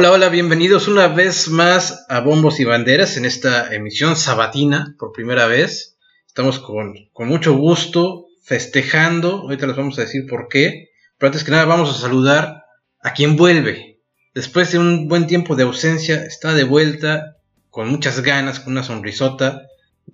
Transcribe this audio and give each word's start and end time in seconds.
Hola, 0.00 0.12
hola, 0.12 0.28
bienvenidos 0.30 0.88
una 0.88 1.08
vez 1.08 1.48
más 1.48 2.06
a 2.08 2.20
Bombos 2.20 2.58
y 2.58 2.64
Banderas 2.64 3.18
en 3.18 3.26
esta 3.26 3.70
emisión 3.74 4.16
sabatina 4.16 4.96
por 4.98 5.12
primera 5.12 5.46
vez. 5.46 5.98
Estamos 6.26 6.58
con, 6.58 6.94
con 7.12 7.28
mucho 7.28 7.54
gusto 7.54 8.24
festejando, 8.42 9.42
ahorita 9.42 9.66
les 9.66 9.76
vamos 9.76 9.98
a 9.98 10.00
decir 10.00 10.24
por 10.26 10.48
qué, 10.48 10.88
pero 11.18 11.28
antes 11.28 11.44
que 11.44 11.50
nada 11.50 11.66
vamos 11.66 11.90
a 11.90 12.00
saludar 12.00 12.64
a 13.02 13.12
quien 13.12 13.36
vuelve. 13.36 14.00
Después 14.32 14.72
de 14.72 14.78
un 14.78 15.06
buen 15.06 15.26
tiempo 15.26 15.54
de 15.54 15.64
ausencia, 15.64 16.24
está 16.24 16.54
de 16.54 16.64
vuelta 16.64 17.36
con 17.68 17.90
muchas 17.90 18.22
ganas, 18.22 18.58
con 18.58 18.72
una 18.72 18.82
sonrisota, 18.82 19.66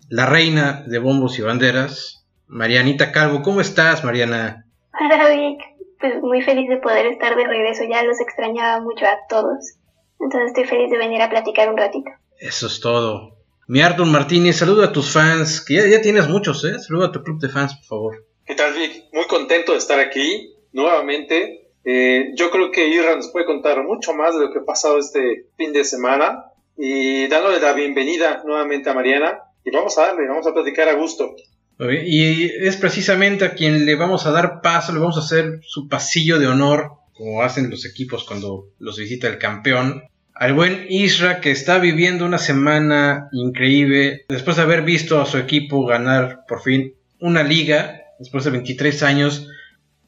la 0.08 0.26
reina 0.26 0.84
de 0.88 0.98
Bombos 0.98 1.38
y 1.38 1.42
Banderas, 1.42 2.26
Marianita 2.48 3.12
Calvo. 3.12 3.40
¿Cómo 3.40 3.60
estás, 3.60 4.02
Mariana? 4.02 4.65
Hola, 5.00 5.28
Vic 5.28 5.76
pues 5.98 6.20
muy 6.22 6.42
feliz 6.42 6.68
de 6.68 6.76
poder 6.78 7.06
estar 7.06 7.36
de 7.36 7.46
regreso, 7.46 7.84
ya 7.88 8.02
los 8.02 8.20
extrañaba 8.20 8.80
mucho 8.80 9.06
a 9.06 9.18
todos. 9.28 9.76
Entonces 10.20 10.48
estoy 10.48 10.64
feliz 10.64 10.90
de 10.90 10.98
venir 10.98 11.20
a 11.22 11.30
platicar 11.30 11.70
un 11.70 11.76
ratito. 11.76 12.10
Eso 12.38 12.66
es 12.66 12.80
todo. 12.80 13.36
Mi 13.68 13.80
Artur 13.80 14.06
Martínez, 14.06 14.56
saluda 14.56 14.86
a 14.86 14.92
tus 14.92 15.12
fans, 15.12 15.64
que 15.64 15.74
ya, 15.74 15.86
ya 15.86 16.00
tienes 16.00 16.28
muchos, 16.28 16.64
¿eh? 16.64 16.78
Saluda 16.78 17.06
a 17.06 17.12
tu 17.12 17.22
club 17.22 17.40
de 17.40 17.48
fans, 17.48 17.74
por 17.74 17.84
favor. 17.84 18.26
¿Qué 18.44 18.54
tal, 18.54 18.74
Vic? 18.74 19.04
Muy 19.12 19.26
contento 19.26 19.72
de 19.72 19.78
estar 19.78 19.98
aquí 19.98 20.54
nuevamente. 20.72 21.72
Eh, 21.84 22.32
yo 22.34 22.50
creo 22.50 22.70
que 22.70 22.88
Irra 22.88 23.16
nos 23.16 23.30
puede 23.30 23.46
contar 23.46 23.82
mucho 23.84 24.14
más 24.14 24.34
de 24.34 24.44
lo 24.44 24.52
que 24.52 24.60
ha 24.60 24.64
pasado 24.64 24.98
este 24.98 25.46
fin 25.56 25.72
de 25.72 25.84
semana 25.84 26.44
y 26.76 27.26
dándole 27.28 27.60
la 27.60 27.72
bienvenida 27.72 28.42
nuevamente 28.44 28.90
a 28.90 28.94
Mariana. 28.94 29.40
Y 29.64 29.70
vamos 29.70 29.98
a 29.98 30.06
darle, 30.06 30.28
vamos 30.28 30.46
a 30.46 30.54
platicar 30.54 30.88
a 30.88 30.94
gusto. 30.94 31.34
Y 31.78 32.44
es 32.44 32.76
precisamente 32.76 33.44
a 33.44 33.54
quien 33.54 33.84
le 33.84 33.96
vamos 33.96 34.26
a 34.26 34.30
dar 34.30 34.60
paso, 34.62 34.92
le 34.92 34.98
vamos 34.98 35.16
a 35.16 35.20
hacer 35.20 35.60
su 35.62 35.88
pasillo 35.88 36.38
de 36.38 36.46
honor, 36.46 36.92
como 37.12 37.42
hacen 37.42 37.70
los 37.70 37.84
equipos 37.84 38.24
cuando 38.24 38.68
los 38.78 38.98
visita 38.98 39.28
el 39.28 39.38
campeón. 39.38 40.04
Al 40.34 40.52
buen 40.52 40.86
Isra 40.88 41.40
que 41.40 41.50
está 41.50 41.78
viviendo 41.78 42.24
una 42.24 42.38
semana 42.38 43.28
increíble, 43.32 44.24
después 44.28 44.56
de 44.56 44.62
haber 44.62 44.82
visto 44.82 45.20
a 45.20 45.26
su 45.26 45.38
equipo 45.38 45.86
ganar 45.86 46.44
por 46.46 46.62
fin 46.62 46.94
una 47.20 47.42
liga, 47.42 48.02
después 48.18 48.44
de 48.44 48.50
23 48.50 49.02
años, 49.02 49.48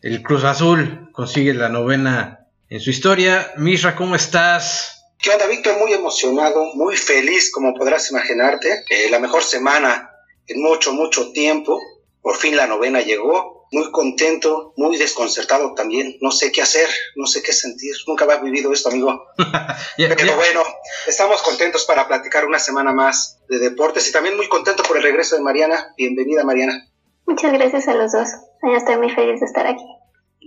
el 0.02 0.22
Cruz 0.22 0.44
Azul 0.44 1.10
consigue 1.12 1.54
la 1.54 1.68
novena 1.68 2.46
en 2.68 2.80
su 2.80 2.90
historia. 2.90 3.52
Misra, 3.56 3.96
¿cómo 3.96 4.14
estás? 4.14 5.06
¿Qué 5.20 5.30
onda, 5.30 5.46
Víctor? 5.48 5.78
Muy 5.78 5.92
emocionado, 5.92 6.74
muy 6.74 6.96
feliz, 6.96 7.50
como 7.50 7.74
podrás 7.74 8.10
imaginarte. 8.10 8.84
Eh, 8.88 9.08
la 9.10 9.18
mejor 9.18 9.42
semana 9.42 10.07
en 10.48 10.62
mucho, 10.62 10.92
mucho 10.92 11.30
tiempo. 11.32 11.80
Por 12.20 12.36
fin 12.36 12.56
la 12.56 12.66
novena 12.66 13.00
llegó. 13.00 13.58
Muy 13.70 13.90
contento, 13.90 14.72
muy 14.78 14.96
desconcertado 14.96 15.74
también. 15.74 16.16
No 16.22 16.30
sé 16.30 16.50
qué 16.50 16.62
hacer, 16.62 16.88
no 17.16 17.26
sé 17.26 17.42
qué 17.42 17.52
sentir. 17.52 17.94
Nunca 18.06 18.24
había 18.24 18.38
vivido 18.38 18.72
esto, 18.72 18.88
amigo. 18.88 19.26
Pero 19.96 20.36
bueno, 20.36 20.62
estamos 21.06 21.42
contentos 21.42 21.84
para 21.84 22.08
platicar 22.08 22.46
una 22.46 22.58
semana 22.58 22.94
más 22.94 23.38
de 23.46 23.58
deportes 23.58 24.08
y 24.08 24.12
también 24.12 24.38
muy 24.38 24.48
contento 24.48 24.82
por 24.84 24.96
el 24.96 25.02
regreso 25.02 25.36
de 25.36 25.42
Mariana. 25.42 25.92
Bienvenida, 25.98 26.44
Mariana. 26.44 26.88
Muchas 27.26 27.52
gracias 27.52 27.88
a 27.88 27.94
los 27.94 28.12
dos. 28.12 28.28
Estoy 28.74 28.96
muy 28.96 29.10
feliz 29.10 29.38
de 29.40 29.46
estar 29.46 29.66
aquí. 29.66 29.84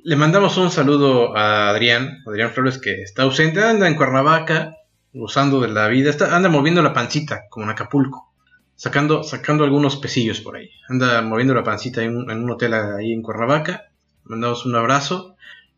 Le 0.04 0.16
mandamos 0.16 0.58
un 0.58 0.72
saludo 0.72 1.38
a 1.38 1.70
Adrián, 1.70 2.24
Adrián 2.26 2.52
Flores, 2.52 2.80
que 2.80 3.04
está 3.04 3.22
ausente, 3.22 3.62
anda 3.62 3.88
en 3.88 3.96
Cuernavaca, 3.96 4.78
gozando 5.14 5.62
de 5.62 5.68
la 5.68 5.88
vida, 5.90 6.10
está, 6.10 6.36
anda 6.36 6.50
moviendo 6.50 6.82
la 6.82 6.92
pancita, 6.92 7.44
como 7.52 7.66
en 7.66 7.72
Acapulco 7.72 8.31
sacando, 8.82 9.24
sacando 9.24 9.64
algunos 9.64 9.98
pesillos 9.98 10.42
por 10.42 10.56
ahí. 10.56 10.72
Anda 10.90 11.22
moviendo 11.22 11.54
la 11.54 11.64
pancita 11.64 12.02
en 12.02 12.18
un, 12.18 12.50
hotel 12.50 12.74
ahí 12.74 13.14
en 13.14 13.22
Cuernavaca. 13.22 13.92
Mandamos 14.24 14.66
un 14.66 14.74
abrazo. 14.74 15.36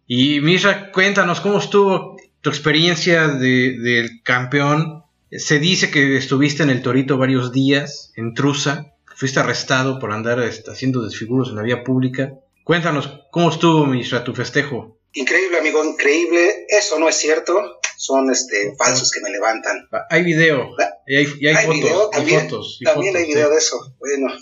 Y 0.08 0.40
Misra, 0.40 0.90
cuéntanos 0.90 1.42
cómo 1.42 1.58
estuvo 1.58 2.16
tu 2.40 2.50
experiencia 2.50 3.28
de, 3.28 3.78
del 3.78 4.24
campeón. 4.24 5.04
Se 5.30 5.60
dice 5.60 5.92
que 5.92 6.16
estuviste 6.16 6.64
en 6.64 6.70
el 6.70 6.82
Torito 6.82 7.18
varios 7.18 7.52
días, 7.52 8.14
en 8.16 8.34
Trusa. 8.34 8.94
Fuiste 9.18 9.42
arrestado 9.42 10.00
por 10.00 10.14
andar 10.14 10.40
este, 10.40 10.72
haciendo 10.72 11.04
desfiguros 11.04 11.50
en 11.50 11.58
la 11.58 11.64
vía 11.64 11.84
pública. 11.84 12.32
Cuéntanos, 12.64 13.20
¿cómo 13.32 13.50
estuvo, 13.50 13.86
Misra, 13.86 14.24
tu 14.24 14.34
festejo? 14.34 14.98
Increíble, 15.12 15.60
amigo, 15.60 15.84
increíble. 15.84 16.68
Eso 16.70 16.98
no 16.98 17.10
es 17.10 17.18
cierto 17.18 17.82
son 17.98 18.32
este, 18.32 18.76
falsos 18.78 19.12
que 19.12 19.22
me 19.22 19.30
levantan. 19.30 19.88
Hay 20.10 20.24
video, 20.24 20.76
y 21.06 21.16
hay, 21.16 21.26
fotos, 21.26 22.12
también, 22.12 22.50
también 22.84 23.16
hay 23.16 23.26
video 23.26 23.50
de 23.50 23.58
eso. 23.58 23.96
Bueno, 24.00 24.34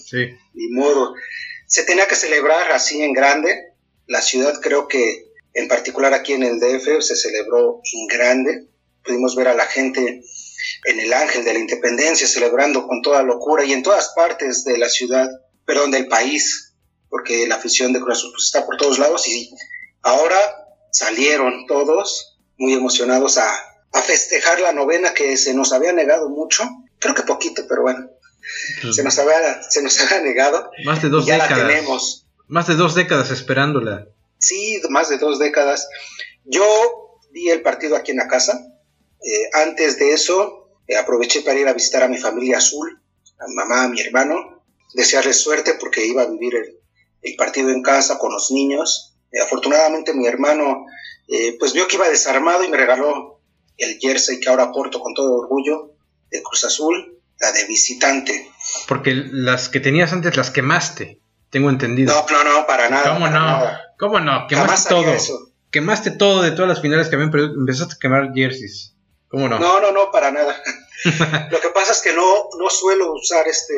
ni 0.53 0.67
modo. 0.69 1.13
Se 1.67 1.83
tenía 1.83 2.07
que 2.07 2.15
celebrar 2.15 2.71
así 2.71 3.01
en 3.01 3.13
grande. 3.13 3.73
La 4.07 4.21
ciudad 4.21 4.59
creo 4.61 4.87
que, 4.87 5.31
en 5.53 5.67
particular 5.67 6.13
aquí 6.13 6.33
en 6.33 6.43
el 6.43 6.59
DF, 6.59 7.01
se 7.01 7.15
celebró 7.15 7.81
en 7.93 8.07
grande. 8.07 8.67
Pudimos 9.03 9.35
ver 9.35 9.47
a 9.47 9.55
la 9.55 9.65
gente 9.65 10.21
en 10.85 10.99
el 10.99 11.13
Ángel 11.13 11.43
de 11.43 11.53
la 11.53 11.59
Independencia 11.59 12.27
celebrando 12.27 12.87
con 12.87 13.01
toda 13.01 13.23
locura 13.23 13.63
y 13.63 13.73
en 13.73 13.83
todas 13.83 14.09
partes 14.15 14.63
de 14.63 14.77
la 14.77 14.89
ciudad, 14.89 15.29
perdón, 15.65 15.91
del 15.91 16.07
país, 16.07 16.73
porque 17.09 17.47
la 17.47 17.55
afición 17.55 17.93
de 17.93 17.99
Cruz 17.99 18.19
Azul 18.19 18.31
pues, 18.33 18.45
está 18.45 18.65
por 18.65 18.77
todos 18.77 18.99
lados 18.99 19.27
y 19.27 19.51
ahora 20.01 20.37
salieron 20.91 21.65
todos 21.67 22.30
muy 22.61 22.73
emocionados 22.73 23.37
a, 23.39 23.67
festejar 24.05 24.61
la 24.61 24.71
novena 24.71 25.13
que 25.13 25.35
se 25.35 25.53
nos 25.53 25.73
había 25.73 25.91
negado 25.91 26.29
mucho, 26.29 26.63
creo 26.97 27.13
que 27.13 27.23
poquito, 27.23 27.63
pero 27.67 27.81
bueno, 27.81 28.09
pues 28.81 28.95
se, 28.95 29.03
nos 29.03 29.19
había, 29.19 29.61
se 29.69 29.83
nos 29.83 29.99
había 29.99 30.21
negado. 30.21 30.71
Más 30.85 31.01
de 31.01 31.09
dos 31.09 31.25
ya 31.25 31.35
décadas. 31.35 31.57
La 31.57 31.67
tenemos. 31.67 32.25
Más 32.47 32.67
de 32.67 32.75
dos 32.75 32.95
décadas 32.95 33.31
esperándola. 33.31 34.07
Sí, 34.39 34.81
más 34.89 35.09
de 35.09 35.17
dos 35.17 35.39
décadas. 35.39 35.89
Yo 36.45 37.19
vi 37.31 37.49
el 37.49 37.61
partido 37.61 37.95
aquí 37.95 38.11
en 38.11 38.17
la 38.17 38.27
casa. 38.27 38.59
Eh, 39.23 39.49
antes 39.53 39.99
de 39.99 40.13
eso, 40.13 40.69
eh, 40.87 40.95
aproveché 40.95 41.41
para 41.41 41.59
ir 41.59 41.67
a 41.67 41.73
visitar 41.73 42.03
a 42.03 42.07
mi 42.07 42.17
familia 42.17 42.57
azul, 42.57 43.01
a 43.39 43.45
mamá, 43.53 43.83
a 43.83 43.89
mi 43.89 43.99
hermano, 44.01 44.63
desearles 44.93 45.37
suerte 45.37 45.75
porque 45.75 46.05
iba 46.05 46.23
a 46.23 46.27
vivir 46.27 46.55
el, 47.21 47.35
partido 47.35 47.71
en 47.71 47.81
casa 47.81 48.17
con 48.17 48.31
los 48.31 48.51
niños. 48.51 49.15
Eh, 49.31 49.41
afortunadamente 49.41 50.13
mi 50.13 50.27
hermano 50.27 50.85
eh, 51.31 51.55
pues 51.57 51.71
vio 51.71 51.87
que 51.87 51.95
iba 51.95 52.09
desarmado 52.09 52.61
y 52.65 52.67
me 52.67 52.75
regaló 52.75 53.39
el 53.77 53.97
jersey 53.99 54.41
que 54.41 54.49
ahora 54.49 54.73
porto 54.73 54.99
con 54.99 55.13
todo 55.13 55.33
orgullo 55.33 55.93
de 56.29 56.43
Cruz 56.43 56.65
Azul, 56.65 57.19
la 57.39 57.53
de 57.53 57.65
visitante. 57.67 58.51
Porque 58.85 59.15
las 59.15 59.69
que 59.69 59.79
tenías 59.79 60.11
antes 60.11 60.35
las 60.35 60.51
quemaste, 60.51 61.21
tengo 61.49 61.69
entendido. 61.69 62.13
No, 62.13 62.43
no, 62.43 62.43
no, 62.43 62.67
para 62.67 62.89
nada. 62.89 63.13
¿Cómo 63.13 63.29
no? 63.29 63.71
¿Cómo 63.97 64.19
no? 64.19 64.45
Quemaste 64.47 64.89
todo. 64.89 65.15
Quemaste 65.71 66.11
todo 66.11 66.41
de 66.41 66.51
todas 66.51 66.67
las 66.67 66.81
finales 66.81 67.07
que 67.07 67.15
habían 67.15 67.31
perdido. 67.31 67.53
Empezaste 67.53 67.93
a 67.93 67.99
quemar 67.99 68.33
jerseys. 68.33 68.93
¿Cómo 69.29 69.47
no? 69.47 69.57
No, 69.57 69.79
no, 69.79 69.93
no, 69.93 70.11
para 70.11 70.31
nada. 70.31 70.61
Lo 71.49 71.61
que 71.61 71.69
pasa 71.69 71.93
es 71.93 72.01
que 72.01 72.11
no, 72.11 72.49
no 72.59 72.69
suelo 72.69 73.13
usar 73.13 73.47
este 73.47 73.73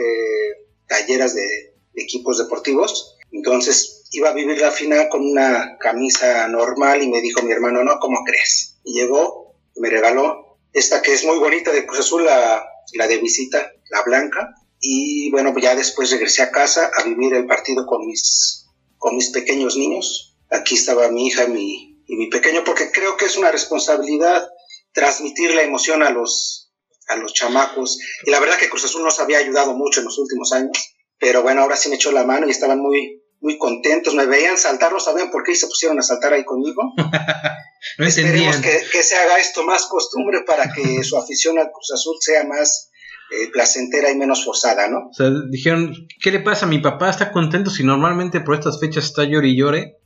talleras 0.88 1.36
de 1.36 1.76
equipos 1.94 2.40
deportivos. 2.40 3.16
Entonces 3.32 4.03
iba 4.14 4.30
a 4.30 4.34
vivir 4.34 4.62
la 4.62 4.72
final 4.72 5.10
con 5.10 5.28
una 5.28 5.78
camisa 5.80 6.48
normal 6.48 7.02
y 7.02 7.10
me 7.10 7.20
dijo 7.20 7.42
mi 7.42 7.52
hermano, 7.52 7.84
no, 7.84 7.98
¿cómo 8.00 8.24
crees? 8.24 8.78
Y 8.84 8.94
llegó, 8.94 9.56
me 9.76 9.90
regaló 9.90 10.60
esta 10.72 11.02
que 11.02 11.14
es 11.14 11.26
muy 11.26 11.40
bonita 11.40 11.72
de 11.72 11.86
Cruz 11.86 12.02
Azul, 12.02 12.24
la, 12.24 12.64
la 12.94 13.08
de 13.08 13.18
visita, 13.18 13.72
la 13.90 14.04
blanca. 14.04 14.54
Y 14.80 15.32
bueno, 15.32 15.54
ya 15.60 15.76
después 15.76 16.12
regresé 16.12 16.44
a 16.44 16.52
casa 16.52 16.92
a 16.96 17.04
vivir 17.04 17.34
el 17.34 17.48
partido 17.48 17.88
con 17.88 18.06
mis, 18.06 18.68
con 19.00 19.16
mis 19.16 19.32
pequeños 19.32 19.78
niños. 19.78 20.38
Aquí 20.52 20.76
estaba 20.76 21.10
mi 21.10 21.28
hija 21.28 21.48
mi, 21.48 22.04
y 22.06 22.16
mi 22.16 22.28
pequeño, 22.30 22.64
porque 22.64 22.92
creo 22.92 23.18
que 23.18 23.26
es 23.26 23.36
una 23.36 23.52
responsabilidad 23.52 24.48
transmitir 24.92 25.56
la 25.56 25.64
emoción 25.64 26.04
a 26.04 26.12
los, 26.12 26.72
a 27.08 27.16
los 27.16 27.34
chamacos. 27.34 27.98
Y 28.26 28.30
la 28.30 28.40
verdad 28.40 28.60
que 28.60 28.70
Cruz 28.70 28.86
Azul 28.86 29.04
nos 29.04 29.20
había 29.20 29.40
ayudado 29.40 29.74
mucho 29.74 30.02
en 30.02 30.06
los 30.06 30.20
últimos 30.20 30.54
años. 30.54 30.94
Pero 31.18 31.42
bueno, 31.42 31.62
ahora 31.62 31.78
sí 31.78 31.90
me 31.90 31.96
echó 31.96 32.12
la 32.12 32.26
mano 32.26 32.48
y 32.48 32.52
estaban 32.52 32.80
muy, 32.80 33.23
muy 33.44 33.58
contentos, 33.58 34.16
me 34.16 34.26
veían 34.26 34.58
saltar, 34.58 34.94
no 34.94 35.02
sabían 35.02 35.30
por 35.30 35.44
qué 35.44 35.54
se 35.54 35.68
pusieron 35.68 36.00
a 36.00 36.02
saltar 36.02 36.32
ahí 36.32 36.46
conmigo. 36.46 36.94
no 37.98 38.06
Esperemos 38.06 38.56
que, 38.58 38.82
que, 38.90 39.04
se 39.04 39.18
haga 39.18 39.38
esto 39.38 39.64
más 39.64 39.86
costumbre 39.88 40.44
para 40.48 40.72
que 40.74 41.04
su 41.04 41.18
afición 41.18 41.60
al 41.60 41.70
Cruz 41.70 41.92
Azul 41.94 42.16
sea 42.22 42.46
más 42.46 42.90
eh, 43.32 43.50
placentera 43.52 44.10
y 44.10 44.16
menos 44.16 44.46
forzada, 44.46 44.88
¿no? 44.88 45.10
O 45.10 45.14
sea, 45.14 45.30
dijeron, 45.50 46.08
¿qué 46.22 46.32
le 46.32 46.40
pasa? 46.40 46.66
Mi 46.66 46.80
papá 46.80 47.10
está 47.10 47.34
contento 47.34 47.70
si 47.70 47.84
normalmente 47.84 48.40
por 48.40 48.56
estas 48.56 48.80
fechas 48.80 49.04
está 49.04 49.26
llore 49.26 49.50
y 49.50 49.58
llore. 49.58 49.98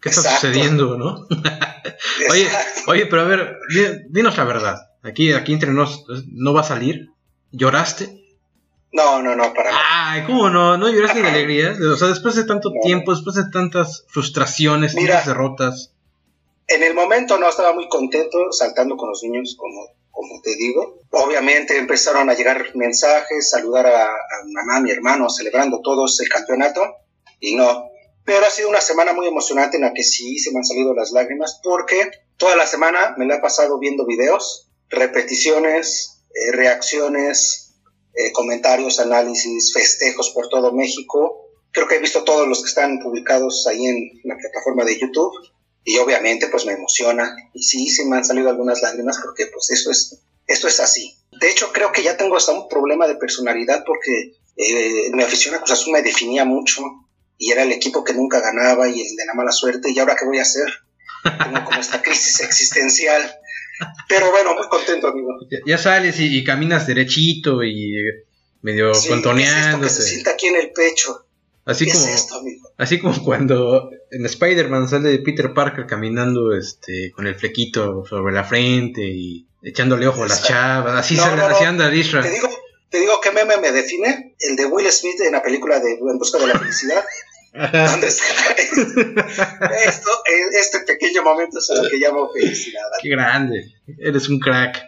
¿Qué 0.00 0.08
está 0.08 0.22
sucediendo, 0.22 0.96
no? 0.96 1.26
oye, 2.30 2.48
oye, 2.86 3.06
pero 3.06 3.22
a 3.22 3.24
ver, 3.26 3.58
dinos 4.08 4.38
la 4.38 4.44
verdad. 4.44 4.76
Aquí, 5.02 5.32
aquí 5.34 5.52
entre 5.52 5.72
nos, 5.72 6.06
¿no 6.28 6.54
va 6.54 6.62
a 6.62 6.64
salir? 6.64 7.10
¿Lloraste? 7.52 8.25
No, 8.96 9.20
no, 9.20 9.36
no, 9.36 9.52
para. 9.52 9.70
Ay, 9.74 10.24
¿cómo 10.24 10.48
no? 10.48 10.78
¿No 10.78 10.88
lloraste 10.88 11.20
de 11.20 11.28
alegría? 11.28 11.76
O 11.92 11.96
sea, 11.96 12.08
después 12.08 12.34
de 12.34 12.44
tanto 12.44 12.72
tiempo, 12.82 13.14
después 13.14 13.36
de 13.36 13.50
tantas 13.52 14.06
frustraciones, 14.08 14.94
tantas 14.94 15.26
derrotas. 15.26 15.92
En 16.66 16.82
el 16.82 16.94
momento 16.94 17.38
no 17.38 17.46
estaba 17.46 17.74
muy 17.74 17.90
contento 17.90 18.50
saltando 18.52 18.96
con 18.96 19.10
los 19.10 19.22
niños, 19.22 19.54
como, 19.58 19.86
como 20.10 20.40
te 20.40 20.56
digo. 20.56 21.02
Obviamente 21.10 21.76
empezaron 21.76 22.30
a 22.30 22.34
llegar 22.34 22.74
mensajes, 22.74 23.50
saludar 23.50 23.86
a, 23.86 24.06
a 24.06 24.44
mamá, 24.46 24.78
a 24.78 24.80
mi 24.80 24.90
hermano, 24.90 25.28
celebrando 25.28 25.82
todos 25.82 26.18
el 26.20 26.30
campeonato. 26.30 26.80
Y 27.38 27.54
no. 27.54 27.90
Pero 28.24 28.46
ha 28.46 28.50
sido 28.50 28.70
una 28.70 28.80
semana 28.80 29.12
muy 29.12 29.26
emocionante 29.26 29.76
en 29.76 29.82
la 29.82 29.92
que 29.92 30.02
sí 30.02 30.38
se 30.38 30.52
me 30.52 30.58
han 30.58 30.64
salido 30.64 30.94
las 30.94 31.12
lágrimas 31.12 31.60
porque 31.62 32.10
toda 32.38 32.56
la 32.56 32.66
semana 32.66 33.14
me 33.18 33.26
la 33.26 33.36
he 33.36 33.40
pasado 33.40 33.78
viendo 33.78 34.06
videos 34.06 34.68
repeticiones, 34.88 36.22
eh, 36.34 36.52
reacciones, 36.52 37.65
eh, 38.16 38.32
comentarios, 38.32 38.98
análisis, 38.98 39.72
festejos 39.72 40.30
por 40.30 40.48
todo 40.48 40.72
México. 40.72 41.50
Creo 41.70 41.86
que 41.86 41.96
he 41.96 42.00
visto 42.00 42.24
todos 42.24 42.48
los 42.48 42.62
que 42.62 42.68
están 42.68 42.98
publicados 43.00 43.66
ahí 43.66 43.84
en 43.86 44.20
la 44.24 44.36
plataforma 44.36 44.84
de 44.84 44.98
YouTube 44.98 45.32
y 45.84 45.98
obviamente 45.98 46.48
pues 46.48 46.66
me 46.66 46.72
emociona 46.72 47.36
y 47.52 47.62
sí, 47.62 47.88
sí 47.88 48.04
me 48.06 48.16
han 48.16 48.24
salido 48.24 48.50
algunas 48.50 48.82
lágrimas 48.82 49.18
porque 49.22 49.46
pues 49.46 49.70
eso 49.70 49.90
es, 49.90 50.18
esto 50.46 50.66
es 50.66 50.80
así. 50.80 51.16
De 51.40 51.50
hecho 51.50 51.72
creo 51.72 51.92
que 51.92 52.02
ya 52.02 52.16
tengo 52.16 52.36
hasta 52.36 52.52
un 52.52 52.68
problema 52.68 53.06
de 53.06 53.16
personalidad 53.16 53.84
porque 53.86 54.32
eh, 54.56 55.10
mi 55.12 55.22
afición 55.22 55.54
a 55.54 55.58
Cruz 55.58 55.72
Azul 55.72 55.92
me 55.92 56.02
definía 56.02 56.44
mucho 56.44 56.82
y 57.38 57.52
era 57.52 57.62
el 57.62 57.72
equipo 57.72 58.02
que 58.02 58.14
nunca 58.14 58.40
ganaba 58.40 58.88
y 58.88 59.00
el 59.00 59.14
de 59.14 59.26
la 59.26 59.34
mala 59.34 59.52
suerte 59.52 59.90
y 59.90 59.98
ahora 59.98 60.16
qué 60.16 60.24
voy 60.24 60.38
a 60.38 60.42
hacer. 60.42 60.66
Tengo 61.22 61.64
como 61.64 61.80
esta 61.80 62.00
crisis 62.02 62.40
existencial. 62.40 63.38
Pero 64.08 64.30
bueno, 64.30 64.54
muy 64.54 64.68
contento, 64.68 65.08
amigo. 65.08 65.28
Ya, 65.64 65.78
sales 65.78 66.18
y, 66.18 66.42
caminas 66.44 66.86
derechito 66.86 67.62
y 67.62 67.96
medio 68.62 68.94
sí, 68.94 69.08
contoneando. 69.08 69.86
que 69.86 69.92
se 69.92 70.02
sienta 70.02 70.32
aquí 70.32 70.46
en 70.46 70.56
el 70.56 70.72
pecho. 70.72 71.26
Así 71.64 71.90
como, 71.90 72.06
así 72.76 73.00
como 73.00 73.24
cuando 73.24 73.90
en 74.12 74.24
Spider-Man 74.24 74.88
sale 74.88 75.18
Peter 75.18 75.52
Parker 75.52 75.86
caminando 75.86 76.54
este 76.54 77.10
con 77.10 77.26
el 77.26 77.34
flequito 77.34 78.04
sobre 78.08 78.32
la 78.32 78.44
frente 78.44 79.02
y 79.02 79.48
echándole 79.62 80.06
ojo 80.06 80.22
a 80.22 80.28
las 80.28 80.44
chavas. 80.44 80.94
Así, 80.94 81.16
sale, 81.16 81.42
así 81.42 81.64
anda 81.64 81.92
Isra. 81.92 82.22
Te 82.22 82.30
digo, 82.30 82.48
te 82.88 83.00
digo 83.00 83.20
qué 83.20 83.32
meme 83.32 83.56
me 83.56 83.72
define, 83.72 84.36
el 84.38 84.54
de 84.54 84.66
Will 84.66 84.90
Smith 84.92 85.20
en 85.20 85.32
la 85.32 85.42
película 85.42 85.80
de 85.80 85.94
En 85.94 86.18
busca 86.18 86.38
de 86.38 86.46
la 86.46 86.58
felicidad. 86.58 87.04
Donde 87.56 88.06
está 88.06 88.24
esto, 89.84 90.10
este 90.52 90.80
pequeño 90.80 91.22
momento 91.22 91.58
es 91.58 91.70
lo 91.74 91.88
que 91.88 91.96
llamo 91.96 92.30
felicidad. 92.32 92.82
Qué 93.00 93.08
grande, 93.10 93.74
eres 93.98 94.28
un 94.28 94.38
crack. 94.38 94.82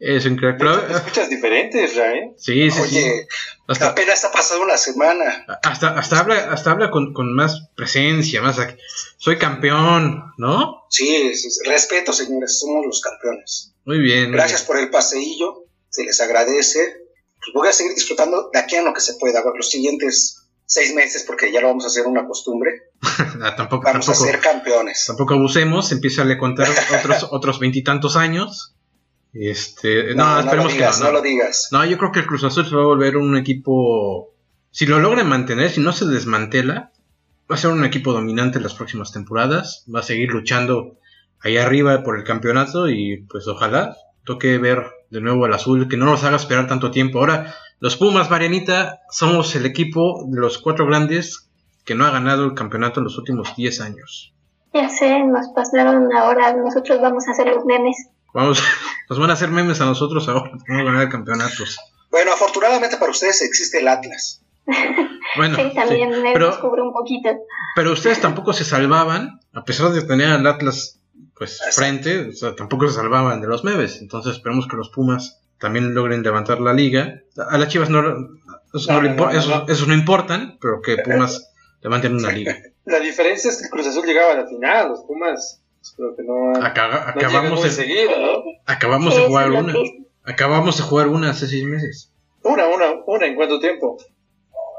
Eres 0.00 0.26
un 0.26 0.36
crack. 0.36 0.58
Pero, 0.58 0.86
escuchas 0.88 1.30
diferente, 1.30 1.86
Ray. 1.94 2.32
Sí, 2.36 2.70
sí, 2.70 2.80
Oye, 2.80 3.26
hasta, 3.68 3.90
apenas 3.90 4.24
ha 4.24 4.32
pasado 4.32 4.62
una 4.62 4.76
semana. 4.76 5.46
Hasta, 5.62 5.96
hasta 5.98 6.18
habla, 6.18 6.52
hasta 6.52 6.72
habla 6.72 6.90
con, 6.90 7.14
con 7.14 7.34
más 7.34 7.68
presencia, 7.74 8.42
más. 8.42 8.58
Soy 9.16 9.38
campeón, 9.38 10.22
¿no? 10.36 10.84
Sí, 10.90 11.34
sí, 11.34 11.48
respeto, 11.64 12.12
señores, 12.12 12.58
somos 12.58 12.84
los 12.84 13.00
campeones. 13.00 13.72
Muy 13.84 13.98
bien. 13.98 14.32
Gracias 14.32 14.62
por 14.62 14.78
el 14.78 14.90
paseillo, 14.90 15.64
se 15.88 16.04
les 16.04 16.20
agradece 16.20 17.04
pues 17.44 17.54
voy 17.54 17.68
a 17.68 17.72
seguir 17.72 17.94
disfrutando 17.94 18.50
de 18.52 18.58
aquí 18.58 18.76
en 18.76 18.84
lo 18.84 18.94
que 18.94 19.00
se 19.00 19.14
pueda, 19.14 19.42
los 19.54 19.68
siguientes 19.68 20.43
seis 20.66 20.94
meses, 20.94 21.24
porque 21.26 21.52
ya 21.52 21.60
lo 21.60 21.68
vamos 21.68 21.84
a 21.84 21.88
hacer 21.88 22.06
una 22.06 22.26
costumbre. 22.26 22.70
Ah, 23.42 23.54
tampoco, 23.54 23.84
vamos 23.84 24.08
a 24.08 24.14
ser 24.14 24.40
campeones. 24.40 25.04
Tampoco 25.06 25.34
abusemos, 25.34 25.92
empieza 25.92 26.22
a 26.22 26.38
contar 26.38 26.68
otros 26.98 27.28
otros 27.30 27.58
veintitantos 27.58 28.16
años. 28.16 28.74
Este, 29.32 30.14
no, 30.14 30.40
esperemos 30.40 30.72
que 30.72 30.80
no, 30.80 30.98
no. 30.98 31.12
lo 31.12 31.20
digas. 31.20 31.68
No, 31.70 31.84
yo 31.84 31.98
creo 31.98 32.12
que 32.12 32.20
el 32.20 32.26
Cruz 32.26 32.44
Azul 32.44 32.66
se 32.66 32.74
va 32.74 32.82
a 32.82 32.86
volver 32.86 33.16
un 33.16 33.36
equipo. 33.36 34.34
Si 34.70 34.86
lo 34.86 34.98
logran 35.00 35.28
mantener, 35.28 35.70
si 35.70 35.80
no 35.80 35.92
se 35.92 36.06
desmantela, 36.06 36.92
va 37.50 37.56
a 37.56 37.58
ser 37.58 37.70
un 37.70 37.84
equipo 37.84 38.12
dominante 38.12 38.58
en 38.58 38.64
las 38.64 38.74
próximas 38.74 39.12
temporadas. 39.12 39.84
Va 39.92 40.00
a 40.00 40.04
seguir 40.04 40.30
luchando 40.30 40.98
ahí 41.40 41.56
arriba 41.56 42.02
por 42.02 42.16
el 42.16 42.24
campeonato 42.24 42.88
y 42.88 43.26
pues 43.28 43.46
ojalá 43.46 43.96
toque 44.24 44.56
ver 44.58 44.84
de 45.10 45.20
nuevo 45.20 45.44
al 45.44 45.52
azul, 45.52 45.88
que 45.88 45.96
no 45.96 46.06
nos 46.06 46.24
haga 46.24 46.36
esperar 46.36 46.66
tanto 46.66 46.90
tiempo. 46.90 47.18
Ahora, 47.18 47.54
los 47.80 47.96
Pumas, 47.96 48.30
Marianita, 48.30 49.00
somos 49.10 49.54
el 49.56 49.66
equipo 49.66 50.24
de 50.26 50.40
los 50.40 50.58
cuatro 50.58 50.86
grandes 50.86 51.48
que 51.84 51.94
no 51.94 52.06
ha 52.06 52.10
ganado 52.10 52.44
el 52.44 52.54
campeonato 52.54 53.00
en 53.00 53.04
los 53.04 53.18
últimos 53.18 53.54
10 53.56 53.80
años. 53.80 54.32
Ya 54.72 54.88
sé, 54.88 55.22
nos 55.24 55.48
pasaron 55.54 56.12
ahora, 56.16 56.54
nosotros 56.54 57.00
vamos 57.00 57.28
a 57.28 57.32
hacer 57.32 57.46
los 57.48 57.64
memes. 57.64 58.08
Vamos, 58.32 58.62
nos 59.10 59.18
van 59.18 59.30
a 59.30 59.34
hacer 59.34 59.50
memes 59.50 59.80
a 59.80 59.84
nosotros 59.84 60.28
ahora, 60.28 60.50
vamos 60.68 60.80
a 60.80 60.84
ganar 60.84 61.08
campeonatos. 61.08 61.78
Bueno, 62.10 62.32
afortunadamente 62.32 62.96
para 62.96 63.10
ustedes 63.10 63.42
existe 63.42 63.80
el 63.80 63.88
Atlas. 63.88 64.42
Bueno, 65.36 65.56
sí, 65.56 65.72
también 65.74 66.22
me 66.22 66.32
pero, 66.32 66.50
descubro 66.50 66.84
un 66.84 66.92
poquito. 66.92 67.28
Pero 67.74 67.92
ustedes 67.92 68.20
tampoco 68.20 68.52
se 68.52 68.64
salvaban, 68.64 69.40
a 69.52 69.64
pesar 69.64 69.90
de 69.90 70.02
tener 70.02 70.28
al 70.28 70.46
Atlas 70.46 71.00
pues 71.36 71.60
frente, 71.72 72.28
o 72.28 72.32
sea, 72.32 72.54
tampoco 72.54 72.86
se 72.86 72.94
salvaban 72.94 73.40
de 73.40 73.48
los 73.48 73.64
memes. 73.64 74.00
Entonces 74.00 74.36
esperemos 74.36 74.68
que 74.68 74.76
los 74.76 74.90
Pumas 74.90 75.40
también 75.58 75.94
logren 75.94 76.22
levantar 76.22 76.60
la 76.60 76.72
liga. 76.72 77.22
A 77.48 77.58
las 77.58 77.68
Chivas 77.68 77.90
no, 77.90 78.00
eso, 78.72 79.86
no, 79.86 79.94
importan, 79.94 80.58
pero 80.60 80.80
que 80.82 80.96
Pumas 80.98 81.52
levanten 81.82 82.14
una 82.14 82.32
liga. 82.32 82.56
La 82.84 83.00
diferencia 83.00 83.50
es 83.50 83.58
que 83.58 83.64
el 83.64 83.70
Cruz 83.70 83.86
Azul 83.86 84.06
llegaba 84.06 84.32
a 84.32 84.36
la 84.36 84.46
final, 84.46 84.88
los 84.88 85.00
Pumas 85.00 85.60
creo 85.96 86.16
que 86.16 86.22
no, 86.22 86.52
acabamos 86.64 87.62
de, 87.62 87.70
seguir, 87.70 88.08
acabamos 88.64 89.14
de 89.14 89.22
jugar 89.22 89.52
una. 89.52 89.74
Acabamos 90.24 90.78
de 90.78 90.82
jugar 90.82 91.08
una 91.08 91.30
hace 91.30 91.46
seis 91.46 91.64
meses. 91.64 92.10
Una, 92.42 92.66
una, 92.66 92.86
una, 93.06 93.26
¿en 93.26 93.34
cuánto 93.36 93.60
tiempo? 93.60 93.98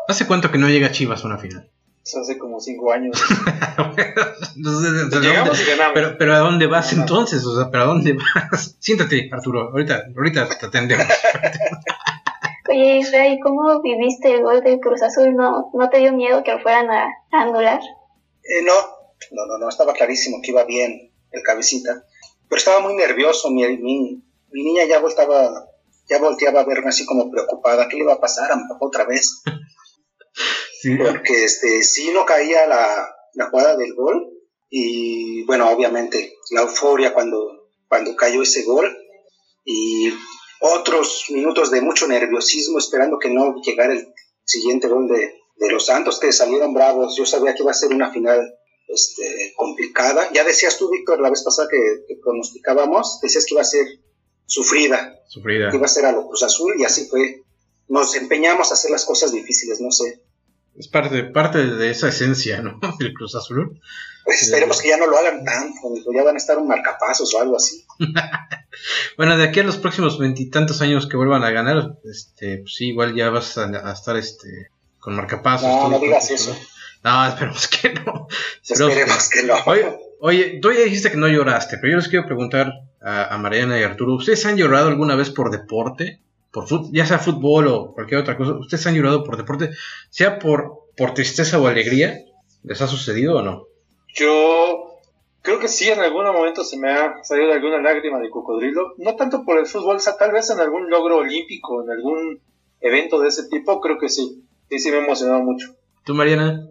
¿Hace 0.08 0.26
cuánto 0.26 0.52
que 0.52 0.58
no 0.58 0.68
llega 0.68 0.92
Chivas 0.92 1.24
a 1.24 1.28
una 1.28 1.38
final? 1.38 1.70
Hace 2.14 2.38
como 2.38 2.60
cinco 2.60 2.92
años. 2.92 3.20
Llegamos 4.56 5.62
y 5.62 5.66
ganamos. 5.66 5.94
Pero, 5.94 6.18
pero 6.18 6.36
¿a 6.36 6.40
dónde 6.40 6.68
vas 6.68 6.94
entonces? 6.94 7.44
O 7.46 7.56
sea, 7.56 7.72
¿pero 7.72 7.84
a 7.84 7.88
dónde 7.88 8.14
vas? 8.14 8.78
Siéntate, 8.80 9.30
Arturo. 9.32 9.72
Ahorita, 9.72 10.04
ahorita 10.16 10.48
te 10.50 10.66
atendemos. 10.68 11.06
Oye, 12.70 12.98
Israel, 12.98 13.40
¿cómo 13.42 13.82
viviste 13.82 14.34
el 14.34 14.44
gol 14.44 14.62
de 14.62 14.80
Cruz 14.80 15.02
Azul? 15.02 15.36
¿No, 15.36 15.72
no 15.74 15.90
te 15.90 16.00
dio 16.00 16.14
miedo 16.14 16.44
que 16.44 16.52
lo 16.52 16.60
fueran 16.60 16.90
a, 16.90 17.08
anular? 17.32 17.80
Eh, 18.44 18.62
no, 18.64 18.74
no, 19.32 19.46
no, 19.46 19.58
no, 19.58 19.70
estaba 19.70 19.94
clarísimo 19.94 20.42
que 20.42 20.52
iba 20.52 20.64
bien 20.64 21.12
el 21.32 21.44
cabecita. 21.44 22.06
Pero 22.48 22.60
estaba 22.60 22.80
muy 22.82 22.96
nervioso. 22.96 23.50
Mi, 23.50 23.66
mi, 23.78 24.22
mi 24.52 24.64
niña 24.64 24.86
ya 24.86 25.00
volteaba, 25.00 25.68
ya 26.08 26.20
volteaba 26.20 26.62
a 26.62 26.66
verme 26.66 26.90
así 26.90 27.06
como 27.06 27.32
preocupada. 27.32 27.88
¿Qué 27.88 27.98
le 27.98 28.04
iba 28.04 28.14
a 28.14 28.20
pasar 28.20 28.52
a 28.52 28.56
mi 28.56 28.68
papá 28.68 28.86
otra 28.86 29.06
vez? 29.06 29.42
Porque 30.98 31.44
este, 31.44 31.84
sí 31.84 32.12
no 32.12 32.26
caía 32.26 32.68
la, 32.68 33.16
la 33.34 33.50
jugada 33.50 33.78
del 33.78 33.94
gol 33.94 34.32
y 34.70 35.44
bueno, 35.46 35.70
obviamente 35.70 36.34
la 36.52 36.62
euforia 36.62 37.14
cuando, 37.14 37.70
cuando 37.88 38.16
cayó 38.16 38.42
ese 38.42 38.64
gol 38.64 38.96
y 39.64 40.12
otros 40.60 41.26
minutos 41.30 41.72
de 41.72 41.82
mucho 41.82 42.08
nerviosismo 42.08 42.80
esperando 42.80 43.20
que 43.20 43.30
no 43.30 43.62
llegara 43.62 43.94
el 43.94 44.08
siguiente 44.44 44.88
gol 44.88 45.08
de, 45.08 45.34
de 45.58 45.72
los 45.72 45.86
Santos 45.86 46.20
que 46.20 46.32
salieron 46.32 46.74
bravos. 46.74 47.16
Yo 47.18 47.26
sabía 47.26 47.54
que 47.54 47.64
iba 47.64 47.72
a 47.72 47.76
ser 47.76 47.94
una 47.94 48.12
final 48.12 48.40
este, 48.88 49.54
complicada. 49.56 50.30
Ya 50.34 50.44
decías 50.44 50.78
tú, 50.78 50.90
Víctor, 50.90 51.20
la 51.22 51.30
vez 51.30 51.44
pasada 51.44 51.68
que, 51.70 52.06
que, 52.08 52.16
pronosticábamos, 52.22 53.20
decías 53.22 53.46
que 53.46 53.54
iba 53.54 53.62
a 53.62 53.66
ser 53.66 53.88
sufrida, 54.46 55.20
sufrida, 55.28 55.70
que 55.70 55.78
iba 55.78 55.86
a 55.86 55.90
ser 55.90 56.06
a 56.06 56.12
lo 56.12 56.28
Cruz 56.28 56.44
Azul 56.44 56.74
y 56.78 56.84
así 56.84 57.08
fue. 57.08 57.42
Nos 57.88 58.16
empeñamos 58.16 58.72
a 58.72 58.74
hacer 58.74 58.92
las 58.92 59.06
cosas 59.06 59.32
difíciles, 59.32 59.80
no 59.80 59.92
sé. 59.92 60.22
Es 60.78 60.88
parte, 60.88 61.24
parte 61.24 61.66
de 61.66 61.90
esa 61.90 62.10
esencia, 62.10 62.62
¿no? 62.62 62.80
Del 63.00 63.14
Cruz 63.14 63.36
Azul. 63.36 63.80
Pues 64.26 64.42
esperemos 64.42 64.82
que 64.82 64.90
ya 64.90 64.98
no 64.98 65.06
lo 65.06 65.18
hagan 65.18 65.46
tanto, 65.46 66.12
ya 66.12 66.24
van 66.24 66.34
a 66.34 66.38
estar 66.38 66.58
un 66.58 66.68
marcapasos 66.68 67.32
o 67.36 67.42
algo 67.42 67.58
así. 67.58 67.86
bueno, 69.18 69.38
de 69.38 69.44
aquí 69.44 69.60
a 69.60 69.64
los 69.64 69.78
próximos 69.78 70.18
veintitantos 70.18 70.82
años 70.82 71.08
que 71.08 71.16
vuelvan 71.16 71.44
a 71.44 71.52
ganar, 71.52 72.00
este, 72.04 72.58
pues 72.58 72.74
sí, 72.74 72.88
igual 72.88 73.14
ya 73.14 73.30
vas 73.30 73.56
a, 73.60 73.92
estar 73.94 74.18
este, 74.18 74.72
con 75.00 75.16
marcapasos. 75.16 75.68
No, 75.68 75.90
no 75.90 76.00
digas 76.00 76.32
eso. 76.32 76.58
¿no? 77.04 77.28
esperemos 77.28 77.68
que 77.68 77.94
no. 77.94 78.28
Esperemos 78.68 79.30
que 79.30 79.44
no. 79.44 79.54
Oye, 79.68 79.96
oye, 80.20 80.60
tú 80.60 80.72
ya 80.72 80.82
dijiste 80.82 81.12
que 81.12 81.18
no 81.18 81.28
lloraste, 81.28 81.78
pero 81.78 81.92
yo 81.92 81.98
les 81.98 82.08
quiero 82.08 82.26
preguntar 82.26 82.74
a, 83.02 83.36
a 83.36 83.38
Mariana 83.38 83.80
y 83.80 83.84
Arturo, 83.84 84.16
¿ustedes 84.16 84.44
han 84.48 84.58
llorado 84.58 84.88
alguna 84.88 85.16
vez 85.16 85.30
por 85.30 85.52
deporte? 85.52 86.20
Por 86.56 86.66
ya 86.94 87.06
sea 87.06 87.20
fútbol 87.20 87.68
o 87.68 87.94
cualquier 87.94 88.22
otra 88.22 88.38
cosa, 88.38 88.54
¿ustedes 88.54 88.88
han 88.88 88.96
llorado 88.96 89.26
por 89.26 89.36
deporte? 89.36 89.72
Sea 90.10 90.40
por, 90.40 90.86
por 90.96 91.14
tristeza 91.14 91.60
o 91.60 91.68
alegría, 91.68 92.22
¿les 92.64 92.82
ha 92.82 92.88
sucedido 92.88 93.36
o 93.36 93.42
no? 93.42 93.66
Yo 94.16 95.02
creo 95.42 95.60
que 95.60 95.68
sí, 95.68 95.90
en 95.90 96.00
algún 96.00 96.24
momento 96.24 96.64
se 96.64 96.78
me 96.78 96.90
ha 96.90 97.22
salido 97.24 97.52
alguna 97.52 97.82
lágrima 97.82 98.20
de 98.20 98.30
cocodrilo, 98.30 98.94
no 99.00 99.18
tanto 99.18 99.44
por 99.44 99.60
el 99.60 99.66
fútbol, 99.66 99.98
o 99.98 100.00
sea, 100.00 100.16
tal 100.16 100.32
vez 100.32 100.50
en 100.50 100.62
algún 100.62 100.90
logro 100.90 101.18
olímpico, 101.18 101.84
en 101.84 101.92
algún 101.92 102.40
evento 102.80 103.20
de 103.20 103.28
ese 103.28 103.50
tipo, 103.50 103.82
creo 103.82 103.98
que 103.98 104.08
sí, 104.08 104.46
sí, 104.70 104.80
sí 104.80 104.92
me 104.92 104.98
ha 105.00 105.04
emocionado 105.04 105.44
mucho. 105.44 105.76
¿Tú, 106.06 106.14
Mariana? 106.14 106.70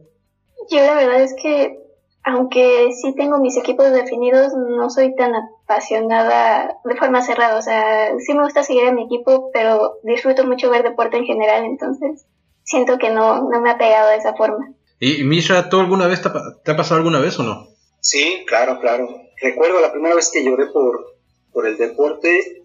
Yo 0.71 0.79
la 0.79 0.95
verdad 0.95 1.23
es 1.23 1.35
que 1.43 1.79
aunque 2.23 2.89
sí 3.03 3.15
tengo 3.15 3.39
mis 3.39 3.59
equipos 3.59 3.93
definidos, 3.93 4.55
no 4.55 4.89
soy 4.89 5.15
tan 5.15 5.35
apasionada 5.65 6.79
de 6.85 6.97
forma 6.97 7.23
cerrada. 7.23 7.59
O 7.59 7.63
sea, 7.63 8.13
sí 8.19 8.35
me 8.35 8.45
gusta 8.45 8.63
seguir 8.63 8.87
a 8.87 8.93
mi 8.93 9.05
equipo, 9.05 9.51
pero 9.53 9.99
disfruto 10.03 10.45
mucho 10.45 10.71
ver 10.71 10.83
deporte 10.83 11.17
en 11.17 11.25
general, 11.25 11.65
entonces 11.65 12.27
siento 12.63 12.99
que 12.99 13.11
no, 13.11 13.49
no 13.51 13.61
me 13.61 13.71
ha 13.71 13.79
pegado 13.79 14.11
de 14.11 14.17
esa 14.17 14.35
forma. 14.35 14.73
¿Y 15.01 15.25
Misha, 15.25 15.69
tú 15.69 15.81
alguna 15.81 16.07
vez 16.07 16.23
te 16.23 16.29
ha, 16.29 16.77
pasado 16.77 16.97
alguna 16.97 17.21
vez 17.21 17.39
o 17.39 17.43
no? 17.43 17.69
Sí, 18.01 18.45
claro, 18.47 18.81
claro. 18.81 19.09
Recuerdo 19.41 19.81
la 19.81 19.93
primera 19.93 20.15
vez 20.15 20.31
que 20.31 20.45
lloré 20.45 20.67
por, 20.67 21.15
por 21.53 21.67
el 21.67 21.77
deporte, 21.77 22.63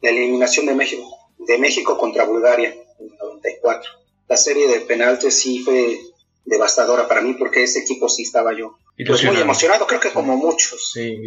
la 0.00 0.10
eliminación 0.10 0.66
de 0.66 0.74
México, 0.74 1.08
de 1.38 1.58
México 1.58 1.96
contra 1.96 2.24
Bulgaria 2.24 2.74
en 2.98 3.06
el 3.06 3.16
94. 3.18 3.90
La 4.28 4.36
serie 4.36 4.68
de 4.68 4.80
penaltes 4.80 5.38
sí 5.38 5.60
fue 5.60 5.98
devastadora 6.44 7.08
para 7.08 7.22
mí 7.22 7.34
porque 7.34 7.64
ese 7.64 7.80
equipo 7.80 8.08
sí 8.08 8.22
estaba 8.22 8.52
yo 8.52 8.76
pues 9.06 9.24
muy 9.24 9.36
emocionado, 9.36 9.86
creo 9.86 10.00
que 10.00 10.10
como 10.10 10.36
muchos. 10.36 10.92
Sí, 10.92 11.18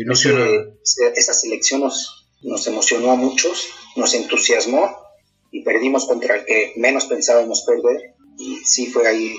esa 1.16 1.34
selección 1.34 1.82
nos, 1.82 2.28
nos 2.42 2.66
emocionó 2.68 3.12
a 3.12 3.16
muchos, 3.16 3.70
nos 3.96 4.14
entusiasmó 4.14 4.96
y 5.52 5.64
perdimos 5.64 6.06
contra 6.06 6.36
el 6.36 6.46
que 6.46 6.74
menos 6.78 7.06
pensábamos 7.06 7.64
perder. 7.64 8.14
Y 8.38 8.58
sí 8.66 8.88
fue 8.88 9.08
ahí, 9.08 9.36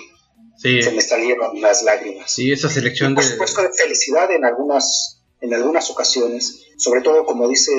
se 0.57 0.91
me 0.91 1.03
salieron 1.03 1.61
las 1.61 1.83
lágrimas. 1.83 2.31
Sí, 2.31 2.51
esa 2.51 2.69
selección 2.69 3.15
por 3.15 3.25
supuesto 3.25 3.63
de 3.63 3.73
felicidad 3.73 4.31
en 4.33 4.45
algunas, 4.45 5.21
en 5.41 5.55
algunas 5.55 5.91
ocasiones, 5.91 6.65
sobre 6.79 7.03
todo 7.03 7.25
como 7.27 7.49
dice 7.49 7.73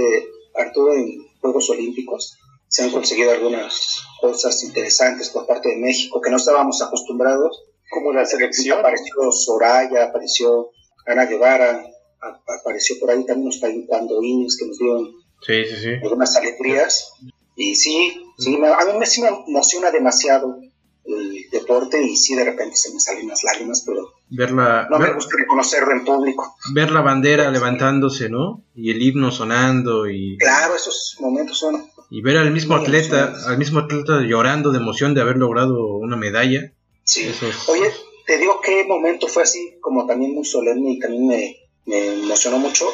Arturo 0.56 0.94
en 0.94 1.28
Juegos 1.40 1.70
Olímpicos, 1.70 2.38
se 2.68 2.84
han 2.84 2.92
conseguido 2.92 3.32
algunas 3.32 4.02
cosas 4.20 4.64
interesantes 4.64 5.30
por 5.30 5.48
parte 5.48 5.70
de 5.70 5.78
México 5.78 6.22
que 6.22 6.30
no 6.30 6.38
estábamos 6.38 6.82
acostumbrados. 6.82 7.64
Como 7.90 8.14
la 8.14 8.26
selección. 8.26 8.80
Apareció 8.80 9.32
Soraya, 9.32 10.06
apareció 10.06 10.72
Ana 11.06 11.26
Guevara, 11.26 11.84
apareció 12.20 13.00
por 13.00 13.12
ahí 13.12 13.26
también 13.26 13.48
unos 13.48 13.60
pandoines 13.88 14.58
que 14.58 14.68
nos 14.68 14.78
dieron 14.78 15.12
sí, 15.42 15.66
sí, 15.66 15.76
sí. 15.82 15.90
algunas 16.04 16.36
alegrías. 16.36 17.12
Y 17.56 17.76
sí, 17.76 18.24
sí 18.38 18.56
a 18.56 18.86
mí 18.86 19.00
me, 19.00 19.06
sí 19.06 19.22
me 19.22 19.30
emociona 19.48 19.90
demasiado 19.92 20.60
el 21.06 21.50
deporte 21.52 22.02
y 22.04 22.16
sí 22.16 22.36
de 22.36 22.44
repente 22.44 22.76
se 22.76 22.94
me 22.94 23.00
salen 23.00 23.28
las 23.28 23.44
lágrimas, 23.44 23.84
pero 23.86 24.14
verla, 24.30 24.88
no 24.90 25.00
me 25.00 25.14
gusta 25.14 25.38
reconocerlo 25.38 25.92
en 25.94 26.06
público. 26.06 26.56
Ver 26.74 26.92
la 26.92 27.02
bandera 27.02 27.50
levantándose, 27.50 28.30
¿no? 28.30 28.64
Y 28.76 28.92
el 28.92 29.02
himno 29.02 29.32
sonando 29.32 30.10
y... 30.10 30.38
Claro, 30.38 30.76
esos 30.76 31.18
momentos 31.20 31.58
son... 31.58 31.90
Y 32.10 32.22
ver 32.22 32.38
al 32.38 32.52
mismo 32.52 32.76
atleta, 32.76 33.34
al 33.48 33.58
mismo 33.58 33.80
atleta 33.80 34.22
llorando 34.22 34.72
de 34.72 34.80
emoción 34.80 35.14
de 35.14 35.22
haber 35.22 35.38
logrado 35.38 35.96
una 35.98 36.16
medalla. 36.16 36.74
Sí. 37.08 37.32
Oye, 37.70 37.92
te 38.26 38.38
digo 38.38 38.60
qué 38.62 38.84
momento 38.84 39.28
fue 39.28 39.44
así, 39.44 39.78
como 39.80 40.06
también 40.06 40.36
muy 40.36 40.44
solemne 40.44 40.92
y 40.92 41.00
también 41.00 41.28
me, 41.28 41.56
me 41.86 42.24
emocionó 42.24 42.60
mucho. 42.60 42.86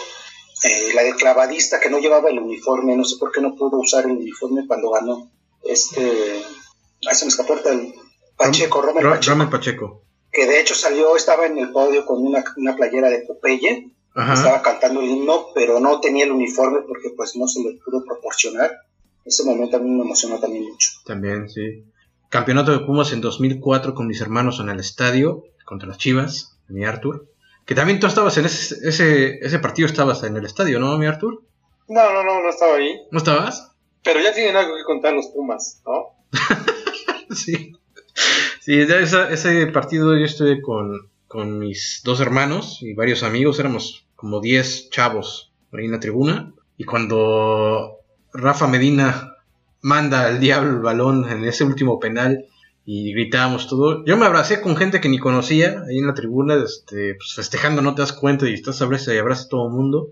Eh, 0.63 0.93
la 0.93 1.01
de 1.01 1.15
clavadista 1.15 1.79
que 1.79 1.89
no 1.89 1.99
llevaba 1.99 2.29
el 2.29 2.39
uniforme, 2.39 2.95
no 2.95 3.03
sé 3.03 3.17
por 3.19 3.31
qué 3.31 3.41
no 3.41 3.55
pudo 3.55 3.79
usar 3.79 4.05
el 4.05 4.11
uniforme 4.11 4.67
cuando 4.67 4.91
ganó. 4.91 5.31
Este, 5.63 6.01
ahí 6.01 7.15
se 7.15 7.25
me 7.25 7.29
escapó 7.29 7.53
el 7.55 7.93
Pacheco, 8.37 8.81
Pacheco, 8.93 9.49
Pacheco. 9.49 10.03
Que 10.31 10.45
de 10.45 10.61
hecho 10.61 10.75
salió, 10.75 11.15
estaba 11.15 11.47
en 11.47 11.57
el 11.57 11.71
podio 11.71 12.05
con 12.05 12.25
una, 12.25 12.43
una 12.57 12.75
playera 12.75 13.09
de 13.09 13.19
Popeye, 13.21 13.91
estaba 14.15 14.61
cantando 14.61 15.01
el 15.01 15.09
himno, 15.09 15.47
pero 15.55 15.79
no 15.79 15.99
tenía 15.99 16.25
el 16.25 16.31
uniforme 16.31 16.81
porque 16.87 17.09
pues 17.17 17.35
no 17.35 17.47
se 17.47 17.61
le 17.61 17.79
pudo 17.83 18.05
proporcionar. 18.05 18.71
Ese 19.25 19.43
momento 19.43 19.77
a 19.77 19.79
mí 19.79 19.89
me 19.89 20.03
emocionó 20.03 20.39
también 20.39 20.65
mucho. 20.65 20.89
También, 21.05 21.49
sí. 21.49 21.83
Campeonato 22.33 22.71
de 22.71 22.79
Pumas 22.79 23.13
en 23.13 23.21
2004 23.21 23.93
con 23.93 24.07
mis 24.07 24.19
hermanos 24.19 24.59
en 24.59 24.67
el 24.69 24.79
estadio 24.79 25.43
contra 25.65 25.87
las 25.87 25.99
Chivas, 25.99 26.57
mi 26.67 26.83
Arthur. 26.83 27.27
Que 27.63 27.75
también 27.75 27.99
tú 27.99 28.07
estabas 28.07 28.35
en 28.39 28.45
ese, 28.45 28.75
ese, 28.89 29.37
ese 29.45 29.59
partido, 29.59 29.85
estabas 29.85 30.23
en 30.23 30.35
el 30.35 30.43
estadio, 30.43 30.79
¿no, 30.79 30.97
mi 30.97 31.05
Arthur? 31.05 31.43
No, 31.87 32.11
no, 32.11 32.23
no, 32.23 32.41
no 32.41 32.49
estaba 32.49 32.77
ahí. 32.77 32.99
¿No 33.11 33.19
estabas? 33.19 33.75
Pero 34.03 34.19
ya 34.19 34.33
tienen 34.33 34.55
algo 34.55 34.75
que 34.75 34.83
contar 34.83 35.13
los 35.13 35.27
Pumas, 35.27 35.83
¿no? 35.85 36.15
sí. 37.35 37.73
Sí, 38.61 38.79
ese 38.79 39.67
partido 39.67 40.17
yo 40.17 40.25
estuve 40.25 40.59
con, 40.59 41.11
con 41.27 41.59
mis 41.59 42.01
dos 42.03 42.19
hermanos 42.19 42.79
y 42.81 42.95
varios 42.95 43.21
amigos, 43.21 43.59
éramos 43.59 44.07
como 44.15 44.41
10 44.41 44.89
chavos 44.89 45.53
ahí 45.71 45.85
en 45.85 45.91
la 45.91 45.99
tribuna. 45.99 46.51
Y 46.77 46.85
cuando 46.85 47.99
Rafa 48.33 48.65
Medina 48.65 49.32
manda 49.83 50.25
al 50.25 50.39
diablo 50.39 50.71
el 50.71 50.79
balón 50.79 51.29
en 51.29 51.43
ese 51.43 51.63
último 51.63 51.99
penal 51.99 52.45
y 52.85 53.13
gritábamos 53.13 53.67
todo. 53.67 54.03
Yo 54.05 54.17
me 54.17 54.25
abracé 54.25 54.61
con 54.61 54.75
gente 54.75 54.99
que 54.99 55.09
ni 55.09 55.19
conocía 55.19 55.83
ahí 55.87 55.99
en 55.99 56.07
la 56.07 56.13
tribuna, 56.13 56.55
este, 56.55 57.15
pues 57.15 57.33
festejando, 57.35 57.81
no 57.81 57.93
te 57.93 58.01
das 58.01 58.13
cuenta 58.13 58.49
y 58.49 58.53
estás 58.53 58.81
abraza 58.81 59.13
y 59.13 59.17
abraza 59.17 59.43
a 59.43 59.49
todo 59.49 59.67
el 59.67 59.73
mundo. 59.73 60.09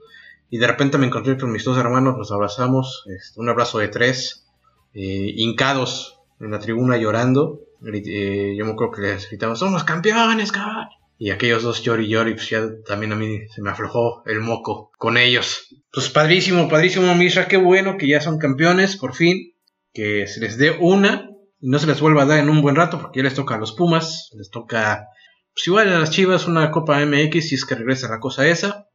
Y 0.49 0.57
de 0.57 0.67
repente 0.67 0.97
me 0.97 1.07
encontré 1.07 1.37
con 1.37 1.51
mis 1.51 1.63
dos 1.63 1.77
hermanos, 1.77 2.17
nos 2.17 2.31
abrazamos, 2.31 3.05
este, 3.07 3.39
un 3.39 3.49
abrazo 3.49 3.79
de 3.79 3.87
tres, 3.87 4.45
eh, 4.93 5.33
hincados 5.37 6.19
en 6.41 6.51
la 6.51 6.59
tribuna 6.59 6.97
llorando. 6.97 7.61
Eh, 7.81 8.53
yo 8.57 8.65
me 8.65 8.71
acuerdo 8.73 8.93
que 8.93 9.01
les 9.01 9.29
gritamos, 9.29 9.59
somos 9.59 9.85
campeones, 9.85 10.51
cabrón. 10.51 10.87
Y 11.17 11.29
aquellos 11.29 11.63
dos 11.63 11.81
llori 11.81 12.09
llori, 12.09 12.33
pues 12.33 12.49
ya 12.49 12.67
también 12.85 13.13
a 13.13 13.15
mí 13.15 13.47
se 13.47 13.61
me 13.61 13.69
aflojó 13.69 14.23
el 14.25 14.41
moco 14.41 14.91
con 14.97 15.17
ellos. 15.17 15.67
Pues 15.93 16.09
padrísimo, 16.09 16.67
padrísimo, 16.67 17.13
Misra, 17.15 17.47
qué 17.47 17.57
bueno 17.57 17.97
que 17.97 18.07
ya 18.07 18.19
son 18.19 18.37
campeones, 18.37 18.97
por 18.97 19.13
fin 19.13 19.50
que 19.93 20.27
se 20.27 20.39
les 20.39 20.57
dé 20.57 20.77
una 20.79 21.29
y 21.59 21.69
no 21.69 21.79
se 21.79 21.87
les 21.87 21.99
vuelva 22.01 22.23
a 22.23 22.25
dar 22.25 22.39
en 22.39 22.49
un 22.49 22.61
buen 22.61 22.75
rato 22.75 22.99
porque 22.99 23.19
ya 23.19 23.23
les 23.23 23.35
toca 23.35 23.55
a 23.55 23.59
los 23.59 23.73
Pumas, 23.73 24.31
les 24.35 24.49
toca 24.49 25.07
pues 25.53 25.67
igual 25.67 25.89
a 25.89 25.99
las 25.99 26.11
Chivas 26.11 26.47
una 26.47 26.71
Copa 26.71 27.05
MX 27.05 27.49
si 27.49 27.55
es 27.55 27.65
que 27.65 27.75
regresa 27.75 28.09
la 28.09 28.19
cosa 28.19 28.47
esa. 28.47 28.87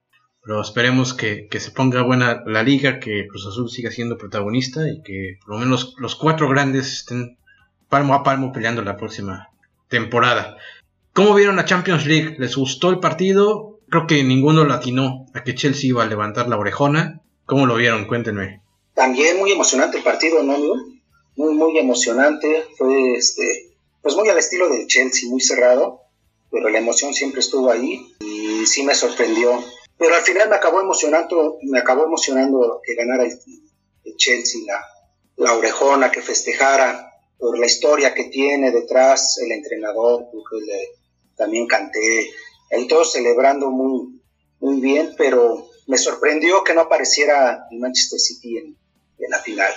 Pero 0.42 0.60
esperemos 0.60 1.12
que, 1.12 1.48
se 1.58 1.72
ponga 1.72 2.02
buena 2.02 2.44
la 2.46 2.62
liga, 2.62 3.00
que 3.00 3.26
Cruz 3.26 3.48
Azul 3.48 3.68
siga 3.68 3.90
siendo 3.90 4.16
protagonista 4.16 4.88
y 4.88 5.02
que 5.02 5.38
por 5.40 5.54
lo 5.54 5.58
menos 5.58 5.96
los 5.98 6.14
cuatro 6.14 6.48
grandes 6.48 6.92
estén 6.92 7.36
palmo 7.88 8.14
a 8.14 8.22
palmo 8.22 8.52
peleando 8.52 8.82
la 8.82 8.96
próxima 8.96 9.48
temporada. 9.88 10.56
¿Cómo 11.12 11.34
vieron 11.34 11.56
la 11.56 11.64
Champions 11.64 12.06
League? 12.06 12.36
¿Les 12.38 12.54
gustó 12.56 12.90
el 12.90 13.00
partido? 13.00 13.80
Creo 13.88 14.06
que 14.06 14.22
ninguno 14.22 14.64
latinó 14.64 15.26
a 15.34 15.42
que 15.42 15.56
Chelsea 15.56 15.88
iba 15.88 16.04
a 16.04 16.06
levantar 16.06 16.48
la 16.48 16.58
orejona. 16.58 17.22
¿Cómo 17.44 17.66
lo 17.66 17.74
vieron? 17.74 18.04
Cuéntenme. 18.04 18.60
También 18.96 19.38
muy 19.38 19.52
emocionante 19.52 19.98
el 19.98 20.02
partido, 20.02 20.42
¿no, 20.42 20.56
Muy, 21.36 21.54
muy 21.54 21.78
emocionante. 21.78 22.64
Fue, 22.78 23.12
este, 23.12 23.76
pues 24.00 24.16
muy 24.16 24.26
al 24.30 24.38
estilo 24.38 24.70
del 24.70 24.86
Chelsea, 24.86 25.28
muy 25.28 25.42
cerrado, 25.42 26.00
pero 26.50 26.70
la 26.70 26.78
emoción 26.78 27.12
siempre 27.12 27.40
estuvo 27.40 27.70
ahí 27.70 28.16
y 28.20 28.64
sí 28.64 28.84
me 28.84 28.94
sorprendió. 28.94 29.62
Pero 29.98 30.14
al 30.14 30.22
final 30.22 30.48
me 30.48 30.56
acabó 30.56 30.80
emocionando, 30.80 31.58
me 31.64 31.78
acabó 31.78 32.04
emocionando 32.04 32.80
que 32.82 32.94
ganara 32.94 33.24
el, 33.24 34.16
Chelsea, 34.16 34.62
la, 35.36 35.54
orejona, 35.54 36.10
que 36.10 36.22
festejara 36.22 37.12
por 37.38 37.58
la 37.58 37.66
historia 37.66 38.14
que 38.14 38.24
tiene 38.24 38.70
detrás 38.70 39.36
el 39.44 39.52
entrenador, 39.52 40.24
porque 40.32 40.94
también 41.36 41.66
canté, 41.66 42.30
ahí 42.72 42.88
todos 42.88 43.12
celebrando 43.12 43.70
muy, 43.70 44.22
muy 44.58 44.80
bien, 44.80 45.14
pero 45.18 45.68
me 45.86 45.98
sorprendió 45.98 46.64
que 46.64 46.72
no 46.72 46.80
apareciera 46.82 47.66
el 47.70 47.78
Manchester 47.78 48.18
City 48.18 48.56
en, 48.56 48.76
en 49.18 49.30
la 49.30 49.38
final. 49.38 49.72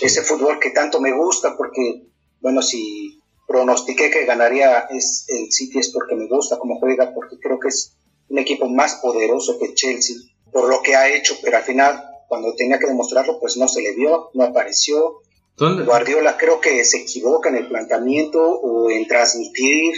Ese 0.00 0.22
fútbol 0.22 0.58
que 0.58 0.70
tanto 0.70 1.00
me 1.00 1.12
gusta 1.12 1.56
porque, 1.56 2.02
bueno, 2.40 2.62
si 2.62 3.20
pronostiqué 3.46 4.10
que 4.10 4.24
ganaría 4.24 4.86
es, 4.90 5.26
el 5.28 5.52
City 5.52 5.78
es 5.78 5.90
porque 5.90 6.16
me 6.16 6.26
gusta 6.26 6.58
cómo 6.58 6.78
juega, 6.78 7.12
porque 7.14 7.38
creo 7.38 7.58
que 7.58 7.68
es 7.68 7.96
un 8.28 8.38
equipo 8.38 8.68
más 8.68 8.96
poderoso 8.96 9.58
que 9.58 9.74
Chelsea, 9.74 10.16
por 10.52 10.68
lo 10.68 10.82
que 10.82 10.96
ha 10.96 11.14
hecho, 11.14 11.36
pero 11.42 11.58
al 11.58 11.62
final, 11.62 12.02
cuando 12.28 12.54
tenía 12.54 12.78
que 12.78 12.86
demostrarlo, 12.86 13.38
pues 13.38 13.56
no 13.56 13.68
se 13.68 13.82
le 13.82 13.94
vio, 13.94 14.30
no 14.34 14.44
apareció. 14.44 15.20
Guardiola 15.56 16.36
creo 16.36 16.60
que 16.60 16.84
se 16.84 16.98
equivoca 16.98 17.48
en 17.48 17.56
el 17.56 17.68
planteamiento 17.68 18.42
o 18.42 18.90
en 18.90 19.06
transmitir 19.06 19.94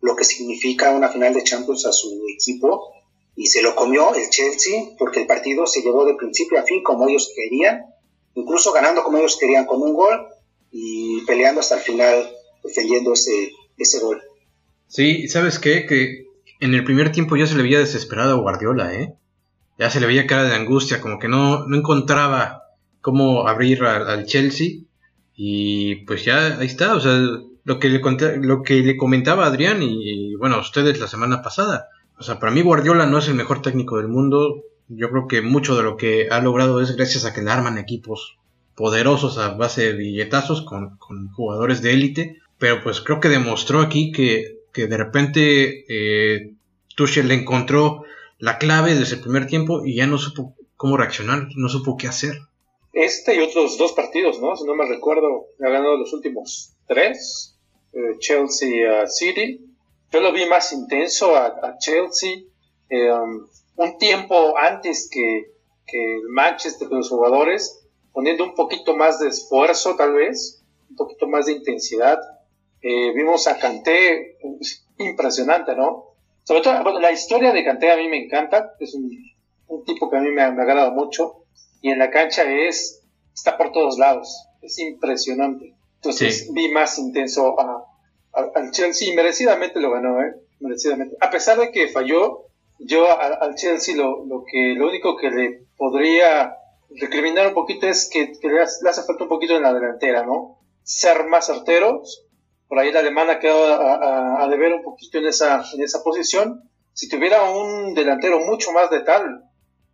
lo 0.00 0.14
que 0.14 0.24
significa 0.24 0.92
una 0.92 1.08
final 1.08 1.34
de 1.34 1.42
Champions 1.42 1.86
a 1.86 1.92
su 1.92 2.22
equipo 2.28 2.92
y 3.34 3.46
se 3.46 3.62
lo 3.62 3.74
comió 3.74 4.14
el 4.14 4.28
Chelsea 4.30 4.90
porque 4.98 5.20
el 5.20 5.26
partido 5.26 5.66
se 5.66 5.82
llevó 5.82 6.04
de 6.04 6.14
principio 6.14 6.60
a 6.60 6.62
fin 6.62 6.82
como 6.84 7.08
ellos 7.08 7.32
querían 7.34 7.93
incluso 8.34 8.72
ganando 8.72 9.02
como 9.02 9.18
ellos 9.18 9.36
querían 9.38 9.66
con 9.66 9.82
un 9.82 9.94
gol 9.94 10.26
y 10.70 11.22
peleando 11.26 11.60
hasta 11.60 11.76
el 11.76 11.82
final, 11.82 12.28
defendiendo 12.62 13.12
ese, 13.12 13.52
ese 13.76 14.00
gol. 14.00 14.22
Sí, 14.88 15.28
¿sabes 15.28 15.58
qué? 15.58 15.86
Que 15.86 16.26
en 16.60 16.74
el 16.74 16.84
primer 16.84 17.12
tiempo 17.12 17.36
ya 17.36 17.46
se 17.46 17.56
le 17.56 17.62
veía 17.62 17.78
desesperado 17.78 18.32
a 18.32 18.40
Guardiola, 18.40 18.94
¿eh? 18.94 19.14
Ya 19.78 19.90
se 19.90 20.00
le 20.00 20.06
veía 20.06 20.26
cara 20.26 20.44
de 20.44 20.54
angustia, 20.54 21.00
como 21.00 21.18
que 21.18 21.28
no, 21.28 21.66
no 21.66 21.76
encontraba 21.76 22.62
cómo 23.00 23.48
abrir 23.48 23.84
al 23.84 24.26
Chelsea. 24.26 24.82
Y 25.36 25.96
pues 26.06 26.24
ya 26.24 26.58
ahí 26.58 26.66
está, 26.66 26.94
o 26.94 27.00
sea, 27.00 27.18
lo 27.64 27.78
que 27.78 27.88
le, 27.88 28.00
lo 28.40 28.62
que 28.62 28.74
le 28.74 28.96
comentaba 28.96 29.46
Adrián 29.46 29.82
y, 29.82 30.32
y, 30.32 30.34
bueno, 30.36 30.60
ustedes 30.60 31.00
la 31.00 31.08
semana 31.08 31.42
pasada. 31.42 31.88
O 32.18 32.22
sea, 32.22 32.38
para 32.38 32.52
mí 32.52 32.62
Guardiola 32.62 33.06
no 33.06 33.18
es 33.18 33.26
el 33.26 33.34
mejor 33.34 33.62
técnico 33.62 33.96
del 33.96 34.08
mundo, 34.08 34.62
yo 34.88 35.10
creo 35.10 35.26
que 35.26 35.42
mucho 35.42 35.76
de 35.76 35.82
lo 35.82 35.96
que 35.96 36.28
ha 36.30 36.40
logrado 36.40 36.80
es 36.80 36.96
gracias 36.96 37.24
a 37.24 37.32
que 37.32 37.42
le 37.42 37.50
arman 37.50 37.78
equipos 37.78 38.38
poderosos 38.74 39.38
a 39.38 39.54
base 39.54 39.82
de 39.82 39.92
billetazos 39.92 40.62
con, 40.62 40.98
jugadores 41.32 41.82
de 41.82 41.92
élite. 41.92 42.38
Pero 42.58 42.82
pues 42.82 43.00
creo 43.00 43.20
que 43.20 43.28
demostró 43.28 43.80
aquí 43.80 44.12
que, 44.12 44.58
de 44.74 44.96
repente 44.96 45.84
eh, 45.88 46.54
Tuchel 46.96 47.28
le 47.28 47.34
encontró 47.34 48.04
la 48.38 48.58
clave 48.58 48.94
desde 48.94 49.16
el 49.16 49.22
primer 49.22 49.46
tiempo 49.46 49.84
y 49.84 49.96
ya 49.96 50.06
no 50.06 50.18
supo 50.18 50.54
cómo 50.76 50.96
reaccionar, 50.96 51.48
no 51.56 51.68
supo 51.68 51.96
qué 51.96 52.08
hacer. 52.08 52.38
Este 52.92 53.34
y 53.34 53.40
otros 53.40 53.76
dos 53.78 53.92
partidos, 53.92 54.40
¿no? 54.40 54.56
Si 54.56 54.64
no 54.64 54.74
me 54.74 54.86
recuerdo, 54.86 55.46
ha 55.60 55.68
ganado 55.68 55.96
los 55.96 56.12
últimos 56.12 56.74
tres, 56.86 57.56
eh, 57.92 58.18
Chelsea 58.18 59.06
City. 59.08 59.60
Yo 60.12 60.20
lo 60.20 60.32
vi 60.32 60.46
más 60.46 60.72
intenso 60.72 61.36
a, 61.36 61.76
Chelsea. 61.78 62.42
Eh, 62.88 63.10
um, 63.10 63.48
un 63.76 63.98
tiempo 63.98 64.56
antes 64.56 65.08
que, 65.10 65.52
que 65.86 66.16
el 66.16 66.28
Manchester 66.28 66.88
de 66.88 66.96
los 66.96 67.08
jugadores, 67.08 67.86
poniendo 68.12 68.44
un 68.44 68.54
poquito 68.54 68.96
más 68.96 69.18
de 69.18 69.28
esfuerzo 69.28 69.96
tal 69.96 70.14
vez, 70.14 70.62
un 70.88 70.96
poquito 70.96 71.26
más 71.26 71.46
de 71.46 71.52
intensidad. 71.52 72.18
Eh, 72.80 73.12
vimos 73.14 73.46
a 73.46 73.58
Kanté, 73.58 74.38
impresionante, 74.98 75.74
¿no? 75.74 76.14
Sobre 76.44 76.60
todo, 76.60 77.00
la 77.00 77.12
historia 77.12 77.52
de 77.52 77.64
Kanté 77.64 77.90
a 77.90 77.96
mí 77.96 78.08
me 78.08 78.24
encanta, 78.24 78.74
es 78.78 78.94
un, 78.94 79.10
tipo 79.84 80.10
que 80.10 80.16
a 80.16 80.20
mí 80.20 80.30
me, 80.30 80.42
ha 80.42 80.48
agradado 80.48 80.92
mucho. 80.92 81.44
y 81.80 81.90
en 81.90 81.98
la 81.98 82.10
cancha 82.10 82.44
es, 82.44 83.02
está 83.34 83.56
por 83.56 83.72
todos 83.72 83.98
lados, 83.98 84.46
es 84.62 84.78
impresionante. 84.78 85.74
Entonces 85.96 86.50
vi 86.52 86.70
más 86.70 86.98
intenso 86.98 87.58
a, 87.58 87.84
al 88.32 88.70
Chelsea 88.70 89.14
merecidamente 89.14 89.80
lo 89.80 89.90
ganó, 89.90 90.20
¿eh? 90.22 90.34
Merecidamente. 90.60 91.16
A 91.20 91.30
pesar 91.30 91.58
de 91.58 91.70
que 91.70 91.88
falló, 91.88 92.46
yo 92.78 93.06
al 93.18 93.54
Chelsea 93.54 93.96
lo, 93.96 94.24
lo, 94.26 94.44
que, 94.44 94.74
lo 94.74 94.88
único 94.88 95.16
que 95.16 95.30
le 95.30 95.66
podría 95.76 96.54
recriminar 97.00 97.48
un 97.48 97.54
poquito 97.54 97.86
es 97.86 98.08
que, 98.12 98.32
le, 98.42 98.60
hace 98.60 99.02
falta 99.02 99.24
un 99.24 99.28
poquito 99.28 99.56
en 99.56 99.62
la 99.62 99.72
delantera, 99.72 100.24
¿no? 100.24 100.58
Ser 100.82 101.26
más 101.26 101.46
certeros. 101.46 102.24
Por 102.68 102.78
ahí 102.78 102.92
la 102.92 103.00
alemana 103.00 103.38
quedó 103.38 103.66
a, 103.66 104.42
a, 104.42 104.48
deber 104.48 104.72
un 104.72 104.82
poquito 104.82 105.18
en 105.18 105.26
esa, 105.26 105.64
en 105.74 105.82
esa 105.82 106.02
posición. 106.02 106.68
Si 106.92 107.08
tuviera 107.08 107.42
un 107.50 107.94
delantero 107.94 108.40
mucho 108.40 108.72
más 108.72 108.90
letal, 108.90 109.44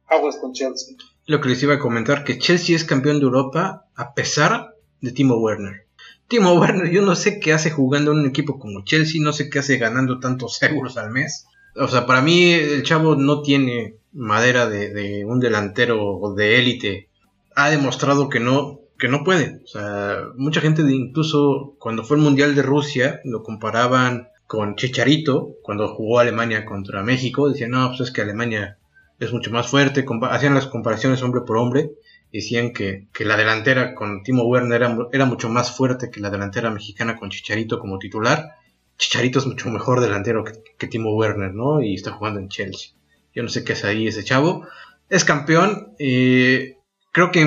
aguas 0.06 0.36
con 0.36 0.52
Chelsea. 0.52 0.96
Lo 1.26 1.40
que 1.40 1.48
les 1.48 1.62
iba 1.62 1.74
a 1.74 1.78
comentar, 1.78 2.24
que 2.24 2.38
Chelsea 2.38 2.76
es 2.76 2.84
campeón 2.84 3.18
de 3.18 3.24
Europa 3.24 3.86
a 3.94 4.14
pesar 4.14 4.74
de 5.00 5.12
Timo 5.12 5.36
Werner. 5.36 5.86
Timo 6.28 6.54
Werner, 6.54 6.90
yo 6.90 7.02
no 7.02 7.16
sé 7.16 7.40
qué 7.40 7.52
hace 7.52 7.70
jugando 7.70 8.12
en 8.12 8.18
un 8.18 8.26
equipo 8.26 8.58
como 8.58 8.84
Chelsea, 8.84 9.20
no 9.22 9.32
sé 9.32 9.50
qué 9.50 9.58
hace 9.58 9.78
ganando 9.78 10.20
tantos 10.20 10.62
euros 10.62 10.96
al 10.96 11.10
mes. 11.10 11.46
O 11.76 11.88
sea, 11.88 12.06
para 12.06 12.20
mí 12.20 12.52
el 12.52 12.82
chavo 12.82 13.14
no 13.16 13.42
tiene 13.42 13.96
madera 14.12 14.68
de, 14.68 15.24
un 15.24 15.40
delantero 15.40 16.34
de 16.36 16.58
élite. 16.58 17.08
Ha 17.54 17.70
demostrado 17.70 18.28
que 18.28 18.40
no, 18.40 18.80
que 18.98 19.08
no 19.08 19.24
puede. 19.24 19.60
O 19.64 19.66
sea, 19.66 20.24
mucha 20.36 20.60
gente 20.60 20.82
incluso 20.82 21.74
cuando 21.78 22.04
fue 22.04 22.16
el 22.16 22.22
Mundial 22.22 22.54
de 22.54 22.62
Rusia 22.62 23.20
lo 23.24 23.42
comparaban 23.42 24.28
con 24.46 24.74
Chicharito, 24.74 25.54
cuando 25.62 25.94
jugó 25.94 26.18
Alemania 26.18 26.64
contra 26.64 27.04
México, 27.04 27.48
decían, 27.48 27.70
no, 27.70 27.88
pues 27.88 28.00
es 28.00 28.10
que 28.10 28.22
Alemania 28.22 28.78
es 29.20 29.32
mucho 29.32 29.52
más 29.52 29.68
fuerte, 29.68 30.04
hacían 30.28 30.54
las 30.54 30.66
comparaciones 30.66 31.22
hombre 31.22 31.42
por 31.42 31.56
hombre, 31.56 31.92
decían 32.32 32.72
que, 32.72 33.06
la 33.20 33.36
delantera 33.36 33.94
con 33.94 34.22
Timo 34.24 34.44
Werner 34.44 34.82
era, 34.82 34.98
era, 35.12 35.24
mucho 35.24 35.48
más 35.48 35.70
fuerte 35.70 36.10
que 36.10 36.20
la 36.20 36.30
delantera 36.30 36.70
mexicana 36.70 37.16
con 37.16 37.30
Chicharito 37.30 37.78
como 37.78 37.98
titular. 37.98 38.56
Chicharito 39.00 39.38
es 39.38 39.46
mucho 39.46 39.70
mejor 39.70 40.00
delantero 40.00 40.44
que, 40.44 40.86
Timo 40.86 41.14
Werner, 41.14 41.54
¿no? 41.54 41.80
Y 41.80 41.94
está 41.94 42.12
jugando 42.12 42.38
en 42.38 42.50
Chelsea. 42.50 42.92
Yo 43.34 43.42
no 43.42 43.48
sé 43.48 43.64
qué 43.64 43.72
es 43.72 43.82
ahí 43.82 44.06
ese 44.06 44.24
chavo. 44.24 44.66
Es 45.08 45.24
campeón. 45.24 45.94
y 45.98 46.74
creo 47.10 47.32
que 47.32 47.46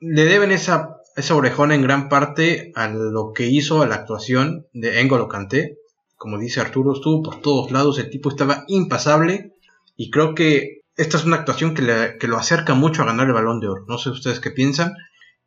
le 0.00 0.24
deben 0.24 0.50
esa, 0.50 0.96
esa 1.14 1.34
orejona 1.34 1.74
en 1.74 1.82
gran 1.82 2.08
parte 2.08 2.72
a 2.74 2.88
lo 2.88 3.34
que 3.34 3.46
hizo 3.48 3.82
a 3.82 3.86
la 3.86 3.96
actuación 3.96 4.66
de 4.72 5.00
Engolo 5.00 5.28
Kanté. 5.28 5.76
Como 6.16 6.38
dice 6.38 6.60
Arturo, 6.62 6.94
estuvo 6.94 7.22
por 7.22 7.42
todos 7.42 7.70
lados. 7.70 7.98
El 7.98 8.08
tipo 8.08 8.30
estaba 8.30 8.64
impasable. 8.66 9.52
Y 9.98 10.10
creo 10.10 10.34
que 10.34 10.80
esta 10.96 11.18
es 11.18 11.26
una 11.26 11.36
actuación 11.36 11.74
que, 11.74 12.16
que, 12.18 12.28
lo 12.28 12.38
acerca 12.38 12.72
mucho 12.72 13.02
a 13.02 13.06
ganar 13.06 13.26
el 13.26 13.34
balón 13.34 13.60
de 13.60 13.68
oro. 13.68 13.84
No 13.88 13.98
sé 13.98 14.08
ustedes 14.08 14.40
qué 14.40 14.50
piensan. 14.50 14.94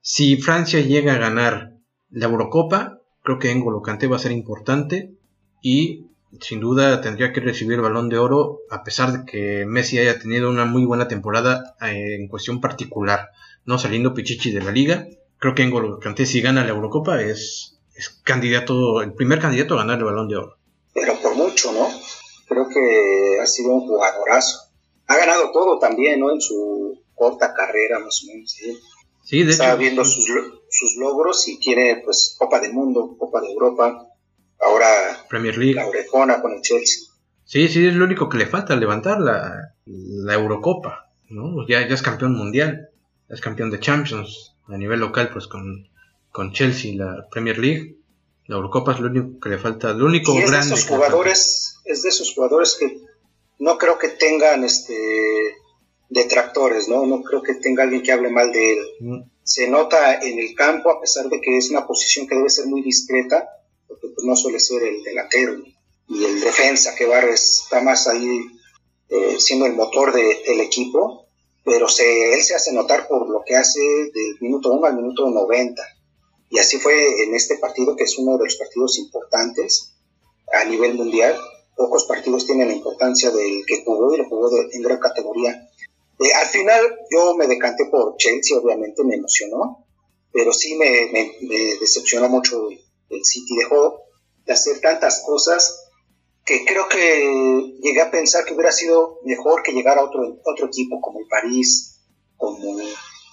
Si 0.02 0.38
Francia 0.38 0.82
llega 0.82 1.16
a 1.16 1.18
ganar 1.18 1.72
la 2.12 2.28
Eurocopa, 2.28 3.00
creo 3.26 3.40
que 3.40 3.54
N'Golo 3.54 3.82
Kanté 3.82 4.08
va 4.08 4.16
a 4.16 4.20
ser 4.20 4.32
importante 4.32 5.12
y 5.62 6.06
sin 6.40 6.60
duda 6.60 7.02
tendría 7.02 7.34
que 7.34 7.42
recibir 7.42 7.76
el 7.76 7.82
balón 7.82 8.08
de 8.08 8.20
oro 8.20 8.60
a 8.70 8.84
pesar 8.84 9.12
de 9.12 9.26
que 9.26 9.66
Messi 9.66 9.98
haya 9.98 10.20
tenido 10.20 10.50
una 10.50 10.66
muy 10.66 10.86
buena 10.86 11.08
temporada 11.08 11.76
eh, 11.82 12.16
en 12.16 12.28
cuestión 12.28 12.62
particular, 12.62 13.32
no 13.66 13.80
saliendo 13.80 14.14
pichichi 14.14 14.52
de 14.52 14.62
la 14.62 14.72
liga. 14.72 15.08
Creo 15.40 15.56
que 15.56 15.66
N'Golo 15.66 16.00
Kanté 16.00 16.26
si 16.26 16.42
gana 16.42 16.64
la 16.64 16.70
Eurocopa 16.70 17.22
es, 17.22 17.80
es 17.96 18.10
candidato, 18.24 19.02
el 19.02 19.14
primer 19.14 19.40
candidato 19.40 19.74
a 19.74 19.78
ganar 19.78 19.98
el 19.98 20.06
balón 20.06 20.30
de 20.30 20.38
oro. 20.38 20.58
Pero 20.94 21.20
por 21.20 21.36
mucho, 21.36 21.74
¿no? 21.74 21.90
Creo 22.48 22.70
que 22.70 23.40
ha 23.42 23.48
sido 23.48 23.72
un 23.72 23.88
jugadorazo. 23.88 24.70
Ha 25.08 25.18
ganado 25.18 25.52
todo 25.52 25.80
también, 25.80 26.20
¿no? 26.20 26.32
En 26.32 26.40
su 26.40 27.02
corta 27.16 27.54
carrera, 27.54 28.00
más 28.00 28.24
o 28.24 28.28
menos. 28.28 28.52
¿sí? 28.52 28.78
Sí, 29.24 29.44
de 29.44 29.52
Estaba 29.52 29.76
viendo 29.76 30.06
sus, 30.06 30.30
sus 30.76 30.96
logros 30.98 31.48
y 31.48 31.58
tiene 31.60 32.02
pues 32.04 32.36
Copa 32.38 32.60
del 32.60 32.74
Mundo, 32.74 33.16
Copa 33.18 33.42
de 33.42 33.52
Europa, 33.52 34.08
ahora 34.60 34.88
Premier 35.30 35.58
League. 35.58 35.76
la 35.76 35.88
Orejona 35.88 36.42
con 36.42 36.52
el 36.54 36.62
Chelsea. 36.62 37.10
Sí, 37.46 37.68
sí, 37.68 37.86
es 37.88 37.94
lo 37.94 38.06
único 38.06 38.28
que 38.28 38.38
le 38.38 38.48
falta, 38.48 38.76
levantar 38.76 39.22
la, 39.22 39.74
la 39.86 40.34
Eurocopa, 40.34 41.12
¿no? 41.30 41.66
Ya, 41.68 41.88
ya 41.88 41.94
es 41.94 42.02
campeón 42.02 42.36
mundial, 42.36 42.90
es 43.30 43.40
campeón 43.40 43.70
de 43.70 43.80
Champions 43.80 44.56
a 44.68 44.78
nivel 44.78 45.00
local, 45.00 45.30
pues 45.32 45.48
con, 45.48 45.88
con 46.32 46.52
Chelsea, 46.52 46.96
la 46.96 47.28
Premier 47.30 47.58
League. 47.60 47.98
La 48.48 48.58
Eurocopa 48.58 48.94
es 48.94 49.00
lo 49.00 49.08
único 49.10 49.40
que 49.40 49.50
le 49.50 49.58
falta, 49.58 49.94
lo 49.94 50.06
único 50.06 50.34
y 50.34 50.40
es 50.40 50.52
grande. 50.52 50.70
De 50.70 50.76
esos 50.76 50.88
jugadores, 50.88 51.78
es 51.86 52.02
de 52.02 52.10
esos 52.10 52.34
jugadores 52.34 52.76
que 52.80 53.00
no 53.60 53.78
creo 53.78 53.98
que 53.98 54.10
tengan 54.10 54.64
este 54.64 54.96
detractores, 56.10 56.88
¿no? 56.88 57.06
No 57.06 57.22
creo 57.24 57.42
que 57.42 57.56
tenga 57.56 57.84
alguien 57.84 58.04
que 58.04 58.12
hable 58.12 58.30
mal 58.30 58.52
de 58.52 58.74
él. 58.74 58.80
Mm. 59.00 59.22
Se 59.46 59.70
nota 59.70 60.16
en 60.16 60.40
el 60.40 60.56
campo, 60.56 60.90
a 60.90 61.00
pesar 61.00 61.30
de 61.30 61.40
que 61.40 61.58
es 61.58 61.70
una 61.70 61.88
posición 61.88 62.28
que 62.28 62.36
debe 62.36 62.50
ser 62.50 62.66
muy 62.66 62.82
discreta, 62.82 63.48
porque 63.88 64.08
pues, 64.08 64.26
no 64.26 64.36
suele 64.36 64.60
ser 64.60 64.84
el 64.84 65.04
delantero 65.04 65.64
y 66.08 66.26
el 66.26 66.42
defensa, 66.42 66.96
que 66.96 67.06
Barres 67.06 67.62
está 67.64 67.82
más 67.82 68.08
ahí 68.08 68.48
eh, 69.10 69.38
siendo 69.40 69.68
el 69.68 69.74
motor 69.74 70.14
del 70.14 70.60
equipo, 70.62 71.28
pero 71.64 71.88
se, 71.88 72.34
él 72.34 72.44
se 72.44 72.56
hace 72.56 72.74
notar 72.74 73.08
por 73.08 73.30
lo 73.30 73.44
que 73.46 73.56
hace 73.56 73.80
del 73.80 74.38
minuto 74.40 74.72
1 74.72 74.86
al 74.86 74.96
minuto 74.96 75.30
90. 75.30 75.82
Y 76.50 76.60
así 76.60 76.78
fue 76.78 77.24
en 77.24 77.34
este 77.36 77.58
partido, 77.58 77.96
que 77.96 78.04
es 78.04 78.18
uno 78.18 78.38
de 78.38 78.46
los 78.46 78.56
partidos 78.56 78.98
importantes 79.00 79.94
a 80.54 80.66
nivel 80.66 80.96
mundial. 80.96 81.40
Pocos 81.76 82.06
partidos 82.06 82.46
tienen 82.46 82.68
la 82.68 82.74
importancia 82.74 83.32
del 83.32 83.64
que 83.66 83.84
jugó 83.84 84.14
y 84.14 84.18
lo 84.18 84.26
jugó 84.26 84.50
en 84.72 84.82
gran 84.82 85.00
categoría 85.00 85.70
eh, 86.20 86.34
al 86.34 86.48
final 86.48 86.82
yo 87.12 87.36
me 87.36 87.48
decanté 87.48 87.86
por 87.86 88.16
Chelsea, 88.18 88.58
obviamente 88.58 89.04
me 89.04 89.16
emocionó, 89.16 89.86
pero 90.32 90.54
sí 90.54 90.76
me, 90.76 91.10
decepcionó 91.80 92.30
mucho 92.30 92.70
el 92.70 93.26
City. 93.26 93.56
Dejó 93.58 94.02
de 94.46 94.54
hacer 94.54 94.80
tantas 94.80 95.24
cosas 95.26 95.84
que 96.46 96.64
creo 96.64 96.88
que 96.88 97.74
llegué 97.82 98.02
a 98.02 98.12
pensar 98.12 98.46
que 98.46 98.54
hubiera 98.54 98.72
sido 98.72 99.20
mejor 99.24 99.64
que 99.64 99.72
llegar 99.72 99.98
a 99.98 100.04
otro, 100.04 100.40
otro 100.46 100.68
equipo 100.68 101.02
como 101.02 101.20
el 101.20 101.28
París, 101.28 102.00
como 102.38 102.78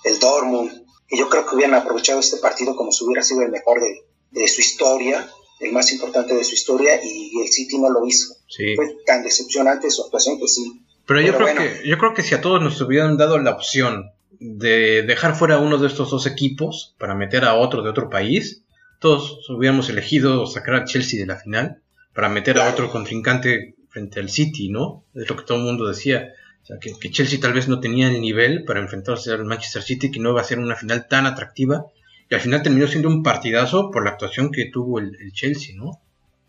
el 0.04 0.18
Dortmund, 0.18 0.86
que 1.06 1.18
yo 1.18 1.28
creo 1.28 1.46
que 1.46 1.54
hubieran 1.54 1.74
aprovechado 1.74 2.20
este 2.20 2.38
partido 2.38 2.74
como 2.74 2.90
si 2.90 3.04
hubiera 3.04 3.22
sido 3.22 3.42
el 3.42 3.50
mejor 3.50 3.80
de, 3.80 4.06
de 4.30 4.48
su 4.48 4.60
historia, 4.60 5.30
el 5.60 5.72
más 5.72 5.92
importante 5.92 6.34
de 6.34 6.42
su 6.42 6.54
historia, 6.54 7.00
y 7.04 7.40
el 7.40 7.52
City 7.52 7.78
no 7.78 7.90
lo 7.90 8.06
hizo. 8.06 8.34
Fue 8.76 8.96
tan 9.06 9.22
decepcionante 9.22 9.90
su 9.90 10.02
actuación 10.02 10.38
que 10.38 10.48
sí, 10.48 10.82
pero, 11.06 11.20
yo, 11.20 11.36
creo 11.36 11.54
que, 11.56 11.88
yo 11.88 11.98
creo 11.98 12.14
que 12.14 12.22
si 12.22 12.34
a 12.34 12.40
todos 12.40 12.62
nos 12.62 12.80
hubieran 12.80 13.16
dado 13.16 13.38
la 13.38 13.50
opción 13.50 14.12
de 14.38 15.02
dejar 15.02 15.36
fuera 15.36 15.58
uno 15.58 15.78
de 15.78 15.86
estos 15.86 16.10
dos 16.10 16.26
equipos 16.26 16.94
para 16.98 17.14
meter 17.14 17.44
a 17.44 17.54
otro 17.54 17.82
de 17.82 17.90
otro 17.90 18.10
país, 18.10 18.64
todos 18.98 19.48
hubiéramos 19.50 19.88
elegido 19.88 20.46
sacar 20.46 20.74
a 20.74 20.84
Chelsea 20.84 21.20
de 21.20 21.26
la 21.26 21.36
final 21.36 21.82
para 22.14 22.28
meter 22.28 22.58
a 22.58 22.68
otro 22.68 22.90
contrincante 22.90 23.74
frente 23.88 24.20
al 24.20 24.30
City, 24.30 24.68
¿no? 24.68 25.04
Es 25.14 25.28
lo 25.28 25.36
que 25.36 25.44
todo 25.44 25.58
el 25.58 25.64
mundo 25.64 25.86
decía. 25.86 26.32
O 26.62 26.66
sea, 26.66 26.76
que, 26.78 27.10
Chelsea 27.10 27.40
tal 27.40 27.52
vez 27.52 27.66
no 27.66 27.80
tenía 27.80 28.08
el 28.08 28.20
nivel 28.20 28.64
para 28.64 28.80
enfrentarse 28.80 29.32
al 29.32 29.44
Manchester 29.44 29.82
City, 29.82 30.10
que 30.12 30.20
no 30.20 30.30
iba 30.30 30.40
a 30.40 30.44
ser 30.44 30.60
una 30.60 30.76
final 30.76 31.08
tan 31.08 31.26
atractiva. 31.26 31.86
Y 32.30 32.34
al 32.34 32.40
final 32.40 32.62
terminó 32.62 32.86
siendo 32.86 33.08
un 33.08 33.22
partidazo 33.24 33.90
por 33.90 34.04
la 34.04 34.10
actuación 34.10 34.52
que 34.52 34.70
tuvo 34.72 35.00
el 35.00 35.32
Chelsea, 35.32 35.74
¿no? 35.76 36.00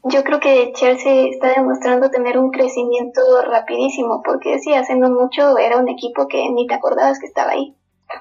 Yo 0.04 0.24
creo 0.24 0.40
que 0.42 0.74
Chelsea 0.76 1.30
está 1.30 1.54
demostrando 1.54 2.10
tener 2.10 2.38
un 2.38 2.52
crecimiento 2.52 3.22
rapidísimo, 3.42 4.22
porque 4.24 4.60
sí, 4.60 4.74
hace 4.74 4.96
no 4.96 5.10
mucho 5.10 5.58
era 5.58 5.78
un 5.78 5.88
equipo 5.88 6.28
que 6.28 6.50
ni 6.50 6.68
te 6.68 6.74
acordabas 6.74 7.20
que 7.20 7.28
estaba 7.28 7.52
ahí. 7.52 7.74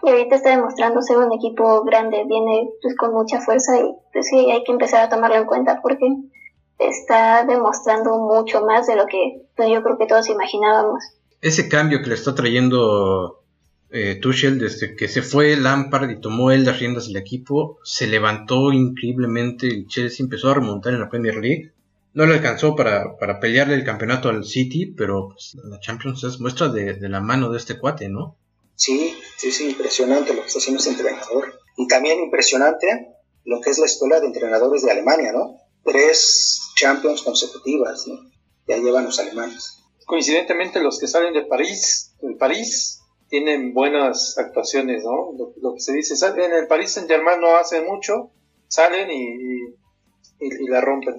Y 0.03 0.09
ahorita 0.09 0.37
está 0.37 0.51
demostrando 0.51 1.03
ser 1.03 1.19
un 1.19 1.33
equipo 1.33 1.83
grande, 1.83 2.25
viene 2.27 2.71
pues, 2.81 2.97
con 2.97 3.13
mucha 3.13 3.41
fuerza 3.41 3.77
y 3.79 3.95
pues 4.13 4.29
sí, 4.29 4.51
hay 4.51 4.63
que 4.65 4.73
empezar 4.73 5.03
a 5.03 5.09
tomarlo 5.09 5.37
en 5.37 5.45
cuenta 5.45 5.81
porque 5.83 6.07
está 6.79 7.45
demostrando 7.45 8.19
mucho 8.19 8.65
más 8.65 8.87
de 8.87 8.97
lo 8.97 9.07
que 9.07 9.43
pues, 9.57 9.69
yo 9.69 9.83
creo 9.83 9.99
que 9.99 10.07
todos 10.07 10.29
imaginábamos. 10.29 11.03
Ese 11.41 11.69
cambio 11.69 12.01
que 12.01 12.09
le 12.09 12.15
está 12.15 12.35
trayendo 12.35 13.42
eh, 13.93 14.17
Tuchel 14.17 14.59
desde 14.59 14.97
que 14.97 15.09
se 15.09 15.23
fue 15.23 15.57
Lampard 15.57 16.11
y 16.11 16.21
tomó 16.21 16.51
él 16.51 16.65
las 16.65 16.81
riendas 16.81 17.07
del 17.07 17.17
equipo, 17.17 17.79
se 17.85 18.07
levantó 18.07 18.73
increíblemente, 18.73 19.69
el 19.69 19.87
Chelsea 19.87 20.25
empezó 20.25 20.51
a 20.51 20.55
remontar 20.55 20.95
en 20.95 21.01
la 21.01 21.09
Premier 21.09 21.37
League 21.37 21.73
no 22.15 22.27
le 22.27 22.35
alcanzó 22.35 22.77
para, 22.77 23.17
para 23.17 23.41
pelearle 23.41 23.75
el 23.75 23.85
campeonato 23.85 24.29
al 24.29 24.45
City, 24.45 24.87
pero 24.87 25.31
pues, 25.31 25.57
la 25.65 25.81
Champions 25.81 26.23
es 26.25 26.41
muestra 26.41 26.69
de, 26.69 26.97
la 27.09 27.21
mano 27.21 27.51
de 27.51 27.59
este 27.59 27.79
cuate, 27.79 28.09
¿no? 28.09 28.37
Sí, 28.75 29.17
sí, 29.37 29.51
sí, 29.51 29.71
impresionante 29.71 30.35
lo 30.35 30.43
que 30.43 30.47
está 30.47 30.59
haciendo 30.59 30.79
este 30.79 30.91
entrenador. 30.91 31.55
Y 31.77 31.89
también 31.89 32.21
impresionante 32.21 33.17
lo 33.45 33.61
que 33.61 33.71
es 33.71 33.79
la 33.79 33.87
escuela 33.87 34.21
de 34.21 34.27
entrenadores 34.27 34.83
de 34.83 34.91
Alemania, 34.91 35.33
¿no? 35.33 35.57
Tres 35.85 36.61
Champions 36.75 37.23
consecutivas, 37.23 38.07
¿no? 38.07 38.31
Ya 38.67 38.77
llevan 38.77 39.05
los 39.05 39.19
alemanes. 39.19 39.79
Coincidentemente, 40.05 40.83
los 40.83 40.99
que 40.99 41.07
salen 41.07 41.33
de 41.33 41.47
París, 41.47 42.15
del 42.21 42.37
París, 42.37 43.01
tienen 43.33 43.73
buenas 43.73 44.37
actuaciones, 44.37 45.03
¿no? 45.05 45.33
Lo, 45.63 45.73
que 45.73 45.81
se 45.81 45.95
dice, 45.95 46.15
en 46.27 46.53
el 46.53 46.67
París 46.67 46.93
Saint 46.93 47.09
Germain 47.09 47.41
no 47.41 47.57
hacen 47.57 47.87
mucho, 47.87 48.31
salen 48.69 49.11
y, 49.11 49.75
y 50.39 50.69
la 50.69 50.83
rompen. 50.83 51.15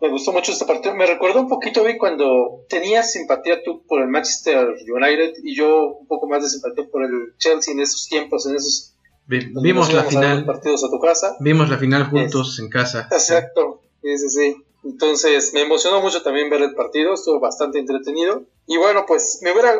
Me 0.00 0.08
gustó 0.08 0.32
mucho 0.32 0.52
este 0.52 0.64
partido. 0.64 0.94
Me 0.94 1.06
recordó 1.06 1.40
un 1.40 1.48
poquito, 1.48 1.82
vi 1.82 1.98
cuando 1.98 2.64
tenías 2.68 3.10
simpatía 3.10 3.64
tú 3.64 3.84
por 3.84 4.00
el 4.00 4.06
Manchester 4.06 4.76
United 4.88 5.32
y 5.42 5.56
yo 5.56 5.94
un 5.94 6.06
poco 6.06 6.28
más 6.28 6.44
de 6.44 6.50
simpatía 6.50 6.84
por 6.88 7.02
el 7.02 7.34
Chelsea 7.36 7.74
en 7.74 7.80
esos 7.80 8.06
tiempos, 8.06 8.46
en 8.46 8.54
esos. 8.54 8.94
vimos 9.26 9.92
la 9.92 10.04
final. 10.04 10.46
Partidos 10.46 10.84
a 10.84 10.88
tu 10.88 11.00
casa. 11.00 11.36
Vimos 11.40 11.68
la 11.68 11.78
final 11.78 12.08
juntos 12.08 12.60
en 12.60 12.68
casa. 12.68 13.08
Exacto. 13.10 13.80
Sí, 14.02 14.18
sí, 14.18 14.28
sí. 14.28 14.56
Entonces 14.84 15.52
me 15.52 15.62
emocionó 15.62 16.00
mucho 16.00 16.22
también 16.22 16.48
ver 16.48 16.62
el 16.62 16.76
partido, 16.76 17.14
estuvo 17.14 17.40
bastante 17.40 17.80
entretenido. 17.80 18.44
Y 18.68 18.76
bueno, 18.76 19.04
pues 19.04 19.40
me 19.42 19.50
hubiera, 19.50 19.74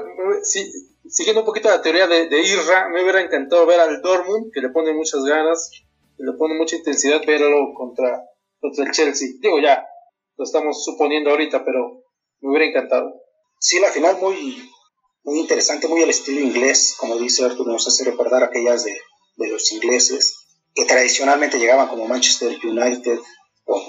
siguiendo 1.08 1.40
un 1.40 1.46
poquito 1.46 1.68
la 1.68 1.82
teoría 1.82 2.06
de, 2.06 2.28
de, 2.28 2.40
Irra, 2.40 2.88
me 2.88 3.02
hubiera 3.02 3.20
encantado 3.20 3.66
ver 3.66 3.80
al 3.80 4.00
Dortmund, 4.02 4.50
que 4.52 4.60
le 4.60 4.70
pone 4.70 4.92
muchas 4.92 5.22
ganas, 5.24 5.70
que 6.16 6.24
le 6.24 6.32
pone 6.32 6.54
mucha 6.54 6.76
intensidad, 6.76 7.20
verlo 7.26 7.72
contra, 7.74 8.22
contra 8.60 8.84
el 8.84 8.92
Chelsea. 8.92 9.28
Digo, 9.40 9.60
ya, 9.60 9.86
lo 10.36 10.44
estamos 10.44 10.84
suponiendo 10.84 11.30
ahorita, 11.30 11.64
pero 11.64 12.02
me 12.40 12.50
hubiera 12.50 12.66
encantado. 12.66 13.22
Sí, 13.58 13.78
la 13.80 13.90
final 13.90 14.18
muy, 14.20 14.70
muy 15.24 15.40
interesante, 15.40 15.88
muy 15.88 16.02
al 16.02 16.10
estilo 16.10 16.40
inglés, 16.40 16.94
como 16.98 17.16
dice 17.16 17.44
Arturo, 17.44 17.72
nos 17.72 17.86
hace 17.88 18.04
recordar 18.04 18.42
aquellas 18.42 18.84
de, 18.84 18.96
de 19.36 19.48
los 19.48 19.72
ingleses, 19.72 20.46
que 20.74 20.84
tradicionalmente 20.84 21.58
llegaban 21.58 21.88
como 21.88 22.06
Manchester 22.06 22.56
United, 22.62 23.18
como 23.64 23.86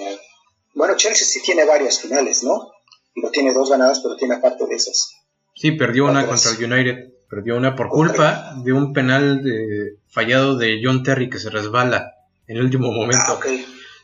bueno, 0.74 0.96
Chelsea 0.96 1.26
sí 1.26 1.42
tiene 1.42 1.64
varias 1.64 1.98
finales, 1.98 2.44
¿no? 2.44 2.70
Y 3.14 3.28
tiene 3.32 3.52
dos 3.52 3.68
ganadas, 3.68 4.00
pero 4.00 4.16
tiene 4.16 4.36
aparte 4.36 4.64
de 4.64 4.76
esas. 4.76 5.10
Sí, 5.58 5.72
perdió 5.72 6.06
una 6.06 6.24
contra 6.24 6.52
el 6.52 6.72
United. 6.72 7.08
Perdió 7.28 7.56
una 7.56 7.74
por 7.74 7.88
culpa 7.88 8.54
de 8.64 8.72
un 8.72 8.92
penal 8.92 9.42
de, 9.42 9.96
fallado 10.06 10.56
de 10.56 10.80
John 10.82 11.02
Terry 11.02 11.28
que 11.28 11.38
se 11.38 11.50
resbala 11.50 12.14
en 12.46 12.58
el 12.58 12.64
último 12.64 12.92
momento. 12.92 13.20
Ah, 13.28 13.40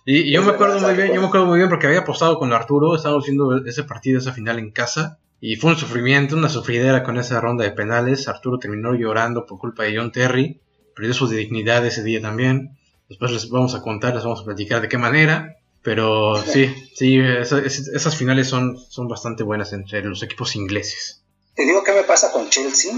y, 0.05 0.33
yo 0.33 0.43
me 0.43 0.51
acuerdo 0.51 0.81
muy 0.81 0.95
bien, 0.95 1.15
yo 1.15 1.21
me 1.21 1.29
acuerdo 1.29 1.47
muy 1.47 1.59
bien 1.59 1.71
porque 1.71 1.87
había 1.87 2.01
apostado 2.01 2.39
con 2.39 2.53
Arturo, 2.53 2.95
estábamos 2.95 3.25
haciendo 3.25 3.65
ese 3.65 3.85
partido, 3.85 4.19
esa 4.19 4.33
final 4.33 4.59
en 4.59 4.73
casa. 4.73 5.19
Y 5.41 5.57
fue 5.57 5.71
un 5.71 5.77
sufrimiento, 5.77 6.37
una 6.37 6.49
sufridera 6.49 7.05
con 7.05 7.19
esa 7.19 7.41
ronda 7.41 7.65
de 7.65 7.71
penales. 7.71 8.27
Arturo 8.27 8.59
terminó 8.59 8.95
llorando 8.95 9.47
por 9.47 9.59
culpa 9.59 9.85
de 9.85 9.97
John 9.97 10.11
Terry. 10.11 10.61
Perdió 10.97 11.15
su 11.15 11.29
dignidad 11.29 11.87
ese 11.87 12.03
día 12.03 12.21
también. 12.21 12.77
Después 13.09 13.31
les 13.31 13.49
vamos 13.49 13.75
a 13.75 13.81
contar, 13.81 14.15
les 14.15 14.25
vamos 14.25 14.41
a 14.41 14.45
platicar 14.45 14.83
de 14.83 14.89
qué 14.89 14.99
manera. 14.99 15.57
Pero 15.83 16.43
sí, 16.47 16.75
sí, 16.95 17.19
esas, 17.19 18.17
finales 18.17 18.49
son, 18.49 18.77
son 18.77 19.07
bastante 19.07 19.45
buenas 19.45 19.73
entre 19.73 20.03
los 20.03 20.23
equipos 20.23 20.57
ingleses. 20.57 21.24
Te 21.55 21.65
digo 21.65 21.85
qué 21.85 21.93
me 21.93 22.03
pasa 22.03 22.33
con 22.33 22.51
Chelsea. 22.51 22.93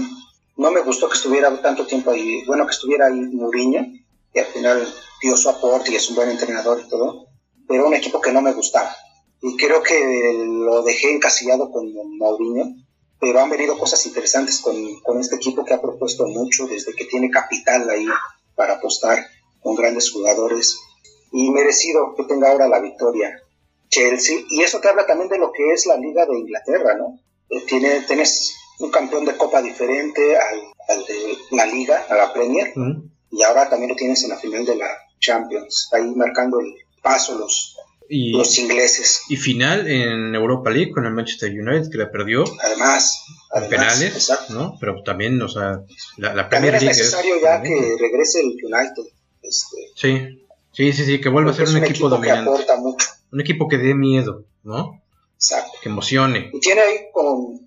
No 0.55 0.71
me 0.71 0.81
gustó 0.81 1.07
que 1.07 1.15
estuviera 1.15 1.61
tanto 1.61 1.85
tiempo 1.85 2.11
ahí, 2.11 2.43
bueno, 2.45 2.65
que 2.65 2.71
estuviera 2.71 3.07
ahí 3.07 3.19
Mourinho, 3.19 3.85
y 4.33 4.39
al 4.39 4.45
final 4.45 4.87
dio 5.21 5.37
su 5.37 5.49
aporte 5.49 5.91
y 5.91 5.95
es 5.95 6.09
un 6.09 6.15
buen 6.15 6.29
entrenador 6.29 6.81
y 6.83 6.89
todo, 6.89 7.27
pero 7.67 7.85
un 7.85 7.93
equipo 7.93 8.19
que 8.19 8.31
no 8.31 8.41
me 8.41 8.53
gustaba. 8.53 8.95
Y 9.41 9.55
creo 9.55 9.83
que 9.83 10.45
lo 10.47 10.81
dejé 10.81 11.13
encasillado 11.13 11.71
con 11.71 11.93
Mourinho, 12.17 12.75
pero 13.19 13.39
han 13.39 13.51
venido 13.51 13.77
cosas 13.77 14.03
interesantes 14.07 14.59
con, 14.59 14.75
con 15.01 15.19
este 15.19 15.35
equipo 15.35 15.63
que 15.63 15.75
ha 15.75 15.81
propuesto 15.81 16.25
mucho 16.25 16.65
desde 16.67 16.95
que 16.95 17.05
tiene 17.05 17.29
capital 17.29 17.87
ahí 17.89 18.07
para 18.55 18.75
apostar 18.75 19.23
con 19.61 19.75
grandes 19.75 20.11
jugadores 20.11 20.79
y 21.31 21.51
merecido 21.51 22.15
que 22.15 22.23
tenga 22.23 22.51
ahora 22.51 22.67
la 22.67 22.79
victoria 22.79 23.39
Chelsea. 23.89 24.39
Y 24.49 24.63
eso 24.63 24.79
te 24.79 24.87
habla 24.87 25.05
también 25.05 25.29
de 25.29 25.37
lo 25.37 25.51
que 25.51 25.73
es 25.73 25.85
la 25.85 25.97
Liga 25.97 26.25
de 26.25 26.39
Inglaterra, 26.39 26.95
¿no? 26.97 27.19
Eh, 27.49 27.61
tiene, 27.67 28.01
tienes 28.01 28.55
un 28.79 28.91
campeón 28.91 29.25
de 29.25 29.35
copa 29.35 29.61
diferente 29.61 30.37
al, 30.37 31.05
de 31.05 31.37
la 31.51 31.65
Liga, 31.65 32.05
a 32.09 32.15
la 32.15 32.33
Premier, 32.33 32.73
y 33.31 33.43
ahora 33.43 33.69
también 33.69 33.89
lo 33.89 33.95
tienes 33.95 34.23
en 34.23 34.29
la 34.29 34.37
final 34.37 34.65
de 34.65 34.75
la 34.75 34.87
Champions, 35.19 35.89
ahí 35.93 36.13
marcando 36.15 36.59
el 36.59 36.75
paso 37.01 37.37
los, 37.37 37.75
los 38.09 38.57
ingleses. 38.59 39.21
Y 39.29 39.37
final 39.37 39.87
en 39.87 40.35
Europa 40.35 40.69
League 40.69 40.91
con 40.91 41.05
el 41.05 41.13
Manchester 41.13 41.51
United 41.51 41.89
que 41.91 41.97
la 41.97 42.11
perdió. 42.11 42.43
Además, 42.61 43.23
penales, 43.69 44.31
¿no? 44.49 44.77
Pero 44.79 45.01
también, 45.03 45.41
o 45.41 45.49
sea, 45.49 45.81
la, 46.17 46.49
Premier 46.49 46.73
League 46.73 46.91
es 46.91 46.97
necesario 46.97 47.35
ya 47.41 47.61
que 47.61 47.95
regrese 47.99 48.41
el 48.41 48.57
United. 48.63 49.11
Este, 49.41 49.77
sí. 49.95 50.43
Sí, 50.71 50.93
sí, 50.93 51.05
sí, 51.05 51.19
que 51.19 51.29
vuelva 51.29 51.49
a 51.49 51.53
ser 51.55 51.67
un, 51.69 51.77
equipo, 51.77 52.07
dominante. 52.07 52.51
Un 53.31 53.41
equipo 53.41 53.67
que 53.67 53.79
dé 53.79 53.95
miedo, 53.95 54.45
¿no? 54.63 55.01
Exacto. 55.37 55.77
Que 55.81 55.89
emocione. 55.89 56.49
Y 56.51 56.59
tiene 56.59 56.81
ahí 56.81 56.97
con, 57.13 57.59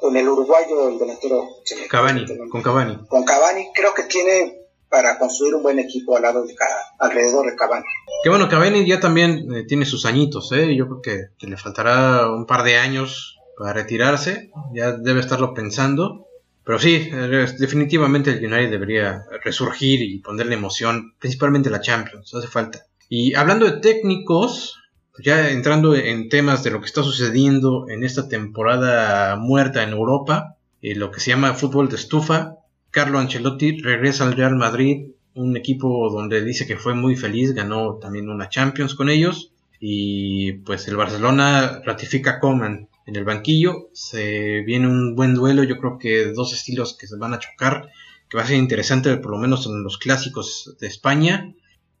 con 0.00 0.16
el 0.16 0.28
uruguayo, 0.28 0.88
el 0.88 0.98
delantero. 0.98 1.46
Cavani, 1.88 2.26
con 2.48 2.62
Cavani. 2.62 2.98
Con 3.06 3.24
Cavani, 3.24 3.68
creo 3.74 3.92
que 3.94 4.04
tiene 4.04 4.62
para 4.88 5.18
construir 5.18 5.54
un 5.54 5.62
buen 5.62 5.78
equipo 5.78 6.16
al 6.16 6.22
lado 6.22 6.44
de 6.44 6.54
alrededor 6.98 7.50
de 7.50 7.56
Cavani. 7.56 7.84
Que 8.22 8.28
bueno, 8.30 8.48
Cavani 8.48 8.86
ya 8.86 9.00
también 9.00 9.54
eh, 9.54 9.64
tiene 9.64 9.86
sus 9.86 10.04
añitos, 10.06 10.52
¿eh? 10.52 10.74
Yo 10.74 10.86
creo 10.86 11.28
que, 11.38 11.46
le 11.46 11.56
faltará 11.56 12.30
un 12.30 12.46
par 12.46 12.62
de 12.62 12.76
años 12.76 13.38
para 13.58 13.74
retirarse. 13.74 14.50
Ya 14.74 14.92
debe 14.92 15.20
estarlo 15.20 15.54
pensando. 15.54 16.26
Pero 16.64 16.78
sí, 16.78 17.10
definitivamente 17.58 18.30
el 18.30 18.44
United 18.44 18.70
debería 18.70 19.24
resurgir 19.42 20.00
y 20.00 20.18
ponerle 20.18 20.54
emoción, 20.54 21.14
principalmente 21.18 21.70
la 21.70 21.80
Champions, 21.80 22.32
hace 22.34 22.46
falta. 22.46 22.86
Y 23.08 23.34
hablando 23.34 23.66
de 23.66 23.80
técnicos, 23.80 24.81
ya 25.18 25.50
entrando 25.50 25.94
en 25.94 26.28
temas 26.28 26.62
de 26.62 26.70
lo 26.70 26.80
que 26.80 26.86
está 26.86 27.02
sucediendo 27.02 27.86
en 27.88 28.04
esta 28.04 28.28
temporada 28.28 29.36
muerta 29.36 29.82
en 29.82 29.90
Europa, 29.90 30.56
eh, 30.80 30.94
lo 30.94 31.10
que 31.10 31.20
se 31.20 31.30
llama 31.30 31.54
fútbol 31.54 31.88
de 31.88 31.96
estufa, 31.96 32.56
Carlo 32.90 33.18
Ancelotti 33.18 33.80
regresa 33.80 34.24
al 34.24 34.36
Real 34.36 34.56
Madrid, 34.56 35.12
un 35.34 35.56
equipo 35.56 36.10
donde 36.10 36.44
dice 36.44 36.66
que 36.66 36.76
fue 36.76 36.94
muy 36.94 37.16
feliz, 37.16 37.54
ganó 37.54 37.94
también 37.94 38.28
una 38.28 38.48
Champions 38.48 38.94
con 38.94 39.08
ellos, 39.08 39.52
y 39.80 40.52
pues 40.52 40.86
el 40.88 40.96
Barcelona 40.96 41.82
ratifica 41.84 42.38
Coman 42.38 42.88
en 43.06 43.16
el 43.16 43.24
banquillo. 43.24 43.88
Se 43.92 44.60
viene 44.60 44.86
un 44.86 45.16
buen 45.16 45.34
duelo, 45.34 45.64
yo 45.64 45.78
creo 45.78 45.98
que 45.98 46.26
dos 46.32 46.52
estilos 46.52 46.96
que 46.96 47.06
se 47.06 47.16
van 47.16 47.34
a 47.34 47.38
chocar, 47.38 47.90
que 48.28 48.36
va 48.36 48.44
a 48.44 48.46
ser 48.46 48.58
interesante 48.58 49.16
por 49.16 49.32
lo 49.32 49.38
menos 49.38 49.66
en 49.66 49.82
los 49.82 49.98
clásicos 49.98 50.76
de 50.80 50.86
España. 50.86 51.52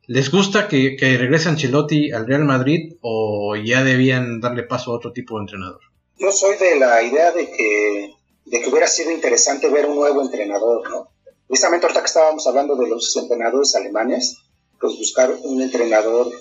¿Les 0.06 0.30
gusta 0.30 0.68
que, 0.68 0.96
que 0.96 1.16
regrese 1.16 1.48
Ancelotti 1.48 2.10
al 2.10 2.26
Real 2.26 2.44
Madrid 2.44 2.96
o 3.00 3.54
ya 3.56 3.84
debían 3.84 4.40
darle 4.40 4.64
paso 4.64 4.90
a 4.90 4.96
otro 4.96 5.12
tipo 5.12 5.36
de 5.36 5.42
entrenador? 5.42 5.80
Yo 6.18 6.32
soy 6.32 6.56
de 6.56 6.76
la 6.76 7.02
idea 7.02 7.32
de 7.32 7.50
que, 7.50 8.14
de 8.44 8.60
que 8.60 8.68
hubiera 8.68 8.86
sido 8.86 9.10
interesante 9.10 9.68
ver 9.68 9.86
un 9.86 9.96
nuevo 9.96 10.22
entrenador, 10.22 10.88
¿no? 10.90 11.08
Precisamente 11.46 11.86
ahorita 11.86 12.00
que 12.00 12.06
estábamos 12.06 12.46
hablando 12.46 12.76
de 12.76 12.88
los 12.88 13.16
entrenadores 13.16 13.74
alemanes, 13.74 14.38
pues 14.80 14.96
buscar 14.98 15.30
un 15.42 15.60
entrenador 15.60 16.32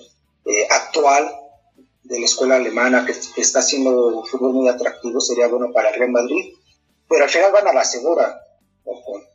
eh, 0.46 0.68
actual 0.70 1.32
de 2.04 2.20
la 2.20 2.26
escuela 2.26 2.56
alemana 2.56 3.06
que, 3.06 3.14
está 3.42 3.60
haciendo 3.60 4.24
fútbol 4.24 4.54
muy 4.54 4.68
atractivo 4.68 5.22
sería 5.22 5.48
bueno 5.48 5.72
para 5.72 5.90
el 5.90 5.96
Real 5.96 6.12
Madrid, 6.12 6.54
pero 7.08 7.24
al 7.24 7.30
final 7.30 7.52
van 7.52 7.68
a 7.68 7.74
la 7.74 7.84
segura. 7.84 8.40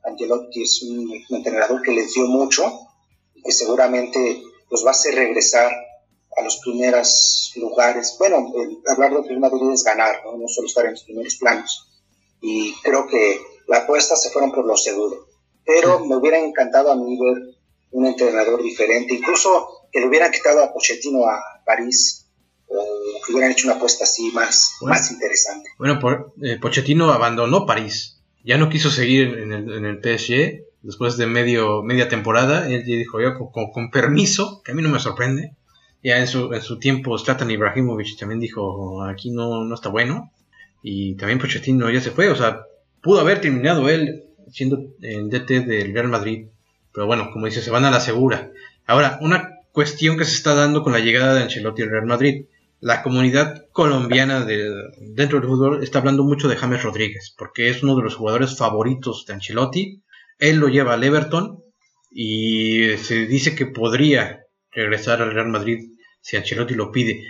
Angelotti 0.05 0.63
es 0.63 0.83
un, 0.83 1.13
entrenador 1.31 1.83
que 1.83 1.93
les 1.93 2.13
dio 2.15 2.27
mucho 2.27 2.73
y 3.37 3.43
que 3.43 3.53
seguramente 3.53 4.43
los 4.71 4.85
va 4.85 4.89
a 4.89 4.93
hacer 4.93 5.15
regresar 5.15 5.73
a 6.37 6.43
los 6.43 6.59
primeros 6.59 7.53
lugares. 7.57 8.17
Bueno, 8.19 8.53
hablar 8.87 9.13
del 9.15 9.25
Real 9.25 9.41
Madrid 9.41 9.71
es 9.73 9.85
ganar, 9.85 10.23
¿no? 10.25 10.37
no 10.37 10.49
solo 10.49 10.67
estar 10.67 10.85
en 10.85 10.93
los 10.93 11.05
primeros 11.05 11.37
planos. 11.37 11.89
Y 12.41 12.75
creo 12.83 13.07
que 13.07 13.41
la 13.69 13.79
apuesta 13.79 14.17
se 14.17 14.31
fueron 14.31 14.53
por 14.53 14.67
lo 14.67 14.77
seguro. 14.77 15.27
Pero 15.65 16.05
me 16.05 16.17
hubiera 16.17 16.39
encantado 16.39 16.93
a 16.93 16.97
mí 16.97 17.19
ver 17.19 17.57
un 17.91 18.07
entrenador 18.07 18.63
diferente, 18.63 19.15
incluso 19.15 19.89
que 19.91 20.01
le 20.01 20.07
hubieran 20.07 20.31
quitado 20.31 20.63
a 20.63 20.73
Pochettino 20.73 21.27
a 21.27 21.41
París 21.65 22.27
o 22.69 22.85
que 23.25 23.33
hubieran 23.33 23.53
hecho 23.53 23.69
una 23.69 23.77
apuesta 23.77 24.05
así 24.05 24.31
más, 24.33 24.73
más 24.83 25.11
interesante. 25.11 25.71
Bueno, 25.79 25.99
por, 25.99 26.35
eh, 26.43 26.59
Pochettino 26.61 27.11
abandonó 27.13 27.65
París, 27.65 28.21
ya 28.45 28.59
no 28.59 28.69
quiso 28.69 28.91
seguir 28.91 29.39
en 29.39 29.53
el, 29.53 29.73
en 29.73 29.85
el 29.87 30.01
PSG 30.01 30.66
después 30.87 31.17
de 31.17 31.27
medio, 31.27 31.83
media 31.83 32.09
temporada, 32.09 32.69
él 32.69 32.85
dijo, 32.85 33.21
yo 33.21 33.35
con, 33.35 33.71
con, 33.73 33.91
permiso, 33.91 34.63
que 34.65 34.73
a 34.73 34.75
mí 34.75 34.83
no 34.83 34.89
me 34.89 35.01
sorprende, 35.01 35.53
ya 36.03 36.19
en 36.19 36.29
su, 36.29 36.53
en 36.55 36.63
su 36.63 36.79
tiempo 36.79 37.19
Zlatan 37.19 37.51
Ibrahimovic 37.51 38.17
también 38.17 38.41
dijo, 38.41 39.03
aquí 39.03 39.31
no, 39.31 39.65
no 39.65 39.75
está 39.75 39.89
bueno, 39.89 40.33
y 40.83 41.17
también 41.17 41.41
Pochettino 41.41 41.91
ya 41.91 42.01
se 42.01 42.13
fue, 42.13 42.29
o 42.31 42.37
sea, 42.37 42.63
pudo 43.03 43.21
haber 43.21 43.41
terminado 43.41 43.89
él 43.89 44.25
siendo 44.53 44.79
el 45.03 45.29
DT 45.29 45.67
del 45.67 45.93
Real 45.93 46.09
Madrid, 46.09 46.47
pero 46.93 47.07
bueno, 47.07 47.31
como 47.33 47.47
dice, 47.47 47.63
se 47.63 47.71
van 47.71 47.85
a 47.85 47.91
la 47.91 48.01
segura. 48.01 48.51
Ahora, 48.87 49.19
una 49.21 49.51
cuestión 49.73 50.17
que 50.17 50.25
se 50.25 50.37
está 50.37 50.55
dando 50.55 50.83
con 50.83 50.93
la 50.93 51.01
llegada 51.01 51.35
de 51.35 51.43
Ancelotti 51.43 51.83
al 51.83 51.91
Real 51.91 52.07
Madrid 52.07 52.47
la 52.81 53.03
comunidad 53.03 53.67
colombiana 53.73 54.45
de, 54.45 54.71
dentro 55.01 55.41
del 55.41 55.49
fútbol 55.49 55.83
está 55.83 55.99
hablando 55.99 56.25
mucho 56.25 56.47
de 56.49 56.57
James 56.57 56.83
Rodríguez, 56.83 57.35
porque 57.37 57.71
es 57.71 57.83
uno 57.83 57.97
de 57.97 58.03
los 58.03 58.17
jugadores 58.17 58.57
favoritos 58.57 59.25
de 59.27 59.35
Ancelotti. 59.35 60.03
Él 60.39 60.57
lo 60.57 60.69
lleva 60.69 60.95
al 60.95 61.05
Everton 61.05 61.63
y 62.11 62.97
se 62.99 63.27
dice 63.27 63.55
que 63.55 63.67
podría 63.67 64.45
regresar 64.71 65.23
al 65.23 65.33
Real 65.33 65.49
Madrid 65.49 65.91
si 66.21 66.37
Ancelotti 66.37 66.75
lo 66.75 66.91
pide. 66.91 67.25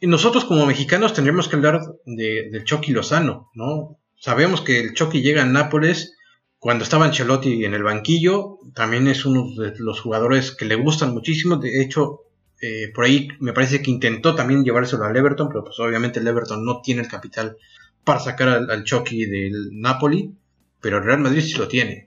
Y 0.00 0.06
nosotros 0.06 0.44
como 0.44 0.66
mexicanos 0.66 1.14
tendríamos 1.14 1.48
que 1.48 1.56
hablar 1.56 1.80
de, 2.04 2.50
del 2.50 2.64
Chucky 2.64 2.92
Lozano, 2.92 3.50
¿no? 3.54 3.98
Sabemos 4.16 4.60
que 4.60 4.80
el 4.80 4.94
Chucky 4.94 5.22
llega 5.22 5.42
a 5.42 5.46
Nápoles 5.46 6.16
cuando 6.58 6.84
estaba 6.84 7.04
Ancelotti 7.04 7.64
en 7.64 7.74
el 7.74 7.82
banquillo, 7.82 8.58
también 8.74 9.06
es 9.08 9.26
uno 9.26 9.54
de 9.56 9.74
los 9.78 10.00
jugadores 10.00 10.50
que 10.52 10.64
le 10.64 10.76
gustan 10.76 11.12
muchísimo, 11.12 11.56
de 11.56 11.82
hecho 11.82 12.20
Eh, 12.66 12.92
por 12.94 13.04
ahí 13.04 13.28
me 13.40 13.52
parece 13.52 13.82
que 13.82 13.90
intentó 13.90 14.34
también 14.34 14.64
llevárselo 14.64 15.04
al 15.04 15.14
Everton, 15.16 15.48
pero 15.48 15.64
pues 15.64 15.78
obviamente 15.80 16.20
el 16.20 16.26
Everton 16.26 16.64
no 16.64 16.80
tiene 16.82 17.02
el 17.02 17.08
capital 17.08 17.56
para 18.04 18.20
sacar 18.20 18.48
al, 18.48 18.84
Chucky 18.84 19.26
del 19.26 19.68
Napoli, 19.72 20.32
pero 20.80 20.96
el 20.98 21.04
Real 21.04 21.18
Madrid 21.18 21.42
sí 21.42 21.58
lo 21.58 21.68
tiene. 21.68 22.06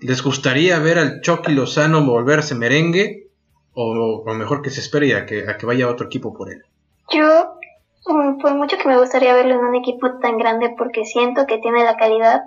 ¿Les 0.00 0.22
gustaría 0.22 0.78
ver 0.78 0.98
al 0.98 1.20
Chucky 1.20 1.52
Lozano 1.52 2.04
volverse 2.04 2.54
merengue? 2.54 3.30
O, 3.74 4.24
mejor 4.34 4.62
que 4.62 4.70
se 4.70 4.80
espere 4.80 5.14
a 5.14 5.26
que, 5.26 5.48
a 5.48 5.56
que 5.58 5.66
vaya 5.66 5.88
otro 5.88 6.06
equipo 6.06 6.32
por 6.32 6.50
él. 6.50 6.62
Yo, 7.10 7.58
mm, 8.06 8.38
por 8.38 8.54
mucho 8.54 8.78
que 8.78 8.88
me 8.88 8.98
gustaría 8.98 9.34
verlo 9.34 9.54
en 9.54 9.64
un 9.64 9.74
equipo 9.74 10.18
tan 10.18 10.38
grande 10.38 10.74
porque 10.78 11.04
siento 11.04 11.46
que 11.46 11.58
tiene 11.58 11.84
la 11.84 11.96
calidad, 11.96 12.42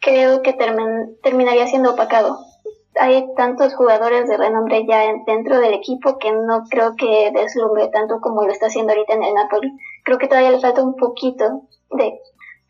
creo 0.00 0.42
que 0.42 0.54
terminaría 1.22 1.66
siendo 1.66 1.94
opacado 1.94 2.38
hay 2.98 3.34
tantos 3.34 3.74
jugadores 3.74 4.28
de 4.28 4.36
renombre 4.36 4.84
ya 4.86 5.02
dentro 5.26 5.60
del 5.60 5.74
equipo 5.74 6.18
que 6.18 6.32
no 6.32 6.64
creo 6.70 6.94
que 6.96 7.30
deslumbre 7.32 7.88
tanto 7.88 8.20
como 8.20 8.44
lo 8.44 8.52
está 8.52 8.66
haciendo 8.66 8.92
ahorita 8.92 9.14
en 9.14 9.22
el 9.22 9.34
Napoli. 9.34 9.72
Creo 10.04 10.18
que 10.18 10.28
todavía 10.28 10.50
le 10.50 10.60
falta 10.60 10.82
un 10.82 10.96
poquito 10.96 11.62
de, 11.90 12.20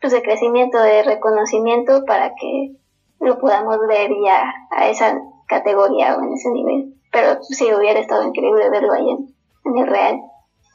pues, 0.01 0.13
de 0.13 0.21
crecimiento, 0.21 0.79
de 0.79 1.03
reconocimiento 1.03 2.03
para 2.05 2.33
que 2.35 2.75
lo 3.19 3.39
podamos 3.39 3.77
ver 3.87 4.09
ya 4.23 4.53
a 4.71 4.89
esa 4.89 5.17
categoría 5.47 6.15
o 6.15 6.23
en 6.23 6.33
ese 6.33 6.49
nivel. 6.49 6.93
Pero 7.11 7.39
sí 7.43 7.65
hubiera 7.73 7.99
estado 7.99 8.23
increíble 8.23 8.69
verlo 8.69 8.93
ahí 8.93 9.09
en, 9.09 9.77
el 9.77 9.87
Real. 9.87 10.15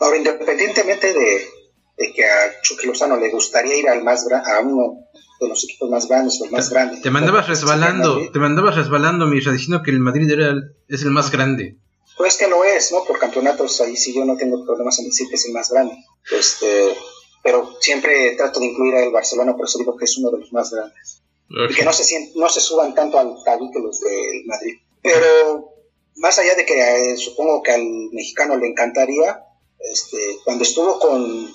Ahora, 0.00 0.16
independientemente 0.16 1.12
de, 1.12 2.12
que 2.14 2.24
a 2.24 2.60
Chucky 2.62 2.86
Lozano 2.86 3.16
le 3.16 3.30
gustaría 3.30 3.76
ir 3.76 3.88
al 3.88 4.02
más 4.02 4.26
a 4.30 4.60
uno 4.60 5.06
de 5.40 5.48
los 5.48 5.64
equipos 5.64 5.90
más 5.90 6.08
grandes 6.08 6.40
o 6.40 6.44
el 6.44 6.50
más 6.50 6.70
grande. 6.70 7.00
Te 7.00 7.10
mandabas 7.10 7.48
resbalando, 7.48 8.30
te 8.32 8.38
mandabas 8.38 8.76
resbalando, 8.76 9.26
Mira, 9.26 9.52
diciendo 9.52 9.82
que 9.82 9.90
el 9.90 10.00
Madrid 10.00 10.30
era 10.30 10.54
es 10.88 11.02
el 11.02 11.10
más 11.10 11.30
grande. 11.30 11.76
Pues 12.16 12.36
que 12.36 12.48
lo 12.48 12.64
es, 12.64 12.92
¿no? 12.92 13.04
Por 13.04 13.18
campeonatos 13.18 13.80
ahí 13.80 13.96
sí 13.96 14.14
yo 14.14 14.24
no 14.24 14.36
tengo 14.36 14.64
problemas 14.64 14.98
en 14.98 15.06
decir 15.06 15.28
que 15.28 15.36
es 15.36 15.46
el 15.46 15.52
más 15.52 15.70
grande. 15.70 15.94
Este, 16.30 16.94
pero 17.42 17.68
siempre 17.80 18.34
trato 18.36 18.60
de 18.60 18.66
incluir 18.66 18.94
al 18.94 19.10
Barcelona, 19.10 19.56
por 19.56 19.66
eso 19.66 19.78
digo 19.78 19.96
que 19.96 20.04
es 20.04 20.18
uno 20.18 20.30
de 20.30 20.38
los 20.38 20.52
más 20.52 20.70
grandes. 20.70 21.21
Que 21.76 21.84
no 21.84 21.92
se, 21.92 22.32
no 22.34 22.48
se 22.48 22.60
suban 22.60 22.94
tanto 22.94 23.18
al 23.18 23.34
tablito 23.44 23.78
los 23.78 24.00
del 24.00 24.44
Madrid. 24.46 24.76
Pero 25.02 25.72
más 26.16 26.38
allá 26.38 26.54
de 26.54 26.64
que 26.64 26.80
eh, 26.80 27.16
supongo 27.16 27.62
que 27.62 27.72
al 27.72 27.82
mexicano 28.12 28.56
le 28.56 28.68
encantaría, 28.68 29.44
este, 29.78 30.16
cuando 30.44 30.64
estuvo 30.64 30.98
con, 30.98 31.52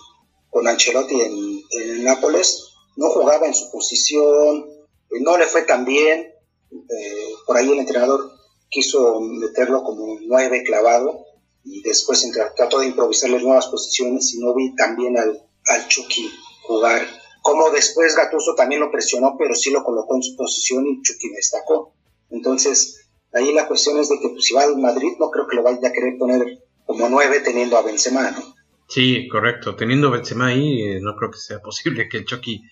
con 0.50 0.68
Ancelotti 0.68 1.20
en, 1.22 1.62
en 1.72 2.04
Nápoles, 2.04 2.74
no 2.96 3.10
jugaba 3.10 3.48
en 3.48 3.54
su 3.54 3.72
posición, 3.72 4.66
eh, 5.12 5.20
no 5.22 5.38
le 5.38 5.46
fue 5.46 5.64
tan 5.64 5.86
bien, 5.86 6.34
eh, 6.72 7.28
por 7.46 7.58
ahí 7.58 7.72
el 7.72 7.80
entrenador 7.80 8.32
quiso 8.70 9.22
meterlo 9.22 9.84
como 9.84 10.20
nueve 10.22 10.64
clavado 10.64 11.26
y 11.64 11.82
después 11.82 12.30
trató 12.56 12.80
de 12.80 12.88
improvisarle 12.88 13.42
nuevas 13.42 13.68
posiciones 13.68 14.34
y 14.34 14.40
no 14.40 14.54
vi 14.54 14.76
también 14.76 15.18
al, 15.18 15.42
al 15.66 15.88
Chucky 15.88 16.30
jugar. 16.64 17.08
Como 17.48 17.70
después 17.70 18.14
Gatuso 18.14 18.56
también 18.56 18.82
lo 18.82 18.92
presionó, 18.92 19.38
pero 19.40 19.56
sí 19.56 19.72
lo 19.72 19.82
colocó 19.82 20.18
en 20.18 20.22
su 20.22 20.36
posición 20.36 20.86
y 20.86 21.02
Chucky 21.02 21.30
destacó. 21.30 21.94
Entonces, 22.30 23.08
ahí 23.32 23.54
la 23.54 23.70
cuestión 23.70 23.98
es 24.00 24.10
de 24.10 24.20
que 24.20 24.28
pues, 24.28 24.44
si 24.44 24.54
va 24.54 24.64
al 24.64 24.78
Madrid, 24.78 25.14
no 25.18 25.32
creo 25.32 25.48
que 25.48 25.56
lo 25.56 25.64
vaya 25.64 25.88
a 25.88 25.94
querer 25.94 26.18
poner 26.18 26.60
como 26.86 27.08
nueve 27.08 27.40
teniendo 27.40 27.78
a 27.78 27.84
Benzema, 27.84 28.32
¿no? 28.32 28.54
Sí, 28.90 29.30
correcto. 29.30 29.78
Teniendo 29.78 30.10
a 30.10 30.12
Benzema 30.12 30.48
ahí, 30.48 30.82
eh, 30.82 31.00
no 31.02 31.16
creo 31.16 31.32
que 31.32 31.38
sea 31.38 31.60
posible 31.60 32.10
que 32.10 32.18
el 32.18 32.26
Chucky 32.26 32.64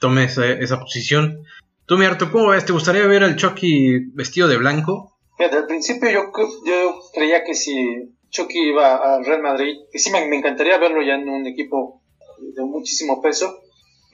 tome 0.00 0.24
esa, 0.24 0.80
posición. 0.80 1.44
Tú, 1.86 1.96
mi 1.96 2.04
Arto, 2.04 2.32
¿cómo 2.32 2.48
ves? 2.48 2.64
¿Te 2.64 2.72
gustaría 2.72 3.06
ver 3.06 3.22
al 3.22 3.36
Chucky 3.36 4.10
vestido 4.14 4.48
de 4.48 4.56
blanco? 4.56 5.16
Desde 5.38 5.58
al 5.58 5.66
principio 5.68 6.10
yo, 6.10 6.32
yo 6.66 7.00
creía 7.14 7.44
que 7.44 7.54
si 7.54 8.10
Chucky 8.30 8.70
iba 8.70 8.96
al 8.96 9.24
Real 9.24 9.42
Madrid, 9.42 9.76
que 9.92 10.00
sí 10.00 10.10
me, 10.10 10.18
encantaría 10.18 10.76
verlo 10.78 11.02
ya 11.02 11.14
en 11.14 11.28
un 11.28 11.46
equipo 11.46 12.02
de 12.40 12.64
muchísimo 12.64 13.22
peso. 13.22 13.60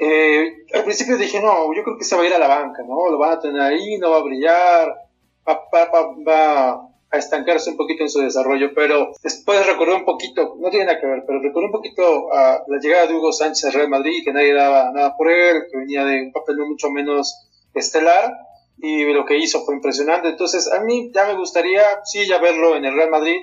Eh, 0.02 0.64
al 0.72 0.84
principio 0.84 1.18
dije, 1.18 1.42
no, 1.42 1.74
yo 1.74 1.84
creo 1.84 1.98
que 1.98 2.04
se 2.04 2.16
va 2.16 2.22
a 2.22 2.26
ir 2.26 2.32
a 2.32 2.38
la 2.38 2.48
banca, 2.48 2.82
¿no? 2.88 3.10
Lo 3.10 3.18
van 3.18 3.32
a 3.32 3.38
tener 3.38 3.60
ahí, 3.60 3.98
no 3.98 4.10
va 4.10 4.16
a 4.16 4.22
brillar, 4.22 4.94
va, 5.46 5.68
va, 5.70 6.14
va, 6.26 6.90
a 7.10 7.18
estancarse 7.18 7.68
un 7.68 7.76
poquito 7.76 8.04
en 8.04 8.08
su 8.08 8.20
desarrollo, 8.20 8.72
pero 8.74 9.12
después 9.22 9.66
recordé 9.66 9.94
un 9.94 10.06
poquito, 10.06 10.56
no 10.58 10.70
tiene 10.70 10.86
nada 10.86 10.98
que 10.98 11.06
ver, 11.06 11.24
pero 11.26 11.42
recordé 11.42 11.66
un 11.66 11.72
poquito 11.72 12.32
a 12.32 12.64
la 12.66 12.78
llegada 12.78 13.08
de 13.08 13.14
Hugo 13.14 13.30
Sánchez 13.30 13.64
al 13.66 13.72
Real 13.74 13.88
Madrid, 13.90 14.22
que 14.24 14.32
nadie 14.32 14.54
daba 14.54 14.90
nada 14.90 15.14
por 15.18 15.30
él, 15.30 15.64
que 15.70 15.76
venía 15.76 16.02
de 16.06 16.22
un 16.22 16.32
papel 16.32 16.56
mucho 16.58 16.88
menos 16.88 17.50
estelar, 17.74 18.32
y 18.78 19.04
lo 19.12 19.26
que 19.26 19.36
hizo 19.36 19.66
fue 19.66 19.74
impresionante. 19.74 20.28
Entonces, 20.28 20.72
a 20.72 20.80
mí 20.80 21.10
ya 21.12 21.26
me 21.26 21.34
gustaría, 21.36 21.82
sí, 22.04 22.26
ya 22.26 22.38
verlo 22.38 22.74
en 22.74 22.86
el 22.86 22.94
Real 22.94 23.10
Madrid, 23.10 23.36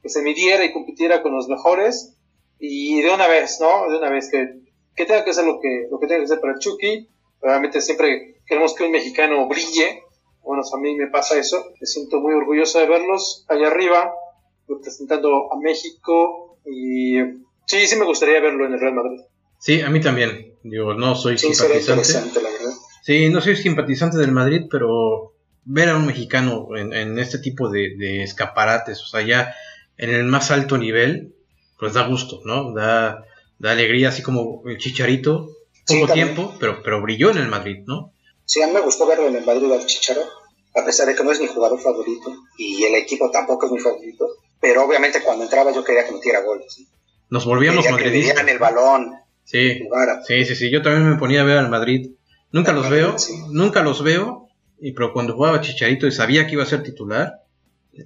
que 0.00 0.08
se 0.08 0.22
midiera 0.22 0.64
y 0.64 0.72
compitiera 0.72 1.22
con 1.22 1.34
los 1.34 1.48
mejores, 1.48 2.14
y 2.60 3.02
de 3.02 3.10
una 3.10 3.26
vez, 3.26 3.58
¿no? 3.60 3.90
De 3.90 3.98
una 3.98 4.10
vez, 4.10 4.30
que, 4.30 4.63
que 4.96 5.06
tenga 5.06 5.24
que 5.24 5.30
hacer 5.30 5.44
lo 5.44 5.60
que, 5.60 5.86
lo 5.90 5.98
que 5.98 6.06
tenga 6.06 6.20
que 6.20 6.26
hacer 6.26 6.40
para 6.40 6.54
el 6.54 6.58
Chucky. 6.58 7.08
Realmente 7.40 7.80
siempre 7.80 8.40
queremos 8.46 8.74
que 8.74 8.84
un 8.84 8.92
mexicano 8.92 9.46
brille, 9.48 10.02
bueno, 10.42 10.62
a 10.62 10.78
mí 10.78 10.94
me 10.96 11.08
pasa 11.08 11.38
eso. 11.38 11.72
Me 11.80 11.86
siento 11.86 12.20
muy 12.20 12.34
orgulloso 12.34 12.78
de 12.78 12.86
verlos 12.86 13.44
allá 13.48 13.68
arriba, 13.68 14.12
representando 14.68 15.52
a 15.52 15.58
México. 15.60 16.58
Y 16.66 17.16
sí, 17.66 17.86
sí 17.86 17.96
me 17.96 18.04
gustaría 18.04 18.40
verlo 18.40 18.66
en 18.66 18.74
el 18.74 18.80
Real 18.80 18.94
Madrid. 18.94 19.20
Sí, 19.58 19.80
a 19.80 19.90
mí 19.90 20.00
también. 20.00 20.54
Digo, 20.62 20.94
no 20.94 21.14
soy 21.14 21.38
simpatizante. 21.38 22.40
La 22.42 22.50
verdad. 22.50 22.72
Sí, 23.02 23.28
no 23.28 23.40
soy 23.40 23.56
simpatizante 23.56 24.18
del 24.18 24.32
Madrid, 24.32 24.66
pero 24.70 25.34
ver 25.64 25.88
a 25.88 25.96
un 25.96 26.06
mexicano 26.06 26.68
en, 26.76 27.18
este 27.18 27.38
tipo 27.38 27.70
de, 27.70 28.22
escaparates, 28.22 29.00
o 29.02 29.06
sea, 29.06 29.22
ya 29.22 29.54
en 29.96 30.10
el 30.10 30.24
más 30.24 30.50
alto 30.50 30.78
nivel, 30.78 31.34
pues 31.78 31.94
da 31.94 32.06
gusto, 32.06 32.40
¿no? 32.44 32.72
Da, 32.72 33.24
da 33.58 33.72
alegría, 33.72 34.08
así 34.08 34.22
como 34.22 34.62
el 34.66 34.78
Chicharito, 34.78 35.50
poco 35.86 36.12
tiempo, 36.12 36.54
pero, 36.58 36.82
pero 36.82 37.00
brilló 37.02 37.30
en 37.30 37.38
el 37.38 37.48
Madrid, 37.48 37.84
¿no? 37.86 38.12
Sí, 38.44 38.62
a 38.62 38.66
mí 38.66 38.72
me 38.72 38.80
gustó 38.80 39.06
verlo 39.06 39.28
en 39.28 39.36
el 39.36 39.44
Madrid 39.44 39.70
al 39.72 39.86
Chicharo, 39.86 40.22
a 40.74 40.84
pesar 40.84 41.06
de 41.06 41.14
que 41.14 41.24
no 41.24 41.32
es 41.32 41.40
mi 41.40 41.46
jugador 41.46 41.80
favorito 41.80 42.34
y 42.58 42.84
el 42.84 42.94
equipo 42.94 43.30
tampoco 43.30 43.66
es 43.66 43.72
mi 43.72 43.78
favorito, 43.78 44.26
pero 44.60 44.84
obviamente 44.84 45.22
cuando 45.22 45.44
entraba 45.44 45.72
yo 45.72 45.84
quería 45.84 46.06
que 46.06 46.12
metiera 46.12 46.42
goles. 46.42 46.82
Nos 47.30 47.44
volvíamos 47.44 47.88
madridistas. 47.90 48.44
Que 48.44 48.50
el 48.50 48.58
balón. 48.58 49.14
Sí, 49.44 49.80
sí, 50.26 50.44
sí, 50.44 50.56
sí, 50.56 50.70
yo 50.70 50.82
también 50.82 51.08
me 51.08 51.16
ponía 51.16 51.42
a 51.42 51.44
ver 51.44 51.58
al 51.58 51.70
Madrid. 51.70 52.12
Nunca 52.50 52.72
los 52.72 52.88
veo, 52.88 53.16
nunca 53.50 53.82
los 53.82 54.02
veo, 54.02 54.48
y 54.80 54.92
pero 54.92 55.12
cuando 55.12 55.34
jugaba 55.34 55.60
Chicharito 55.60 56.06
y 56.06 56.12
sabía 56.12 56.46
que 56.46 56.52
iba 56.52 56.62
a 56.62 56.66
ser 56.66 56.82
titular, 56.82 57.42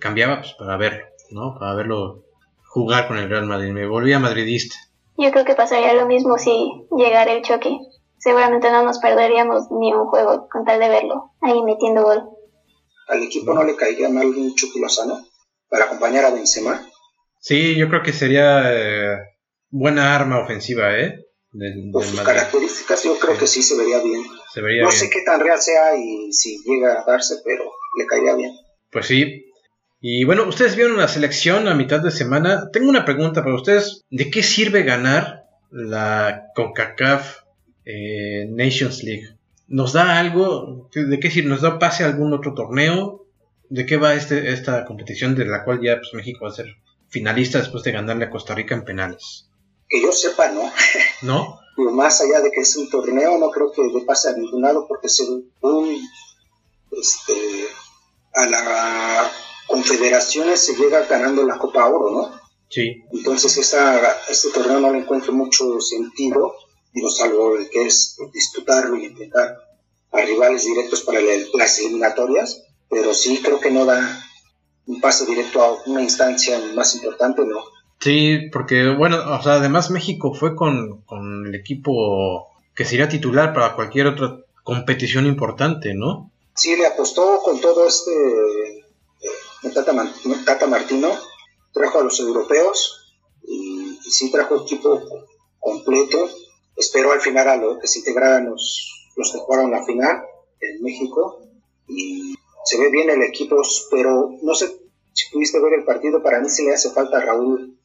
cambiaba 0.01 0.41
pues, 0.41 0.53
para 0.55 0.77
verlo, 0.77 1.05
¿no? 1.31 1.59
Para 1.59 1.75
verlo 1.75 2.25
jugar 2.65 3.09
con 3.09 3.19
el 3.19 3.29
Real 3.29 3.47
Madrid. 3.47 3.73
Me 3.73 3.87
volvía 3.87 4.19
madridista. 4.19 4.77
Yo 5.18 5.31
creo 5.31 5.44
que 5.44 5.54
pasaría 5.54 5.92
lo 5.94 6.07
mismo 6.07 6.38
si 6.38 6.70
llegara 6.96 7.33
el 7.33 7.42
choque 7.42 7.76
seguramente 8.18 8.70
no 8.70 8.85
nos 8.85 8.98
perderíamos 8.98 9.70
ni 9.70 9.92
un 9.92 10.07
juego 10.07 10.48
con 10.50 10.64
tal 10.64 10.81
de 10.81 10.88
verlo 10.88 11.33
ahí 11.40 11.62
metiendo 11.62 12.02
gol. 12.02 12.22
¿Al 13.07 13.22
equipo 13.22 13.54
no 13.54 13.64
le 13.64 13.76
caería 13.76 14.09
mal 14.09 14.26
un 14.26 14.54
Chucky 14.54 14.81
Lozano 14.81 15.26
para 15.68 15.87
acompañar 15.87 16.24
a 16.24 16.31
Benzema? 16.31 16.87
Sí, 17.40 17.76
yo 17.76 17.88
creo 17.88 18.02
que 18.02 18.12
sería 18.12 18.62
eh, 18.66 19.16
buena 19.70 20.14
arma 20.14 20.40
ofensiva, 20.40 20.98
¿eh? 20.98 21.24
Por 21.92 22.04
sus 22.04 22.20
características 22.20 23.04
yo 23.04 23.18
creo 23.18 23.38
que 23.38 23.46
sí 23.46 23.62
se 23.62 23.76
vería 23.78 24.00
bien. 24.00 24.22
no 24.83 24.90
sé 24.90 25.09
qué 25.09 25.22
tan 25.22 25.40
real 25.40 25.59
sea 25.61 25.96
y 25.96 26.31
si 26.31 26.59
llega 26.62 27.00
a 27.00 27.04
darse, 27.07 27.37
pero 27.42 27.64
le 27.96 28.07
caería 28.07 28.35
bien. 28.35 28.52
Pues 28.90 29.07
sí. 29.07 29.48
Y 30.01 30.25
bueno, 30.25 30.49
ustedes 30.49 30.77
vieron 30.77 30.97
la 30.97 31.09
selección 31.09 31.67
a 31.69 31.75
mitad 31.75 32.01
de 32.01 32.11
semana. 32.11 32.71
Tengo 32.73 32.89
una 32.89 33.05
pregunta 33.05 33.43
para 33.43 33.57
ustedes. 33.57 34.05
¿De 34.11 34.31
qué 34.31 34.43
sirve 34.43 34.83
ganar 34.85 35.49
la 35.71 36.51
CONCACAF 36.55 37.39
eh, 37.85 38.47
Nations 38.51 39.03
League. 39.03 39.37
¿Nos 39.67 39.93
da 39.93 40.19
algo? 40.19 40.89
¿De 40.93 41.19
qué 41.19 41.29
decir? 41.29 41.47
¿Nos 41.47 41.63
da 41.63 41.79
pase 41.79 42.05
a 42.05 42.07
algún 42.07 42.33
otro 42.33 42.55
torneo? 42.55 43.27
¿De 43.69 43.87
qué 43.87 43.97
va 43.97 44.15
este, 44.15 44.53
esta 44.53 44.85
competición 44.85 45.35
de 45.35 45.45
la 45.45 45.65
cual 45.65 45.81
ya 45.83 45.97
pues, 45.97 46.15
México 46.15 46.45
va 46.45 46.51
a 46.51 46.55
ser 46.55 46.67
finalista 47.09 47.59
después 47.59 47.83
de 47.85 47.93
ganarle 47.93 48.27
a 48.27 48.31
Costa 48.31 48.55
Rica 48.55 48.75
en 48.75 48.85
penales? 48.85 49.49
Que 49.89 50.03
yo 50.03 50.13
sepa, 50.13 50.51
no. 50.51 50.71
¿No? 51.23 51.61
más 51.93 52.21
allá 52.21 52.41
de 52.41 52.51
que 52.51 52.61
es 52.61 52.77
un 52.77 52.91
torneo, 52.91 53.39
no 53.39 53.51
creo 53.51 53.73
que 53.73 53.83
le 53.83 54.05
pase 54.05 54.31
a 54.31 54.33
ningún 54.33 54.63
lado 54.63 54.87
porque 54.89 55.09
según 55.09 55.51
este, 56.91 57.35
a 58.35 58.47
la 58.47 59.31
confederaciones 59.68 60.64
se 60.64 60.74
llega 60.74 61.07
ganando 61.07 61.44
la 61.44 61.59
Copa 61.59 61.87
Oro, 61.87 62.11
¿no? 62.11 62.40
Sí. 62.68 63.04
Entonces 63.12 63.57
este 63.57 64.50
torneo 64.50 64.81
no 64.81 64.92
le 64.92 64.98
encuentro 64.98 65.33
mucho 65.33 65.81
sentido 65.81 66.57
digo, 66.92 67.11
salvo 67.11 67.57
el 67.57 67.68
que 67.70 67.87
es 67.87 68.16
disputarlo 68.33 68.96
y 68.96 69.07
enfrentar 69.07 69.57
a 70.12 70.20
rivales 70.22 70.64
directos 70.64 71.02
para 71.02 71.20
las 71.54 71.78
eliminatorias, 71.78 72.64
pero 72.88 73.12
sí 73.14 73.40
creo 73.42 73.61
que 73.61 73.70
no 73.70 73.85
da 73.85 74.24
un 74.87 75.00
paso 75.00 75.26
directo 75.26 75.62
a 75.62 75.83
una 75.87 76.02
instancia 76.02 76.59
más 76.74 76.94
importante, 76.94 77.42
¿no? 77.44 77.62
Sí, 78.00 78.48
porque 78.52 78.88
bueno, 78.88 79.18
o 79.18 79.42
sea, 79.42 79.54
además 79.54 79.90
México 79.90 80.33
fue 80.33 80.57
con, 80.57 81.04
el 81.46 81.54
equipo 81.54 82.48
que 82.74 82.85
sería 82.85 83.09
titular 83.09 83.52
para 83.52 83.74
cualquier 83.74 84.07
otra 84.07 84.38
competición 84.62 85.26
importante, 85.26 85.94
¿no? 85.94 86.31
Sí, 86.54 86.76
le 86.76 86.87
apostó 86.87 87.40
con 87.42 87.61
todo 87.61 87.87
este 87.87 88.78
Tata, 89.62 89.92
Tata 90.44 90.66
Martino 90.66 91.11
trajo 91.73 92.01
a 92.01 92.05
los 92.05 92.18
europeos 92.21 93.16
y, 93.42 93.99
sí 94.03 94.31
trajo 94.31 94.62
equipo 94.62 95.03
completo. 95.59 96.29
Espero 96.77 97.12
al 97.12 97.21
final 97.21 97.49
a 97.49 97.57
lo 97.57 97.79
que 97.79 97.88
se 97.88 97.99
integraran 97.99 98.47
los, 98.47 99.12
los 99.16 99.33
que 99.33 99.38
jugaron 99.38 99.71
la 99.71 99.85
final 99.85 100.23
en 100.61 100.83
México 100.83 101.40
y 101.88 102.35
se 102.64 102.79
ve 102.79 102.90
bien 102.90 103.11
el 103.11 103.23
equipo, 103.23 103.61
pero 103.90 104.31
no 104.42 104.55
sé 104.55 104.68
si 105.12 105.31
pudiste 105.33 105.61
ver 105.61 105.75
el 105.75 105.85
partido, 105.85 106.23
para 106.23 106.40
mí 106.40 106.49
sí 106.49 106.64
le 106.64 106.75
hace 106.75 106.90
falta 106.90 107.18
a 107.18 107.21
Raúl, 107.21 107.77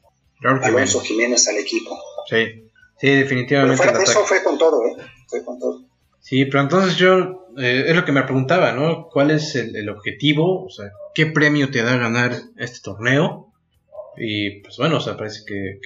Alonso 0.42 1.00
Jiménez. 1.00 1.48
al 1.48 1.56
equipo. 1.56 1.98
Sí, 2.28 2.70
sí, 3.00 3.08
definitivamente. 3.08 3.82
Pero 3.84 4.00
eso 4.00 4.24
fue 4.24 4.42
con 4.42 4.58
todo, 4.58 4.86
¿eh? 4.86 4.96
Fue 5.28 5.44
con 5.44 5.58
todo. 5.58 5.84
Sí, 6.20 6.44
pero 6.46 6.62
entonces 6.62 6.96
yo, 6.96 7.43
eh, 7.58 7.84
es 7.88 7.96
lo 7.96 8.04
que 8.04 8.12
me 8.12 8.22
preguntaba, 8.22 8.72
¿no? 8.72 9.08
¿Cuál 9.08 9.30
es 9.30 9.54
el, 9.56 9.88
objetivo? 9.88 10.64
O 10.64 10.70
sea, 10.70 10.90
¿qué 11.14 11.26
premio 11.26 11.70
te 11.70 11.82
da 11.82 11.96
ganar 11.96 12.36
este 12.56 12.80
torneo? 12.80 13.52
Y 14.16 14.60
pues 14.60 14.76
bueno, 14.76 14.98
o 14.98 15.00
sea, 15.00 15.16
parece 15.16 15.44
que, 15.46 15.78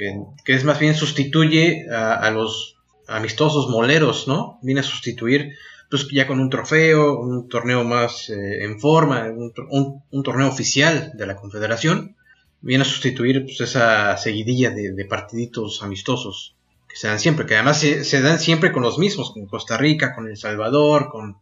que, 0.44 0.52
es 0.52 0.64
más 0.64 0.78
bien 0.78 0.94
sustituye 0.94 1.86
a, 1.90 2.30
los 2.30 2.76
amistosos 3.06 3.68
moleros, 3.68 4.28
¿no? 4.28 4.58
Viene 4.62 4.80
a 4.80 4.84
sustituir, 4.84 5.54
pues 5.90 6.06
ya 6.12 6.26
con 6.26 6.40
un 6.40 6.50
trofeo, 6.50 7.18
un 7.18 7.48
torneo 7.48 7.84
más 7.84 8.28
eh, 8.28 8.64
en 8.64 8.78
forma, 8.78 9.24
un, 9.30 10.02
un, 10.10 10.22
torneo 10.22 10.48
oficial 10.48 11.12
de 11.14 11.26
la 11.26 11.36
Confederación, 11.36 12.16
viene 12.60 12.82
a 12.82 12.86
sustituir 12.86 13.44
pues 13.44 13.60
esa 13.62 14.16
seguidilla 14.18 14.70
de, 14.70 14.92
de 14.92 15.04
partiditos 15.06 15.82
amistosos 15.82 16.54
que 16.88 16.96
se 16.96 17.06
dan 17.06 17.20
siempre, 17.20 17.46
que 17.46 17.54
además 17.54 17.78
se, 17.78 18.22
dan 18.22 18.40
siempre 18.40 18.72
con 18.72 18.82
los 18.82 18.98
mismos, 18.98 19.32
con 19.32 19.46
Costa 19.46 19.76
Rica, 19.76 20.14
con 20.14 20.26
El 20.26 20.36
Salvador, 20.36 21.10
con, 21.10 21.36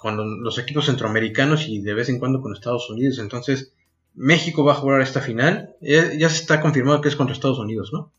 con 0.00 0.42
los 0.42 0.58
equipos 0.58 0.86
centroamericanos 0.86 1.68
y 1.68 1.80
de 1.80 1.94
vez 1.94 2.08
en 2.08 2.18
cuando 2.18 2.40
con 2.40 2.52
Estados 2.52 2.88
Unidos. 2.90 3.18
Entonces, 3.18 3.72
México 4.14 4.64
va 4.64 4.72
a 4.72 4.76
jugar 4.76 5.00
esta 5.00 5.20
final. 5.20 5.76
Ya, 5.80 6.28
se 6.28 6.40
está 6.42 6.60
confirmado 6.60 7.00
que 7.00 7.08
es 7.08 7.16
contra 7.16 7.34
Estados 7.34 7.58
Unidos, 7.58 7.90
¿no? 7.92 8.12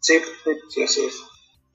Sí, 0.00 0.14
sí, 0.68 0.82
así 0.82 1.04
es. 1.04 1.22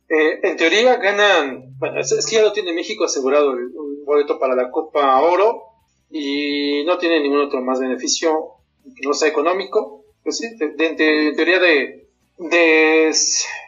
Eh, 0.10 0.40
en 0.44 0.58
teoría 0.58 0.98
ganan, 0.98 1.78
bueno, 1.78 2.00
es, 2.00 2.26
que 2.28 2.36
ya 2.36 2.42
lo 2.42 2.52
tiene 2.52 2.74
México 2.74 3.06
asegurado 3.06 3.54
el, 3.54 3.70
boleto 4.06 4.40
para 4.40 4.56
la 4.56 4.70
Copa 4.70 5.22
Oro 5.22 5.62
y 6.10 6.84
no 6.86 6.98
tiene 6.98 7.22
ningún 7.22 7.42
otro 7.42 7.62
más 7.62 7.80
beneficio 7.80 8.56
que 8.84 9.08
no 9.08 9.14
sea 9.14 9.30
económico. 9.30 10.06
Pues 10.24 10.38
sí, 10.38 10.48
en 10.60 10.96
teoría 11.36 11.60
de, 11.60 12.08
de 12.38 13.12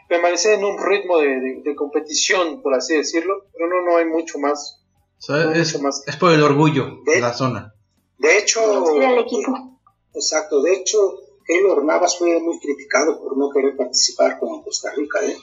permanecer 0.08 0.60
en 0.60 0.66
un 0.66 0.78
ritmo 0.78 1.18
de, 1.18 1.76
competición, 1.76 2.62
por 2.62 2.74
así 2.74 2.96
decirlo, 2.96 3.48
pero 3.54 3.68
no, 3.68 3.82
no 3.82 3.98
hay 3.98 4.06
mucho 4.06 4.38
más. 4.40 4.83
Es, 5.28 6.18
por 6.20 6.34
el 6.34 6.44
orgullo 6.44 7.00
de, 7.06 7.22
la 7.22 7.34
zona. 7.34 7.74
De 8.18 8.38
hecho, 8.38 8.62
el 9.00 9.20
equipo. 9.20 9.80
Exacto, 10.14 10.62
de 10.62 10.76
hecho, 10.76 11.16
Keylor 11.46 11.84
Navas 11.84 12.18
fue 12.18 12.40
muy 12.40 12.60
criticado 12.60 13.20
por 13.22 13.38
no 13.38 13.50
querer 13.50 13.76
participar 13.76 14.40
con 14.40 14.64
Costa 14.64 14.92
Rica, 14.96 15.26
¿eh? 15.26 15.38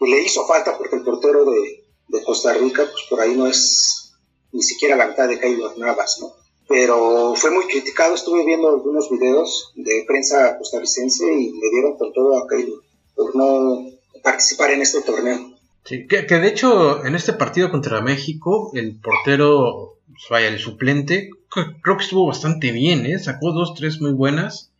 Y 0.00 0.10
le 0.10 0.22
hizo 0.22 0.46
falta 0.46 0.76
porque 0.76 0.96
el 0.96 1.04
portero 1.04 1.44
de, 1.44 1.84
Costa 2.24 2.52
Rica, 2.54 2.82
pues 2.90 3.04
por 3.08 3.20
ahí 3.20 3.36
no 3.36 3.46
es 3.46 4.12
ni 4.52 4.62
siquiera 4.62 4.96
la 4.96 5.06
mitad 5.06 5.28
de 5.28 5.38
Keylor 5.38 5.78
Navas, 5.78 6.18
¿no? 6.20 6.32
Pero 6.68 7.34
fue 7.36 7.50
muy 7.50 7.66
criticado, 7.66 8.14
estuve 8.14 8.44
viendo 8.44 8.68
algunos 8.68 9.10
videos 9.10 9.72
de 9.76 10.04
prensa 10.06 10.58
costarricense 10.58 11.24
y 11.32 11.50
le 11.50 11.70
dieron 11.70 11.96
por 11.96 12.12
todo 12.12 12.36
a 12.36 12.48
Keylor 12.48 12.82
por 13.14 13.36
no 13.36 13.86
participar 14.22 14.70
en 14.70 14.82
este 14.82 15.02
torneo. 15.02 15.49
Sí, 15.84 16.06
que, 16.06 16.22
de 16.22 16.48
hecho 16.48 17.04
en 17.04 17.14
este 17.14 17.32
partido 17.32 17.70
contra 17.70 18.00
México, 18.00 18.70
el 18.74 18.96
portero, 18.96 19.96
vaya, 20.30 20.48
el 20.48 20.58
suplente, 20.58 21.30
creo 21.48 21.96
que 21.96 22.04
estuvo 22.04 22.26
bastante 22.26 22.70
bien, 22.72 23.06
¿eh? 23.06 23.18
sacó 23.18 23.52
dos, 23.52 23.74
tres 23.74 24.00
muy 24.00 24.12
buenas. 24.12 24.70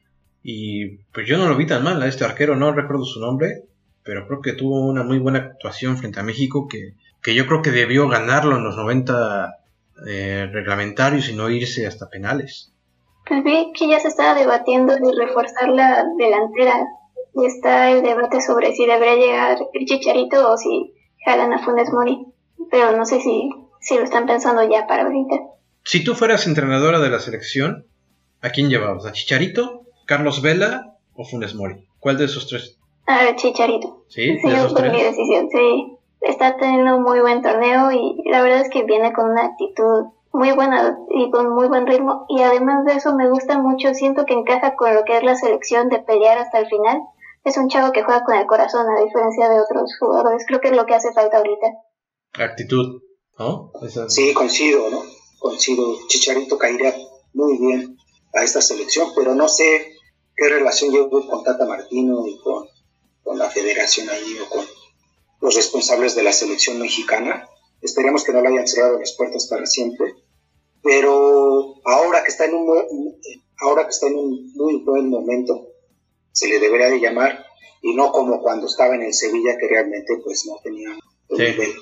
Y 0.43 0.99
pues 1.13 1.27
yo 1.27 1.37
no 1.37 1.49
lo 1.49 1.57
vi 1.57 1.67
tan 1.67 1.85
mal 1.85 2.01
a 2.03 2.07
este 2.07 2.25
arquero, 2.25 2.57
no 2.57 2.73
recuerdo 2.73 3.05
su 3.05 3.21
nombre, 3.21 3.65
pero 4.03 4.27
creo 4.27 4.41
que 4.41 4.53
tuvo 4.55 4.87
una 4.87 5.03
muy 5.03 5.19
buena 5.19 5.39
actuación 5.39 5.99
frente 5.99 6.21
a 6.21 6.23
México 6.23 6.67
que, 6.67 6.95
que 7.23 7.35
yo 7.35 7.47
creo 7.47 7.63
que 7.63 7.71
debió 7.71 8.09
ganarlo 8.09 8.57
en 8.57 8.65
los 8.65 8.77
90 8.77 9.59
eh, 10.07 10.49
reglamentarios 10.51 11.29
y 11.29 11.35
no 11.35 11.51
irse 11.51 11.87
hasta 11.87 12.09
penales. 12.09 12.73
Pues 13.27 13.45
vi 13.45 13.73
que 13.75 13.89
ya 13.89 14.01
se 14.01 14.09
estaba 14.09 14.35
debatiendo 14.35 14.95
de 14.95 15.13
reforzar 15.15 15.69
la 15.69 16.05
delantera 16.17 16.87
y 17.35 17.47
está 17.47 17.91
el 17.91 18.03
debate 18.03 18.41
sobre 18.41 18.75
si 18.75 18.87
debería 18.87 19.17
llegar 19.17 19.59
el 19.73 19.87
Chicharito 19.87 20.51
o 20.51 20.57
si 20.57 20.95
jalan 21.25 21.53
a 21.53 21.65
Funes 21.65 21.93
Mori. 21.93 22.27
Pero 22.71 22.97
no 22.97 23.05
sé 23.05 23.21
si, 23.21 23.51
si 23.81 23.97
lo 23.97 24.05
están 24.05 24.27
pensando 24.27 24.69
ya 24.69 24.87
para 24.87 25.05
ahorita. 25.05 25.37
Si 25.85 26.05
tú 26.05 26.15
fueras 26.15 26.47
entrenadora 26.47 27.01
de 27.01 27.11
la 27.11 27.21
selección, 27.21 27.87
¿a 28.43 28.51
quién 28.51 28.69
llevabas? 28.69 29.07
¿A 29.07 29.13
Chicharito, 29.13 29.83
Carlos 30.07 30.43
Vela 30.43 30.97
o 31.15 31.25
Funes 31.25 31.55
Mori? 31.55 31.87
¿Cuál 31.99 32.19
de 32.19 32.27
esos 32.27 32.47
tres? 32.49 32.79
A 33.07 33.35
Chicharito. 33.37 34.05
Sí, 34.09 34.39
sí 34.39 34.47
mi 34.47 35.03
decisión, 35.03 35.49
sí. 35.51 35.97
Está 36.21 36.57
teniendo 36.57 36.97
un 36.97 37.03
muy 37.03 37.21
buen 37.21 37.41
torneo 37.41 37.91
y 37.93 38.23
la 38.29 38.43
verdad 38.43 38.61
es 38.61 38.69
que 38.69 38.83
viene 38.83 39.13
con 39.13 39.31
una 39.31 39.47
actitud 39.47 40.11
muy 40.33 40.53
buena 40.53 40.99
y 41.11 41.31
con 41.31 41.51
muy 41.55 41.67
buen 41.69 41.87
ritmo 41.87 42.27
y 42.29 42.43
además 42.43 42.85
de 42.85 42.95
eso 42.95 43.15
me 43.17 43.29
gusta 43.29 43.59
mucho, 43.59 43.95
siento 43.95 44.27
que 44.27 44.35
encaja 44.35 44.77
con 44.77 44.95
lo 44.95 45.05
que 45.05 45.17
es 45.17 45.23
la 45.23 45.35
selección 45.35 45.89
de 45.89 45.99
pelear 46.01 46.39
hasta 46.39 46.59
el 46.59 46.67
final 46.67 47.01
es 47.45 47.57
un 47.57 47.69
chavo 47.69 47.93
que 47.93 48.03
juega 48.03 48.23
con 48.25 48.35
el 48.37 48.47
corazón 48.47 48.87
a 48.89 49.03
diferencia 49.03 49.49
de 49.49 49.61
otros 49.61 49.91
jugadores. 49.99 50.45
Creo 50.47 50.61
que 50.61 50.69
es 50.69 50.77
lo 50.77 50.87
que 50.87 50.95
hace 50.95 51.13
falta 51.13 51.39
ahorita. 51.39 51.67
Actitud, 52.35 53.03
¿no? 53.39 53.73
Sí, 54.09 54.35
coincido, 54.35 54.91
¿no? 54.91 55.03
Coincido. 55.39 55.97
Chicharito 56.09 56.59
caería 56.59 56.95
muy 57.33 57.59
bien 57.59 57.97
a 58.35 58.45
esta 58.45 58.61
selección, 58.61 59.11
pero 59.17 59.35
no 59.35 59.49
sé 59.49 59.95
qué 60.37 60.49
relación 60.49 60.93
llevo 60.93 61.27
con 61.29 61.43
Tata 61.43 61.67
Martino 61.67 62.27
y 62.27 62.39
con, 62.41 62.67
con 63.23 63.39
la 63.39 63.49
federación 63.49 64.09
ahí 64.11 64.39
o 64.39 64.49
con 64.49 64.65
los 65.41 65.55
responsables 65.55 66.15
de 66.15 66.23
la 66.23 66.33
selección 66.33 66.79
mexicana. 66.79 67.49
Esperemos 67.81 68.25
que 68.25 68.33
no 68.33 68.43
le 68.43 68.49
hayan 68.49 68.69
cerrado 68.69 68.99
las 68.99 69.17
puertas 69.17 69.47
para 69.49 69.67
siempre. 69.67 70.15
Pero 70.83 71.75
ahora 71.85 72.23
que 72.23 72.29
está 72.29 72.47
en 72.47 72.55
un, 72.55 73.19
ahora 73.61 73.85
que 73.85 73.91
está 73.91 74.07
en 74.07 74.17
un 74.17 74.53
muy 74.55 74.83
buen 74.83 75.09
momento, 75.09 75.70
se 76.33 76.49
le 76.49 76.59
debería 76.59 76.89
de 76.89 77.01
llamar 77.01 77.45
y 77.83 77.95
no 77.95 78.13
como 78.13 78.41
cuando 78.43 78.67
estaba 78.67 78.95
en 78.95 79.03
el 79.03 79.15
Sevilla 79.15 79.57
que 79.59 79.69
realmente 79.69 80.15
pues 80.23 80.47
no 80.47 80.59
tenía 80.63 80.91
un 81.29 81.39
nivel 81.39 81.73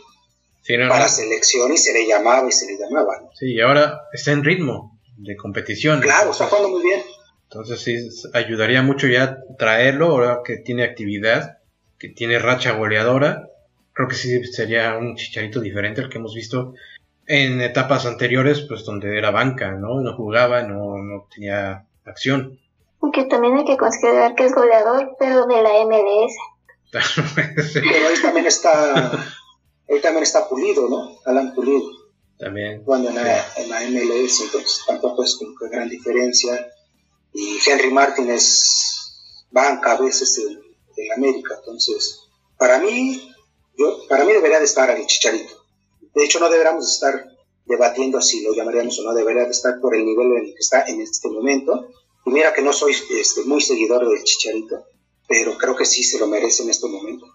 para 0.89 1.09
selección 1.09 1.73
y 1.73 1.79
se 1.79 1.93
le 1.93 2.07
llamaba 2.07 2.47
y 2.49 2.53
se 2.53 2.67
le 2.67 2.79
llamaba. 2.79 3.31
Sí, 3.35 3.55
y 3.55 3.61
ahora 3.61 4.03
está 4.13 4.33
en 4.33 4.45
ritmo 4.45 4.99
de 5.17 5.37
competición. 5.37 6.01
Claro, 6.01 6.31
está 6.31 6.47
jugando 6.47 6.69
muy 6.69 6.83
bien. 6.83 7.01
Entonces 7.45 7.81
sí, 7.81 8.29
ayudaría 8.35 8.83
mucho 8.83 9.07
ya 9.07 9.39
traerlo 9.59 10.09
ahora 10.09 10.41
que 10.45 10.59
tiene 10.59 10.85
actividad, 10.85 11.59
que 11.99 12.09
tiene 12.09 12.39
racha 12.39 12.73
goleadora. 12.73 13.49
Creo 13.95 14.09
que 14.09 14.15
sí 14.15 14.45
sería 14.45 14.97
un 14.97 15.17
chicharito 15.17 15.61
diferente 15.61 16.03
al 16.03 16.11
que 16.11 16.19
hemos 16.19 16.35
visto 16.35 16.75
en 17.27 17.61
etapas 17.63 18.07
anteriores, 18.07 18.61
pues 18.61 18.85
donde 18.85 19.17
era 19.17 19.31
banca, 19.31 19.73
¿no? 19.73 20.01
No 20.01 20.15
jugaba, 20.15 20.63
no, 20.63 20.99
no 20.99 21.27
tenía 21.35 21.87
acción. 22.05 22.59
Aunque 23.01 23.25
también 23.25 23.57
hay 23.57 23.65
que 23.65 23.77
considerar 23.77 24.35
que 24.35 24.47
es 24.47 24.55
goleador, 24.55 25.17
pero 25.19 25.47
de 25.47 25.63
la 25.63 25.85
MLS. 25.85 26.35
pero 27.75 28.09
ahí 28.09 28.23
también 28.23 28.47
está, 28.47 29.11
ahí 29.89 30.01
también 30.01 30.23
está 30.23 30.49
Pulido, 30.49 30.89
¿no? 30.89 31.19
Alan 31.25 31.55
Pulido. 31.55 31.91
También. 32.39 32.83
Cuando 32.85 33.09
en 33.11 33.17
la, 33.17 33.47
en 33.57 33.69
la 33.69 33.81
MLS, 33.81 34.41
entonces 34.43 34.83
tampoco 34.87 35.25
es 35.25 35.37
con 35.37 35.71
gran 35.71 35.89
diferencia. 35.89 36.69
Y 37.33 37.59
Henry 37.67 37.91
Martin 37.91 38.31
es 38.31 39.47
banca 39.51 39.93
a 39.93 40.01
veces 40.01 40.35
de, 40.37 40.69
América, 41.15 41.55
entonces, 41.61 42.25
para 42.57 42.81
mí, 42.81 43.33
yo, 43.77 44.09
para 44.09 44.25
mí 44.25 44.33
debería 44.33 44.59
de 44.59 44.65
estar 44.65 44.91
el 44.91 45.07
Chicharito. 45.07 45.55
De 46.13 46.25
hecho, 46.25 46.41
no 46.41 46.51
deberíamos 46.51 46.93
estar 46.93 47.25
debatiendo 47.65 48.21
si 48.21 48.43
lo 48.43 48.53
llamaríamos 48.53 48.99
o 48.99 49.05
no, 49.05 49.15
debería 49.15 49.45
de 49.45 49.51
estar 49.51 49.79
por 49.81 49.95
el 49.95 50.05
nivel 50.05 50.27
en 50.33 50.47
el 50.47 50.55
que 50.55 50.59
está 50.59 50.85
en 50.87 51.01
este 51.01 51.29
momento 51.29 51.89
mira 52.29 52.53
que 52.53 52.63
no 52.63 52.73
soy 52.73 52.93
este, 52.93 53.45
muy 53.45 53.61
seguidor 53.61 54.09
del 54.09 54.25
Chicharito, 54.25 54.87
pero 55.27 55.57
creo 55.59 55.77
que 55.77 55.85
sí 55.85 56.03
se 56.03 56.19
lo 56.19 56.27
merece 56.27 56.63
en 56.63 56.71
este 56.71 56.89
momento. 56.89 57.27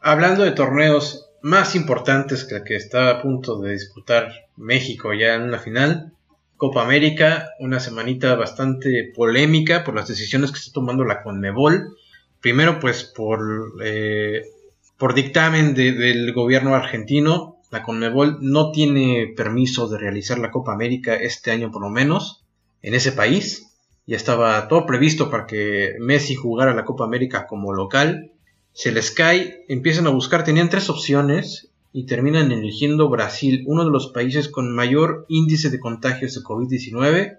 Hablando 0.00 0.44
de 0.44 0.52
torneos 0.52 1.30
más 1.42 1.74
importantes 1.74 2.44
que 2.44 2.56
el 2.56 2.64
que 2.64 2.76
está 2.76 3.10
a 3.10 3.22
punto 3.22 3.60
de 3.60 3.72
disputar 3.72 4.32
México 4.56 5.12
ya 5.14 5.34
en 5.34 5.42
una 5.42 5.58
final, 5.58 6.12
Copa 6.56 6.82
América, 6.82 7.50
una 7.60 7.80
semanita 7.80 8.34
bastante 8.34 9.12
polémica 9.14 9.84
por 9.84 9.94
las 9.94 10.08
decisiones 10.08 10.50
que 10.50 10.58
está 10.58 10.72
tomando 10.72 11.04
la 11.04 11.22
Conmebol. 11.22 11.96
Primero, 12.40 12.80
pues 12.80 13.04
por, 13.04 13.40
eh, 13.84 14.42
por 14.96 15.14
dictamen 15.14 15.74
del 15.74 16.32
gobierno 16.32 16.74
argentino, 16.74 17.58
la 17.70 17.82
Conmebol 17.82 18.38
no 18.40 18.70
tiene 18.70 19.34
permiso 19.36 19.88
de 19.88 19.98
realizar 19.98 20.38
la 20.38 20.50
Copa 20.50 20.72
América 20.72 21.14
este 21.14 21.50
año 21.50 21.70
por 21.70 21.82
lo 21.82 21.90
menos 21.90 22.44
en 22.82 22.94
ese 22.94 23.12
país 23.12 23.65
ya 24.06 24.16
estaba 24.16 24.68
todo 24.68 24.86
previsto 24.86 25.30
para 25.30 25.46
que 25.46 25.96
Messi 25.98 26.36
jugara 26.36 26.74
la 26.74 26.84
Copa 26.84 27.04
América 27.04 27.46
como 27.46 27.72
local. 27.72 28.30
Se 28.72 28.92
les 28.92 29.10
cae, 29.10 29.64
empiezan 29.68 30.06
a 30.06 30.10
buscar, 30.10 30.44
tenían 30.44 30.68
tres 30.68 30.88
opciones 30.90 31.70
y 31.92 32.04
terminan 32.04 32.52
eligiendo 32.52 33.08
Brasil, 33.08 33.64
uno 33.66 33.84
de 33.84 33.90
los 33.90 34.08
países 34.08 34.48
con 34.48 34.74
mayor 34.74 35.24
índice 35.28 35.70
de 35.70 35.80
contagios 35.80 36.34
de 36.34 36.42
COVID-19, 36.42 37.38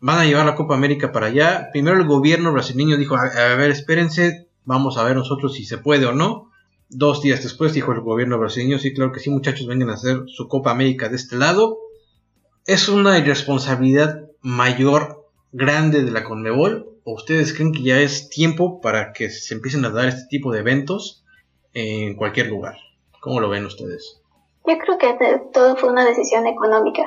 van 0.00 0.18
a 0.18 0.24
llevar 0.24 0.46
la 0.46 0.54
Copa 0.54 0.74
América 0.74 1.12
para 1.12 1.26
allá. 1.26 1.70
Primero 1.72 1.96
el 1.96 2.06
gobierno 2.06 2.52
brasileño 2.52 2.96
dijo, 2.96 3.16
a, 3.16 3.54
ver, 3.56 3.70
espérense, 3.70 4.46
vamos 4.64 4.96
a 4.96 5.02
ver 5.02 5.16
nosotros 5.16 5.54
si 5.54 5.64
se 5.64 5.78
puede 5.78 6.06
o 6.06 6.12
no. 6.12 6.50
Dos 6.88 7.20
días 7.20 7.42
después 7.42 7.74
dijo 7.74 7.92
el 7.92 8.00
gobierno 8.00 8.38
brasileño, 8.38 8.78
sí, 8.78 8.94
claro 8.94 9.10
que 9.10 9.20
sí, 9.20 9.28
muchachos, 9.28 9.66
vengan 9.66 9.90
a 9.90 9.94
hacer 9.94 10.22
su 10.28 10.46
Copa 10.46 10.70
América 10.70 11.08
de 11.08 11.16
este 11.16 11.36
lado. 11.36 11.78
Es 12.64 12.88
una 12.88 13.18
irresponsabilidad 13.18 14.30
mayor, 14.40 15.25
grande 15.52 16.02
de 16.02 16.10
la 16.10 16.24
Conmebol. 16.24 16.92
¿O 17.04 17.12
ustedes 17.14 17.54
creen 17.54 17.72
que 17.72 17.82
ya 17.82 18.00
es 18.00 18.28
tiempo 18.28 18.80
para 18.80 19.12
que 19.12 19.30
se 19.30 19.54
empiecen 19.54 19.84
a 19.84 19.90
dar 19.90 20.08
este 20.08 20.26
tipo 20.28 20.52
de 20.52 20.60
eventos 20.60 21.24
en 21.72 22.16
cualquier 22.16 22.48
lugar? 22.48 22.76
¿Cómo 23.20 23.40
lo 23.40 23.48
ven 23.48 23.64
ustedes? 23.64 24.20
Yo 24.66 24.76
creo 24.78 24.98
que 24.98 25.40
todo 25.52 25.76
fue 25.76 25.90
una 25.90 26.04
decisión 26.04 26.46
económica. 26.46 27.04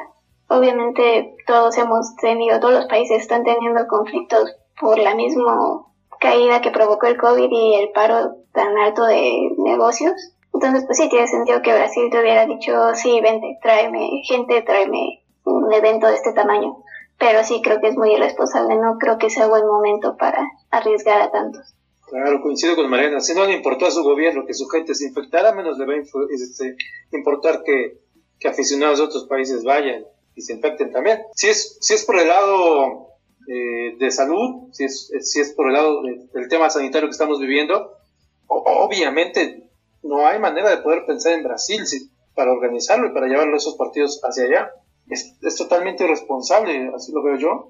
Obviamente 0.48 1.36
todos 1.46 1.78
hemos 1.78 2.16
tenido, 2.16 2.60
todos 2.60 2.74
los 2.74 2.86
países 2.86 3.22
están 3.22 3.44
teniendo 3.44 3.86
conflictos 3.88 4.56
por 4.80 4.98
la 4.98 5.14
misma 5.16 5.84
caída 6.20 6.62
que 6.62 6.72
provocó 6.72 7.08
el 7.08 7.18
COVID 7.18 7.50
y 7.52 7.76
el 7.76 7.92
paro 7.92 8.38
tan 8.54 8.78
alto 8.78 9.06
de 9.06 9.50
negocios. 9.58 10.14
Entonces, 10.54 10.86
pues 10.86 10.98
sí, 10.98 11.10
tiene 11.10 11.28
sentido 11.28 11.62
que 11.62 11.74
Brasil 11.74 12.10
te 12.12 12.20
hubiera 12.20 12.46
dicho, 12.46 12.96
sí, 12.96 13.20
vente, 13.22 13.60
tráeme 13.62 14.22
gente, 14.26 14.62
tráeme 14.62 15.24
un 15.44 15.72
evento 15.72 16.08
de 16.08 16.16
este 16.16 16.34
tamaño. 16.34 16.84
Pero 17.20 17.44
sí 17.44 17.62
creo 17.62 17.82
que 17.82 17.90
es 17.90 17.98
muy 17.98 18.14
irresponsable, 18.14 18.78
no 18.78 18.98
creo 18.98 19.18
que 19.18 19.30
sea 19.30 19.48
buen 19.48 19.68
momento 19.68 20.16
para 20.18 20.42
arriesgar 20.72 21.22
a 21.22 21.32
tantos. 21.32 21.76
Claro, 22.08 22.42
coincido 22.42 22.76
con 22.76 22.90
Mariana. 22.90 23.20
Si 23.20 23.36
no 23.36 23.46
le 23.46 23.54
importó 23.54 23.86
a 23.86 23.92
su 23.92 24.04
gobierno 24.04 24.46
que 24.46 24.54
su 24.56 24.68
gente 24.68 24.96
se 24.96 25.08
infectara, 25.08 25.54
menos 25.54 25.78
le 25.78 25.86
va 25.86 25.94
a 25.94 25.98
este, 25.98 26.76
importar 27.12 27.62
que, 27.64 28.00
aficionados 28.48 28.98
de 28.98 29.06
otros 29.06 29.26
países 29.26 29.64
vayan 29.64 30.06
y 30.34 30.42
se 30.42 30.54
infecten 30.54 30.92
también. 30.92 31.20
Si 31.36 31.50
es, 31.50 31.78
si 31.82 31.94
es 31.94 32.06
por 32.06 32.18
el 32.18 32.28
lado 32.28 33.10
eh, 33.48 33.96
de 34.00 34.12
salud, 34.12 34.70
si 34.72 34.86
es, 34.86 35.12
si 35.22 35.40
es 35.40 35.54
por 35.54 35.68
el 35.68 35.74
lado 35.74 36.02
del 36.02 36.48
tema 36.48 36.70
sanitario 36.70 37.10
que 37.10 37.14
estamos 37.14 37.40
viviendo, 37.40 37.92
obviamente 38.48 39.70
no 40.02 40.26
hay 40.26 40.40
manera 40.40 40.70
de 40.70 40.78
poder 40.78 41.06
pensar 41.06 41.34
en 41.34 41.44
Brasil 41.44 41.84
para 42.34 42.52
organizarlo 42.52 43.08
y 43.08 43.14
para 43.14 43.28
llevarlo 43.28 43.58
esos 43.58 43.76
partidos 43.76 44.20
hacia 44.24 44.46
allá. 44.46 44.72
Es, 45.10 45.36
es 45.42 45.56
totalmente 45.56 46.06
irresponsable, 46.06 46.92
así 46.96 47.12
lo 47.12 47.24
veo 47.24 47.38
yo. 47.38 47.70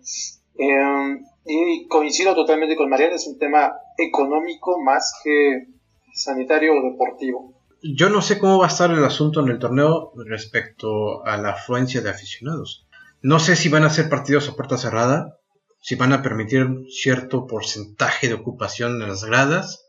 Em, 0.58 1.26
y 1.46 1.88
coincido 1.88 2.36
totalmente 2.36 2.76
con 2.76 2.90
Mariana, 2.90 3.16
es 3.16 3.28
un 3.28 3.40
tema 3.40 3.74
económico 3.98 4.80
más 4.80 5.20
que 5.24 5.68
sanitario 6.14 6.74
o 6.74 6.92
deportivo 6.92 7.60
yo 7.82 8.10
no 8.10 8.22
sé 8.22 8.40
cómo 8.40 8.60
va 8.60 8.66
a 8.66 8.70
estar 8.70 8.92
el 8.92 9.04
asunto 9.04 9.42
en 9.42 9.50
el 9.50 9.60
torneo 9.60 10.12
respecto 10.26 11.26
a 11.26 11.38
la 11.38 11.52
afluencia 11.52 12.02
de 12.02 12.10
aficionados. 12.10 12.88
No 13.22 13.40
sé 13.40 13.56
si 13.56 13.70
van 13.70 13.84
a 13.84 13.90
ser 13.90 14.10
partidos 14.10 14.50
a 14.50 14.56
puerta 14.56 14.78
cerrada, 14.78 15.38
si 15.82 15.96
van 15.96 16.14
a 16.14 16.22
permitir 16.22 16.68
cierto 16.90 17.48
porcentaje 17.48 18.28
de 18.28 18.34
ocupación 18.34 19.02
en 19.02 19.08
las 19.08 19.24
gradas, 19.24 19.86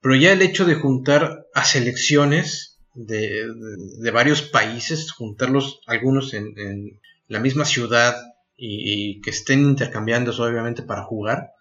pero 0.00 0.14
ya 0.16 0.32
el 0.32 0.42
hecho 0.42 0.64
de 0.64 0.74
juntar 0.74 1.46
a 1.54 1.64
selecciones 1.64 2.69
de, 2.94 4.10
varios 4.12 4.42
países, 4.42 5.12
juntarlos 5.12 5.80
algunos 5.86 6.34
en, 6.34 7.00
la 7.28 7.40
misma 7.40 7.64
ciudad 7.64 8.16
y, 8.56 9.20
que 9.20 9.30
estén 9.30 9.60
intercambiando 9.60 10.32
obviamente 10.32 10.82
para 10.82 11.04
jugar, 11.04 11.52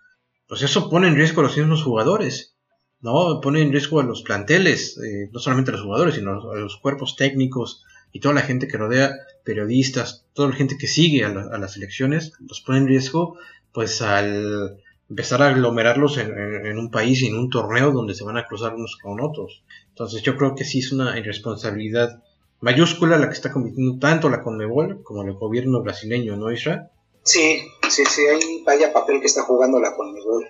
pues 0.48 0.64
eso 0.64 0.90
pone 0.90 1.08
en 1.08 1.16
riesgo 1.16 1.42
a 1.42 1.44
los 1.44 1.58
mismos 1.58 1.84
jugadores. 1.84 2.56
¿no? 3.02 3.40
Pone 3.42 3.62
en 3.62 3.72
riesgo 3.72 4.00
a 4.00 4.04
los 4.04 4.24
planteles, 4.24 4.98
eh, 4.98 5.30
no 5.32 5.40
solamente 5.40 5.72
a 5.72 5.74
los 5.74 5.84
jugadores, 5.84 6.16
sino 6.16 6.32
a 6.32 6.56
los, 6.56 6.78
cuerpos 6.78 7.16
técnicos 7.16 7.84
y 8.12 8.20
toda 8.20 8.34
la 8.34 8.42
gente 8.42 8.68
que 8.68 8.78
rodea, 8.78 9.14
periodistas, 9.44 10.26
toda 10.34 10.50
la 10.50 10.56
gente 10.56 10.78
que 10.78 10.88
sigue 10.88 11.24
a, 11.24 11.30
las 11.30 11.78
elecciones, 11.78 12.34
los 12.40 12.62
pone 12.62 12.80
en 12.80 12.88
riesgo, 12.88 13.38
pues 13.72 14.02
al 14.02 14.78
empezar 15.10 15.42
a 15.42 15.50
aglomerarlos 15.50 16.18
en, 16.18 16.78
un 16.78 16.92
país 16.92 17.22
y 17.22 17.28
en 17.28 17.36
un 17.36 17.50
torneo 17.50 17.92
donde 17.92 18.14
se 18.14 18.24
van 18.24 18.38
a 18.38 18.46
cruzar 18.46 18.76
unos 18.76 18.98
con 19.02 19.20
otros. 19.22 19.64
Entonces 20.00 20.22
yo 20.22 20.38
creo 20.38 20.56
que 20.56 20.64
sí 20.64 20.80
es 20.80 20.94
una 20.94 21.20
irresponsabilidad 21.20 22.24
mayúscula 22.62 23.18
la 23.18 23.28
que 23.28 23.36
está 23.36 23.52
cometiendo 23.52 24.00
tanto 24.00 24.30
la 24.30 24.42
Conmebol 24.42 25.04
como 25.04 25.24
el 25.24 25.34
gobierno 25.34 25.82
brasileño, 25.84 26.38
¿no, 26.38 26.52
Isra? 26.52 26.90
Sí, 27.24 27.62
sí, 27.90 28.04
sí, 28.06 28.26
hay 28.26 28.64
vaya 28.64 28.94
papel 28.94 29.20
que 29.20 29.28
está 29.28 29.44
jugando 29.44 29.80
la 29.80 29.94
Conmebol 29.96 30.48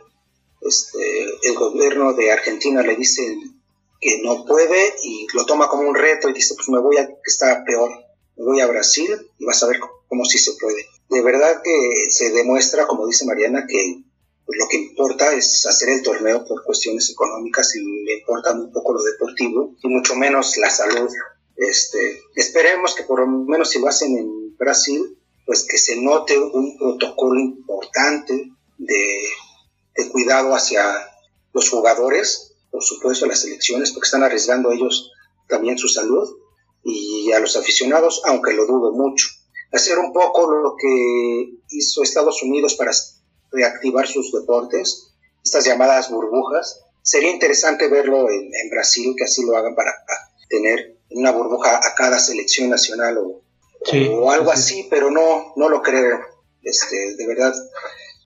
este, 0.62 1.24
el 1.44 1.56
gobierno 1.56 2.14
de 2.14 2.32
Argentina 2.32 2.82
le 2.82 2.96
dice 2.96 3.38
que 4.02 4.22
no 4.24 4.46
puede 4.46 4.94
y 5.04 5.28
lo 5.34 5.46
toma 5.46 5.68
como 5.68 5.88
un 5.88 5.96
reto 5.96 6.30
y 6.30 6.34
dice, 6.34 6.56
pues 6.56 6.70
me 6.70 6.80
voy 6.80 6.98
a, 6.98 7.08
que 7.08 7.14
está 7.26 7.64
peor, 7.66 7.92
me 8.38 8.46
voy 8.46 8.60
a 8.60 8.68
Brasil 8.68 9.10
y 9.38 9.46
vas 9.46 9.62
a 9.64 9.68
ver 9.68 9.80
cómo, 10.08 10.26
sí 10.26 10.38
se 10.38 10.54
puede. 10.60 10.86
De 11.10 11.22
verdad 11.22 11.62
que 11.64 12.10
se 12.10 12.32
demuestra, 12.32 12.88
como 12.88 13.08
dice 13.08 13.26
Mariana, 13.26 13.66
que 13.68 14.04
pues, 14.50 14.60
lo 14.60 14.68
que 14.68 14.78
importa 14.78 15.34
es 15.34 15.66
hacer 15.68 15.90
el 15.90 16.02
torneo 16.02 16.44
por 16.44 16.64
cuestiones 16.64 17.10
económicas 17.12 17.76
y 17.76 17.84
le 17.84 18.20
importa 18.20 18.56
muy 18.56 18.72
poco 18.72 18.94
lo 18.94 19.04
deportivo 19.04 19.76
y 19.82 19.88
mucho 19.88 20.16
menos 20.16 20.58
la 20.58 20.72
salud. 20.72 21.10
Este, 21.56 22.22
esperemos 22.36 22.96
que 22.96 23.04
por 23.04 23.20
lo 23.20 23.28
menos 23.28 23.70
si 23.70 23.80
lo 23.80 23.88
hacen 23.88 24.18
en 24.18 24.58
Brasil, 24.58 25.18
pues 25.46 25.66
que 25.66 25.78
se 25.78 26.02
note 26.02 26.38
un 26.40 26.78
protocolo 26.78 27.40
importante 27.40 28.52
de 28.78 29.30
de 30.00 30.10
cuidado 30.10 30.56
hacia 30.56 30.82
los 31.54 31.70
jugadores, 31.70 32.56
por 32.72 32.84
supuesto 32.84 33.26
las 33.26 33.42
selecciones, 33.42 33.92
porque 33.92 34.06
están 34.06 34.24
arriesgando 34.24 34.72
ellos 34.72 35.12
también 35.48 35.78
su 35.78 35.88
salud, 35.88 36.38
y 36.84 37.32
a 37.34 37.40
los 37.40 37.58
aficionados, 37.58 38.22
aunque 38.26 38.54
lo 38.54 38.66
dudo 38.66 38.94
mucho. 38.94 39.28
Hacer 39.72 40.00
un 40.00 40.14
poco 40.14 40.50
lo 40.52 40.76
que 40.80 41.52
hizo 41.70 42.02
Estados 42.02 42.42
Unidos 42.42 42.76
para 42.76 42.92
reactivar 43.52 44.08
sus 44.08 44.32
deportes, 44.32 45.12
estas 45.44 45.66
llamadas 45.66 46.10
burbujas. 46.10 46.86
Sería 47.02 47.32
interesante 47.32 47.88
verlo 47.88 48.30
en, 48.30 48.70
Brasil, 48.70 49.16
que 49.18 49.24
así 49.24 49.46
lo 49.46 49.56
hagan 49.56 49.76
para, 49.76 49.94
tener 50.50 50.98
una 51.12 51.32
burbuja 51.32 51.78
a 51.78 51.96
cada 51.96 52.20
selección 52.20 52.70
nacional 52.70 53.18
o, 53.18 53.42
o 54.12 54.32
algo 54.32 54.52
así, 54.52 54.88
pero 54.90 55.10
no, 55.12 55.54
no 55.56 55.70
lo 55.70 55.82
creo. 55.82 56.20
Este, 56.62 57.16
de 57.16 57.28
verdad, 57.28 57.54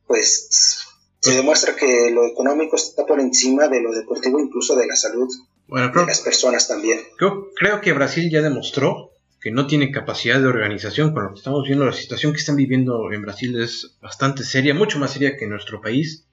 pues 0.08 0.84
se 1.20 1.32
demuestra 1.36 1.76
que 1.76 2.12
lo 2.12 2.28
económico 2.28 2.76
está 2.76 3.06
por 3.06 3.20
encima 3.20 3.70
de 3.70 3.82
lo 3.82 3.94
deportivo, 3.94 4.40
incluso 4.40 4.76
de 4.76 4.88
la 4.88 4.96
salud 4.96 5.30
de 5.68 6.06
las 6.06 6.20
personas 6.20 6.68
también. 6.68 7.00
Creo, 7.18 7.82
que 7.82 7.94
Brasil 7.94 8.30
ya 8.30 8.42
demostró 8.42 9.13
que 9.44 9.52
no 9.52 9.68
tiene 9.68 9.92
capacidad 9.92 10.40
de 10.40 10.48
organización 10.48 11.14
con 11.14 11.26
lo 11.26 11.34
que 11.34 11.40
estamos 11.40 11.68
viendo. 11.68 11.86
La 11.86 11.92
situación 11.92 12.32
que 12.32 12.40
están 12.40 12.56
viviendo 12.56 13.12
en 13.12 13.22
Brasil 13.22 13.62
es 13.62 13.98
bastante 14.02 14.46
seria, 14.46 14.74
mucho 14.74 15.00
más 15.00 15.12
seria 15.12 15.36
que 15.36 15.44
en 15.44 15.50
nuestro 15.50 15.82
país. 15.82 16.26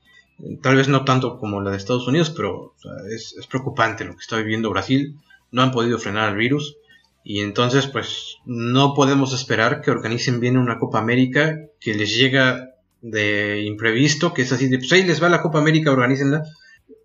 Tal 0.63 0.77
vez 0.77 0.87
no 0.87 1.05
tanto 1.05 1.37
como 1.39 1.61
la 1.61 1.73
de 1.73 1.77
Estados 1.77 2.07
Unidos, 2.07 2.31
pero 2.31 2.77
es, 3.13 3.35
es 3.37 3.47
preocupante 3.49 4.05
lo 4.05 4.15
que 4.15 4.21
está 4.21 4.37
viviendo 4.37 4.71
Brasil. 4.71 5.17
No 5.51 5.63
han 5.63 5.73
podido 5.73 5.99
frenar 5.99 6.29
el 6.29 6.37
virus. 6.37 6.77
Y 7.25 7.41
entonces, 7.41 7.89
pues, 7.89 8.37
no 8.47 8.95
podemos 8.95 9.35
esperar 9.35 9.81
que 9.83 9.91
organicen 9.91 10.39
bien 10.39 10.57
una 10.57 10.79
Copa 10.79 11.01
América 11.01 11.59
que 11.81 11.95
les 11.95 12.17
llega 12.17 12.71
de 13.03 13.63
imprevisto, 13.63 14.33
que 14.33 14.43
es 14.43 14.53
así 14.53 14.69
de, 14.69 14.79
pues 14.79 14.93
ahí 14.93 15.03
les 15.03 15.21
va 15.21 15.29
la 15.29 15.43
Copa 15.43 15.59
América, 15.59 15.91
organícenla, 15.91 16.45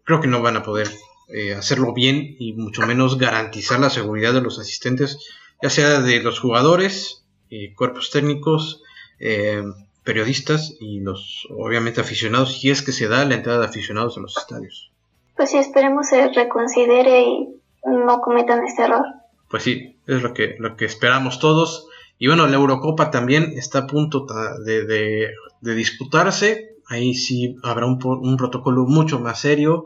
creo 0.03 0.21
que 0.21 0.27
no 0.27 0.41
van 0.41 0.57
a 0.57 0.63
poder 0.63 0.87
eh, 1.29 1.55
hacerlo 1.55 1.93
bien 1.93 2.35
y 2.37 2.53
mucho 2.53 2.85
menos 2.85 3.17
garantizar 3.17 3.79
la 3.79 3.89
seguridad 3.89 4.33
de 4.33 4.41
los 4.41 4.59
asistentes, 4.59 5.17
ya 5.61 5.69
sea 5.69 6.01
de 6.01 6.21
los 6.21 6.39
jugadores, 6.39 7.25
eh, 7.49 7.73
cuerpos 7.75 8.11
técnicos, 8.11 8.83
eh, 9.19 9.63
periodistas 10.03 10.75
y 10.79 10.99
los 10.99 11.47
obviamente 11.49 12.01
aficionados, 12.01 12.59
si 12.59 12.69
es 12.69 12.81
que 12.81 12.91
se 12.91 13.07
da 13.07 13.25
la 13.25 13.35
entrada 13.35 13.59
de 13.59 13.65
aficionados 13.65 14.17
a 14.17 14.21
los 14.21 14.37
estadios. 14.37 14.91
Pues 15.35 15.51
sí, 15.51 15.57
esperemos 15.57 16.07
se 16.07 16.29
reconsidere 16.29 17.23
y 17.23 17.47
no 17.85 18.21
cometan 18.21 18.63
este 18.65 18.83
error. 18.83 19.05
Pues 19.49 19.63
sí, 19.63 19.97
es 20.07 20.21
lo 20.21 20.33
que, 20.33 20.55
lo 20.59 20.75
que 20.77 20.85
esperamos 20.85 21.39
todos. 21.39 21.87
Y 22.17 22.27
bueno, 22.27 22.47
la 22.47 22.55
Eurocopa 22.55 23.11
también 23.11 23.53
está 23.57 23.79
a 23.79 23.87
punto 23.87 24.25
de, 24.65 24.85
de, 24.85 25.75
disputarse. 25.75 26.75
Ahí 26.87 27.13
sí 27.15 27.57
habrá 27.63 27.85
un, 27.85 27.99
un 28.03 28.37
protocolo 28.37 28.85
mucho 28.85 29.19
más 29.19 29.41
serio. 29.41 29.85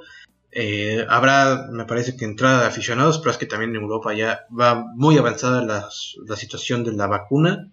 Eh, 0.52 1.06
habrá, 1.10 1.68
me 1.72 1.86
parece 1.86 2.16
que 2.16 2.26
entrada 2.26 2.62
de 2.62 2.68
aficionados, 2.68 3.20
pero 3.20 3.32
es 3.32 3.38
que 3.38 3.46
también 3.46 3.76
en 3.76 3.82
Europa 3.82 4.14
ya 4.14 4.42
va 4.58 4.86
muy 4.96 5.18
avanzada 5.18 5.62
la, 5.62 5.90
la 6.26 6.36
situación 6.36 6.84
de 6.84 6.94
la 6.94 7.08
vacuna. 7.08 7.68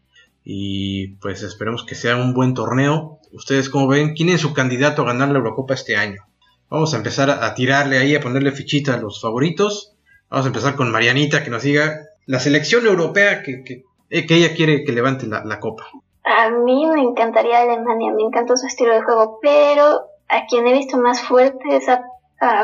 Y 0.44 1.08
pues 1.16 1.42
esperemos 1.42 1.84
que 1.84 1.94
sea 1.94 2.16
un 2.16 2.32
buen 2.32 2.54
torneo. 2.54 3.18
Ustedes, 3.32 3.68
como 3.68 3.88
ven, 3.88 4.14
¿quién 4.14 4.28
es 4.28 4.40
su 4.40 4.54
candidato 4.54 5.02
a 5.02 5.06
ganar 5.06 5.28
la 5.30 5.38
Eurocopa 5.38 5.74
este 5.74 5.96
año? 5.96 6.24
Vamos 6.68 6.94
a 6.94 6.98
empezar 6.98 7.30
a, 7.30 7.54
tirarle 7.54 7.98
ahí, 7.98 8.14
a 8.14 8.20
ponerle 8.20 8.52
fichita 8.52 8.94
a 8.94 8.98
los 8.98 9.20
favoritos. 9.20 9.94
Vamos 10.30 10.46
a 10.46 10.48
empezar 10.48 10.76
con 10.76 10.92
Marianita, 10.92 11.42
que 11.42 11.50
nos 11.50 11.62
diga 11.62 12.00
la 12.26 12.38
selección 12.38 12.86
europea 12.86 13.42
que 13.42 13.84
eh, 14.10 14.26
que 14.26 14.36
ella 14.36 14.54
quiere 14.54 14.84
que 14.84 14.92
levante 14.92 15.26
la, 15.26 15.60
copa. 15.60 15.88
A 16.24 16.50
mí 16.50 16.86
me 16.86 17.02
encantaría 17.02 17.62
Alemania, 17.62 18.12
me 18.12 18.22
encanta 18.22 18.56
su 18.56 18.66
estilo 18.66 18.94
de 18.94 19.02
juego, 19.02 19.38
pero 19.42 20.02
a 20.28 20.46
quien 20.48 20.66
he 20.66 20.72
visto 20.72 20.96
más 20.96 21.22
fuerte 21.22 21.76
es 21.76 21.88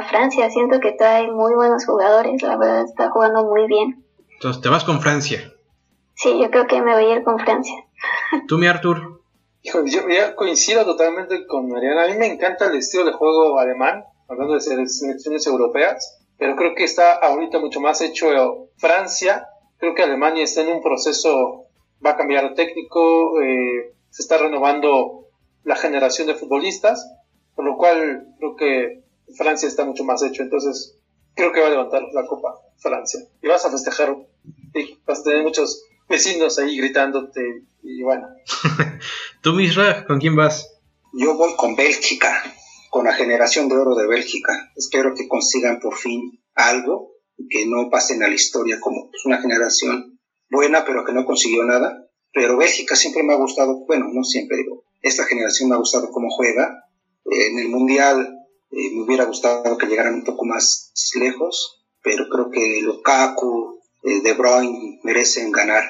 Francia. 0.09 0.51
Siento 0.51 0.81
que 0.81 0.93
trae 0.93 1.31
muy 1.31 1.55
buenos 1.55 1.85
jugadores, 1.87 2.43
la 2.43 2.57
verdad 2.57 2.85
está 2.85 3.11
jugando 3.11 3.45
muy 3.45 3.66
bien. 3.66 4.05
Entonces, 4.35 4.62
¿te 4.62 4.68
vas 4.68 4.85
con 4.85 5.01
Francia? 5.01 5.53
Sí, 6.14 6.39
yo 6.41 6.51
creo 6.51 6.66
que 6.66 6.83
me 6.83 6.93
voy 6.93 7.05
a 7.05 7.16
ir 7.16 7.25
con 7.25 7.39
Francia. 7.39 7.75
¿Tú, 8.49 8.59
mi 8.59 8.66
Artur? 8.66 9.23
Hijo, 9.62 9.85
yo 9.87 10.09
ya 10.09 10.35
coincido 10.35 10.85
totalmente 10.85 11.47
con 11.47 11.68
Mariana. 11.68 12.05
A 12.05 12.09
mí 12.09 12.14
me 12.14 12.27
encanta 12.27 12.66
el 12.66 12.77
estilo 12.77 13.05
de 13.05 13.12
juego 13.12 13.59
alemán, 13.59 14.05
hablando 14.29 14.55
de 14.55 14.61
selecciones 14.61 15.47
europeas, 15.47 16.20
pero 16.37 16.57
creo 16.57 16.75
que 16.75 16.85
está 16.85 17.14
ahorita 17.14 17.61
mucho 17.61 17.81
más 17.81 18.01
hecho 18.01 18.70
Francia. 18.77 19.47
Creo 19.79 19.95
que 19.95 20.03
Alemania 20.03 20.45
está 20.45 20.62
en 20.62 20.73
un 20.73 20.83
proceso, 20.83 21.66
va 22.05 22.11
a 22.11 22.16
cambiar 22.16 22.55
técnico, 22.55 23.41
eh, 23.41 23.95
se 24.11 24.23
está 24.23 24.39
renovando 24.39 25.27
la 25.64 25.77
generación 25.77 26.27
de 26.27 26.35
futbolistas, 26.35 27.09
por 27.55 27.64
lo 27.64 27.77
cual 27.77 28.27
creo 28.39 28.57
que 28.57 29.01
Francia 29.37 29.68
está 29.68 29.85
mucho 29.85 30.05
más 30.05 30.22
hecho. 30.22 30.43
Entonces, 30.43 30.99
creo 31.35 31.53
que 31.53 31.61
va 31.61 31.66
a 31.66 31.70
levantar 31.70 32.03
la 32.12 32.26
Copa 32.26 32.61
Francia. 32.78 33.20
Y 33.43 33.49
vas 33.49 33.64
a 33.64 33.70
festejar, 33.70 34.16
y 34.74 34.99
vas 35.07 35.20
a 35.20 35.24
tener 35.24 35.43
muchos 35.43 35.85
vecinos 36.09 36.59
ahí 36.59 36.76
gritándote 36.76 37.64
y 37.83 38.03
bueno. 38.03 38.28
¿Tú, 39.43 39.55
Misra, 39.55 40.05
con 40.07 40.18
quién 40.18 40.37
vas? 40.37 40.68
Yo 41.12 41.37
voy 41.37 41.55
con 41.57 41.76
Bélgica, 41.76 42.43
con 42.91 43.05
la 43.05 43.14
generación 43.14 43.68
de 43.68 43.76
oro 43.76 43.95
de 43.95 44.07
Bélgica. 44.07 44.72
Espero 44.76 45.14
que 45.14 45.28
consigan 45.28 45.80
por 45.80 45.97
fin 45.97 46.41
algo, 46.55 47.12
que 47.49 47.66
no 47.66 47.91
pasen 47.91 48.22
a 48.22 48.28
la 48.28 48.35
historia 48.35 48.78
como 48.80 49.11
pues, 49.11 49.24
una 49.24 49.41
generación 49.41 50.18
buena, 50.51 50.85
pero 50.85 51.05
que 51.05 51.12
no 51.12 51.24
consiguió 51.24 51.64
nada. 51.64 52.07
Pero 52.33 52.57
Bélgica 52.57 52.97
siempre 52.97 53.22
me 53.22 53.35
ha 53.35 53.37
gustado, 53.37 53.85
bueno, 53.87 54.07
no 54.12 54.24
siempre 54.24 54.57
digo, 54.57 54.85
esta 55.03 55.24
generación 55.24 55.68
me 55.68 55.74
ha 55.74 55.78
gustado 55.78 56.11
cómo 56.11 56.30
juega. 56.30 56.87
en 57.24 57.59
el 57.59 57.68
Mundial 57.68 58.41
eh, 58.73 58.95
me 58.95 59.03
hubiera 59.03 59.25
gustado 59.25 59.77
que 59.77 59.87
llegaran 59.87 60.14
un 60.14 60.25
poco 60.25 60.47
más 60.47 60.93
lejos, 61.14 61.85
pero 62.03 62.25
creo 62.31 62.51
que 62.51 62.81
Lukaku, 62.83 63.79
eh, 64.03 64.23
De 64.23 64.33
Bruyne 64.33 64.99
merecen 65.03 65.53
ganar 65.53 65.85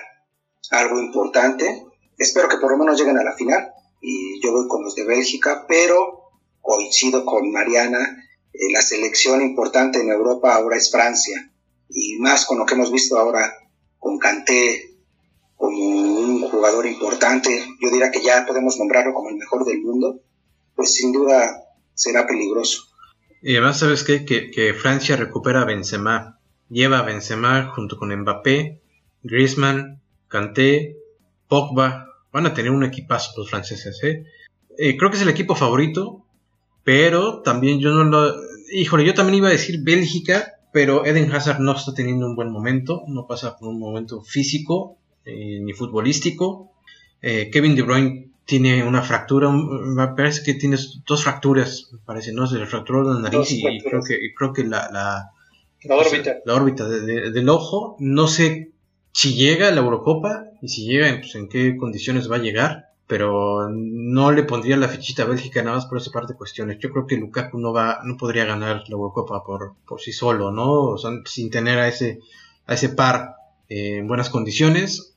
algo 0.70 0.99
importante. 0.99 1.87
Espero 2.18 2.49
que 2.49 2.59
por 2.59 2.72
lo 2.72 2.78
menos 2.78 2.99
lleguen 2.99 3.18
a 3.18 3.24
la 3.24 3.35
final 3.35 3.72
y 4.01 4.41
yo 4.43 4.53
voy 4.53 4.66
con 4.66 4.83
los 4.83 4.97
de 4.97 5.05
Bélgica, 5.05 5.64
pero 5.68 6.30
coincido 6.61 7.24
con 7.24 7.51
Mariana, 7.53 8.26
eh, 8.53 8.72
la 8.72 8.83
selección 8.83 9.43
importante 9.43 10.01
en 10.01 10.11
Europa 10.11 10.55
ahora 10.55 10.76
es 10.76 10.91
Francia 10.91 11.53
y 11.89 12.18
más 12.18 12.47
con 12.47 12.59
lo 12.59 12.66
que 12.66 12.74
hemos 12.74 12.91
visto 12.91 13.16
ahora 13.16 13.53
con 13.99 14.18
Kanté 14.18 14.91
como 15.57 15.78
un 15.78 16.43
jugador 16.51 16.87
importante, 16.87 17.64
yo 17.80 17.91
diría 17.91 18.11
que 18.11 18.20
ya 18.20 18.45
podemos 18.45 18.76
nombrarlo 18.76 19.14
como 19.14 19.28
el 19.28 19.37
mejor 19.37 19.64
del 19.64 19.80
mundo, 19.80 20.20
pues 20.74 20.93
sin 20.93 21.12
duda 21.12 21.62
será 21.95 22.26
peligroso. 22.26 22.88
Y 23.43 23.57
además, 23.57 23.80
¿sabes 23.80 24.05
qué? 24.05 24.24
Que, 24.24 24.74
Francia 24.74 25.16
recupera 25.16 25.62
a 25.62 25.64
Benzema. 25.64 26.38
Lleva 26.68 27.01
a 27.01 27.03
Benzema 27.03 27.72
junto 27.74 27.97
con 27.99 28.14
Mbappé, 28.14 28.80
Griezmann, 29.22 30.01
Kanté, 30.28 30.97
Pogba, 31.49 32.07
van 32.32 32.47
a 32.47 32.55
tener 32.55 32.70
un 32.70 32.84
equipazo 32.84 33.32
los 33.36 33.51
franceses, 33.51 34.03
¿eh? 34.05 34.24
¿eh? 34.78 34.97
creo 34.97 35.11
que 35.11 35.16
es 35.16 35.22
el 35.22 35.28
equipo 35.28 35.55
favorito, 35.55 36.24
pero 36.82 37.43
también 37.43 37.78
yo 37.78 37.90
no 37.90 38.05
lo... 38.05 38.34
Híjole, 38.72 39.05
yo 39.05 39.12
también 39.12 39.36
iba 39.36 39.49
a 39.49 39.53
decir 39.53 39.80
Bélgica, 39.82 40.55
pero 40.72 41.05
Eden 41.05 41.30
Hazard 41.30 41.61
no 41.61 41.72
está 41.72 41.93
teniendo 41.93 42.26
un 42.26 42.36
buen 42.36 42.51
momento, 42.51 43.03
no 43.07 43.26
pasa 43.26 43.59
por 43.59 43.68
un 43.68 43.78
momento 43.78 44.22
físico 44.22 44.97
eh, 45.24 45.61
ni 45.61 45.74
futbolístico. 45.74 46.72
Eh, 47.20 47.51
Kevin 47.53 47.76
De 47.76 47.82
Bruyne 47.82 48.32
tiene 48.45 48.84
una 48.84 49.03
fractura, 49.03 49.51
me 49.51 50.09
parece 50.09 50.43
que 50.43 50.55
tiene 50.55 50.76
dos 51.07 51.22
fracturas, 51.22 51.88
me 51.93 51.99
parece, 51.99 52.32
¿no? 52.32 52.47
Se 52.47 52.59
le 52.59 52.66
fracturó 52.66 53.03
la 53.03 53.20
nariz 53.20 53.51
y, 53.53 53.62
creo 53.80 54.03
que, 54.03 54.18
creo 54.36 54.53
que 54.53 54.64
la, 54.64 54.90
la, 54.90 55.30
la 55.84 55.97
órbita, 55.97 56.38
la 56.45 56.55
órbita 56.55 56.88
del 56.88 57.49
ojo, 57.49 57.97
no 57.99 58.26
sé 58.26 58.72
si 59.12 59.34
llega 59.34 59.68
a 59.68 59.70
la 59.70 59.80
Eurocopa 59.80 60.45
y 60.61 60.68
si 60.68 60.84
llega, 60.84 61.14
pues 61.18 61.34
en 61.34 61.49
qué 61.49 61.76
condiciones 61.76 62.30
va 62.30 62.36
a 62.36 62.40
llegar. 62.40 62.88
Pero 63.09 63.68
no 63.68 64.32
le 64.32 64.45
pondría 64.45 64.76
la 64.76 64.88
fichita 64.88 65.24
a 65.24 65.26
Bélgica 65.26 65.62
nada 65.62 65.76
más 65.76 65.86
por 65.86 65.99
esa 65.99 66.11
parte 66.11 66.32
de 66.32 66.38
cuestiones. 66.38 66.78
Yo 66.78 66.90
creo 66.90 67.07
que 67.07 67.18
Lukaku 67.18 67.59
no 67.59 67.72
va, 67.72 68.01
no 68.05 68.16
podría 68.16 68.47
ganar 68.47 68.84
la 68.88 68.93
Eurocopa 68.93 69.45
por, 69.45 69.74
por 69.86 70.01
sí 70.01 70.12
solo, 70.12 70.51
¿no? 70.51 70.97
sin 71.26 71.51
tener 71.51 71.78
a 71.78 71.88
ese, 71.88 72.20
a 72.66 72.74
ese 72.74 72.88
par 72.88 73.34
eh, 73.68 73.99
en 73.99 74.09
buenas 74.09 74.30
condiciones. 74.30 75.14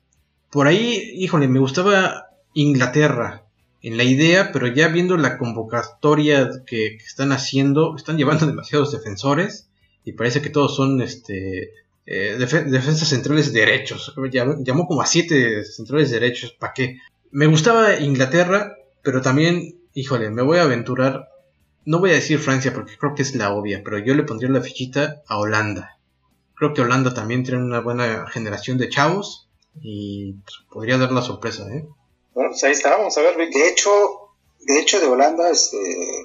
Por 0.52 0.68
ahí, 0.68 1.14
híjole, 1.16 1.48
me 1.48 1.60
gustaba 1.60 2.25
Inglaterra 2.56 3.44
en 3.86 3.98
la 3.98 4.04
idea, 4.04 4.52
pero 4.52 4.66
ya 4.66 4.88
viendo 4.88 5.16
la 5.16 5.38
convocatoria 5.38 6.50
que, 6.66 6.96
están 6.96 7.32
haciendo, 7.32 7.96
están 7.96 8.18
llevando 8.18 8.48
demasiados 8.48 8.92
defensores 8.92 9.70
y 10.04 10.14
parece 10.14 10.42
que 10.42 10.50
todos 10.50 10.76
son 10.76 11.02
este 11.04 11.72
eh, 12.08 12.36
defensas 12.40 13.08
centrales 13.10 13.54
derechos. 13.54 14.16
Llamó, 14.32 14.88
como 14.88 15.02
a 15.04 15.06
siete 15.06 15.64
centrales 15.64 16.10
derechos. 16.10 16.52
¿Para 16.52 16.74
qué? 16.74 16.98
Me 17.30 17.46
gustaba 17.46 18.00
Inglaterra, 18.00 18.76
pero 19.04 19.22
también, 19.22 19.76
híjole, 19.94 20.32
me 20.32 20.42
voy 20.42 20.58
a 20.58 20.64
aventurar. 20.64 21.30
No 21.86 22.00
voy 22.00 22.10
a 22.10 22.14
decir 22.14 22.40
Francia 22.40 22.74
porque 22.74 22.98
creo 22.98 23.14
que 23.14 23.22
es 23.22 23.36
la 23.36 23.54
obvia, 23.54 23.84
pero 23.84 24.00
yo 24.00 24.16
le 24.16 24.24
pondría 24.24 24.50
la 24.50 24.62
fichita 24.62 25.22
a 25.28 25.38
Holanda. 25.38 26.00
Creo 26.56 26.74
que 26.74 26.82
Holanda 26.82 27.14
también 27.14 27.44
tiene 27.44 27.62
una 27.62 27.82
buena 27.82 28.26
generación 28.28 28.80
de 28.80 28.90
chavos 28.90 29.48
y 29.80 30.34
pues, 30.34 30.56
podría 30.72 30.98
dar 30.98 31.12
la 31.12 31.22
sorpresa, 31.22 31.68
¿eh? 31.72 31.86
Bueno, 32.36 32.50
pues 32.52 32.64
ahí 32.66 32.74
está, 32.74 32.98
vamos 32.98 33.18
a 33.18 33.22
ver. 33.22 33.38
De 33.38 33.70
hecho, 33.70 33.90
de 34.60 34.80
hecho 34.80 35.00
de 35.00 35.08
Holanda 35.08 35.50
este, 35.50 35.78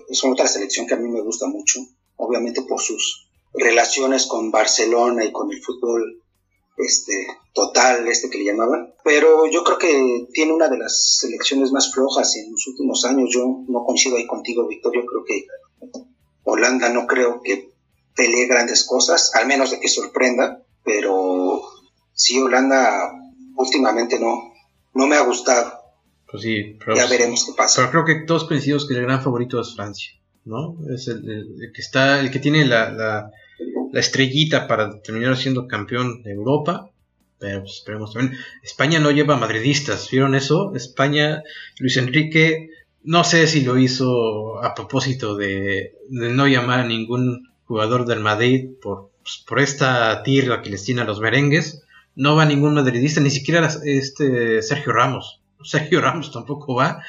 es 0.08 0.24
otra 0.24 0.48
selección 0.48 0.86
que 0.86 0.94
a 0.94 0.96
mí 0.96 1.08
me 1.08 1.22
gusta 1.22 1.46
mucho, 1.46 1.78
obviamente 2.16 2.62
por 2.62 2.80
sus 2.80 3.30
relaciones 3.54 4.26
con 4.26 4.50
Barcelona 4.50 5.24
y 5.24 5.30
con 5.30 5.52
el 5.52 5.62
fútbol 5.62 6.20
este 6.76 7.26
total 7.52 8.08
este 8.08 8.28
que 8.28 8.38
le 8.38 8.46
llamaban. 8.46 8.92
Pero 9.04 9.46
yo 9.46 9.62
creo 9.62 9.78
que 9.78 10.26
tiene 10.32 10.52
una 10.52 10.68
de 10.68 10.78
las 10.78 11.18
selecciones 11.20 11.70
más 11.70 11.92
flojas 11.92 12.34
en 12.36 12.50
los 12.50 12.66
últimos 12.66 13.04
años. 13.04 13.30
Yo 13.32 13.64
no 13.68 13.84
coincido 13.84 14.16
ahí 14.16 14.26
contigo 14.26 14.66
Víctor. 14.66 14.92
Yo 14.94 15.06
creo 15.06 15.24
que 15.24 15.46
Holanda 16.42 16.88
no 16.88 17.06
creo 17.06 17.40
que 17.40 17.70
pelee 18.16 18.46
grandes 18.46 18.84
cosas 18.84 19.32
al 19.34 19.46
menos 19.46 19.70
de 19.70 19.78
que 19.78 19.88
sorprenda 19.88 20.64
pero 20.82 21.62
sí 22.12 22.40
Holanda 22.40 23.12
últimamente 23.54 24.18
no 24.18 24.52
no 24.94 25.06
me 25.06 25.16
ha 25.16 25.20
gustado 25.20 25.79
pues 26.30 26.42
sí 26.42 26.78
ya 26.94 27.06
veremos 27.06 27.44
qué 27.46 27.52
pasa 27.56 27.80
pero 27.80 28.04
creo 28.04 28.04
que 28.04 28.24
todos 28.26 28.44
coincidimos 28.44 28.86
que 28.86 28.94
el 28.94 29.02
gran 29.02 29.22
favorito 29.22 29.60
es 29.60 29.74
Francia 29.74 30.12
¿no? 30.44 30.76
Es 30.92 31.08
el, 31.08 31.72
que 31.74 31.80
está, 31.80 32.20
el 32.20 32.30
que 32.30 32.38
tiene 32.38 32.64
la, 32.64 33.30
la 33.92 34.00
estrellita 34.00 34.66
para 34.66 35.00
terminar 35.02 35.36
siendo 35.36 35.66
campeón 35.66 36.22
de 36.22 36.32
Europa. 36.32 36.90
Pero 37.38 37.60
pues, 37.60 37.76
esperemos 37.76 38.12
también. 38.12 38.38
España 38.62 38.98
no 38.98 39.10
lleva 39.10 39.36
madridistas, 39.36 40.10
¿vieron 40.10 40.34
eso? 40.34 40.74
España, 40.74 41.42
Luis 41.78 41.96
Enrique, 41.96 42.68
no 43.02 43.24
sé 43.24 43.46
si 43.46 43.62
lo 43.62 43.78
hizo 43.78 44.62
a 44.62 44.74
propósito 44.74 45.36
de, 45.36 45.94
no 46.10 46.46
llamar 46.46 46.80
a 46.80 46.86
ningún 46.86 47.48
jugador 47.64 48.04
del 48.04 48.20
Madrid 48.20 48.68
por, 48.82 49.10
pues, 49.22 49.42
por 49.46 49.60
esta 49.60 50.22
tierra 50.22 50.60
que 50.60 50.70
les 50.70 50.84
tiene 50.84 51.00
a 51.00 51.04
los 51.04 51.20
merengues. 51.20 51.82
No 52.14 52.36
va 52.36 52.44
ningún 52.44 52.74
madridista, 52.74 53.20
ni 53.20 53.30
siquiera 53.30 53.70
este 53.84 54.60
Sergio 54.60 54.92
Ramos. 54.92 55.39
Sergio 55.62 56.00
Ramos 56.00 56.32
tampoco 56.32 56.74
va. 56.74 57.02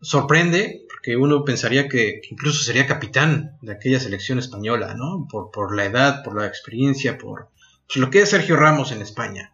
Sorprende, 0.00 0.86
que 1.02 1.16
uno 1.16 1.44
pensaría 1.44 1.88
que, 1.88 2.20
incluso 2.30 2.62
sería 2.62 2.86
capitán 2.86 3.56
de 3.62 3.72
aquella 3.72 4.00
selección 4.00 4.38
española, 4.38 4.94
¿no? 4.94 5.26
Por, 5.30 5.50
por 5.50 5.74
la 5.74 5.84
edad, 5.84 6.22
por 6.22 6.40
la 6.40 6.46
experiencia, 6.46 7.18
por 7.18 7.48
pues, 7.86 7.96
lo 7.96 8.10
que 8.10 8.20
es 8.20 8.30
Sergio 8.30 8.56
Ramos 8.56 8.92
en 8.92 9.02
España, 9.02 9.52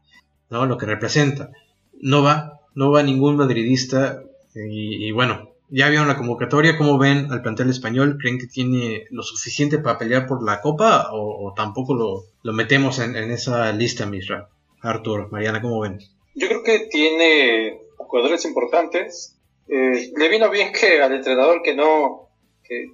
¿no? 0.51 0.67
Lo 0.67 0.77
que 0.77 0.87
representa. 0.87 1.51
No 2.01 2.23
va, 2.23 2.61
no 2.75 2.91
va 2.91 3.03
ningún 3.03 3.37
madridista 3.37 4.23
y, 4.55 5.11
bueno, 5.13 5.51
ya 5.69 5.89
vieron 5.89 6.09
la 6.09 6.17
convocatoria, 6.17 6.77
¿cómo 6.77 6.99
ven 6.99 7.33
al 7.33 7.43
plantel 7.43 7.71
español? 7.71 8.19
¿Creen 8.21 8.39
que 8.39 8.47
tiene 8.47 9.07
lo 9.11 9.23
suficiente 9.23 9.79
para 9.79 9.99
pelear 9.99 10.27
por 10.27 10.45
la 10.45 10.61
copa 10.61 11.09
o, 11.13 11.53
tampoco 11.57 11.95
lo, 11.95 12.25
lo, 12.43 12.53
metemos 12.53 12.99
en, 12.99 13.17
esa 13.17 13.73
lista, 13.73 14.07
Misra? 14.07 14.49
Artur, 14.81 15.31
Mariana, 15.33 15.63
¿cómo 15.63 15.81
ven? 15.81 15.99
Yo 16.35 16.49
creo 16.49 16.63
que 16.63 16.89
tiene 16.91 17.81
jugadores 18.15 18.45
importantes, 18.45 19.37
eh, 19.67 20.13
le 20.17 20.29
vino 20.29 20.49
bien 20.49 20.73
que 20.73 21.03
al 21.03 21.13
entrenador 21.13 21.63
que 21.63 21.75
no, 21.75 22.29
que, 22.63 22.87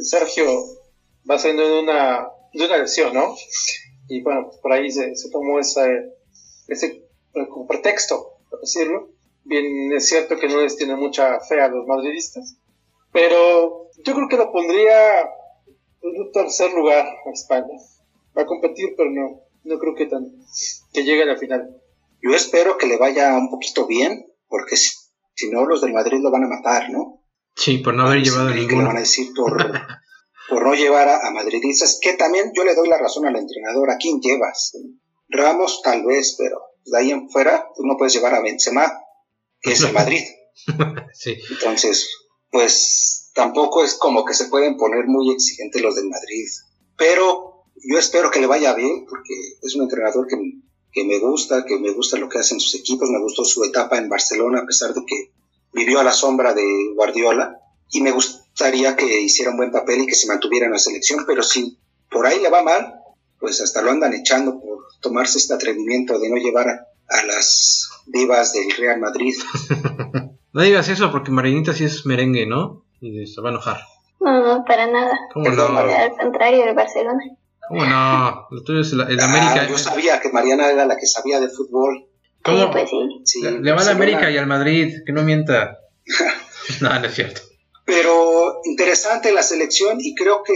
Sergio 0.00 0.44
va 1.28 1.38
saliendo 1.38 1.66
de 1.66 1.80
una, 1.80 2.28
de 2.52 2.66
una 2.66 2.76
lesión, 2.76 3.14
¿no? 3.14 3.34
Y 4.08 4.20
bueno, 4.20 4.50
por 4.60 4.74
ahí 4.74 4.90
se, 4.90 5.14
tomó 5.32 5.58
esa, 5.58 5.86
ese 6.66 6.86
eh, 7.32 7.48
como 7.48 7.66
pretexto, 7.66 8.40
por 8.50 8.60
decirlo. 8.60 9.08
Bien, 9.44 9.90
es 9.90 10.06
cierto 10.06 10.36
que 10.36 10.48
no 10.48 10.60
les 10.60 10.76
tiene 10.76 10.96
mucha 10.96 11.40
fe 11.40 11.62
a 11.62 11.68
los 11.68 11.86
madridistas, 11.86 12.58
pero 13.10 13.88
yo 14.04 14.14
creo 14.14 14.28
que 14.28 14.36
lo 14.36 14.52
pondría 14.52 15.20
en 16.02 16.20
un 16.20 16.30
tercer 16.30 16.74
lugar 16.74 17.06
a 17.06 17.30
España. 17.30 17.78
Va 18.36 18.42
a 18.42 18.46
competir, 18.46 18.92
pero 18.98 19.10
no, 19.10 19.40
no 19.64 19.78
creo 19.78 19.94
que, 19.94 20.04
tan, 20.04 20.30
que 20.92 21.04
llegue 21.04 21.22
a 21.22 21.26
la 21.26 21.38
final. 21.38 21.74
Yo 22.20 22.34
espero 22.34 22.76
que 22.76 22.86
le 22.86 22.98
vaya 22.98 23.34
un 23.38 23.48
poquito 23.48 23.86
bien, 23.86 24.26
porque 24.48 24.76
si 24.76 24.90
si 25.38 25.50
no, 25.50 25.64
los 25.66 25.80
del 25.80 25.92
Madrid 25.92 26.18
lo 26.20 26.32
van 26.32 26.44
a 26.44 26.48
matar, 26.48 26.90
¿no? 26.90 27.22
Sí, 27.54 27.78
por 27.78 27.94
no 27.94 28.08
haber 28.08 28.24
llevado 28.24 28.48
a 28.48 28.54
ninguno. 28.54 28.88
van 28.88 28.96
a 28.96 29.00
decir 29.00 29.28
por, 29.36 29.56
por 30.48 30.66
no 30.66 30.74
llevar 30.74 31.08
a, 31.08 31.30
madridistas, 31.30 32.00
que 32.02 32.14
también 32.14 32.50
yo 32.56 32.64
le 32.64 32.74
doy 32.74 32.88
la 32.88 32.98
razón 32.98 33.24
al 33.24 33.36
entrenador, 33.36 33.88
¿a 33.88 33.98
quién 33.98 34.20
llevas? 34.20 34.72
Ramos 35.28 35.80
tal 35.82 36.04
vez, 36.04 36.34
pero 36.36 36.60
de 36.84 36.98
ahí 36.98 37.12
en 37.12 37.30
fuera 37.30 37.68
tú 37.76 37.84
no 37.84 37.96
puedes 37.96 38.14
llevar 38.14 38.34
a 38.34 38.42
Benzema, 38.42 39.00
que 39.60 39.72
es 39.72 39.82
el 39.82 39.92
Madrid. 39.92 40.24
sí. 41.14 41.36
Entonces, 41.50 42.10
pues 42.50 43.30
tampoco 43.32 43.84
es 43.84 43.94
como 43.94 44.24
que 44.24 44.34
se 44.34 44.46
pueden 44.46 44.76
poner 44.76 45.06
muy 45.06 45.32
exigentes 45.32 45.80
los 45.80 45.94
del 45.94 46.08
Madrid. 46.08 46.48
Pero 46.96 47.64
yo 47.76 47.96
espero 47.96 48.32
que 48.32 48.40
le 48.40 48.48
vaya 48.48 48.74
bien, 48.74 49.06
porque 49.08 49.34
es 49.62 49.76
un 49.76 49.82
entrenador 49.82 50.26
que, 50.26 50.36
que 50.98 51.04
me 51.04 51.18
gusta, 51.18 51.64
que 51.64 51.78
me 51.78 51.92
gusta 51.92 52.18
lo 52.18 52.28
que 52.28 52.38
hacen 52.38 52.58
sus 52.58 52.74
equipos, 52.74 53.08
me 53.10 53.20
gustó 53.20 53.44
su 53.44 53.62
etapa 53.64 53.98
en 53.98 54.08
Barcelona, 54.08 54.60
a 54.60 54.66
pesar 54.66 54.92
de 54.92 55.02
que 55.06 55.32
vivió 55.72 56.00
a 56.00 56.04
la 56.04 56.12
sombra 56.12 56.54
de 56.54 56.64
Guardiola, 56.94 57.58
y 57.90 58.00
me 58.00 58.10
gustaría 58.10 58.96
que 58.96 59.20
hiciera 59.20 59.52
un 59.52 59.58
buen 59.58 59.70
papel 59.70 60.02
y 60.02 60.06
que 60.06 60.14
se 60.14 60.26
mantuviera 60.26 60.66
en 60.66 60.72
la 60.72 60.78
selección, 60.78 61.24
pero 61.26 61.42
si 61.42 61.78
por 62.10 62.26
ahí 62.26 62.40
le 62.40 62.50
va 62.50 62.62
mal, 62.62 62.94
pues 63.38 63.60
hasta 63.60 63.82
lo 63.82 63.90
andan 63.90 64.12
echando 64.12 64.60
por 64.60 64.78
tomarse 65.00 65.38
este 65.38 65.54
atrevimiento 65.54 66.18
de 66.18 66.30
no 66.30 66.36
llevar 66.36 66.68
a, 66.68 66.86
a 67.08 67.24
las 67.24 67.88
divas 68.06 68.52
del 68.52 68.70
Real 68.72 68.98
Madrid. 68.98 69.34
no 70.52 70.62
digas 70.62 70.88
eso 70.88 71.12
porque 71.12 71.30
Marinita 71.30 71.72
sí 71.72 71.84
es 71.84 72.04
merengue, 72.06 72.46
¿no? 72.46 72.84
Y 73.00 73.26
se 73.26 73.40
va 73.40 73.50
a 73.50 73.52
enojar. 73.52 73.80
No, 74.20 74.42
no, 74.42 74.64
para 74.64 74.88
nada. 74.88 75.16
¿Cómo 75.32 75.44
Perdón, 75.44 75.74
no? 75.74 75.78
Al 75.78 76.16
contrario 76.16 76.64
del 76.64 76.74
Barcelona. 76.74 77.22
¿Cómo 77.68 77.84
no? 77.84 78.46
Lo 78.50 78.62
tuyo 78.62 78.80
es 78.80 78.92
el, 78.92 79.00
el 79.02 79.20
Ah, 79.20 79.24
América. 79.24 79.68
yo 79.68 79.78
sabía 79.78 80.20
que 80.20 80.30
Mariana 80.30 80.70
era 80.70 80.86
la 80.86 80.96
que 80.96 81.06
sabía 81.06 81.40
de 81.40 81.48
fútbol. 81.48 82.06
¿Cómo? 82.42 82.58
Sí, 82.64 82.68
pues 82.72 82.90
sí. 83.24 83.42
Le, 83.42 83.50
le 83.50 83.56
va 83.58 83.60
a 83.60 83.62
la 83.64 83.74
Barcelona. 83.74 83.96
América 83.96 84.30
y 84.30 84.36
al 84.38 84.46
Madrid, 84.46 84.94
que 85.04 85.12
no 85.12 85.22
mienta. 85.22 85.78
no, 86.80 86.98
no 87.00 87.06
es 87.06 87.14
cierto. 87.14 87.40
Pero 87.84 88.60
interesante 88.64 89.32
la 89.32 89.42
selección 89.42 89.98
y 90.00 90.14
creo 90.14 90.42
que 90.42 90.54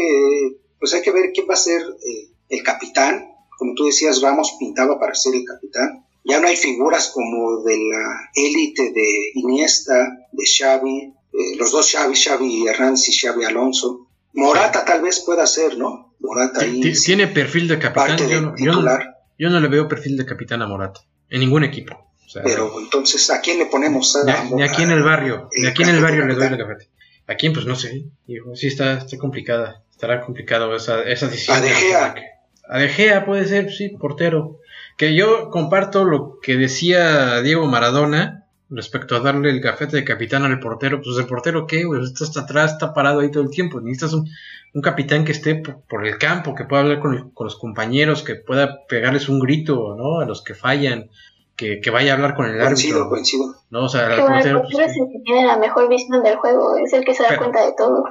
pues 0.79 0.93
hay 0.95 1.03
que 1.03 1.13
ver 1.13 1.31
quién 1.33 1.47
va 1.49 1.55
a 1.55 1.57
ser 1.57 1.81
eh, 1.81 2.29
el 2.49 2.63
capitán. 2.63 3.29
Como 3.59 3.75
tú 3.75 3.85
decías, 3.87 4.21
Ramos 4.21 4.57
pintaba 4.59 4.99
para 4.99 5.15
ser 5.15 5.35
el 5.35 5.45
capitán. 5.45 6.05
Ya 6.25 6.41
no 6.41 6.49
hay 6.49 6.57
figuras 6.57 7.09
como 7.13 7.63
de 7.65 7.77
la 7.77 8.31
élite 8.35 8.93
de 8.93 9.09
Iniesta, 9.35 9.95
de 10.33 10.45
Xavi, 10.47 10.99
eh, 11.33 11.57
los 11.57 11.73
dos 11.73 11.91
Xavi, 11.91 12.15
Xavi 12.15 12.67
Hernández 12.69 13.09
y 13.09 13.13
Xavi 13.19 13.45
Alonso. 13.45 14.09
Morata 14.35 14.85
tal 14.85 15.03
vez 15.03 15.21
pueda 15.21 15.47
ser, 15.47 15.79
¿no? 15.79 16.12
Morata 16.23 16.61
ahí 16.63 16.81
Tiene 17.05 17.27
perfil 17.27 17.69
de 17.69 17.79
capitán. 17.79 18.07
parte 18.17 18.23
Yo 18.25 18.29
de 18.29 18.41
no, 18.41 18.55
yo, 18.57 18.67
no, 18.67 18.73
titular. 18.73 19.17
yo 19.39 19.51
no 19.51 19.61
le 19.61 19.69
veo 19.69 19.89
perfil 19.89 20.17
de 20.17 20.25
capitán 20.27 20.63
a 20.63 20.67
Morata. 20.67 21.01
En 21.29 21.41
ningún 21.41 21.65
equipo. 21.65 21.95
O 22.25 22.29
sea, 22.29 22.43
Pero 22.43 22.73
entonces, 22.79 23.29
¿a 23.31 23.41
quién 23.41 23.59
le 23.59 23.67
ponemos? 23.67 24.17
ni, 24.55 24.63
a- 24.63 24.67
aquí 24.67 24.83
en 24.83 24.91
el 24.91 25.03
barrio. 25.03 25.49
Ni 25.57 25.67
aquí 25.67 25.83
en 25.83 25.91
el 25.91 26.01
barrio 26.01 26.27
le 26.27 26.35
doy 26.35 26.49
la 26.51 26.57
café. 26.59 26.89
¿A 27.27 27.35
quién? 27.37 27.53
Pues 27.53 27.67
no 27.67 27.77
sé. 27.77 28.05
Digo, 28.27 28.55
sí 28.57 28.67
está, 28.69 28.99
está 28.99 29.17
complicada. 29.19 29.83
Estará 29.91 30.21
complicado 30.23 30.75
esa, 30.75 31.03
esa 31.03 31.29
decisión. 31.29 31.57
A 31.57 31.61
De 31.61 31.71
Gea. 31.71 32.15
A 32.69 32.79
De 32.79 32.89
Gea 32.89 33.25
puede 33.27 33.47
ser, 33.47 33.71
sí, 33.73 33.91
portero. 33.91 34.59
Que 34.97 35.15
yo 35.15 35.51
comparto 35.51 36.05
lo 36.05 36.39
que 36.43 36.57
decía 36.57 37.41
Diego 37.43 37.67
Maradona 37.67 38.42
respecto 38.75 39.15
a 39.17 39.21
darle 39.21 39.51
el 39.51 39.61
gafete 39.61 39.97
de 39.99 40.05
capitán 40.05 40.45
al 40.45 40.59
portero. 40.61 41.01
Pues 41.03 41.17
el 41.19 41.27
portero, 41.27 41.67
¿qué? 41.67 41.85
Pues 41.87 42.05
está 42.11 42.25
hasta 42.25 42.41
atrás, 42.41 42.73
está 42.73 42.93
parado 42.95 43.21
ahí 43.21 43.31
todo 43.31 43.43
el 43.43 43.51
tiempo. 43.51 43.81
Necesitas 43.81 44.15
un, 44.15 44.29
un 44.75 44.83
capitán 44.83 45.25
que 45.25 45.33
esté 45.33 45.57
por, 45.57 45.83
por 45.89 46.07
el 46.07 46.19
campo, 46.19 46.55
que 46.55 46.65
pueda 46.65 46.83
hablar 46.83 47.01
con, 47.01 47.15
el- 47.15 47.33
con 47.33 47.45
los 47.47 47.57
compañeros, 47.57 48.23
que 48.23 48.35
pueda 48.37 48.85
pegarles 48.89 49.29
un 49.29 49.39
grito, 49.41 49.95
¿no? 49.97 50.21
A 50.21 50.25
los 50.27 50.43
que 50.43 50.55
fallan, 50.55 51.11
que, 51.57 51.81
que 51.81 51.91
vaya 51.91 52.13
a 52.13 52.15
hablar 52.17 52.35
con 52.35 52.47
el 52.47 52.59
Coincido, 52.61 52.97
árbitro. 52.97 53.11
coincido. 53.11 53.55
¿no? 53.71 53.85
O 53.85 53.89
sea, 53.89 54.09
Que 54.09 54.15
el 54.15 54.21
bueno, 54.21 54.37
el 54.37 54.41
portero, 54.43 54.63
portero 54.63 54.79
pues, 54.79 54.91
es 54.91 54.97
el 54.97 55.09
que 55.13 55.19
tiene 55.25 55.47
la 55.47 55.57
mejor 55.59 55.89
visión 55.89 56.23
del 56.23 56.37
juego, 56.37 56.77
es 56.77 56.93
el 56.93 57.05
que 57.05 57.15
se 57.15 57.23
da 57.23 57.29
Pero- 57.31 57.41
cuenta 57.43 57.67
de 57.67 57.73
todo. 57.77 58.05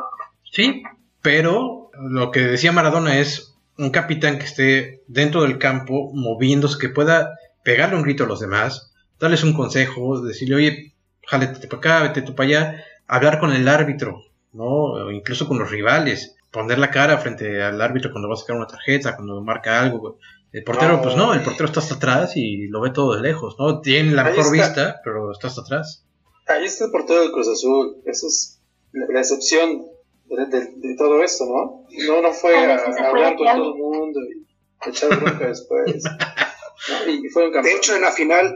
Sí, 0.51 0.83
pero 1.21 1.89
lo 1.99 2.31
que 2.31 2.41
decía 2.41 2.71
Maradona 2.71 3.17
es 3.19 3.55
un 3.77 3.89
capitán 3.89 4.37
que 4.37 4.45
esté 4.45 5.03
dentro 5.07 5.41
del 5.43 5.57
campo, 5.57 6.11
moviéndose, 6.13 6.77
que 6.79 6.89
pueda 6.89 7.31
pegarle 7.63 7.95
un 7.95 8.03
grito 8.03 8.25
a 8.25 8.27
los 8.27 8.39
demás, 8.39 8.90
darles 9.21 9.43
un 9.43 9.53
consejo, 9.53 10.19
decirle, 10.21 10.55
oye, 10.55 10.93
jálete 11.27 11.67
para 11.67 11.77
acá, 11.77 12.01
vete 12.03 12.21
tú 12.23 12.35
para 12.35 12.47
allá, 12.49 12.85
hablar 13.07 13.39
con 13.39 13.53
el 13.53 13.67
árbitro, 13.67 14.21
¿no? 14.53 14.65
O 14.65 15.11
incluso 15.11 15.47
con 15.47 15.59
los 15.59 15.69
rivales, 15.71 16.35
poner 16.51 16.79
la 16.79 16.89
cara 16.91 17.17
frente 17.19 17.61
al 17.63 17.79
árbitro 17.81 18.11
cuando 18.11 18.27
va 18.27 18.33
a 18.33 18.37
sacar 18.37 18.57
una 18.57 18.67
tarjeta, 18.67 19.15
cuando 19.15 19.41
marca 19.41 19.79
algo. 19.81 20.17
El 20.51 20.63
portero, 20.65 20.97
No. 20.97 21.01
pues 21.01 21.15
no, 21.15 21.33
el 21.33 21.41
portero 21.41 21.65
está 21.65 21.79
hasta 21.79 21.95
atrás 21.95 22.33
y 22.35 22.67
lo 22.67 22.81
ve 22.81 22.89
todo 22.89 23.15
de 23.15 23.21
lejos, 23.21 23.55
¿no? 23.57 23.79
Tiene 23.79 24.11
la 24.11 24.23
Ahí 24.25 24.35
mejor 24.35 24.53
está. 24.55 24.67
vista, 24.67 25.01
pero 25.03 25.31
está 25.31 25.47
hasta 25.47 25.61
atrás. 25.61 26.05
Ahí 26.47 26.65
está 26.65 26.85
el 26.85 26.91
portero 26.91 27.21
del 27.21 27.31
Cruz 27.31 27.47
Azul. 27.47 27.97
Eso 28.05 28.27
es 28.27 28.59
la, 28.91 29.05
la 29.13 29.19
excepción 29.21 29.85
de, 30.25 30.45
de- 30.47 30.71
de 30.75 30.95
todo 30.97 31.23
esto, 31.23 31.45
¿no? 31.45 31.85
No, 32.07 32.21
no 32.21 32.33
fue 32.33 32.53
A 32.57 32.75
a, 32.75 32.77
a 32.79 33.09
hablar 33.09 33.35
con 33.37 33.45
todo 33.47 33.73
el 33.75 33.79
mundo 33.81 34.19
y 34.21 34.89
echar 34.89 35.17
bronca 35.21 35.47
después. 35.47 36.03
¿no? 37.05 37.11
Y 37.11 37.29
fue 37.29 37.47
un 37.47 37.61
De 37.63 37.73
hecho, 37.73 37.95
en 37.95 38.01
la 38.01 38.11
final, 38.11 38.53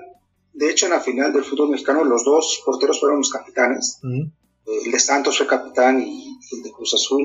de 0.55 0.69
hecho, 0.71 0.85
en 0.85 0.91
la 0.93 0.99
final 1.01 1.31
del 1.33 1.43
fútbol 1.43 1.69
mexicano, 1.69 2.03
los 2.03 2.23
dos 2.23 2.61
porteros 2.65 2.99
fueron 2.99 3.19
los 3.19 3.29
capitanes. 3.31 3.99
Ujú. 4.03 4.31
El 4.85 4.91
de 4.91 4.99
Santos 4.99 5.37
fue 5.37 5.47
capitán 5.47 6.01
y 6.01 6.39
el 6.51 6.63
de 6.63 6.71
Cruz 6.71 6.93
Azul. 6.93 7.21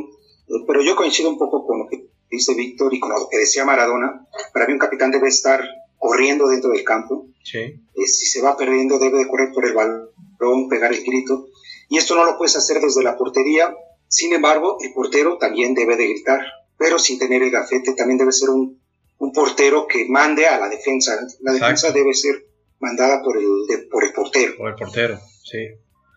Eh, 0.48 0.64
Pero 0.66 0.82
yo 0.82 0.94
coincido 0.96 1.30
un 1.30 1.38
poco 1.38 1.66
con 1.66 1.78
lo 1.78 1.86
que 1.88 2.08
dice 2.30 2.54
Víctor 2.54 2.92
y 2.94 3.00
con 3.00 3.10
lo 3.10 3.28
que 3.30 3.38
decía 3.38 3.64
Maradona. 3.64 4.26
Para 4.52 4.66
mí 4.66 4.72
un 4.74 4.78
capitán 4.78 5.10
debe 5.10 5.28
estar 5.28 5.62
corriendo 5.96 6.48
dentro 6.48 6.70
del 6.70 6.84
campo. 6.84 7.26
Sí. 7.42 7.58
Eh, 7.58 8.06
si 8.06 8.26
se 8.26 8.42
va 8.42 8.56
perdiendo, 8.56 8.98
debe 8.98 9.18
de 9.18 9.28
correr 9.28 9.50
por 9.54 9.64
el 9.64 9.74
balón, 9.74 10.68
pegar 10.68 10.92
el 10.92 11.02
grito. 11.04 11.46
Y 11.88 11.96
esto 11.98 12.14
no 12.14 12.24
lo 12.24 12.36
puedes 12.36 12.56
hacer 12.56 12.80
desde 12.80 13.02
la 13.02 13.16
portería. 13.16 13.74
Sin 14.08 14.32
embargo, 14.32 14.76
el 14.80 14.92
portero 14.92 15.38
también 15.38 15.74
debe 15.74 15.96
de 15.96 16.08
gritar, 16.08 16.40
pero 16.76 16.98
sin 16.98 17.18
tener 17.18 17.42
el 17.42 17.50
gafete. 17.50 17.94
También 17.94 18.18
debe 18.18 18.32
ser 18.32 18.50
un, 18.50 18.80
un 19.18 19.32
portero 19.32 19.86
que 19.86 20.06
mande 20.08 20.46
a 20.46 20.58
la 20.58 20.68
defensa. 20.68 21.18
La 21.40 21.52
defensa 21.52 21.88
Exacto. 21.88 21.98
debe 21.98 22.12
ser 22.14 22.46
mandada 22.80 23.22
por 23.22 23.36
el, 23.38 23.46
de- 23.68 23.86
por 23.90 24.04
el 24.04 24.12
portero. 24.12 24.54
O 24.60 24.66
el 24.68 24.74
portero, 24.74 25.18
sí. 25.44 25.58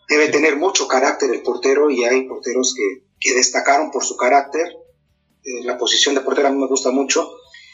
Debe 0.09 0.26
Sí. 0.28 0.32
tener 0.32 0.55
mucho 0.57 0.88
carácter 0.88 1.30
el 1.32 1.41
portero 1.41 1.89
y 1.89 2.03
hay 2.03 2.28
porteros 2.28 2.74
que, 2.76 3.05
que 3.20 3.36
destacaron 3.36 3.91
por 3.91 4.03
su 4.03 4.16
carácter. 4.18 4.68
Eh, 5.43 5.64
la 5.64 5.78
posición 5.78 6.16
de 6.16 6.22
portero 6.22 6.47
a 6.47 6.51
mí 6.51 6.57
me 6.59 6.68
gusta 6.68 6.91
mucho 6.91 7.30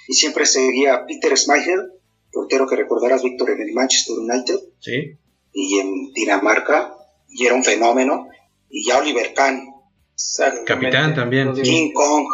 y 0.08 0.14
siempre 0.14 0.46
seguía 0.46 1.06
Peter 1.08 1.38
Schmeichel, 1.38 1.92
portero 2.32 2.68
que 2.68 2.76
recordarás, 2.76 3.24
Víctor, 3.24 3.52
en 3.52 3.62
el 3.62 3.74
Manchester 3.74 4.18
United 4.18 4.60
Sí. 4.80 5.18
y 5.54 5.80
en 5.80 6.12
Dinamarca 6.14 6.94
y 7.28 7.46
era 7.46 7.56
un 7.56 7.64
fenómeno. 7.64 8.28
Y 8.70 8.86
ya 8.88 8.98
Oliver 9.00 9.34
Kahn. 9.34 9.62
Capitán 10.66 11.16
también, 11.16 11.56
sí. 11.56 11.62
King 11.62 11.92
Kong, 11.94 12.26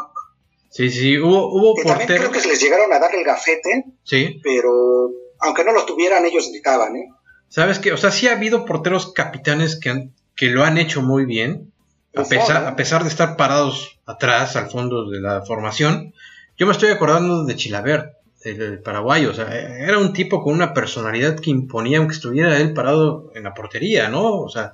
Sí, 0.71 0.89
sí, 0.89 1.17
hubo, 1.17 1.53
hubo 1.55 1.73
que 1.75 1.83
también 1.83 2.07
porteros. 2.07 2.29
creo 2.31 2.41
que 2.41 2.47
les 2.49 2.61
llegaron 2.61 2.91
a 2.91 2.99
darle 2.99 3.19
el 3.19 3.23
gafete, 3.25 3.85
Sí, 4.03 4.41
pero 4.43 5.09
aunque 5.45 5.63
no 5.63 5.71
lo 5.71 5.85
tuvieran, 5.85 6.25
ellos 6.25 6.49
gritaban, 6.51 6.95
¿eh? 6.95 7.09
sabes 7.49 7.79
que, 7.79 7.93
o 7.93 7.97
sea, 7.97 8.11
sí 8.11 8.27
ha 8.27 8.33
habido 8.33 8.65
porteros 8.65 9.13
capitanes 9.13 9.79
que, 9.79 9.89
han, 9.89 10.13
que 10.35 10.49
lo 10.49 10.63
han 10.63 10.77
hecho 10.77 11.01
muy 11.01 11.25
bien, 11.25 11.71
a 12.15 12.21
Buffon, 12.21 12.37
pesar, 12.37 12.61
¿no? 12.63 12.67
a 12.69 12.75
pesar 12.75 13.03
de 13.03 13.09
estar 13.09 13.37
parados 13.37 13.99
atrás, 14.05 14.55
al 14.55 14.69
fondo 14.69 15.09
de 15.09 15.21
la 15.21 15.41
formación. 15.41 16.13
Yo 16.57 16.65
me 16.65 16.71
estoy 16.71 16.89
acordando 16.89 17.43
de 17.43 17.55
Chilavert, 17.55 18.13
el, 18.43 18.61
el 18.61 18.81
paraguayo, 18.81 19.31
o 19.31 19.33
sea, 19.33 19.53
era 19.53 19.97
un 19.97 20.13
tipo 20.13 20.43
con 20.43 20.53
una 20.53 20.73
personalidad 20.73 21.39
que 21.39 21.49
imponía, 21.49 21.97
aunque 21.97 22.15
estuviera 22.15 22.57
él 22.57 22.73
parado 22.73 23.31
en 23.35 23.43
la 23.43 23.53
portería, 23.53 24.07
¿no? 24.09 24.41
O 24.41 24.49
sea, 24.49 24.73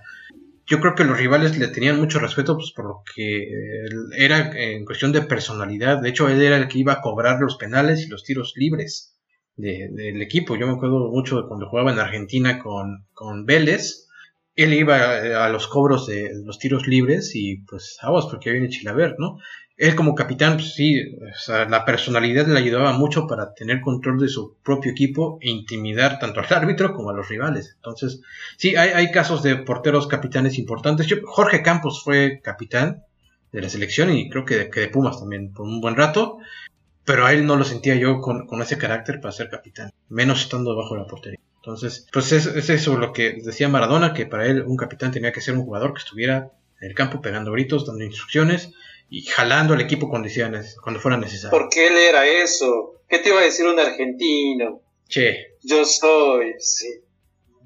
yo 0.66 0.80
creo 0.80 0.96
que 0.96 1.04
los 1.04 1.18
rivales 1.18 1.58
le 1.58 1.68
tenían 1.68 2.00
mucho 2.00 2.20
respeto 2.20 2.56
pues, 2.56 2.72
por 2.72 2.86
lo 2.86 3.04
que 3.16 3.44
eh, 3.44 3.90
era 4.16 4.52
en 4.58 4.86
cuestión 4.86 5.12
de 5.12 5.22
personalidad. 5.22 6.02
De 6.02 6.10
hecho, 6.10 6.30
él 6.30 6.42
era 6.42 6.58
el 6.58 6.68
que 6.68 6.80
iba 6.80 6.94
a 6.94 7.02
cobrar 7.02 7.40
los 7.40 7.58
penales 7.58 8.02
y 8.02 8.08
los 8.08 8.24
tiros 8.24 8.54
libres 8.56 9.11
de- 9.62 9.90
del 9.92 10.22
equipo. 10.22 10.56
Yo 10.56 10.68
me 10.68 10.74
acuerdo 10.74 11.10
mucho 11.10 11.42
de 11.42 11.48
cuando 11.48 11.68
jugaba 11.70 11.92
en 11.92 12.00
Argentina 12.00 12.60
con, 12.60 13.06
con 13.14 13.46
Vélez. 13.46 14.08
Él 14.56 14.74
iba 14.74 15.26
eh, 15.26 15.34
a 15.36 15.50
los 15.50 15.68
cobros 15.68 16.08
de 16.08 16.32
los 16.44 16.60
tiros 16.60 16.88
libres 16.88 17.32
y 17.36 17.58
pues 17.58 17.98
aguas 18.02 18.26
porque 18.30 18.52
viene 18.52 18.70
Chilavert, 18.70 19.18
¿no? 19.20 19.38
Él 19.78 19.96
como 19.96 20.14
capitán, 20.14 20.56
pues 20.58 20.74
sí, 20.76 21.02
o 21.16 21.38
sea, 21.40 21.66
la 21.68 21.86
personalidad 21.86 22.46
le 22.46 22.60
ayudaba 22.60 22.92
mucho 22.94 23.26
para 23.26 23.54
tener 23.56 23.82
control 23.82 24.20
de 24.20 24.28
su 24.28 24.58
propio 24.64 24.92
equipo 24.92 25.40
e 25.42 25.50
intimidar 25.50 26.20
tanto 26.20 26.40
al 26.42 26.46
árbitro 26.54 26.94
como 26.94 27.10
a 27.10 27.14
los 27.14 27.28
rivales. 27.30 27.74
Entonces, 27.78 28.22
sí, 28.58 28.76
hay, 28.76 28.90
hay 28.90 29.10
casos 29.12 29.42
de 29.42 29.56
porteros 29.56 30.08
capitanes 30.08 30.60
importantes. 30.60 31.08
Jorge 31.26 31.64
Campos 31.64 32.04
fue 32.04 32.42
capitán 32.44 33.04
de 33.52 33.62
la 33.62 33.70
selección 33.70 34.14
y 34.16 34.30
creo 34.30 34.46
que 34.46 34.56
de, 34.56 34.70
que 34.70 34.82
de 34.82 34.90
Pumas 34.90 35.20
también 35.20 35.52
por 35.52 35.66
un 35.66 35.82
buen 35.82 35.96
rato, 35.96 36.38
pero 37.06 37.26
a 37.26 37.34
él 37.34 37.46
no 37.46 37.56
lo 37.56 37.64
sentía 37.64 37.96
yo 37.96 38.22
con, 38.22 38.48
con 38.48 38.62
ese 38.62 38.78
carácter 38.78 39.20
para 39.20 39.32
ser 39.32 39.50
capitán, 39.50 39.92
menos 40.10 40.42
estando 40.42 40.76
bajo 40.76 40.96
la 40.96 41.06
portería. 41.08 41.40
Entonces, 41.58 42.08
pues 42.12 42.32
es, 42.32 42.48
es 42.48 42.70
eso 42.70 42.98
lo 42.98 43.14
que 43.14 43.34
decía 43.44 43.70
Maradona, 43.70 44.14
que 44.14 44.26
para 44.26 44.48
él 44.48 44.64
un 44.66 44.78
capitán 44.78 45.12
tenía 45.12 45.32
que 45.32 45.42
ser 45.42 45.56
un 45.56 45.64
jugador 45.64 45.94
que 45.94 46.00
estuviera 46.00 46.52
en 46.80 46.90
el 46.90 46.96
campo 46.96 47.22
pegando 47.22 47.52
gritos, 47.52 47.86
dando 47.86 48.04
instrucciones 48.04 48.72
y 49.10 49.24
jalando 49.24 49.74
al 49.76 49.82
equipo 49.82 50.10
cuando, 50.10 50.30
cuando 50.82 51.00
fuera 51.00 51.18
necesario. 51.18 51.52
¿Por 51.58 51.70
qué 51.70 51.88
él 51.88 51.98
era 51.98 52.26
eso? 52.26 53.02
¿Qué 53.08 53.20
te 53.20 53.30
iba 53.30 53.40
a 53.40 53.44
decir 53.44 53.68
un 53.68 53.80
argentino? 53.80 54.82
Che, 55.08 55.58
Yo 55.62 55.86
soy, 55.86 56.54
sí. 56.60 56.88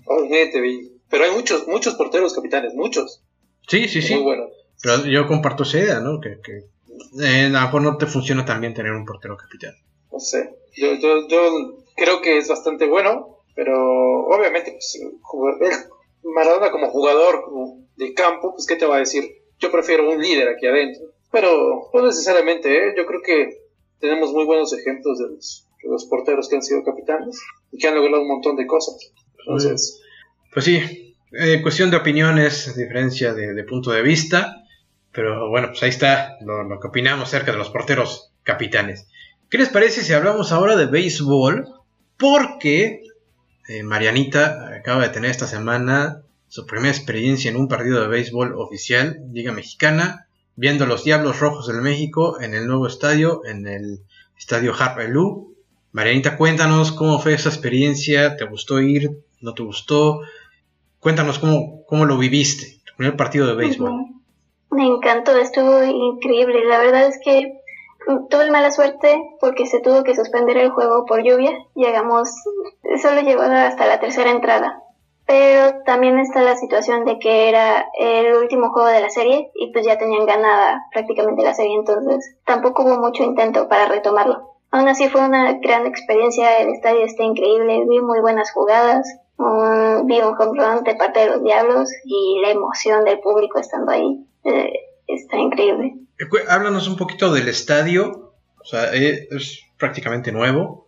Oye, 0.07 0.47
te 0.47 0.59
vi. 0.59 0.91
Pero 1.09 1.25
hay 1.25 1.31
muchos, 1.31 1.67
muchos 1.67 1.93
porteros 1.93 2.33
capitanes, 2.33 2.73
muchos. 2.73 3.21
sí, 3.67 3.87
sí, 3.87 4.01
sí. 4.01 4.15
Muy 4.15 4.23
buenos. 4.23 4.49
Pero 4.81 5.05
yo 5.05 5.27
comparto 5.27 5.63
esa 5.63 5.79
idea, 5.79 5.99
¿no? 5.99 6.19
Que, 6.19 6.39
que 6.43 6.65
eh, 7.21 7.45
a 7.45 7.49
lo 7.49 7.61
mejor 7.61 7.81
no 7.81 7.97
te 7.97 8.05
funciona 8.05 8.45
tan 8.45 8.61
bien 8.61 8.73
tener 8.73 8.91
un 8.91 9.05
portero 9.05 9.37
capitán. 9.37 9.73
No 10.11 10.19
sé. 10.19 10.55
Yo, 10.75 10.93
yo, 10.95 11.27
yo 11.27 11.83
creo 11.95 12.21
que 12.21 12.37
es 12.37 12.47
bastante 12.47 12.85
bueno, 12.85 13.39
pero 13.55 14.25
obviamente, 14.27 14.71
pues, 14.71 15.89
Maradona 16.23 16.71
como 16.71 16.89
jugador 16.89 17.45
de 17.95 18.13
campo, 18.13 18.53
pues 18.53 18.65
qué 18.65 18.75
te 18.75 18.85
va 18.85 18.97
a 18.97 18.99
decir, 18.99 19.23
yo 19.59 19.71
prefiero 19.71 20.09
un 20.09 20.21
líder 20.21 20.49
aquí 20.49 20.67
adentro. 20.67 21.05
Pero 21.31 21.89
no 21.93 22.05
necesariamente, 22.05 22.69
¿eh? 22.77 22.93
yo 22.97 23.05
creo 23.05 23.21
que 23.21 23.57
tenemos 23.99 24.31
muy 24.31 24.45
buenos 24.45 24.73
ejemplos 24.73 25.19
de 25.19 25.29
los, 25.29 25.67
de 25.83 25.89
los 25.89 26.05
porteros 26.05 26.49
que 26.49 26.55
han 26.55 26.63
sido 26.63 26.83
capitanes 26.83 27.39
y 27.71 27.77
que 27.77 27.87
han 27.87 27.95
logrado 27.95 28.21
un 28.21 28.27
montón 28.27 28.55
de 28.55 28.67
cosas. 28.67 28.95
Entonces, 29.39 30.01
Pues 30.53 30.65
sí, 30.65 31.15
eh, 31.31 31.61
cuestión 31.61 31.91
de 31.91 31.97
opiniones, 31.97 32.75
diferencia 32.75 33.33
de, 33.33 33.53
de 33.53 33.63
punto 33.63 33.91
de 33.91 34.01
vista. 34.01 34.64
Pero 35.15 35.49
bueno, 35.49 35.69
pues 35.69 35.81
ahí 35.81 35.89
está 35.89 36.37
lo, 36.41 36.79
que 36.79 36.87
opinamos 36.87 37.29
acerca 37.29 37.53
de 37.53 37.57
los 37.57 37.69
porteros 37.69 38.31
capitanes. 38.43 39.07
¿Qué 39.49 39.57
les 39.57 39.69
parece 39.69 40.01
si 40.01 40.13
hablamos 40.13 40.51
ahora 40.51 40.75
de 40.75 40.87
béisbol? 40.87 41.69
Porque 42.17 43.01
eh, 43.69 43.83
Marianita 43.83 44.75
acaba 44.75 45.03
de 45.03 45.09
tener 45.09 45.31
esta 45.31 45.47
semana 45.47 46.21
su 46.49 46.65
primera 46.65 46.93
experiencia 46.93 47.49
en 47.49 47.55
un 47.55 47.69
partido 47.69 48.01
de 48.01 48.07
béisbol 48.07 48.55
oficial, 48.55 49.21
Liga 49.31 49.53
Mexicana, 49.53 50.27
viendo 50.55 50.85
los 50.85 51.05
Diablos 51.05 51.39
Rojos 51.39 51.67
del 51.67 51.81
México 51.81 52.41
en 52.41 52.53
el 52.53 52.67
nuevo 52.67 52.85
estadio, 52.85 53.45
en 53.45 53.67
el 53.67 54.01
estadio 54.37 54.73
Harper 54.77 55.09
Lou. 55.09 55.55
Marianita, 55.93 56.35
cuéntanos 56.35 56.91
cómo 56.91 57.19
fue 57.19 57.33
esa 57.33 57.49
experiencia, 57.49 58.35
¿te 58.35 58.43
gustó 58.45 58.81
ir? 58.81 59.11
¿No 59.39 59.53
te 59.53 59.63
gustó? 59.63 60.21
Cuéntanos 60.99 61.39
cómo, 61.39 61.85
cómo 61.85 62.05
lo 62.05 62.17
viviste, 62.17 62.81
tu 62.85 62.95
primer 62.97 63.15
partido 63.15 63.47
de 63.47 63.55
béisbol. 63.55 63.91
Ujú. 63.91 64.14
Me 64.75 64.85
encantó, 64.87 65.37
estuvo 65.37 65.85
increíble. 65.85 66.65
La 66.65 66.79
verdad 66.79 67.05
es 67.07 67.17
que 67.23 67.61
mm, 68.07 68.27
tuve 68.27 68.51
mala 68.51 68.71
suerte 68.71 69.21
porque 69.39 69.65
se 69.65 69.79
tuvo 69.79 70.03
que 70.03 70.13
suspender 70.13 70.57
el 70.57 70.71
juego 70.71 71.05
por 71.05 71.23
lluvia. 71.23 71.51
Llegamos, 71.75 72.29
solo 73.01 73.21
llegó 73.21 73.43
hasta 73.43 73.87
la 73.87 74.01
tercera 74.01 74.31
entrada. 74.31 74.81
Pero 75.25 75.81
también 75.85 76.19
está 76.19 76.41
la 76.41 76.57
situación 76.57 77.05
de 77.05 77.19
que 77.19 77.47
era 77.47 77.85
el 77.97 78.35
último 78.35 78.69
juego 78.71 78.89
de 78.89 78.99
la 78.99 79.09
serie 79.09 79.49
y 79.55 79.71
pues 79.71 79.85
ya 79.85 79.97
tenían 79.97 80.25
ganada 80.25 80.83
prácticamente 80.91 81.41
la 81.41 81.55
serie, 81.55 81.73
entonces 81.73 82.37
tampoco 82.45 82.83
hubo 82.83 82.97
mucho 82.97 83.23
intento 83.23 83.67
para 83.67 83.87
retomarlo. 83.87 84.57
Aún 84.69 84.87
así 84.87 85.09
fue 85.09 85.21
una 85.21 85.53
gran 85.53 85.87
experiencia, 85.87 86.59
el 86.59 86.69
estadio 86.69 87.05
está 87.05 87.23
increíble, 87.23 87.85
vi 87.89 88.01
muy 88.01 88.19
buenas 88.19 88.51
jugadas, 88.51 89.07
vi 89.39 90.21
un 90.21 90.39
home 90.39 90.61
run 90.61 90.83
de 90.83 90.93
parte 90.93 91.21
de 91.21 91.27
los 91.31 91.41
Diablos 91.41 91.89
y 92.03 92.41
la 92.43 92.51
emoción 92.51 93.03
del 93.03 93.19
público 93.19 93.57
estando 93.57 93.93
ahí 93.93 94.27
eh, 94.45 94.73
está 95.07 95.37
increíble. 95.37 95.93
Eh, 96.19 96.25
Háblanos 96.47 96.87
un 96.87 96.95
poquito 96.97 97.33
del 97.33 97.47
estadio, 97.47 98.33
o 98.59 98.65
sea, 98.65 98.93
eh, 98.95 99.27
es 99.31 99.61
prácticamente 99.77 100.31
nuevo. 100.31 100.87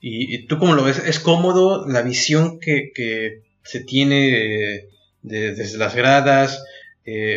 ¿Y, 0.00 0.46
tú 0.46 0.58
cómo 0.58 0.74
lo 0.74 0.84
ves? 0.84 0.98
¿Es 1.04 1.18
cómodo 1.18 1.84
la 1.88 2.02
visión 2.02 2.60
que, 2.60 2.92
que 2.94 3.42
se 3.64 3.80
tiene 3.82 4.86
de- 5.22 5.54
desde 5.54 5.76
las 5.78 5.94
gradas? 5.96 6.64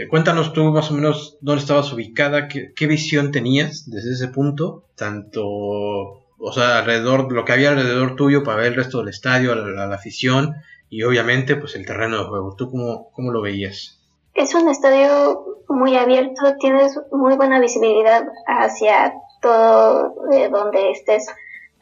Cuéntanos 0.10 0.52
tú 0.52 0.66
más 0.66 0.92
o 0.92 0.94
menos 0.96 1.38
dónde 1.40 1.62
estabas 1.62 1.94
ubicada, 1.94 2.50
qué, 2.50 2.74
qué 2.76 2.88
visión 2.88 3.32
tenías 3.32 3.90
desde 3.90 4.12
ese 4.12 4.28
punto, 4.28 4.84
tanto, 4.96 5.46
o 5.46 6.52
sea, 6.54 6.80
alrededor, 6.80 7.32
lo 7.32 7.46
que 7.46 7.54
había 7.54 7.70
alrededor 7.70 8.18
tuyo 8.18 8.44
para 8.44 8.58
ver 8.58 8.68
el 8.68 8.76
resto 8.76 9.00
del 9.00 9.08
estadio, 9.08 9.56
la, 9.56 9.88
la 9.88 9.96
afición 9.96 10.56
y 10.90 11.04
obviamente 11.04 11.56
pues 11.56 11.76
el 11.76 11.86
terreno 11.86 12.18
de 12.18 12.26
juego. 12.26 12.54
¿Tú 12.58 12.70
cómo, 12.70 13.12
cómo 13.14 13.32
lo 13.32 13.42
veías? 13.42 14.01
Es 14.34 14.56
un 14.56 14.70
estadio 14.70 15.46
muy 15.68 15.96
abierto, 15.98 16.56
tienes 16.60 16.98
muy 17.12 17.36
buena 17.36 17.60
visibilidad 17.60 18.26
hacia 18.48 19.14
todo 19.42 20.16
de 20.30 20.50
donde 20.50 20.92
estés. 20.92 21.28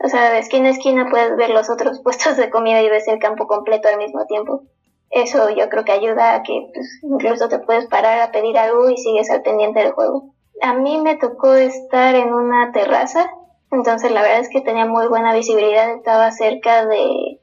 O 0.04 0.08
sea, 0.08 0.32
de 0.32 0.40
esquina 0.40 0.70
a 0.70 0.72
esquina 0.72 1.08
puedes 1.10 1.36
ver 1.36 1.50
los 1.52 1.70
otros 1.70 2.00
puestos 2.04 2.38
de 2.38 2.50
comida 2.50 2.82
y 2.82 2.90
ves 2.90 3.08
el 3.08 3.20
campo 3.20 3.48
completo 3.48 3.88
al 3.88 3.98
mismo 3.98 4.26
tiempo. 4.26 4.64
Eso 5.12 5.50
yo 5.50 5.70
creo 5.70 5.86
que 5.86 5.92
ayuda 5.92 6.36
a 6.36 6.44
que 6.44 6.70
pues, 6.74 7.00
incluso 7.02 7.50
te 7.50 7.60
puedes 7.60 7.88
parar 7.88 8.20
a 8.22 8.32
pedir 8.32 8.58
algo 8.58 8.90
y 8.90 8.98
sigues 8.98 9.30
al 9.30 9.42
pendiente 9.42 9.80
del 9.80 9.92
juego. 9.92 10.34
A 10.62 10.74
mí 10.74 11.00
me 11.00 11.16
tocó 11.16 11.56
estar 11.56 12.16
en 12.16 12.34
una 12.34 12.72
terraza, 12.72 13.32
entonces 13.72 14.12
la 14.12 14.22
verdad 14.22 14.40
es 14.40 14.50
que 14.50 14.62
tenía 14.62 14.86
muy 14.86 15.08
buena 15.08 15.34
visibilidad, 15.34 15.92
estaba 15.92 16.32
cerca 16.32 16.86
de, 16.86 17.40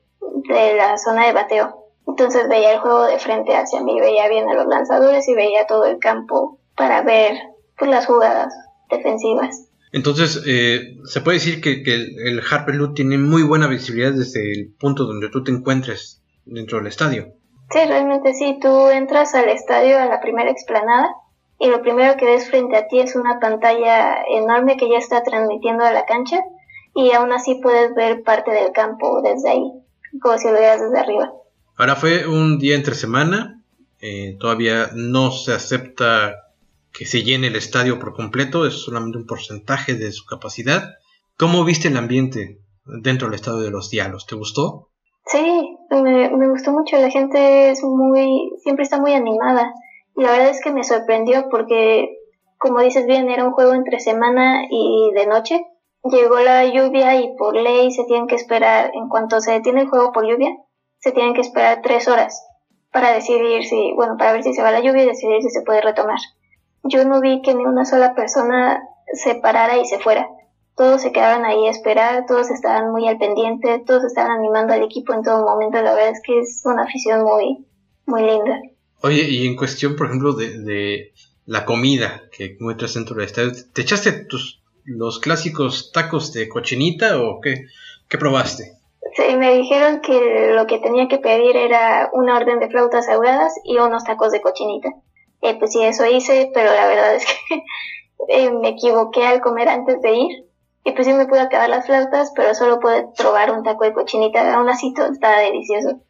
de 0.49 0.75
la 0.77 0.97
zona 0.99 1.27
de 1.27 1.33
bateo. 1.33 1.86
Entonces 2.19 2.49
veía 2.49 2.73
el 2.73 2.79
juego 2.79 3.05
de 3.05 3.19
frente 3.19 3.55
hacia 3.55 3.83
mí, 3.83 4.01
veía 4.01 4.27
bien 4.31 4.49
a 4.49 4.55
los 4.55 4.67
lanzadores 4.67 5.29
y 5.29 5.35
veía 5.35 5.67
todo 5.67 5.85
el 5.85 5.99
campo 5.99 6.59
para 6.75 7.03
ver 7.03 7.37
pues, 7.77 7.91
las 7.91 8.07
jugadas 8.07 8.55
defensivas. 8.89 9.69
Entonces, 9.93 10.43
eh, 10.47 10.97
se 11.05 11.21
puede 11.21 11.37
decir 11.37 11.61
que, 11.61 11.83
que 11.83 11.93
el, 11.93 12.19
el 12.27 12.43
Harper 12.51 12.75
Lou 12.75 12.95
tiene 12.95 13.19
muy 13.19 13.43
buena 13.43 13.67
visibilidad 13.67 14.13
desde 14.13 14.51
el 14.51 14.75
punto 14.81 15.05
donde 15.05 15.29
tú 15.29 15.45
te 15.45 15.51
encuentres 15.51 16.23
dentro 16.47 16.79
del 16.79 16.87
estadio. 16.87 17.35
Sí, 17.71 17.81
realmente 17.87 18.33
sí, 18.33 18.59
tú 18.63 18.89
entras 18.89 19.35
al 19.35 19.51
estadio 19.51 19.99
a 19.99 20.07
la 20.07 20.23
primera 20.23 20.51
explanada 20.51 21.15
y 21.59 21.69
lo 21.69 21.83
primero 21.83 22.17
que 22.17 22.25
ves 22.25 22.49
frente 22.49 22.77
a 22.77 22.89
ti 22.89 22.99
es 22.99 23.15
una 23.15 23.41
pantalla 23.41 24.23
enorme 24.31 24.79
que 24.79 24.89
ya 24.89 24.97
está 24.97 25.23
transmitiendo 25.23 25.85
a 25.85 25.93
la 25.93 26.07
cancha 26.07 26.41
y 26.95 27.13
aún 27.13 27.31
así 27.35 27.61
puedes 27.63 27.95
ver 27.95 28.23
parte 28.23 28.53
del 28.53 28.73
campo 28.73 29.21
desde 29.21 29.51
ahí, 29.51 29.71
como 30.23 30.39
si 30.39 30.49
lo 30.49 30.55
vieras 30.55 30.81
desde 30.81 30.99
arriba. 30.99 31.31
Ahora 31.77 31.97
fue 31.97 32.27
un 32.27 32.59
día 32.59 32.75
entre 32.75 32.95
semana, 32.95 33.63
eh, 34.01 34.37
todavía 34.41 34.91
no 34.95 35.31
se 35.31 35.53
acepta 35.53 36.47
que 36.93 37.05
se 37.05 37.23
llene 37.23 37.49
el 37.49 37.57
estadio 37.57 37.99
por 37.99 38.15
completo, 38.15 38.67
es 38.67 38.75
solamente 38.75 39.19
un 39.19 39.27
porcentaje 39.27 39.95
de 39.95 40.11
su 40.13 40.25
capacidad. 40.25 40.95
¿Cómo 41.37 41.65
viste 41.65 41.89
el 41.89 41.99
ambiente 41.99 42.61
dentro 42.85 43.29
del 43.29 43.35
estadio 43.35 43.59
de 43.59 43.71
los 43.71 43.91
Diablos? 43.91 44.27
¿Te 44.27 44.37
gustó? 44.37 44.89
Sí, 45.27 45.77
me, 45.91 46.31
me 46.31 46.49
gustó 46.49 46.73
mucho, 46.73 46.97
la 46.97 47.11
gente 47.11 47.71
es 47.71 47.83
muy, 47.83 48.53
siempre 48.63 48.85
está 48.85 48.99
muy 48.99 49.13
animada. 49.13 49.75
Y 50.17 50.23
la 50.23 50.31
verdad 50.33 50.49
es 50.49 50.63
que 50.63 50.73
me 50.73 50.83
sorprendió 50.83 51.49
porque, 51.51 52.09
como 52.57 52.81
dices 52.81 53.07
bien, 53.07 53.29
era 53.29 53.45
un 53.45 53.53
juego 53.53 53.75
entre 53.75 54.01
semana 54.01 54.63
y 54.71 55.11
de 55.15 55.27
noche. 55.27 55.67
Llegó 56.05 56.39
la 56.39 56.65
lluvia 56.65 57.21
y 57.21 57.37
por 57.37 57.55
ley 57.55 57.91
se 57.91 58.05
tienen 58.05 58.29
que 58.29 58.37
esperar, 58.37 58.93
en 58.95 59.09
cuanto 59.09 59.41
se 59.41 59.53
detiene 59.53 59.83
el 59.83 59.89
juego 59.89 60.13
por 60.13 60.25
lluvia, 60.27 60.57
se 60.99 61.13
tienen 61.13 61.35
que 61.35 61.41
esperar 61.41 61.81
tres 61.83 62.09
horas 62.09 62.47
para 62.93 63.13
decidir 63.13 63.65
si, 63.65 63.93
bueno, 63.95 64.17
para 64.17 64.33
ver 64.33 64.43
si 64.43 64.55
se 64.55 64.63
va 64.63 64.71
la 64.71 64.81
lluvia 64.81 65.05
y 65.05 65.09
decidir 65.09 65.43
si 65.43 65.51
se 65.51 65.63
puede 65.63 65.83
retomar. 65.83 66.19
Yo 66.83 67.05
no 67.05 67.21
vi 67.21 67.43
que 67.43 67.55
ni 67.55 67.65
una 67.65 67.85
sola 67.85 68.15
persona 68.15 68.83
se 69.13 69.35
parara 69.37 69.77
y 69.77 69.87
se 69.87 69.99
fuera 69.99 70.29
todos 70.77 71.03
se 71.03 71.11
quedaron 71.11 71.45
ahí 71.45 71.67
a 71.67 71.71
esperar, 71.71 72.27
todos 72.29 72.51
estaban 72.51 72.93
muy 72.93 73.09
al 73.09 73.19
pendiente, 73.19 73.83
todos 73.87 74.05
estaban 74.05 74.39
animando 74.39 74.75
al 74.75 74.83
equipo 74.83 75.15
en 75.15 75.23
todo 75.23 75.45
momento, 75.45 75.81
la 75.81 75.95
verdad 75.95 76.11
es 76.11 76.21
que 76.25 76.39
es 76.39 76.61
una 76.65 76.85
afición 76.85 77.25
muy, 77.25 77.67
muy 78.05 78.23
linda. 78.23 78.61
Oye, 79.01 79.23
y 79.23 79.47
en 79.47 79.57
cuestión, 79.57 79.97
por 79.97 80.07
ejemplo, 80.07 80.35
de, 80.35 80.59
de 80.59 81.13
la 81.47 81.65
comida 81.65 82.25
que 82.31 82.45
encuentras 82.45 82.95
dentro 82.95 83.17
del 83.17 83.25
estadio, 83.25 83.53
¿te 83.73 83.83
echaste 83.83 84.13
tus, 84.13 84.63
los 84.85 85.19
clásicos 85.19 85.93
tacos 85.93 86.35
de 86.35 86.49
cochinita 86.49 87.23
o 87.23 87.41
qué, 87.41 87.65
qué 88.09 88.19
probaste? 88.19 88.76
Sí, 89.17 89.35
me 89.37 89.55
dijeron 89.55 90.01
que 90.01 90.53
lo 90.53 90.67
que 90.67 90.79
tenía 90.79 91.09
que 91.09 91.19
pedir 91.19 91.57
era 91.57 92.11
una 92.13 92.37
orden 92.37 92.59
de 92.59 92.69
flautas 92.69 93.09
ahogadas 93.09 93.55
y 93.65 93.79
unos 93.79 94.05
tacos 94.05 94.31
de 94.31 94.43
cochinita. 94.43 94.91
Eh, 95.41 95.57
pues 95.59 95.73
sí, 95.73 95.83
eso 95.83 96.05
hice, 96.07 96.51
pero 96.53 96.71
la 96.75 96.87
verdad 96.87 97.15
es 97.15 97.25
que 97.25 97.63
eh, 98.29 98.51
me 98.53 98.71
equivoqué 98.71 99.25
al 99.27 99.41
comer 99.41 99.69
antes 99.69 100.03
de 100.03 100.17
ir. 100.17 100.45
Y 100.85 100.93
pues 100.93 101.07
sí 101.07 101.15
me 101.15 101.27
pude 101.27 101.41
acabar 101.41 101.71
las 101.71 101.87
flautas, 101.87 102.31
pero 102.37 102.55
solo 102.55 102.79
pude 102.79 103.07
probar 103.17 103.51
un 103.51 103.63
taco 103.63 103.85
de 103.85 103.95
cochinita. 103.95 104.55
Aún 104.55 104.69
así 104.69 104.93
todo 104.93 105.11
estaba 105.11 105.41
delicioso. 105.41 106.01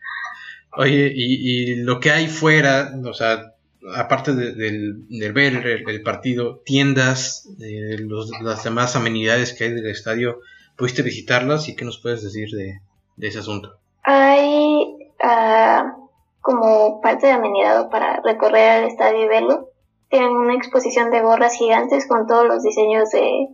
Oye, 0.77 1.13
y, 1.15 1.73
y 1.73 1.77
lo 1.77 2.01
que 2.01 2.11
hay 2.11 2.27
fuera, 2.27 2.91
o 3.09 3.15
sea, 3.15 3.55
aparte 3.95 4.35
de, 4.35 4.53
del, 4.53 5.07
del 5.09 5.33
ver 5.33 5.65
el, 5.65 6.03
partido, 6.03 6.61
tiendas, 6.65 7.49
eh, 7.61 7.99
los, 8.01 8.31
las 8.43 8.65
demás 8.65 8.97
amenidades 8.97 9.53
que 9.53 9.65
hay 9.65 9.71
del 9.71 9.87
estadio, 9.87 10.41
¿pudiste 10.77 11.03
visitarlas 11.03 11.69
y 11.69 11.77
qué 11.77 11.85
nos 11.85 11.99
puedes 11.99 12.23
decir 12.23 12.51
de, 12.51 12.81
de 13.17 13.29
ese 13.29 13.41
asunto? 13.41 13.77
Hay 14.03 15.11
ah, 15.23 15.97
como 16.41 17.01
parte 17.01 17.27
de 17.27 17.33
amenidad 17.33 17.91
para 17.91 18.21
recorrer 18.21 18.71
al 18.71 18.85
estadio 18.85 19.25
y 19.25 19.29
verlo. 19.29 19.69
Tienen 20.09 20.31
una 20.31 20.55
exposición 20.55 21.11
de 21.11 21.21
gorras 21.21 21.55
gigantes 21.55 22.07
con 22.07 22.27
todos 22.27 22.47
los 22.47 22.63
diseños 22.63 23.11
de, 23.11 23.49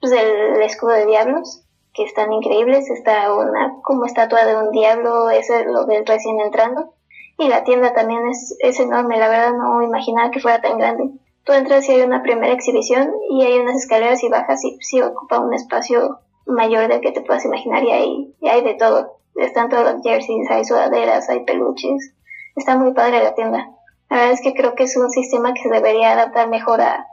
pues, 0.00 0.10
del 0.10 0.62
escudo 0.62 0.92
de 0.92 1.06
diablos, 1.06 1.62
que 1.92 2.04
están 2.04 2.32
increíbles. 2.32 2.88
Está 2.88 3.34
una 3.34 3.74
como 3.82 4.06
estatua 4.06 4.46
de 4.46 4.56
un 4.56 4.70
diablo, 4.70 5.28
ese 5.28 5.66
lo 5.66 5.86
ven 5.86 6.06
recién 6.06 6.40
entrando. 6.40 6.94
Y 7.36 7.48
la 7.48 7.64
tienda 7.64 7.92
también 7.92 8.26
es, 8.28 8.56
es 8.60 8.80
enorme, 8.80 9.18
la 9.18 9.28
verdad 9.28 9.52
no 9.52 9.82
imaginaba 9.82 10.30
que 10.30 10.40
fuera 10.40 10.60
tan 10.60 10.78
grande. 10.78 11.10
Tú 11.44 11.52
entras 11.52 11.88
y 11.88 11.92
hay 11.92 12.00
una 12.02 12.22
primera 12.22 12.52
exhibición 12.52 13.12
y 13.30 13.42
hay 13.42 13.58
unas 13.58 13.76
escaleras 13.76 14.22
y 14.24 14.28
bajas 14.28 14.64
y 14.64 14.78
sí 14.80 15.00
ocupa 15.02 15.38
un 15.38 15.54
espacio 15.54 16.20
mayor 16.48 16.88
del 16.88 17.00
que 17.00 17.12
te 17.12 17.20
puedas 17.20 17.44
imaginar 17.44 17.84
y 17.84 17.92
hay, 17.92 18.34
y 18.40 18.48
hay 18.48 18.62
de 18.62 18.74
todo. 18.74 19.20
Están 19.36 19.68
todos 19.68 19.92
los 19.92 20.02
jerseys, 20.02 20.50
hay 20.50 20.64
sudaderas, 20.64 21.28
hay 21.28 21.44
peluches. 21.44 22.14
Está 22.56 22.76
muy 22.76 22.92
padre 22.92 23.22
la 23.22 23.34
tienda. 23.34 23.70
La 24.10 24.16
verdad 24.16 24.32
es 24.32 24.40
que 24.40 24.54
creo 24.54 24.74
que 24.74 24.84
es 24.84 24.96
un 24.96 25.10
sistema 25.10 25.54
que 25.54 25.62
se 25.62 25.68
debería 25.68 26.12
adaptar 26.12 26.48
mejor 26.48 26.80
a, 26.80 27.06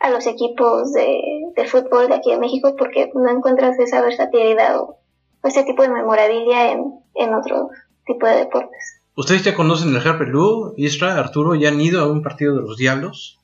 a 0.00 0.10
los 0.10 0.26
equipos 0.26 0.92
de, 0.92 1.20
de 1.56 1.64
fútbol 1.66 2.08
de 2.08 2.16
aquí 2.16 2.32
de 2.32 2.38
México 2.38 2.74
porque 2.76 3.10
no 3.14 3.30
encuentras 3.30 3.78
esa 3.78 4.02
versatilidad 4.02 4.78
o, 4.80 4.98
o 5.42 5.48
ese 5.48 5.62
tipo 5.64 5.82
de 5.82 5.88
memorabilia 5.88 6.72
en, 6.72 7.00
en 7.14 7.34
otro 7.34 7.70
tipo 8.04 8.26
de 8.26 8.36
deportes. 8.36 9.00
¿Ustedes 9.16 9.44
ya 9.44 9.54
conocen 9.54 9.94
el 9.94 10.06
Harper 10.06 10.28
Lou, 10.28 10.74
Isra, 10.76 11.18
Arturo? 11.18 11.54
¿Ya 11.54 11.68
han 11.68 11.80
ido 11.80 12.02
a 12.02 12.10
un 12.10 12.22
partido 12.22 12.56
de 12.56 12.62
los 12.62 12.76
Diablos? 12.76 13.38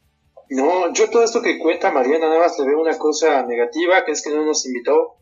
No, 0.48 0.92
yo 0.92 1.10
todo 1.10 1.22
esto 1.22 1.42
que 1.42 1.58
cuenta 1.58 1.90
Mariana 1.90 2.28
nada 2.28 2.40
más 2.40 2.58
le 2.58 2.66
veo 2.66 2.80
una 2.80 2.96
cosa 2.98 3.42
negativa, 3.42 4.04
que 4.04 4.12
es 4.12 4.22
que 4.22 4.34
no 4.34 4.44
nos 4.44 4.64
invitó. 4.66 5.16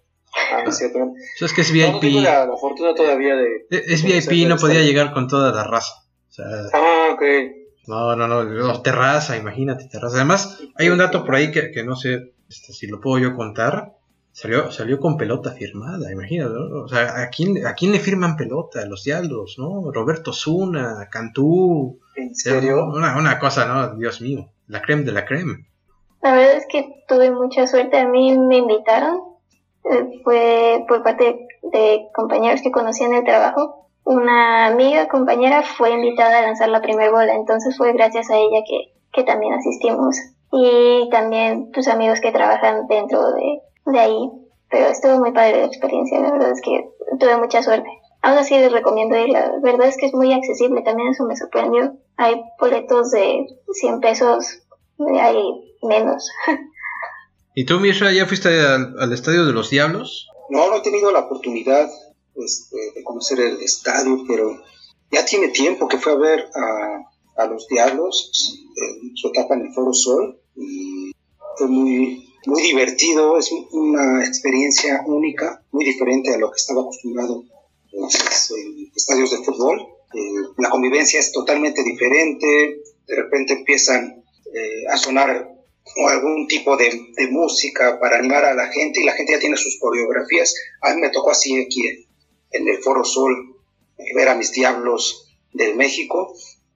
Ah, 0.52 0.64
es 0.66 0.76
cierto. 0.78 0.98
O 0.98 1.44
es 1.44 1.52
que 1.52 1.60
es 1.60 1.72
No, 1.72 1.86
no 1.86 1.92
VIP. 1.92 2.00
tengo 2.00 2.20
la, 2.20 2.46
la 2.46 2.56
fortuna 2.56 2.94
todavía 2.94 3.34
de... 3.36 3.66
Es 3.70 4.02
es 4.04 4.28
de 4.28 4.34
VIP, 4.36 4.48
no 4.48 4.56
podía 4.56 4.82
llegar 4.82 5.12
con 5.12 5.28
toda 5.28 5.52
la 5.52 5.64
raza. 5.64 5.94
O 6.28 6.32
sea, 6.32 6.46
Ah, 6.72 7.08
ok. 7.12 7.22
no, 7.86 8.16
no, 8.16 8.26
no, 8.26 8.44
no, 8.44 8.82
terraza, 8.82 9.36
imagínate, 9.36 9.86
terraza. 9.86 10.16
Además, 10.16 10.60
hay 10.76 10.88
un 10.88 10.98
dato 10.98 11.24
por 11.24 11.34
ahí 11.36 11.50
que, 11.50 11.70
que 11.70 11.84
no 11.84 11.94
sé 11.96 12.32
este, 12.48 12.72
si 12.72 12.86
lo 12.86 13.00
puedo 13.00 13.18
yo 13.18 13.34
contar. 13.36 13.92
Salió, 14.32 14.72
salió 14.72 14.98
con 14.98 15.16
pelota 15.16 15.52
firmada, 15.52 16.10
imagínate, 16.10 16.52
¿no? 16.54 16.82
O 16.82 16.88
sea, 16.88 17.20
¿a 17.22 17.28
quién, 17.28 17.64
¿a 17.64 17.74
quién 17.74 17.92
le 17.92 18.00
firman 18.00 18.34
pelota? 18.36 18.84
Los 18.84 19.04
diablos, 19.04 19.54
¿no? 19.58 19.92
Roberto 19.92 20.32
Zuna, 20.32 21.08
Cantú. 21.08 22.00
¿En 22.16 22.34
serio? 22.34 22.84
Una, 22.86 23.16
una 23.16 23.38
cosa, 23.38 23.64
¿no? 23.66 23.94
Dios 23.96 24.20
mío. 24.20 24.50
La 24.66 24.82
creme 24.82 25.02
de 25.04 25.12
la 25.12 25.24
creme. 25.24 25.68
La 26.20 26.32
verdad 26.34 26.56
es 26.56 26.66
que 26.68 27.04
tuve 27.06 27.30
mucha 27.30 27.68
suerte. 27.68 27.96
A 27.98 28.08
mí 28.08 28.36
me 28.36 28.56
invitaron. 28.56 29.20
Fue 30.22 30.84
por 30.88 31.02
parte 31.02 31.46
de 31.62 32.08
compañeros 32.14 32.62
que 32.62 32.70
conocí 32.70 33.04
en 33.04 33.14
el 33.14 33.24
trabajo. 33.24 33.88
Una 34.04 34.66
amiga, 34.66 35.08
compañera, 35.08 35.62
fue 35.62 35.92
invitada 35.92 36.38
a 36.38 36.42
lanzar 36.42 36.68
la 36.68 36.80
primera 36.80 37.10
bola. 37.10 37.34
Entonces 37.34 37.76
fue 37.76 37.92
gracias 37.92 38.30
a 38.30 38.36
ella 38.36 38.62
que, 38.66 38.94
que 39.12 39.24
también 39.24 39.52
asistimos. 39.54 40.16
Y 40.52 41.08
también 41.10 41.70
tus 41.72 41.88
amigos 41.88 42.20
que 42.20 42.32
trabajan 42.32 42.86
dentro 42.86 43.32
de, 43.32 43.60
de 43.86 43.98
ahí. 43.98 44.30
Pero 44.70 44.86
estuvo 44.86 45.18
muy 45.18 45.32
padre 45.32 45.60
la 45.60 45.66
experiencia. 45.66 46.18
La 46.20 46.32
verdad 46.32 46.50
es 46.50 46.62
que 46.62 46.90
tuve 47.18 47.36
mucha 47.36 47.62
suerte. 47.62 47.88
Aún 48.22 48.38
así 48.38 48.56
les 48.56 48.72
recomiendo 48.72 49.18
ir. 49.18 49.28
La 49.28 49.52
verdad 49.62 49.88
es 49.88 49.98
que 49.98 50.06
es 50.06 50.14
muy 50.14 50.32
accesible. 50.32 50.82
También 50.82 51.10
eso 51.10 51.24
me 51.24 51.36
sorprendió. 51.36 51.94
Hay 52.16 52.42
boletos 52.58 53.10
de 53.10 53.46
100 53.70 54.00
pesos. 54.00 54.62
Hay 55.20 55.76
menos. 55.82 56.30
¿Y 57.54 57.64
tú, 57.64 57.78
Misha, 57.78 58.12
ya 58.12 58.26
fuiste 58.26 58.48
al, 58.48 58.94
al 58.98 59.12
estadio 59.12 59.46
de 59.46 59.52
los 59.52 59.70
diablos? 59.70 60.28
No, 60.50 60.68
no 60.70 60.76
he 60.76 60.82
tenido 60.82 61.12
la 61.12 61.20
oportunidad 61.20 61.88
este, 62.34 62.76
de 62.94 63.04
conocer 63.04 63.40
el 63.40 63.60
estadio, 63.62 64.24
pero 64.26 64.60
ya 65.10 65.24
tiene 65.24 65.48
tiempo 65.48 65.86
que 65.88 65.98
fue 65.98 66.12
a 66.12 66.16
ver 66.16 66.48
a, 66.54 67.42
a 67.42 67.46
los 67.46 67.66
Diablos 67.68 68.32
su 69.14 69.28
etapa 69.28 69.54
en 69.54 69.66
el 69.66 69.72
Foro 69.72 69.92
Sol 69.92 70.40
y 70.56 71.12
fue 71.56 71.68
muy, 71.68 72.28
muy 72.46 72.62
divertido, 72.62 73.38
es 73.38 73.50
una 73.70 74.24
experiencia 74.24 75.02
única, 75.06 75.62
muy 75.70 75.84
diferente 75.84 76.34
a 76.34 76.38
lo 76.38 76.50
que 76.50 76.56
estaba 76.56 76.82
acostumbrado 76.82 77.44
en 77.92 78.90
estadios 78.94 79.30
de 79.30 79.44
fútbol. 79.44 79.80
Eh, 80.12 80.48
la 80.58 80.70
convivencia 80.70 81.20
es 81.20 81.32
totalmente 81.32 81.82
diferente, 81.84 82.82
de 83.06 83.16
repente 83.16 83.52
empiezan 83.52 84.24
eh, 84.52 84.86
a 84.90 84.96
sonar 84.96 85.53
o 85.96 86.08
algún 86.08 86.46
tipo 86.46 86.76
de, 86.76 87.12
de, 87.16 87.28
música 87.28 87.98
para 88.00 88.18
animar 88.18 88.44
a 88.44 88.54
la 88.54 88.68
gente 88.68 89.00
y 89.00 89.04
la 89.04 89.12
gente 89.12 89.32
ya 89.32 89.38
tiene 89.38 89.56
sus 89.56 89.78
coreografías. 89.78 90.54
A 90.80 90.94
mí 90.94 91.00
me 91.00 91.10
tocó 91.10 91.30
así 91.30 91.60
aquí 91.60 92.06
en, 92.50 92.68
el 92.68 92.78
Foro 92.78 93.04
Sol 93.04 93.56
eh, 93.98 94.14
ver 94.14 94.28
a 94.28 94.34
mis 94.34 94.52
diablos 94.52 95.28
del 95.52 95.76
México, 95.76 96.34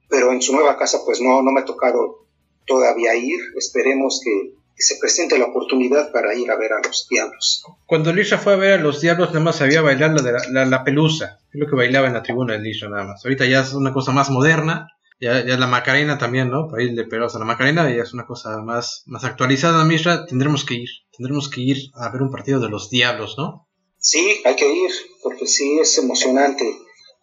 pero 0.09 0.31
en 0.31 0.41
su 0.41 0.53
nueva 0.53 0.77
casa 0.77 0.99
pues 1.05 1.21
no, 1.21 1.41
no 1.41 1.51
me 1.51 1.61
ha 1.61 1.65
tocado 1.65 2.27
todavía 2.65 3.15
ir. 3.15 3.39
Esperemos 3.57 4.21
que, 4.23 4.53
que 4.75 4.83
se 4.83 4.97
presente 4.97 5.39
la 5.39 5.45
oportunidad 5.45 6.11
para 6.11 6.35
ir 6.35 6.51
a 6.51 6.55
ver 6.55 6.73
a 6.73 6.81
los 6.81 7.07
diablos. 7.09 7.63
Cuando 7.87 8.13
Lisha 8.13 8.37
fue 8.37 8.53
a 8.53 8.57
ver 8.57 8.73
a 8.73 8.81
los 8.81 9.01
diablos, 9.01 9.29
nada 9.29 9.41
más 9.41 9.57
sabía 9.57 9.81
bailar 9.81 10.11
la, 10.11 10.21
de 10.21 10.31
la, 10.33 10.39
la, 10.51 10.65
la 10.65 10.83
pelusa. 10.83 11.39
Es 11.51 11.59
lo 11.59 11.67
que 11.67 11.75
bailaba 11.75 12.07
en 12.07 12.13
la 12.13 12.23
tribuna 12.23 12.53
de 12.53 12.59
Lisha, 12.59 12.87
nada 12.87 13.05
más. 13.05 13.25
Ahorita 13.25 13.45
ya 13.45 13.61
es 13.61 13.73
una 13.73 13.91
cosa 13.91 14.11
más 14.11 14.29
moderna. 14.29 14.87
Ya, 15.21 15.43
la 15.43 15.67
Macarena 15.67 16.17
también, 16.17 16.49
¿no? 16.49 16.69
País 16.69 16.95
de 16.95 17.03
Perosa. 17.03 17.39
La 17.39 17.45
Macarena 17.45 17.93
ya 17.93 18.03
es 18.03 18.13
una 18.13 18.25
cosa 18.25 18.61
más, 18.61 19.03
más 19.05 19.25
actualizada, 19.25 19.83
Misra. 19.83 20.25
Tendremos 20.25 20.63
que 20.63 20.75
ir. 20.75 20.89
Tendremos 21.15 21.49
que 21.49 21.59
ir 21.59 21.77
a 21.95 22.09
ver 22.09 22.21
un 22.21 22.31
partido 22.31 22.61
de 22.61 22.69
los 22.69 22.89
diablos, 22.89 23.35
¿no? 23.37 23.67
Sí, 23.97 24.41
hay 24.45 24.55
que 24.55 24.71
ir, 24.71 24.91
porque 25.21 25.45
sí 25.45 25.77
es 25.79 25.97
emocionante. 25.97 26.65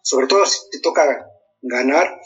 Sobre 0.03 0.27
todo 0.27 0.45
si 0.45 0.59
te 0.71 0.79
toca 0.79 1.25
ganar. 1.63 2.21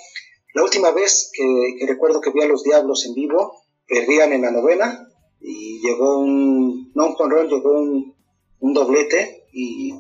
La 0.54 0.64
última 0.64 0.92
vez 0.92 1.32
que, 1.34 1.86
recuerdo 1.88 2.20
que 2.20 2.32
vi 2.32 2.42
a 2.42 2.48
los 2.48 2.64
diablos 2.64 3.06
en 3.06 3.14
vivo, 3.14 3.64
perdían 3.88 4.34
en 4.34 4.42
la 4.42 4.52
novena 4.52 5.08
y 5.40 5.80
llegó 5.80 6.20
un, 6.20 6.92
no 6.94 7.06
un 7.06 7.14
jonrón, 7.14 7.48
llegó 7.48 7.72
un, 7.72 8.14
un 8.60 8.74
doblete 8.74 9.46
y 9.54 9.94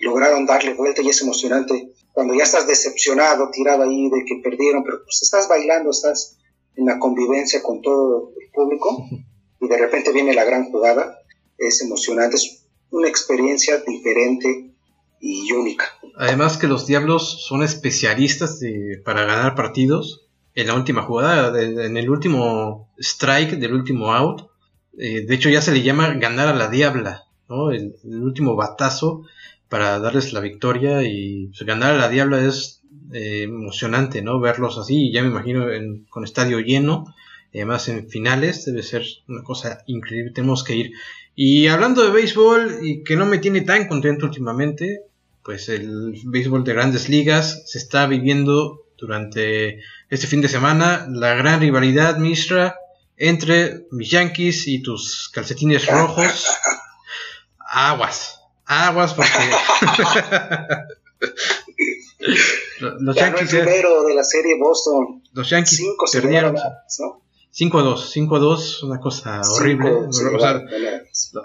lograron 0.00 0.46
darle 0.46 0.74
vuelta 0.74 1.02
y 1.02 1.08
es 1.08 1.20
emocionante 1.20 1.92
cuando 2.16 2.32
ya 2.32 2.44
estás 2.44 2.66
decepcionado, 2.66 3.50
tirado 3.52 3.82
ahí 3.82 4.08
de 4.08 4.24
que 4.24 4.40
perdieron, 4.42 4.82
pero 4.84 5.02
pues 5.04 5.20
estás 5.20 5.48
bailando, 5.50 5.90
estás 5.90 6.38
en 6.74 6.86
la 6.86 6.98
convivencia 6.98 7.62
con 7.62 7.82
todo 7.82 8.32
el 8.40 8.50
público 8.52 9.06
y 9.60 9.68
de 9.68 9.76
repente 9.76 10.12
viene 10.12 10.32
la 10.32 10.46
gran 10.46 10.70
jugada, 10.70 11.18
es 11.58 11.82
emocionante, 11.82 12.36
es 12.36 12.64
una 12.88 13.06
experiencia 13.06 13.82
diferente 13.86 14.70
y 15.20 15.52
única. 15.52 15.84
Además 16.16 16.56
que 16.56 16.68
los 16.68 16.86
Diablos 16.86 17.44
son 17.46 17.62
especialistas 17.62 18.60
de, 18.60 18.98
para 19.04 19.26
ganar 19.26 19.54
partidos. 19.54 20.26
En 20.54 20.68
la 20.68 20.74
última 20.74 21.02
jugada, 21.02 21.62
en 21.62 21.98
el 21.98 22.08
último 22.08 22.94
strike, 22.96 23.58
del 23.58 23.74
último 23.74 24.14
out, 24.14 24.48
eh, 24.96 25.26
de 25.26 25.34
hecho 25.34 25.50
ya 25.50 25.60
se 25.60 25.72
le 25.72 25.82
llama 25.82 26.14
ganar 26.14 26.48
a 26.48 26.54
la 26.54 26.68
Diabla, 26.68 27.26
¿no? 27.50 27.72
El, 27.72 27.94
el 28.04 28.22
último 28.22 28.56
batazo 28.56 29.24
para 29.68 29.98
darles 29.98 30.32
la 30.32 30.40
victoria 30.40 31.02
y 31.02 31.48
pues, 31.48 31.62
ganar 31.62 31.94
a 31.94 31.98
la 31.98 32.08
Diabla 32.08 32.44
es 32.46 32.82
eh, 33.12 33.42
emocionante, 33.44 34.22
¿no? 34.22 34.40
Verlos 34.40 34.78
así, 34.78 35.12
ya 35.12 35.22
me 35.22 35.28
imagino 35.28 35.70
en, 35.70 36.04
con 36.04 36.24
estadio 36.24 36.60
lleno, 36.60 37.14
además 37.52 37.88
en 37.88 38.08
finales 38.08 38.64
debe 38.64 38.82
ser 38.82 39.04
una 39.28 39.42
cosa 39.42 39.78
increíble, 39.86 40.32
tenemos 40.32 40.64
que 40.64 40.76
ir. 40.76 40.92
Y 41.34 41.66
hablando 41.66 42.02
de 42.02 42.10
béisbol 42.10 42.78
y 42.82 43.02
que 43.04 43.16
no 43.16 43.26
me 43.26 43.38
tiene 43.38 43.60
tan 43.60 43.88
contento 43.88 44.26
últimamente, 44.26 45.02
pues 45.42 45.68
el 45.68 46.14
béisbol 46.24 46.64
de 46.64 46.72
grandes 46.72 47.08
ligas 47.08 47.62
se 47.66 47.78
está 47.78 48.06
viviendo 48.06 48.86
durante 48.98 49.80
este 50.08 50.26
fin 50.26 50.40
de 50.40 50.48
semana 50.48 51.06
la 51.10 51.34
gran 51.34 51.60
rivalidad 51.60 52.16
Mistra 52.16 52.76
entre 53.16 53.86
mis 53.90 54.10
Yankees 54.10 54.66
y 54.68 54.82
tus 54.82 55.30
calcetines 55.32 55.86
rojos. 55.86 56.46
Aguas, 57.58 58.35
aguas 58.66 59.14
porque 59.14 59.30
los 63.00 63.16
Yankees 63.16 63.54
el 63.54 63.64
primero 63.64 64.04
de 64.04 64.14
la 64.14 64.24
serie 64.24 64.58
Boston. 64.58 65.22
Los 65.32 65.50
Yankees 65.50 65.76
Cinco 65.76 66.06
perdieron. 66.12 66.54
¿no? 66.54 67.20
5 67.56 67.78
a 67.78 67.82
2, 67.82 68.10
5 68.10 68.36
a 68.36 68.38
2, 68.38 68.82
una 68.82 69.00
cosa 69.00 69.40
horrible. 69.40 69.90
Cinco, 70.10 70.36
o 70.36 70.38
sea, 70.38 70.62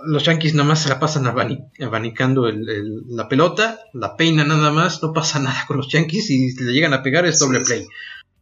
los 0.03 0.25
Yankees 0.25 0.53
nomás 0.53 0.83
se 0.83 0.89
la 0.89 0.99
pasan 0.99 1.25
abanicando 1.25 2.49
el, 2.49 2.67
el, 2.67 3.03
la 3.07 3.29
pelota, 3.29 3.79
la 3.93 4.17
peina 4.17 4.43
nada 4.43 4.71
más, 4.71 5.01
no 5.01 5.13
pasa 5.13 5.39
nada 5.39 5.63
con 5.67 5.77
los 5.77 5.87
Yankees 5.87 6.29
y 6.29 6.51
si 6.51 6.63
le 6.65 6.73
llegan 6.73 6.93
a 6.93 7.01
pegar 7.01 7.25
es 7.25 7.39
doble 7.39 7.59
sí, 7.59 7.65
play. 7.65 7.81
Sí. 7.83 7.87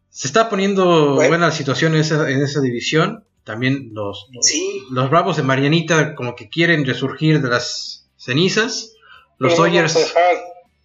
Se 0.10 0.28
está 0.28 0.50
poniendo 0.50 1.14
bueno. 1.14 1.30
buena 1.30 1.46
la 1.46 1.52
situación 1.52 1.94
en 1.94 2.02
esa, 2.02 2.28
en 2.32 2.42
esa 2.42 2.60
división. 2.60 3.24
También 3.44 3.92
los, 3.94 4.28
los, 4.32 4.46
sí. 4.46 4.82
los, 4.90 5.12
Bravos 5.12 5.38
de 5.38 5.44
Marianita 5.44 6.16
como 6.16 6.36
que 6.36 6.50
quieren 6.50 6.86
resurgir 6.86 7.40
de 7.40 7.50
las 7.50 7.99
cenizas. 8.20 8.94
Los 9.40 9.54
Pero 9.54 9.66
Dodgers... 9.66 10.14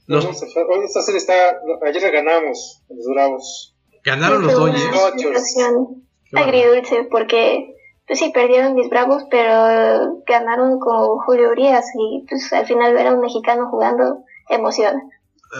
No 0.07 0.17
los... 0.17 0.25
Hoy 0.27 0.85
esta 0.85 1.03
serie 1.03 1.19
está... 1.19 1.35
Ayer 1.87 2.13
ganamos 2.13 2.83
los 2.89 3.07
Bravos. 3.07 3.75
Ganaron 4.05 4.47
los 4.47 4.55
Dodgers 4.55 5.57
agridulce 6.35 7.07
porque 7.11 7.75
pues 8.07 8.19
sí 8.19 8.31
perdieron 8.35 8.75
mis 8.75 8.89
bravos 8.91 9.25
pero 9.31 10.23
ganaron 10.27 10.79
con 10.79 11.19
Julio 11.21 11.51
Urias 11.51 11.87
y 11.99 12.25
pues 12.29 12.53
al 12.53 12.67
final 12.67 12.93
ver 12.95 13.07
a 13.07 13.15
un 13.15 13.21
mexicano 13.21 13.69
jugando 13.71 14.25
emociona 14.49 15.01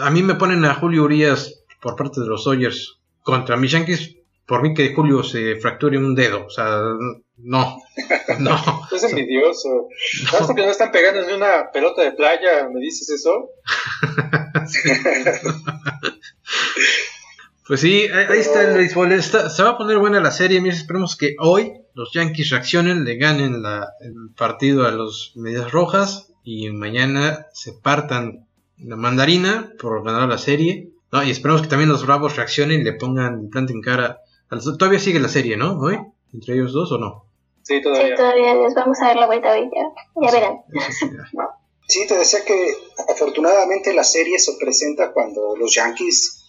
a 0.01 0.09
mí 0.09 0.21
me 0.21 0.35
ponen 0.35 0.65
a 0.65 0.75
Julio 0.75 1.03
Urias 1.03 1.63
por 1.81 1.95
parte 1.95 2.21
de 2.21 2.27
los 2.27 2.43
Dodgers 2.43 2.99
contra 3.21 3.57
mis 3.57 3.71
Yankees 3.71 4.17
por 4.45 4.61
mí 4.61 4.73
que 4.73 4.93
Julio 4.93 5.23
se 5.23 5.55
fracture 5.55 5.97
un 5.97 6.15
dedo 6.15 6.45
o 6.45 6.49
sea 6.49 6.81
no 7.37 7.77
no 8.39 8.63
es 8.95 9.03
envidioso 9.03 9.87
no. 10.39 10.55
que 10.55 10.65
no 10.65 10.71
están 10.71 10.91
pegando 10.91 11.25
ni 11.25 11.33
una 11.33 11.71
pelota 11.71 12.03
de 12.03 12.11
playa 12.11 12.69
me 12.71 12.79
dices 12.79 13.09
eso 13.09 13.49
Pues 17.67 17.79
sí, 17.79 18.07
ahí 18.13 18.39
está 18.39 18.61
el 18.61 18.77
béisbol. 18.77 19.11
Está, 19.13 19.49
se 19.49 19.63
va 19.63 19.71
a 19.71 19.77
poner 19.77 19.97
buena 19.97 20.19
la 20.19 20.29
serie. 20.29 20.61
Mira, 20.61 20.75
esperemos 20.75 21.15
que 21.15 21.35
hoy 21.39 21.73
los 21.95 22.13
Yankees 22.13 22.51
reaccionen, 22.51 23.03
le 23.05 23.15
ganen 23.15 23.63
la, 23.63 23.89
el 24.01 24.13
partido 24.37 24.85
a 24.85 24.91
los 24.91 25.31
Medias 25.35 25.71
Rojas 25.71 26.31
y 26.43 26.69
mañana 26.69 27.47
se 27.53 27.73
partan 27.73 28.45
la 28.77 28.95
mandarina 28.95 29.73
por 29.79 30.03
ganar 30.03 30.29
la 30.29 30.37
serie. 30.37 30.91
No, 31.11 31.23
y 31.23 31.31
esperemos 31.31 31.63
que 31.63 31.67
también 31.67 31.89
los 31.89 32.05
Bravos 32.05 32.35
reaccionen 32.35 32.81
y 32.81 32.83
le 32.83 32.93
pongan, 32.93 33.49
planten 33.49 33.81
cara. 33.81 34.19
Todavía 34.49 34.99
sigue 34.99 35.19
la 35.19 35.27
serie, 35.27 35.57
¿no? 35.57 35.79
Hoy, 35.79 35.99
entre 36.33 36.55
ellos 36.55 36.73
dos 36.73 36.91
o 36.91 36.97
no? 36.97 37.25
Sí, 37.63 37.81
todavía. 37.81 38.09
Sí, 38.09 38.15
todavía 38.15 38.53
les 38.55 38.75
vamos 38.75 38.99
a 39.01 39.07
dar 39.07 39.15
la 39.17 39.25
vuelta 39.25 39.51
hoy, 39.51 39.69
ya, 39.73 40.21
ya 40.21 40.29
sí, 40.29 40.35
verán. 40.35 40.61
Sí, 40.91 41.07
sí, 41.87 42.07
te 42.07 42.17
decía 42.17 42.45
que 42.45 42.77
afortunadamente 43.09 43.93
la 43.93 44.03
serie 44.03 44.37
se 44.37 44.53
presenta 44.59 45.11
cuando 45.11 45.55
los 45.55 45.73
Yankees 45.73 46.43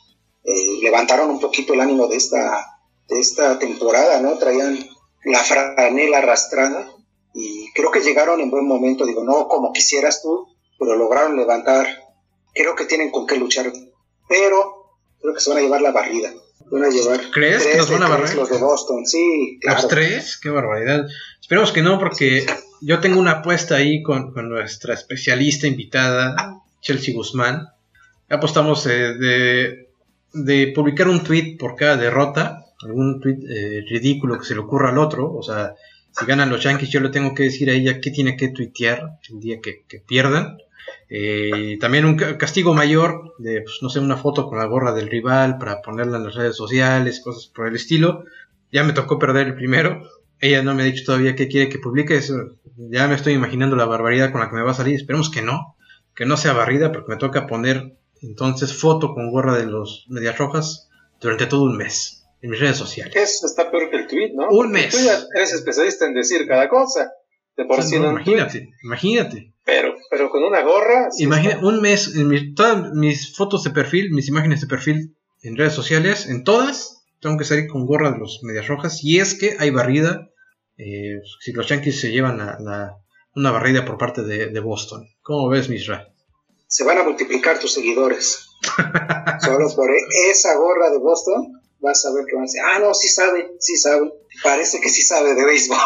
eh, 0.44 0.78
levantaron 0.82 1.30
un 1.30 1.40
poquito 1.40 1.72
el 1.72 1.80
ánimo 1.80 2.06
de 2.06 2.16
esta, 2.16 2.78
de 3.08 3.18
esta 3.18 3.58
temporada, 3.58 4.20
¿no? 4.20 4.36
Traían 4.38 4.78
la 5.24 5.40
franela 5.40 6.18
arrastrada 6.18 6.92
y 7.34 7.72
creo 7.72 7.90
que 7.90 8.00
llegaron 8.00 8.40
en 8.40 8.50
buen 8.50 8.66
momento, 8.66 9.06
digo, 9.06 9.24
no 9.24 9.48
como 9.48 9.72
quisieras 9.72 10.22
tú, 10.22 10.48
pero 10.78 10.96
lograron 10.96 11.36
levantar, 11.36 11.86
creo 12.54 12.74
que 12.74 12.84
tienen 12.84 13.10
con 13.10 13.26
qué 13.26 13.36
luchar, 13.36 13.72
pero 14.28 14.98
creo 15.20 15.34
que 15.34 15.40
se 15.40 15.50
van 15.50 15.58
a 15.58 15.62
llevar 15.62 15.80
la 15.80 15.92
barrida. 15.92 16.32
Van 16.70 16.84
a 16.84 16.88
llevar 16.88 17.20
¿Crees 17.32 17.64
que 17.64 17.78
los 17.78 17.90
van 17.90 18.02
a 18.02 18.08
barrer? 18.08 18.34
Los 18.34 18.50
de 18.50 18.58
Boston, 18.58 19.06
sí, 19.06 19.58
claro. 19.60 19.82
¿Los 19.82 19.88
tres? 19.88 20.36
Qué 20.36 20.50
barbaridad. 20.50 21.06
Esperemos 21.40 21.70
que 21.70 21.82
no, 21.82 21.98
porque 21.98 22.44
yo 22.80 22.98
tengo 23.00 23.20
una 23.20 23.32
apuesta 23.32 23.76
ahí 23.76 24.02
con, 24.02 24.32
con 24.32 24.48
nuestra 24.48 24.94
especialista 24.94 25.66
invitada, 25.66 26.60
Chelsea 26.80 27.14
Guzmán. 27.14 27.68
Apostamos 28.28 28.84
eh, 28.86 29.14
de, 29.14 29.88
de 30.32 30.72
publicar 30.74 31.08
un 31.08 31.22
tweet 31.22 31.56
por 31.56 31.76
cada 31.76 31.96
derrota, 31.96 32.64
algún 32.82 33.20
tweet 33.20 33.38
eh, 33.48 33.84
ridículo 33.88 34.38
que 34.38 34.44
se 34.44 34.54
le 34.54 34.60
ocurra 34.60 34.90
al 34.90 34.98
otro. 34.98 35.32
O 35.32 35.42
sea, 35.42 35.74
si 36.10 36.26
ganan 36.26 36.50
los 36.50 36.64
Yankees, 36.64 36.90
yo 36.90 37.00
le 37.00 37.10
tengo 37.10 37.34
que 37.34 37.44
decir 37.44 37.70
a 37.70 37.74
ella 37.74 38.00
qué 38.00 38.10
tiene 38.10 38.36
que 38.36 38.48
tuitear 38.48 39.18
el 39.30 39.40
día 39.40 39.60
que, 39.62 39.84
que 39.86 40.00
pierdan. 40.00 40.58
Eh, 41.08 41.78
también 41.80 42.04
un 42.04 42.16
ca- 42.16 42.36
castigo 42.36 42.74
mayor 42.74 43.34
de, 43.38 43.62
pues, 43.62 43.76
no 43.82 43.88
sé, 43.88 44.00
una 44.00 44.16
foto 44.16 44.46
con 44.48 44.58
la 44.58 44.66
gorra 44.66 44.92
del 44.92 45.08
rival 45.08 45.58
para 45.58 45.80
ponerla 45.82 46.16
en 46.18 46.24
las 46.24 46.34
redes 46.34 46.56
sociales, 46.56 47.20
cosas 47.20 47.46
por 47.46 47.68
el 47.68 47.76
estilo. 47.76 48.24
Ya 48.72 48.82
me 48.84 48.92
tocó 48.92 49.18
perder 49.18 49.48
el 49.48 49.54
primero. 49.54 50.02
Ella 50.40 50.62
no 50.62 50.74
me 50.74 50.82
ha 50.82 50.86
dicho 50.86 51.04
todavía 51.06 51.34
qué 51.36 51.48
quiere 51.48 51.68
que 51.68 51.78
publique. 51.78 52.16
Eso, 52.16 52.34
ya 52.76 53.06
me 53.08 53.14
estoy 53.14 53.34
imaginando 53.34 53.76
la 53.76 53.84
barbaridad 53.86 54.32
con 54.32 54.40
la 54.40 54.50
que 54.50 54.56
me 54.56 54.62
va 54.62 54.72
a 54.72 54.74
salir. 54.74 54.96
Esperemos 54.96 55.30
que 55.30 55.42
no. 55.42 55.76
Que 56.14 56.26
no 56.26 56.36
sea 56.36 56.52
barrida 56.52 56.92
porque 56.92 57.12
me 57.12 57.18
toca 57.18 57.46
poner 57.46 57.94
entonces 58.22 58.74
foto 58.76 59.14
con 59.14 59.30
gorra 59.30 59.56
de 59.56 59.66
los 59.66 60.06
Medias 60.08 60.36
Rojas 60.38 60.88
durante 61.20 61.46
todo 61.46 61.62
un 61.64 61.76
mes 61.76 62.26
en 62.42 62.50
mis 62.50 62.60
redes 62.60 62.76
sociales. 62.76 63.14
Eso 63.16 63.46
está 63.46 63.70
peor 63.70 63.90
que 63.90 63.96
el 63.98 64.06
tweet, 64.06 64.32
¿no? 64.34 64.48
Un 64.48 64.72
mes. 64.72 64.94
Tú 64.94 65.04
ya 65.04 65.18
eres 65.34 65.52
especialista 65.52 66.06
en 66.06 66.14
decir 66.14 66.46
cada 66.46 66.68
cosa. 66.68 67.10
De 67.56 67.64
por 67.64 67.78
O 67.78 67.82
sea, 67.82 67.88
sí 67.90 67.96
no, 67.98 68.06
no, 68.06 68.10
imagínate, 68.12 68.68
imagínate. 68.82 69.52
Pero, 69.64 69.94
pero 70.10 70.30
con 70.30 70.44
una 70.44 70.62
gorra. 70.62 71.08
sí 71.10 71.24
Imagina, 71.24 71.54
está- 71.54 71.66
un 71.66 71.80
mes, 71.80 72.14
en 72.16 72.28
mi- 72.28 72.54
todas 72.54 72.92
mis 72.92 73.34
fotos 73.36 73.64
de 73.64 73.70
perfil, 73.70 74.10
mis 74.12 74.28
imágenes 74.28 74.60
de 74.60 74.66
perfil 74.66 75.16
en 75.42 75.56
redes 75.56 75.72
sociales, 75.72 76.26
en 76.28 76.44
todas, 76.44 77.04
tengo 77.20 77.36
que 77.38 77.44
salir 77.44 77.66
con 77.68 77.86
gorra 77.86 78.10
de 78.12 78.18
los 78.18 78.40
Medias 78.42 78.68
Rojas. 78.68 79.02
Y 79.02 79.18
es 79.20 79.34
que 79.34 79.56
hay 79.58 79.70
barrida, 79.70 80.28
eh, 80.78 81.18
si 81.40 81.52
los 81.52 81.66
Yankees 81.68 82.00
se 82.00 82.12
llevan 82.12 82.38
la- 82.38 82.58
la- 82.60 82.96
una 83.34 83.50
barrida 83.50 83.84
por 83.84 83.96
parte 83.98 84.22
de, 84.22 84.46
de 84.48 84.60
Boston. 84.60 85.06
¿Cómo 85.22 85.48
ves, 85.48 85.68
Misra? 85.68 86.08
Se 86.68 86.84
van 86.84 86.98
a 86.98 87.04
multiplicar 87.04 87.58
tus 87.58 87.72
seguidores. 87.72 88.48
Solo 89.44 89.66
por 89.74 89.90
e- 89.90 90.30
esa 90.30 90.56
gorra 90.56 90.90
de 90.90 90.98
Boston 90.98 91.60
vas 91.80 92.04
a 92.06 92.12
ver 92.14 92.24
que 92.26 92.34
van 92.34 92.42
a 92.44 92.46
decir, 92.46 92.60
ah, 92.64 92.78
no, 92.80 92.94
sí 92.94 93.08
sabe, 93.08 93.52
sí 93.60 93.76
sabe. 93.76 94.12
Parece 94.42 94.80
que 94.80 94.88
sí 94.88 95.02
sabe 95.02 95.34
de 95.34 95.44
béisbol. 95.44 95.78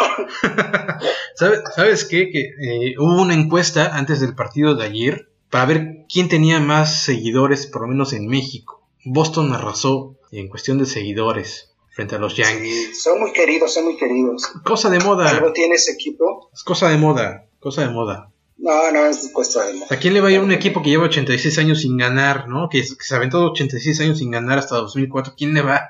¿Sabe- 1.35 1.63
¿Sabes 1.75 2.05
qué? 2.05 2.31
Que 2.31 2.41
eh, 2.61 2.95
hubo 2.99 3.21
una 3.23 3.35
encuesta 3.35 3.97
antes 3.97 4.21
del 4.21 4.35
partido 4.35 4.75
de 4.75 4.85
ayer 4.85 5.29
para 5.51 5.67
ver 5.67 5.87
quién 6.13 6.29
tenía 6.29 6.61
más 6.61 7.03
seguidores, 7.05 7.67
por 7.67 7.83
lo 7.83 7.89
menos 7.89 8.13
en 8.13 8.27
México. 8.27 8.87
Boston 9.05 9.53
arrasó 9.53 10.17
en 10.33 10.49
cuestión 10.49 10.79
de 10.79 10.87
seguidores 10.87 11.73
frente 11.91 12.15
a 12.17 12.19
los 12.19 12.37
Yankees. 12.37 12.89
Sí, 12.89 12.95
son 12.95 13.21
muy 13.21 13.33
queridos, 13.33 13.75
son 13.75 13.85
muy 13.85 13.97
queridos. 13.97 14.47
Cosa 14.65 14.91
de 14.91 14.99
Algo 14.99 15.17
moda, 15.17 15.53
tiene 15.53 15.75
ese 15.75 15.93
equipo. 15.93 16.51
es 16.53 16.63
cosa 16.63 16.89
de 16.89 16.99
moda, 16.99 17.47
cosa 17.59 17.83
de 17.83 17.89
moda. 17.91 18.31
No, 18.59 18.93
no, 18.93 19.07
es 19.07 19.31
cuesta 19.33 19.65
de 19.65 19.73
moda. 19.75 19.87
¿A 19.91 19.97
quién 19.97 20.13
le 20.15 20.21
va 20.21 20.29
a 20.29 20.33
ir 20.33 20.41
un 20.41 20.53
equipo 20.53 20.83
que 20.83 20.91
lleva 20.91 21.05
86 21.07 21.57
años 21.59 21.81
sin 21.81 21.97
ganar, 21.97 22.47
¿no? 22.47 22.69
Que, 22.69 22.83
que 22.83 22.87
se 23.01 23.15
aventó 23.17 23.43
86 23.51 23.99
años 24.03 24.19
sin 24.19 24.31
ganar 24.31 24.59
hasta 24.59 24.77
2004. 24.77 25.35
¿Quién 25.37 25.55
le 25.55 25.63
va? 25.63 25.89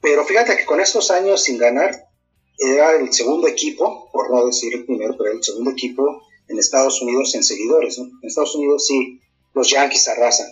Pero 0.00 0.24
fíjate 0.24 0.56
que 0.56 0.64
con 0.64 0.80
estos 0.80 1.10
años 1.10 1.42
sin 1.42 1.58
ganar, 1.58 2.08
era 2.58 2.96
el 2.96 3.12
segundo 3.12 3.46
equipo, 3.46 4.10
por 4.12 4.30
no 4.30 4.46
decir 4.46 4.74
el 4.74 4.84
primero, 4.84 5.16
pero 5.16 5.32
el 5.32 5.42
segundo 5.42 5.70
equipo 5.70 6.22
en 6.48 6.58
Estados 6.58 7.00
Unidos 7.02 7.34
en 7.34 7.44
seguidores. 7.44 7.98
En 7.98 8.10
Estados 8.22 8.54
Unidos 8.56 8.86
sí, 8.86 9.20
los 9.54 9.70
Yankees 9.70 10.08
arrasan, 10.08 10.48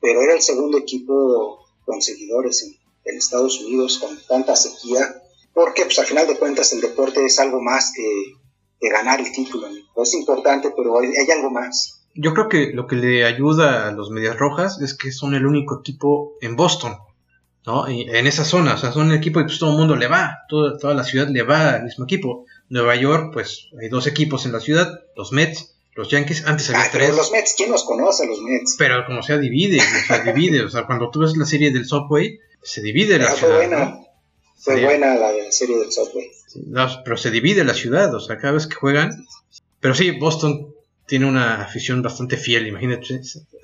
pero 0.00 0.22
era 0.22 0.34
el 0.34 0.42
segundo 0.42 0.78
equipo 0.78 1.64
con 1.84 2.00
seguidores 2.00 2.62
en, 2.62 2.80
Estados 3.04 3.60
Unidos 3.60 3.98
con 3.98 4.16
tanta 4.28 4.54
sequía, 4.54 5.22
porque 5.52 5.84
pues 5.84 5.98
al 5.98 6.06
final 6.06 6.26
de 6.26 6.38
cuentas 6.38 6.72
el 6.72 6.80
deporte 6.80 7.26
es 7.26 7.38
algo 7.40 7.60
más 7.60 7.92
que, 7.94 8.88
ganar 8.88 9.20
el 9.20 9.30
título. 9.32 9.68
Es 9.96 10.14
importante, 10.14 10.72
pero 10.76 10.98
hay 10.98 11.30
algo 11.30 11.50
más. 11.50 12.04
Yo 12.14 12.32
creo 12.32 12.48
que 12.48 12.72
lo 12.72 12.86
que 12.86 12.96
le 12.96 13.24
ayuda 13.24 13.88
a 13.88 13.92
los 13.92 14.10
Medias 14.10 14.36
Rojas 14.38 14.80
es 14.80 14.94
que 14.96 15.12
son 15.12 15.34
el 15.34 15.46
único 15.46 15.80
equipo 15.80 16.34
en 16.40 16.56
Boston, 16.56 16.96
¿no? 17.66 17.90
Y 17.90 18.02
en 18.02 18.26
esa 18.26 18.44
zona, 18.44 18.74
o 18.74 18.78
sea, 18.78 18.92
son 18.92 19.10
el 19.10 19.16
equipo 19.18 19.40
y 19.40 19.44
pues 19.44 19.58
todo 19.58 19.70
el 19.72 19.76
mundo 19.78 19.96
le 19.96 20.08
va, 20.08 20.40
toda, 20.48 20.78
toda 20.78 20.94
la 20.94 21.04
ciudad 21.04 21.28
le 21.28 21.42
va 21.42 21.74
al 21.74 21.84
mismo 21.84 22.04
equipo. 22.04 22.46
Nueva 22.68 22.96
York, 22.96 23.30
pues 23.32 23.68
hay 23.80 23.88
dos 23.88 24.06
equipos 24.06 24.46
en 24.46 24.52
la 24.52 24.60
ciudad, 24.60 25.00
los 25.16 25.32
Mets, 25.32 25.74
los 25.94 26.08
Yankees, 26.08 26.46
antes 26.46 26.70
había 26.70 26.82
Ah, 26.84 26.88
pero 26.90 27.04
tres. 27.04 27.16
los 27.16 27.30
Mets, 27.32 27.54
¿quién 27.56 27.70
los 27.70 27.84
conoce 27.84 28.26
los 28.26 28.40
Mets? 28.40 28.76
Pero 28.78 29.04
como 29.04 29.22
sea, 29.22 29.36
divide, 29.38 29.78
o 29.78 30.06
sea, 30.06 30.18
divide, 30.32 30.62
o 30.64 30.70
sea, 30.70 30.86
cuando 30.86 31.10
tú 31.10 31.20
ves 31.20 31.36
la 31.36 31.44
serie 31.46 31.70
del 31.70 31.84
Subway, 31.86 32.38
se 32.62 32.80
divide 32.80 33.18
la 33.18 33.26
Ah, 33.26 33.28
fue 33.30 33.38
ciudad, 33.38 33.56
buena, 33.56 33.84
¿no? 33.84 34.06
fue 34.56 34.76
Sí. 34.76 34.84
buena 34.84 35.14
la 35.16 35.32
de 35.32 35.52
serie 35.52 35.78
del 35.78 35.92
Subway. 35.92 36.30
Sí, 36.46 36.62
no, 36.66 36.88
pero 37.04 37.16
se 37.16 37.30
divide 37.30 37.64
la 37.64 37.74
ciudad, 37.74 38.14
o 38.14 38.20
sea, 38.20 38.38
cada 38.38 38.54
vez 38.54 38.66
que 38.66 38.76
juegan. 38.76 39.26
Pero 39.80 39.94
sí, 39.94 40.12
Boston 40.12 40.71
tiene 41.06 41.26
una 41.26 41.62
afición 41.62 42.00
bastante 42.02 42.36
fiel, 42.36 42.66
imagínate, 42.68 43.20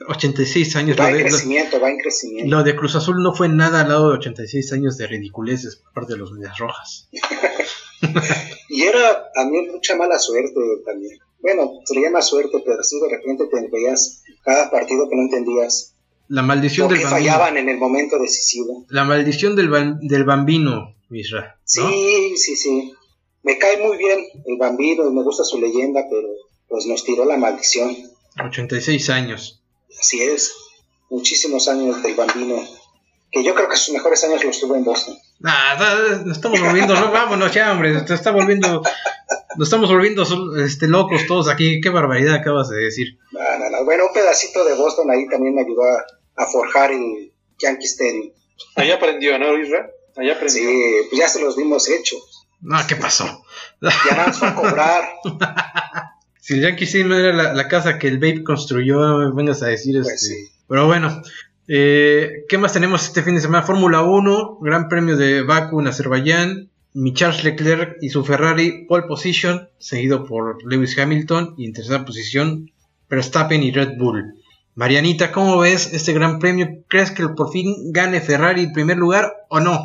86 0.09 0.77
años. 0.77 0.99
Va 0.99 1.09
en 1.11 1.17
de, 1.17 1.23
lo- 1.23 1.29
crecimiento, 1.29 1.81
va 1.81 1.91
en 1.91 1.99
crecimiento. 1.99 2.57
lo 2.57 2.63
de 2.63 2.77
Cruz 2.77 2.95
Azul 2.97 3.23
no 3.23 3.35
fue 3.35 3.49
nada 3.49 3.83
al 3.83 3.89
lado 3.89 4.11
de 4.11 4.19
86 4.19 4.73
años 4.73 4.97
de 4.99 5.07
ridiculeces 5.07 5.77
por 5.77 5.93
parte 5.93 6.13
de 6.15 6.19
los 6.19 6.33
Medias 6.33 6.57
Rojas. 6.59 7.09
Y 8.69 8.83
era 8.85 9.33
también 9.35 9.73
mucha 9.73 9.97
mala 9.97 10.19
suerte 10.19 10.55
también. 10.85 11.19
Bueno, 11.41 11.73
se 11.85 11.95
le 11.95 12.03
llama 12.03 12.23
suerte, 12.23 12.63
pero 12.65 12.83
sí 12.83 12.97
de 13.01 13.09
repente 13.17 13.47
te 13.47 13.69
veías 13.69 14.23
cada 14.45 14.71
partido 14.71 15.09
que 15.09 15.17
no 15.17 15.23
entendías. 15.23 15.95
La 16.29 16.43
maldición 16.43 16.89
del 16.89 16.99
qué 16.99 17.05
bambino. 17.05 17.31
fallaban 17.33 17.57
en 17.57 17.69
el 17.69 17.79
momento 17.79 18.19
decisivo. 18.21 18.85
La 18.89 19.05
maldición 19.05 19.57
del, 19.57 19.71
ban- 19.71 19.99
del 20.03 20.25
bambino, 20.25 20.95
Misra. 21.09 21.57
¿no? 21.59 21.63
Sí, 21.65 22.37
sí, 22.37 22.55
sí. 22.57 22.93
Me 23.43 23.57
cae 23.59 23.79
muy 23.85 23.97
bien 23.97 24.19
el 24.45 24.57
bambino 24.59 25.09
y 25.09 25.13
me 25.15 25.23
gusta 25.23 25.43
su 25.45 25.59
leyenda, 25.59 26.05
pero 26.11 26.29
pues 26.69 26.87
nos 26.87 27.05
tiró 27.05 27.25
la 27.25 27.37
maldición. 27.37 27.97
86 28.43 29.11
años. 29.11 29.63
Así 29.99 30.23
es. 30.23 30.53
Muchísimos 31.11 31.69
años 31.69 32.03
del 32.03 32.15
bambino. 32.15 32.63
Que 33.31 33.43
yo 33.45 33.55
creo 33.55 33.69
que 33.69 33.77
sus 33.77 33.93
mejores 33.95 34.23
años 34.25 34.43
los 34.45 34.59
tuvo 34.61 34.75
en 34.77 34.85
Boston. 34.85 35.17
Ah, 35.45 35.77
da- 35.79 36.23
nos 36.25 36.37
estamos 36.39 36.61
volviendo, 36.61 36.95
no, 36.95 37.11
vámonos 37.13 37.53
ya, 37.53 37.73
hombre, 37.73 38.01
te 38.01 38.15
está 38.15 38.31
volviendo, 38.33 38.83
nos 39.57 39.69
estamos 39.69 39.89
volviendo 39.91 40.25
este, 40.59 40.89
locos 40.89 41.27
todos 41.27 41.49
aquí, 41.49 41.81
qué 41.81 41.91
barbaridad 41.91 42.35
acabas 42.37 42.71
de 42.71 42.79
decir. 42.79 43.19
No, 43.33 43.41
no, 43.59 43.71
no. 43.71 43.85
Bueno, 43.85 44.07
un 44.07 44.13
pedacito 44.15 44.65
de 44.65 44.75
Boston 44.75 45.11
ahí 45.11 45.29
también 45.29 45.55
me 45.55 45.61
ayudó 45.63 45.83
a, 45.85 46.43
a 46.43 46.47
forjar 46.47 46.91
el 46.93 47.33
Yankee 47.59 47.87
Stadium. 47.87 48.31
Ahí 48.77 48.91
aprendió, 48.91 49.39
¿no, 49.39 49.57
Isra? 49.59 49.91
Ahí 50.17 50.31
aprendió. 50.31 50.63
Sí, 50.63 51.07
pues 51.11 51.21
ya 51.21 51.29
se 51.29 51.41
los 51.41 51.55
dimos 51.57 51.89
hechos. 51.89 52.47
No, 52.61 52.79
¿qué 52.89 52.97
pasó? 52.97 53.45
Ya 53.81 53.91
nada 54.17 54.27
más 54.29 54.39
fue 54.39 54.49
a 54.49 54.55
cobrar. 54.55 55.09
Si 56.49 56.55
el 56.55 56.63
Yankee 56.63 56.85
Stadium 56.85 57.13
era 57.13 57.35
la, 57.35 57.53
la 57.53 57.69
casa 57.69 57.99
que 57.99 58.09
el 58.09 58.17
Babe 58.19 58.43
construyó, 58.43 59.01
no 59.07 59.19
me 59.19 59.31
vengas 59.35 59.63
a 59.63 59.67
decir 59.67 60.01
Pues 60.01 60.15
este. 60.15 60.35
sí. 60.35 60.49
Pero 60.67 60.87
bueno, 60.87 61.21
eh, 61.67 62.47
¿qué 62.49 62.57
más 62.57 62.73
tenemos 62.73 63.05
este 63.05 63.23
fin 63.23 63.35
de 63.35 63.43
semana? 63.43 63.67
Fórmula 63.67 64.01
1, 64.01 64.57
Gran 64.63 64.89
Premio 64.89 65.19
de 65.19 65.43
Baku 65.43 65.79
en 65.83 65.89
Azerbaiyán, 65.89 66.71
mi 66.95 67.13
Charles 67.13 67.45
Leclerc 67.45 67.99
y 68.01 68.09
su 68.09 68.25
Ferrari 68.25 68.87
pole 68.89 69.07
position, 69.07 69.69
seguido 69.77 70.25
por 70.25 70.65
Lewis 70.65 70.99
Hamilton 70.99 71.53
y 71.59 71.67
en 71.67 71.75
tercera 71.75 72.07
posición 72.07 72.71
Verstappen 73.11 73.63
y 73.63 73.71
Red 73.71 73.99
Bull. 73.99 74.37
Marianita, 74.75 75.33
¿cómo 75.33 75.59
ves 75.59 75.93
este 75.93 76.15
Gran 76.15 76.39
Premio? 76.39 76.83
¿Crees 76.89 77.11
que 77.11 77.29
por 77.29 77.53
fin 77.53 77.93
gane 77.93 78.23
Ferrari 78.23 78.63
en 78.63 78.73
primer 78.73 78.97
lugar 78.97 79.35
o 79.51 79.61
no? 79.61 79.85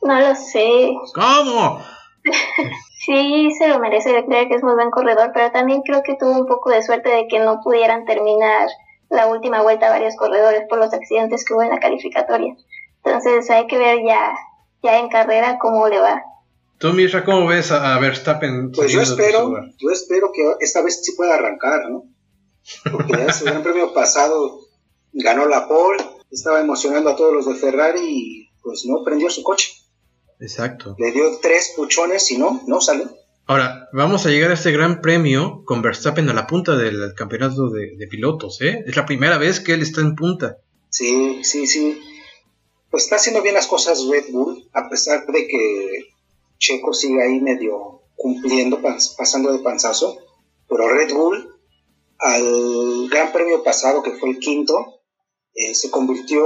No 0.00 0.18
lo 0.18 0.34
sé. 0.34 0.92
¿Cómo? 1.14 1.84
Sí, 3.02 3.50
se 3.58 3.66
lo 3.66 3.78
merece 3.78 4.12
Leclerc, 4.12 4.48
que 4.48 4.56
es 4.56 4.62
muy 4.62 4.74
buen 4.74 4.90
corredor, 4.90 5.30
pero 5.32 5.50
también 5.50 5.80
creo 5.80 6.02
que 6.02 6.16
tuvo 6.16 6.32
un 6.32 6.46
poco 6.46 6.68
de 6.68 6.82
suerte 6.82 7.08
de 7.08 7.28
que 7.28 7.38
no 7.38 7.60
pudieran 7.64 8.04
terminar 8.04 8.68
la 9.08 9.26
última 9.26 9.62
vuelta 9.62 9.88
varios 9.88 10.16
corredores 10.16 10.64
por 10.68 10.78
los 10.78 10.92
accidentes 10.92 11.44
que 11.44 11.54
hubo 11.54 11.62
en 11.62 11.70
la 11.70 11.80
calificatoria. 11.80 12.54
Entonces 13.02 13.48
hay 13.50 13.66
que 13.66 13.78
ver 13.78 14.00
ya, 14.06 14.34
ya 14.82 14.98
en 14.98 15.08
carrera 15.08 15.58
cómo 15.58 15.88
le 15.88 15.98
va. 15.98 16.22
Tú, 16.78 16.92
Misra, 16.92 17.24
¿cómo 17.24 17.46
ves 17.46 17.72
a, 17.72 17.98
Verstappen? 17.98 18.70
Pues 18.70 18.92
yo 18.92 19.00
espero, 19.00 19.50
yo 19.78 19.90
espero 19.90 20.30
que 20.32 20.42
esta 20.60 20.82
vez 20.82 21.02
sí 21.02 21.12
pueda 21.16 21.34
arrancar, 21.34 21.90
¿no? 21.90 22.04
Porque 22.92 23.12
ya 23.12 23.24
ese 23.24 23.46
gran 23.46 23.62
premio 23.62 23.94
pasado 23.94 24.60
ganó 25.12 25.46
la 25.46 25.66
pole, 25.66 26.04
estaba 26.30 26.60
emocionando 26.60 27.10
a 27.10 27.16
todos 27.16 27.32
los 27.32 27.46
de 27.46 27.54
Ferrari 27.54 28.00
y 28.02 28.48
pues 28.62 28.84
no 28.86 29.02
prendió 29.04 29.30
su 29.30 29.42
coche. 29.42 29.72
Exacto. 30.40 30.96
Le 30.98 31.12
dio 31.12 31.38
tres 31.40 31.72
puchones 31.76 32.30
y 32.30 32.38
no, 32.38 32.62
no 32.66 32.80
salió. 32.80 33.10
Ahora, 33.46 33.88
vamos 33.92 34.26
a 34.26 34.30
llegar 34.30 34.50
a 34.50 34.54
este 34.54 34.70
gran 34.70 35.00
premio 35.00 35.64
con 35.64 35.82
Verstappen 35.82 36.28
a 36.28 36.34
la 36.34 36.46
punta 36.46 36.76
del 36.76 37.14
campeonato 37.14 37.68
de, 37.68 37.96
de 37.96 38.06
pilotos, 38.06 38.60
¿eh? 38.60 38.84
Es 38.86 38.96
la 38.96 39.06
primera 39.06 39.38
vez 39.38 39.60
que 39.60 39.74
él 39.74 39.82
está 39.82 40.00
en 40.00 40.14
punta. 40.14 40.58
Sí, 40.88 41.42
sí, 41.44 41.66
sí. 41.66 42.00
pues 42.90 43.04
está 43.04 43.16
haciendo 43.16 43.42
bien 43.42 43.54
las 43.54 43.66
cosas 43.66 44.04
Red 44.10 44.26
Bull, 44.30 44.68
a 44.72 44.88
pesar 44.88 45.26
de 45.26 45.46
que 45.46 46.04
Checo 46.58 46.92
sigue 46.92 47.22
ahí 47.22 47.40
medio 47.40 48.02
cumpliendo, 48.16 48.80
pasando 49.16 49.52
de 49.52 49.60
panzazo, 49.60 50.18
pero 50.68 50.88
Red 50.88 51.12
Bull 51.14 51.54
al 52.18 53.08
Gran 53.08 53.32
Premio 53.32 53.62
pasado, 53.62 54.02
que 54.02 54.12
fue 54.12 54.30
el 54.30 54.38
quinto, 54.38 55.00
eh, 55.54 55.74
se 55.74 55.90
convirtió 55.90 56.44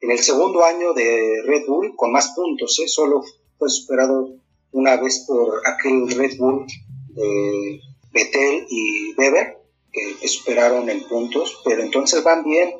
en 0.00 0.10
el 0.10 0.18
segundo 0.18 0.64
año 0.64 0.92
de 0.92 1.42
Red 1.44 1.66
Bull 1.66 1.94
con 1.96 2.12
más 2.12 2.32
puntos, 2.34 2.78
¿eh? 2.80 2.88
solo 2.88 3.22
fue 3.58 3.68
superado 3.70 4.34
una 4.72 4.96
vez 4.96 5.24
por 5.26 5.62
aquel 5.66 6.08
Red 6.10 6.36
Bull 6.38 6.66
de 7.08 7.80
Vettel 8.12 8.66
y 8.68 9.14
Weber, 9.14 9.58
que, 9.92 10.28
superaron 10.28 10.90
en 10.90 11.06
puntos, 11.08 11.60
pero 11.64 11.82
entonces 11.82 12.22
van 12.22 12.44
bien, 12.44 12.74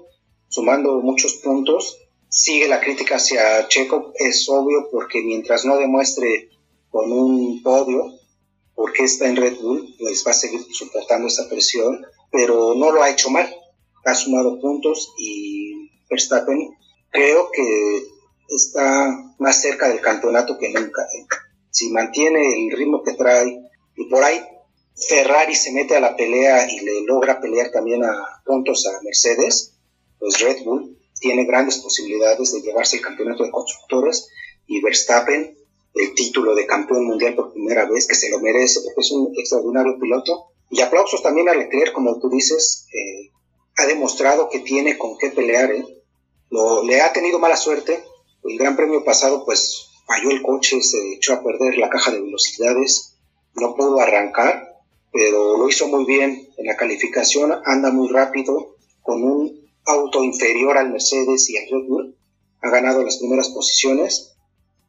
sumando 0.48 1.00
muchos 1.00 1.34
puntos. 1.34 1.98
Sigue 2.28 2.68
la 2.68 2.80
crítica 2.80 3.16
hacia 3.16 3.66
Checo, 3.68 4.12
es 4.16 4.46
obvio, 4.48 4.88
porque 4.90 5.22
mientras 5.22 5.64
no 5.64 5.76
demuestre 5.78 6.50
con 6.90 7.10
un 7.10 7.62
podio, 7.62 8.12
porque 8.74 9.04
está 9.04 9.26
en 9.28 9.36
Red 9.36 9.58
Bull, 9.60 9.94
pues 9.98 10.22
va 10.26 10.32
a 10.32 10.34
seguir 10.34 10.60
soportando 10.70 11.28
esa 11.28 11.48
presión, 11.48 12.04
pero 12.30 12.74
no 12.74 12.90
lo 12.92 13.02
ha 13.02 13.10
hecho 13.10 13.30
mal, 13.30 13.48
ha 14.04 14.14
sumado 14.14 14.60
puntos 14.60 15.14
y 15.18 15.88
Verstappen 16.10 16.76
creo 17.10 17.50
que 17.50 18.02
está 18.48 19.34
más 19.38 19.60
cerca 19.60 19.88
del 19.88 20.00
campeonato 20.00 20.58
que 20.58 20.70
nunca. 20.70 21.02
¿eh? 21.02 21.26
Si 21.70 21.90
mantiene 21.90 22.66
el 22.66 22.76
ritmo 22.76 23.02
que 23.02 23.12
trae 23.12 23.60
y 23.96 24.08
por 24.08 24.22
ahí 24.22 24.40
Ferrari 25.08 25.54
se 25.54 25.72
mete 25.72 25.96
a 25.96 26.00
la 26.00 26.16
pelea 26.16 26.70
y 26.70 26.80
le 26.80 27.02
logra 27.02 27.40
pelear 27.40 27.70
también 27.70 28.04
a 28.04 28.42
puntos 28.44 28.86
a 28.86 29.02
Mercedes, 29.02 29.74
pues 30.18 30.40
Red 30.40 30.64
Bull 30.64 30.98
tiene 31.20 31.44
grandes 31.44 31.78
posibilidades 31.78 32.52
de 32.52 32.62
llevarse 32.62 32.96
el 32.96 33.02
campeonato 33.02 33.44
de 33.44 33.50
constructores 33.50 34.28
y 34.66 34.80
Verstappen 34.82 35.56
el 35.96 36.14
título 36.14 36.54
de 36.54 36.66
campeón 36.66 37.06
mundial 37.06 37.34
por 37.34 37.52
primera 37.52 37.86
vez, 37.86 38.06
que 38.06 38.14
se 38.14 38.30
lo 38.30 38.38
merece 38.40 38.80
porque 38.84 39.00
es 39.00 39.10
un 39.12 39.32
extraordinario 39.36 39.98
piloto. 39.98 40.52
Y 40.68 40.80
aplausos 40.82 41.22
también 41.22 41.48
a 41.48 41.54
Leclerc, 41.54 41.92
como 41.92 42.18
tú 42.18 42.28
dices, 42.28 42.86
eh, 42.92 43.30
ha 43.76 43.86
demostrado 43.86 44.50
que 44.50 44.60
tiene 44.60 44.98
con 44.98 45.16
qué 45.16 45.30
pelear. 45.30 45.72
¿eh? 45.72 45.95
Le 46.50 47.00
ha 47.00 47.12
tenido 47.12 47.38
mala 47.38 47.56
suerte. 47.56 48.04
El 48.44 48.58
Gran 48.58 48.76
Premio 48.76 49.04
pasado, 49.04 49.44
pues 49.44 49.88
falló 50.06 50.30
el 50.30 50.42
coche, 50.42 50.80
se 50.82 51.14
echó 51.14 51.34
a 51.34 51.42
perder 51.42 51.78
la 51.78 51.90
caja 51.90 52.12
de 52.12 52.20
velocidades, 52.20 53.16
no 53.54 53.74
pudo 53.74 54.00
arrancar, 54.00 54.76
pero 55.12 55.56
lo 55.56 55.68
hizo 55.68 55.88
muy 55.88 56.04
bien 56.04 56.48
en 56.56 56.66
la 56.66 56.76
calificación, 56.76 57.52
anda 57.64 57.90
muy 57.90 58.08
rápido, 58.08 58.76
con 59.02 59.24
un 59.24 59.68
auto 59.84 60.22
inferior 60.22 60.78
al 60.78 60.90
Mercedes 60.90 61.48
y 61.50 61.56
al 61.56 61.64
Red 61.64 61.88
Bull, 61.88 62.16
ha 62.62 62.70
ganado 62.70 63.02
las 63.02 63.18
primeras 63.18 63.48
posiciones 63.48 64.36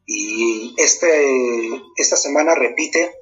y 0.06 0.74
este, 0.78 1.68
esta 1.96 2.16
semana 2.16 2.54
repite, 2.54 3.12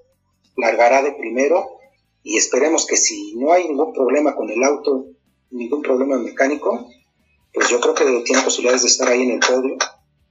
largará 0.57 1.03
de 1.03 1.13
primero 1.13 1.79
y 2.23 2.37
esperemos 2.37 2.87
que 2.87 2.97
si 2.97 3.35
no 3.37 3.53
hay 3.53 3.69
ningún 3.69 3.93
problema 3.93 4.35
con 4.35 4.51
el 4.51 4.63
auto, 4.63 5.07
ningún 5.51 5.83
problema 5.83 6.19
mecánico, 6.19 6.89
pues 7.57 7.71
yo 7.71 7.81
creo 7.81 7.95
que 7.95 8.05
tiene 8.27 8.43
posibilidades 8.43 8.83
de 8.83 8.89
estar 8.89 9.09
ahí 9.09 9.23
en 9.23 9.31
el 9.31 9.41
podio. 9.41 9.79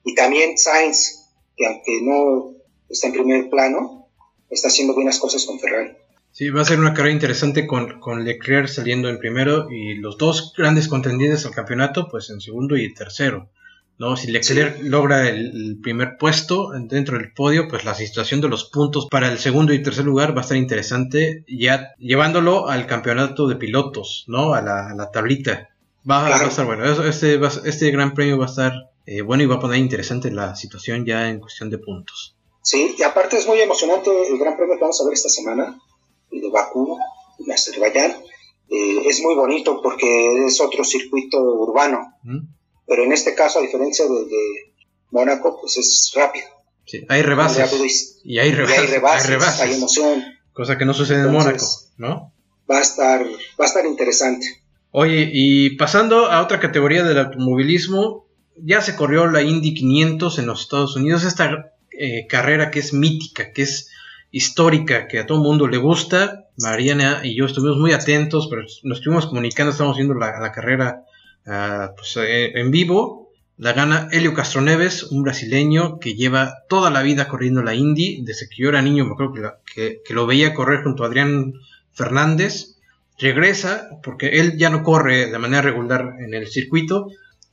Y 0.03 0.13
también 0.13 0.59
Sainz, 0.59 1.25
que 1.57 1.65
aunque 1.65 2.01
no 2.03 2.51
está 2.87 3.07
en 3.07 3.13
primer 3.13 3.49
plano, 3.49 4.09
está 4.51 4.67
haciendo 4.67 4.93
buenas 4.93 5.17
cosas 5.17 5.43
con 5.43 5.59
Ferrari. 5.59 5.93
Sí, 6.31 6.51
va 6.51 6.61
a 6.61 6.65
ser 6.65 6.79
una 6.79 6.93
carrera 6.93 7.13
interesante 7.13 7.65
con, 7.65 7.99
con 7.99 8.23
Leclerc 8.23 8.67
saliendo 8.67 9.09
en 9.09 9.17
primero 9.17 9.71
y 9.71 9.95
los 9.95 10.19
dos 10.19 10.53
grandes 10.55 10.87
contendientes 10.87 11.47
al 11.47 11.55
campeonato, 11.55 12.09
pues 12.11 12.29
en 12.29 12.41
segundo 12.41 12.77
y 12.77 12.93
tercero. 12.93 13.49
¿no? 13.97 14.15
Si 14.17 14.31
Leclerc 14.31 14.83
logra 14.83 15.27
el, 15.27 15.79
primer 15.81 16.17
puesto 16.17 16.73
dentro 16.73 17.17
del 17.17 17.31
podio, 17.33 17.67
pues 17.67 17.85
la 17.85 17.95
situación 17.95 18.41
de 18.41 18.49
los 18.49 18.65
puntos 18.65 19.07
para 19.09 19.31
el 19.31 19.39
segundo 19.39 19.73
y 19.73 19.81
tercer 19.81 20.05
lugar 20.05 20.35
va 20.35 20.41
a 20.41 20.43
estar 20.43 20.57
interesante, 20.57 21.43
ya 21.47 21.95
llevándolo 21.97 22.69
al 22.69 22.85
campeonato 22.85 23.47
de 23.47 23.55
pilotos, 23.55 24.25
¿no? 24.27 24.53
A 24.53 24.61
la, 24.61 25.09
tablita. 25.11 25.69
Va, 26.09 26.27
a 26.27 26.47
estar 26.47 26.65
bueno. 26.65 26.85
Este, 27.05 27.39
este 27.65 27.91
gran 27.91 28.13
premio 28.13 28.37
va 28.37 28.45
a 28.45 28.49
estar 28.49 28.73
eh, 29.05 29.21
bueno 29.21 29.43
y 29.43 29.47
va 29.47 29.55
a 29.55 29.59
poner 29.59 29.79
interesante 29.79 30.31
la 30.31 30.55
situación 30.55 31.05
ya 31.05 31.29
en 31.29 31.39
cuestión 31.39 31.69
de 31.69 31.79
puntos. 31.79 32.35
Sí, 32.61 32.95
y 32.97 33.03
aparte 33.03 33.37
es 33.37 33.47
muy 33.47 33.59
emocionante 33.59 34.09
el 34.27 34.37
gran 34.37 34.55
premio 34.55 34.75
que 34.75 34.81
vamos 34.81 35.01
a 35.01 35.05
ver 35.05 35.13
esta 35.13 35.29
semana, 35.29 35.79
el 36.31 36.41
de 36.41 36.49
Bakú, 36.49 36.97
de 37.39 37.53
Azerbaiyán. 37.53 38.11
Eh, 38.69 39.07
es 39.07 39.21
muy 39.21 39.35
bonito 39.35 39.81
porque 39.81 40.45
es 40.45 40.59
otro 40.61 40.83
circuito 40.83 41.39
urbano. 41.39 42.13
Pero 42.87 43.03
en 43.03 43.11
este 43.11 43.33
caso, 43.35 43.59
a 43.59 43.61
diferencia 43.61 44.05
de, 44.05 44.73
Mónaco, 45.11 45.59
pues 45.59 45.77
es 45.77 46.11
rápido. 46.15 46.47
Sí, 46.85 47.05
hay 47.09 47.21
rebases. 47.21 48.19
Y, 48.23 48.37
hay 48.39 48.51
rebases, 48.51 49.59
hay 49.59 49.73
emoción. 49.73 50.23
Cosa 50.53 50.77
que 50.77 50.85
no 50.85 50.93
sucede 50.93 51.21
en 51.21 51.31
Mónaco, 51.31 51.65
¿no? 51.97 52.31
Va 52.69 52.77
a 52.77 52.81
estar, 52.81 53.23
va 53.25 53.65
a 53.65 53.65
estar 53.65 53.85
interesante. 53.85 54.64
Oye, 54.97 55.29
y 55.33 55.71
pasando 55.71 56.31
a 56.31 56.41
otra 56.41 56.61
categoría 56.61 57.03
del 57.03 57.19
automovilismo, 57.19 58.27
ya 58.55 58.79
se 58.79 58.95
corrió 58.95 59.27
la 59.27 59.41
Indy 59.41 59.73
500 59.73 60.39
en 60.39 60.45
los 60.45 60.61
Estados 60.61 60.95
Unidos, 60.95 61.25
esta 61.25 61.73
eh, 61.91 62.27
carrera 62.27 62.71
que 62.71 62.79
es 62.79 62.93
mítica, 62.93 63.51
que 63.51 63.63
es 63.63 63.89
histórica, 64.31 65.09
que 65.09 65.19
a 65.19 65.25
todo 65.25 65.43
mundo 65.43 65.67
le 65.67 65.79
gusta. 65.79 66.45
Mariana 66.59 67.19
y 67.25 67.35
yo 67.35 67.45
estuvimos 67.45 67.77
muy 67.77 67.91
atentos, 67.91 68.47
pero 68.49 68.61
nos 68.83 68.99
estuvimos 68.99 69.27
comunicando, 69.27 69.73
estamos 69.73 69.97
viendo 69.97 70.13
la, 70.13 70.39
la 70.39 70.53
carrera 70.53 71.03
eh, 71.45 72.51
en 72.55 72.71
vivo. 72.71 73.33
La 73.57 73.73
gana 73.73 74.07
Helio 74.13 74.33
Castroneves, 74.33 75.03
un 75.03 75.23
brasileño 75.23 75.99
que 75.99 76.13
lleva 76.13 76.53
toda 76.69 76.89
la 76.89 77.01
vida 77.01 77.27
corriendo 77.27 77.61
la 77.61 77.75
Indy. 77.75 78.23
Desde 78.23 78.47
que 78.47 78.63
yo 78.63 78.69
era 78.69 78.81
niño, 78.81 79.03
me 79.03 79.11
acuerdo 79.11 79.59
que, 79.65 80.01
que, 80.05 80.13
lo 80.13 80.25
veía 80.25 80.53
correr 80.53 80.83
junto 80.83 81.03
a 81.03 81.07
Adrián 81.07 81.51
Fernández. 81.91 82.74
Regresa, 83.17 83.89
porque 84.03 84.39
él 84.39 84.57
ya 84.57 84.69
no 84.69 84.83
corre 84.83 85.27
de 85.27 85.39
manera 85.39 85.61
regular 85.61 86.15
en 86.19 86.33
el 86.33 86.47
circuito. 86.47 87.07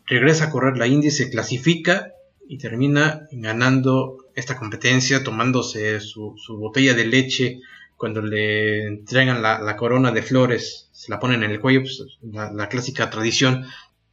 Regresa 0.07 0.45
a 0.45 0.51
correr 0.51 0.77
la 0.77 0.87
Indy, 0.87 1.11
se 1.11 1.31
clasifica 1.31 2.13
y 2.49 2.59
termina 2.59 3.29
ganando 3.31 4.19
esta 4.35 4.59
competencia, 4.59 5.23
tomándose 5.23 6.01
su, 6.01 6.35
botella 6.59 6.95
de 6.95 7.07
leche 7.07 7.61
cuando 7.97 8.21
le 8.21 8.87
entregan 8.89 9.43
la, 9.43 9.77
corona 9.77 10.11
de 10.11 10.23
flores, 10.23 10.89
se 10.91 11.11
la 11.11 11.21
ponen 11.21 11.45
en 11.45 11.53
el 11.53 11.61
cuello, 11.61 11.83
pues, 11.83 12.03
la, 12.23 12.69
clásica 12.69 13.11
tradición 13.11 13.65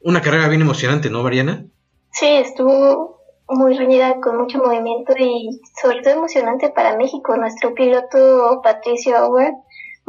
una 0.01 0.21
carrera 0.21 0.47
bien 0.47 0.61
emocionante, 0.61 1.09
¿no, 1.09 1.23
Mariana? 1.23 1.65
Sí, 2.11 2.27
estuvo 2.27 3.19
muy 3.47 3.75
reñida 3.77 4.21
con 4.21 4.37
mucho 4.37 4.59
movimiento 4.59 5.13
y 5.17 5.59
sobre 5.81 6.01
todo 6.01 6.13
emocionante 6.13 6.69
para 6.69 6.95
México. 6.95 7.35
Nuestro 7.35 7.73
piloto 7.73 8.61
Patricio 8.63 9.17
Howard, 9.17 9.55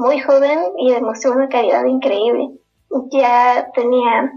muy 0.01 0.19
joven 0.21 0.59
y 0.79 0.93
demostró 0.93 1.33
una 1.33 1.49
calidad 1.49 1.85
increíble. 1.85 2.49
Ya 3.13 3.69
tenía 3.75 4.33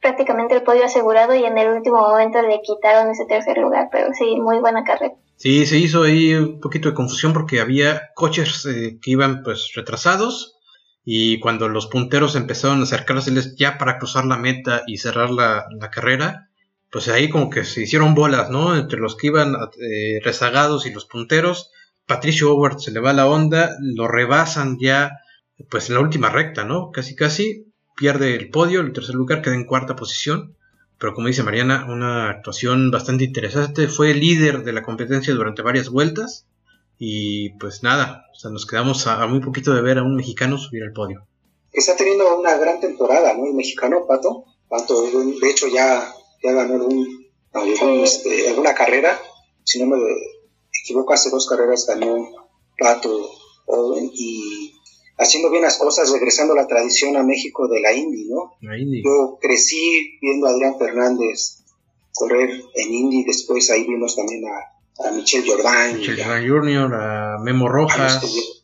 prácticamente 0.00 0.56
el 0.56 0.62
podio 0.62 0.84
asegurado 0.84 1.34
y 1.34 1.44
en 1.44 1.56
el 1.56 1.68
último 1.68 1.98
momento 1.98 2.42
le 2.42 2.60
quitaron 2.62 3.10
ese 3.10 3.26
tercer 3.26 3.58
lugar, 3.58 3.88
pero 3.92 4.08
sí, 4.12 4.36
muy 4.40 4.58
buena 4.58 4.82
carrera. 4.82 5.14
Sí, 5.36 5.66
se 5.66 5.78
hizo 5.78 6.02
ahí 6.02 6.34
un 6.34 6.60
poquito 6.60 6.88
de 6.88 6.94
confusión 6.94 7.32
porque 7.32 7.60
había 7.60 8.10
coches 8.14 8.64
eh, 8.66 8.98
que 9.00 9.10
iban 9.12 9.42
pues 9.42 9.72
retrasados 9.74 10.56
y 11.04 11.40
cuando 11.40 11.68
los 11.68 11.86
punteros 11.88 12.36
empezaron 12.36 12.80
a 12.80 12.84
acercárseles 12.84 13.56
ya 13.56 13.76
para 13.78 13.98
cruzar 13.98 14.24
la 14.24 14.38
meta 14.38 14.82
y 14.86 14.98
cerrar 14.98 15.30
la, 15.30 15.66
carrera, 15.90 16.48
pues 16.90 17.08
ahí 17.08 17.28
como 17.28 17.50
que 17.50 17.64
se 17.64 17.82
hicieron 17.82 18.14
bolas, 18.14 18.50
¿no? 18.50 18.76
Entre 18.76 18.98
los 18.98 19.16
que 19.16 19.28
iban 19.28 19.56
eh, 19.80 20.20
rezagados 20.22 20.86
y 20.86 20.92
los 20.92 21.06
punteros, 21.06 21.70
Patricio 22.06 22.52
Howard 22.52 22.78
se 22.78 22.90
le 22.90 23.00
va 23.00 23.12
la 23.12 23.28
onda, 23.28 23.76
lo 23.80 24.08
rebasan 24.08 24.78
ya 24.78 25.18
pues 25.70 25.88
en 25.88 25.94
la 25.94 26.00
última 26.00 26.28
recta, 26.30 26.64
¿no? 26.64 26.90
Casi 26.90 27.14
casi 27.14 27.66
pierde 27.96 28.34
el 28.34 28.50
podio, 28.50 28.80
el 28.80 28.92
tercer 28.92 29.14
lugar 29.14 29.42
queda 29.42 29.54
en 29.54 29.66
cuarta 29.66 29.96
posición, 29.96 30.56
pero 30.98 31.14
como 31.14 31.28
dice 31.28 31.42
Mariana, 31.42 31.86
una 31.88 32.30
actuación 32.30 32.90
bastante 32.90 33.24
interesante, 33.24 33.88
fue 33.88 34.14
líder 34.14 34.64
de 34.64 34.72
la 34.72 34.82
competencia 34.82 35.34
durante 35.34 35.62
varias 35.62 35.88
vueltas 35.88 36.46
y 36.98 37.50
pues 37.58 37.82
nada, 37.82 38.26
o 38.32 38.38
sea, 38.38 38.50
nos 38.50 38.66
quedamos 38.66 39.06
a, 39.06 39.26
muy 39.26 39.40
poquito 39.40 39.74
de 39.74 39.82
ver 39.82 39.98
a 39.98 40.04
un 40.04 40.14
mexicano 40.14 40.58
subir 40.58 40.84
al 40.84 40.92
podio. 40.92 41.26
Está 41.72 41.96
teniendo 41.96 42.38
una 42.38 42.56
gran 42.56 42.80
temporada, 42.80 43.34
¿no? 43.34 43.46
El 43.46 43.54
mexicano, 43.54 44.06
Pato. 44.06 44.44
Pato, 44.68 45.02
de 45.02 45.50
hecho, 45.50 45.66
ya, 45.68 46.12
ya 46.42 46.52
ganó 46.52 46.74
algún, 46.74 47.26
este, 48.04 48.50
alguna 48.50 48.74
carrera. 48.74 49.18
Si 49.64 49.82
no 49.82 49.86
me 49.86 49.96
equivoco, 50.82 51.12
hace 51.12 51.30
dos 51.30 51.48
carreras 51.48 51.86
ganó 51.86 52.30
Pato 52.78 53.30
Owen 53.66 54.10
y 54.14 54.74
haciendo 55.18 55.50
bien 55.50 55.62
las 55.62 55.78
cosas, 55.78 56.10
regresando 56.10 56.54
a 56.54 56.56
la 56.56 56.66
tradición 56.66 57.16
a 57.16 57.22
México 57.22 57.68
de 57.68 57.80
la 57.80 57.92
Indy, 57.92 58.26
¿no? 58.28 58.54
Yo 59.04 59.38
crecí 59.40 60.18
viendo 60.20 60.46
a 60.46 60.50
Adrián 60.50 60.78
Fernández 60.78 61.58
correr 62.14 62.50
en 62.74 62.94
Indy, 62.94 63.24
después 63.24 63.70
ahí 63.70 63.86
vimos 63.86 64.16
también 64.16 64.44
a 64.46 64.72
a 65.04 65.10
Michel 65.10 65.44
Jordan. 65.46 65.98
Michel 65.98 66.22
Jordan 66.22 66.48
Jr., 66.48 66.94
a 66.94 67.38
Memo 67.38 67.68
Rojas. 67.68 68.20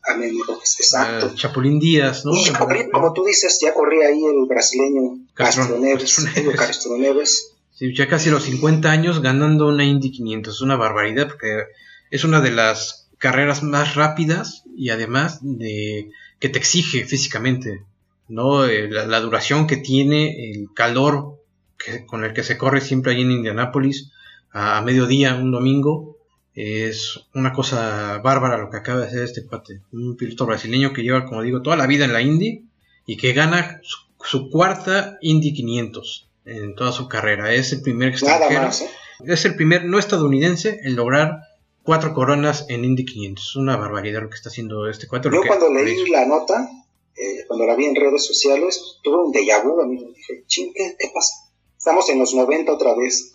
A, 0.06 0.16
Memo 0.16 0.44
Rojas, 0.44 0.76
exacto. 0.78 1.26
A 1.26 1.34
Chapulín 1.34 1.78
Díaz, 1.78 2.24
¿no? 2.24 2.32
Y 2.34 2.52
como 2.90 3.12
tú 3.12 3.24
dices, 3.24 3.58
ya 3.60 3.72
corría 3.74 4.08
ahí 4.08 4.24
el 4.24 4.46
brasileño 4.46 5.18
Castro, 5.34 5.78
Neves. 5.78 6.16
Castro 6.56 6.96
Neves. 6.96 7.54
Sí, 7.74 7.94
ya 7.94 8.08
casi 8.08 8.30
los 8.30 8.44
50 8.44 8.90
años 8.90 9.22
ganando 9.22 9.68
una 9.68 9.84
Indy 9.84 10.10
500. 10.10 10.54
Es 10.54 10.60
una 10.60 10.76
barbaridad 10.76 11.28
porque 11.28 11.64
es 12.10 12.24
una 12.24 12.40
de 12.40 12.50
las 12.50 13.08
carreras 13.18 13.62
más 13.62 13.94
rápidas 13.94 14.64
y 14.76 14.90
además 14.90 15.40
de 15.42 16.10
que 16.38 16.48
te 16.48 16.58
exige 16.58 17.04
físicamente, 17.04 17.82
¿no? 18.28 18.64
Eh, 18.64 18.88
la, 18.88 19.20
duración 19.20 19.66
que 19.66 19.76
tiene, 19.76 20.50
el 20.50 20.68
calor 20.74 21.42
que, 21.76 22.06
con 22.06 22.24
el 22.24 22.32
que 22.32 22.44
se 22.44 22.56
corre 22.56 22.80
siempre 22.80 23.12
allí 23.12 23.22
en 23.22 23.32
Indianápolis 23.32 24.12
a, 24.52 24.80
mediodía, 24.82 25.34
un 25.34 25.50
domingo, 25.50 26.16
es 26.54 27.20
una 27.34 27.52
cosa 27.52 28.18
bárbara 28.18 28.58
lo 28.58 28.70
que 28.70 28.78
acaba 28.78 29.00
de 29.00 29.06
hacer 29.06 29.22
este 29.24 29.44
cuate. 29.44 29.80
Un 29.92 30.16
piloto 30.16 30.46
brasileño 30.46 30.92
que 30.92 31.02
lleva, 31.02 31.24
como 31.24 31.42
digo, 31.42 31.62
toda 31.62 31.76
la 31.76 31.86
vida 31.86 32.04
en 32.04 32.12
la 32.12 32.22
Indy 32.22 32.64
y 33.06 33.16
que 33.16 33.32
gana 33.32 33.80
su, 33.82 34.50
cuarta 34.50 35.18
Indy 35.20 35.52
500 35.52 36.28
en 36.46 36.74
toda 36.74 36.92
su 36.92 37.08
carrera. 37.08 37.52
Es 37.52 37.72
el 37.72 37.82
primer 37.82 38.08
extranjero. 38.08 38.68
¿eh? 38.68 39.32
Es 39.32 39.44
el 39.44 39.54
primer 39.54 39.84
no 39.84 39.98
estadounidense 39.98 40.80
en 40.82 40.96
lograr 40.96 41.47
cuatro 41.88 42.12
coronas 42.12 42.66
en 42.68 42.84
Indy 42.84 43.06
500. 43.06 43.48
Es 43.48 43.56
una 43.56 43.78
barbaridad 43.78 44.20
lo 44.20 44.28
que 44.28 44.34
está 44.34 44.50
haciendo 44.50 44.90
este 44.90 45.06
cuatro. 45.08 45.32
Yo 45.32 45.40
cuando 45.46 45.72
leí 45.72 46.06
la 46.10 46.26
nota, 46.26 46.70
eh, 47.16 47.46
cuando 47.46 47.64
la 47.64 47.74
vi 47.76 47.86
en 47.86 47.96
redes 47.96 48.26
sociales, 48.26 48.98
tuve 49.02 49.16
un 49.24 49.32
déjà 49.32 49.64
vu, 49.64 49.80
amigo. 49.80 50.12
Dije, 50.14 50.44
ching, 50.46 50.74
¿qué, 50.74 50.94
pasa? 51.14 51.48
Estamos 51.78 52.06
en 52.10 52.18
los 52.18 52.34
90 52.34 52.70
otra 52.70 52.94
vez. 52.94 53.32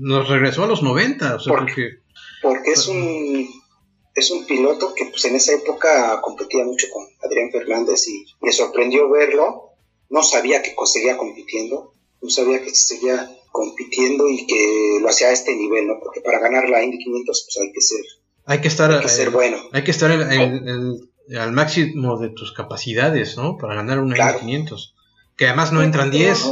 nos 0.00 0.28
regresó 0.28 0.64
a 0.64 0.66
los 0.66 0.82
90, 0.82 1.36
o 1.36 1.38
sea, 1.38 1.54
porque, 1.54 2.00
porque 2.42 2.72
es 2.72 2.88
un 2.88 3.48
es 4.16 4.32
un 4.32 4.46
piloto 4.46 4.94
que 4.94 5.04
pues 5.04 5.24
en 5.26 5.36
esa 5.36 5.52
época 5.52 6.20
competía 6.22 6.64
mucho 6.64 6.88
con 6.92 7.06
Adrián 7.22 7.52
Fernández 7.52 8.08
y 8.08 8.26
me 8.40 8.50
sorprendió 8.50 9.08
verlo. 9.10 9.74
No 10.10 10.24
sabía 10.24 10.60
que 10.60 10.74
seguía 10.86 11.16
compitiendo, 11.16 11.94
no 12.20 12.30
sabía 12.30 12.60
que 12.64 12.74
seguía 12.74 13.30
compitiendo 13.52 14.28
y 14.28 14.46
que 14.46 14.98
lo 15.00 15.08
hacía 15.08 15.28
a 15.28 15.32
este 15.32 15.54
nivel, 15.54 15.86
¿no? 15.86 16.00
Porque 16.02 16.20
para 16.20 16.40
ganar 16.40 16.68
la 16.68 16.82
Indy 16.82 16.98
500 16.98 17.44
pues 17.46 17.58
hay 17.64 17.72
que 17.72 17.80
ser 17.80 18.00
hay 18.44 18.60
que 18.60 18.68
estar 18.68 18.90
hay 18.92 19.00
que 19.00 19.08
ser 19.08 19.30
bueno. 19.30 19.58
Hay 19.72 19.84
que 19.84 19.90
estar 19.90 20.10
al 20.10 21.52
máximo 21.52 22.18
de 22.18 22.30
tus 22.30 22.52
capacidades, 22.52 23.36
¿no? 23.36 23.56
Para 23.56 23.74
ganar 23.74 24.00
una 24.00 24.16
Indy 24.16 24.40
500. 24.40 24.94
Que 25.36 25.46
además 25.46 25.72
no 25.72 25.82
entran 25.82 26.10
10, 26.10 26.44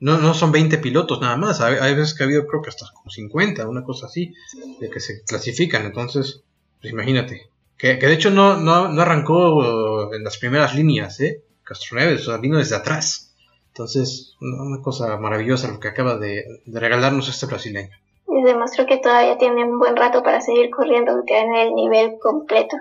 no, 0.00 0.18
no 0.18 0.34
son 0.34 0.52
20 0.52 0.78
pilotos 0.78 1.20
nada 1.20 1.36
más. 1.36 1.60
Hay, 1.60 1.94
veces 1.94 2.14
que 2.14 2.22
ha 2.22 2.26
habido 2.26 2.46
creo 2.46 2.62
que 2.62 2.70
hasta 2.70 2.86
como 2.94 3.10
50, 3.10 3.66
una 3.68 3.84
cosa 3.84 4.06
así, 4.06 4.32
de 4.80 4.90
que 4.90 5.00
se 5.00 5.22
clasifican. 5.24 5.86
Entonces, 5.86 6.42
pues 6.80 6.92
imagínate. 6.92 7.50
Que, 7.76 7.98
que 7.98 8.06
de 8.06 8.12
hecho 8.12 8.30
no, 8.30 8.58
no, 8.58 8.88
no 8.88 9.02
arrancó 9.02 10.14
en 10.14 10.22
las 10.22 10.36
primeras 10.36 10.74
líneas, 10.74 11.18
¿eh? 11.20 11.42
Castroneves, 11.64 12.22
o 12.22 12.24
sea, 12.32 12.36
vino 12.36 12.58
desde 12.58 12.76
atrás. 12.76 13.29
Entonces, 13.72 14.36
una 14.40 14.82
cosa 14.82 15.16
maravillosa 15.16 15.70
lo 15.70 15.80
que 15.80 15.88
acaba 15.88 16.16
de, 16.18 16.44
regalarnos 16.66 17.28
este 17.28 17.46
brasileño. 17.46 17.90
Y 18.28 18.42
demostró 18.42 18.86
que 18.86 18.98
todavía 18.98 19.38
tiene 19.38 19.64
un 19.64 19.78
buen 19.78 19.96
rato 19.96 20.22
para 20.22 20.40
seguir 20.40 20.70
corriendo, 20.70 21.22
en 21.26 21.54
el 21.54 21.74
nivel 21.74 22.18
completo. 22.20 22.76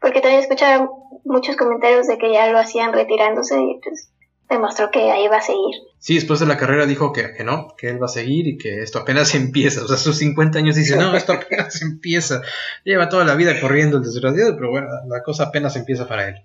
Porque 0.00 0.20
también 0.20 0.42
escuchaba 0.42 0.90
muchos 1.24 1.56
comentarios 1.56 2.06
de 2.06 2.18
que 2.18 2.32
ya 2.32 2.50
lo 2.50 2.58
hacían 2.58 2.92
retirándose 2.92 3.60
y 3.60 3.80
pues 3.82 4.10
demostró 4.48 4.90
que 4.90 5.10
ahí 5.10 5.26
va 5.28 5.38
a 5.38 5.42
seguir. 5.42 5.74
Sí, 5.98 6.14
después 6.14 6.38
de 6.38 6.46
la 6.46 6.56
carrera 6.56 6.86
dijo 6.86 7.12
que, 7.12 7.34
que, 7.34 7.42
no, 7.42 7.74
que 7.76 7.88
él 7.88 8.00
va 8.00 8.06
a 8.06 8.10
seguir 8.10 8.46
y 8.46 8.58
que 8.58 8.82
esto 8.82 8.98
apenas 8.98 9.34
empieza. 9.34 9.84
O 9.84 9.88
sea, 9.88 9.96
sus 9.96 10.18
50 10.18 10.58
años 10.58 10.76
dice, 10.76 10.96
no, 10.96 11.16
esto 11.16 11.32
apenas 11.32 11.80
empieza. 11.82 12.42
Lleva 12.84 13.08
toda 13.08 13.24
la 13.24 13.34
vida 13.34 13.60
corriendo 13.60 13.96
el 13.96 14.04
desgraciado, 14.04 14.54
pero 14.54 14.70
bueno, 14.70 14.88
la 15.08 15.22
cosa 15.22 15.44
apenas 15.44 15.76
empieza 15.76 16.06
para 16.06 16.28
él. 16.28 16.42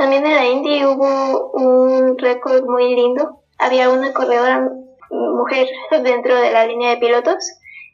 También 0.00 0.24
en 0.24 0.34
la 0.34 0.46
Indy 0.46 0.82
hubo 0.86 1.50
un 1.52 2.16
récord 2.16 2.64
muy 2.64 2.94
lindo. 2.94 3.42
Había 3.58 3.90
una 3.90 4.14
corredora 4.14 4.66
mujer 5.10 5.68
dentro 6.02 6.40
de 6.40 6.50
la 6.52 6.64
línea 6.64 6.92
de 6.92 6.96
pilotos 6.96 7.44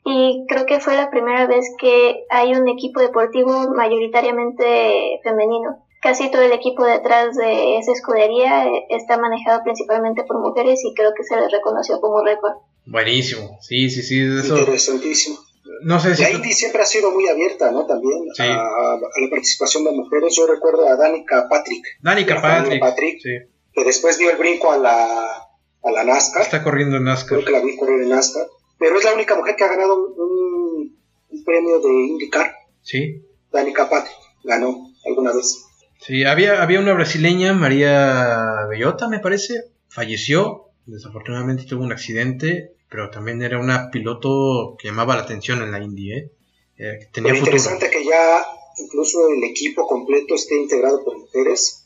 y 0.04 0.44
creo 0.46 0.66
que 0.66 0.78
fue 0.78 0.94
la 0.94 1.10
primera 1.10 1.48
vez 1.48 1.64
que 1.80 2.24
hay 2.30 2.52
un 2.54 2.68
equipo 2.68 3.00
deportivo 3.00 3.74
mayoritariamente 3.74 5.18
femenino. 5.24 5.84
Casi 6.00 6.30
todo 6.30 6.42
el 6.42 6.52
equipo 6.52 6.84
detrás 6.84 7.34
de 7.36 7.78
esa 7.78 7.90
escudería 7.90 8.68
está 8.88 9.18
manejado 9.18 9.64
principalmente 9.64 10.22
por 10.22 10.38
mujeres 10.38 10.84
y 10.84 10.94
creo 10.94 11.10
que 11.12 11.24
se 11.24 11.34
les 11.34 11.50
reconoció 11.50 12.00
como 12.00 12.22
récord. 12.22 12.52
Buenísimo, 12.84 13.58
sí, 13.60 13.90
sí, 13.90 14.02
sí. 14.02 14.20
Eso... 14.20 14.56
Interesantísimo. 14.56 15.38
No 15.82 16.00
sé 16.00 16.14
si 16.14 16.22
la 16.22 16.30
Indy 16.30 16.52
siempre 16.52 16.82
ha 16.82 16.86
sido 16.86 17.10
muy 17.10 17.28
abierta, 17.28 17.70
¿no? 17.70 17.86
También 17.86 18.26
a, 18.38 18.98
la 18.98 19.30
participación 19.30 19.84
de 19.84 19.92
mujeres. 19.92 20.34
Yo 20.36 20.46
recuerdo 20.46 20.88
a 20.88 20.96
Danica 20.96 21.48
Patrick. 21.48 21.84
Danica 22.00 22.40
Patrick. 22.40 23.20
Que 23.22 23.84
después 23.84 24.18
dio 24.18 24.30
el 24.30 24.38
brinco 24.38 24.72
a 24.72 24.78
la, 24.78 25.48
a 25.82 25.90
la 25.90 26.04
NASCAR. 26.04 26.42
Está 26.42 26.62
corriendo 26.62 26.96
en 26.96 27.04
NASCAR. 27.04 27.38
Creo 27.38 27.44
que 27.44 27.52
la 27.52 27.60
vi 27.60 27.76
correr 27.76 28.00
en 28.00 28.08
NASCAR. 28.08 28.46
Pero 28.78 28.98
es 28.98 29.04
la 29.04 29.14
única 29.14 29.36
mujer 29.36 29.56
que 29.56 29.64
ha 29.64 29.68
ganado 29.68 30.14
un, 30.16 30.96
premio 31.44 31.78
de 31.78 31.88
IndyCar. 31.88 32.52
Sí. 32.82 33.22
Danica 33.52 33.88
Patrick 33.88 34.16
ganó 34.42 34.90
alguna 35.04 35.32
vez. 35.32 35.64
Sí, 36.00 36.24
había, 36.24 36.62
había 36.62 36.80
una 36.80 36.92
brasileña, 36.92 37.52
María 37.52 38.66
Bellota, 38.68 39.08
me 39.08 39.20
parece. 39.20 39.64
Falleció. 39.88 40.64
Desafortunadamente 40.86 41.64
tuvo 41.64 41.82
un 41.84 41.92
accidente 41.92 42.75
pero 42.88 43.10
también 43.10 43.42
era 43.42 43.58
una 43.58 43.90
piloto 43.90 44.76
que 44.78 44.88
llamaba 44.88 45.16
la 45.16 45.22
atención 45.22 45.62
en 45.62 45.72
la 45.72 45.82
Indy, 45.82 46.12
¿eh? 46.12 46.32
eh 46.78 47.08
tenía 47.12 47.36
interesante 47.36 47.90
que 47.90 48.04
ya 48.04 48.44
incluso 48.78 49.28
el 49.28 49.42
equipo 49.44 49.86
completo 49.86 50.34
esté 50.34 50.56
integrado 50.56 51.04
por 51.04 51.18
mujeres 51.18 51.84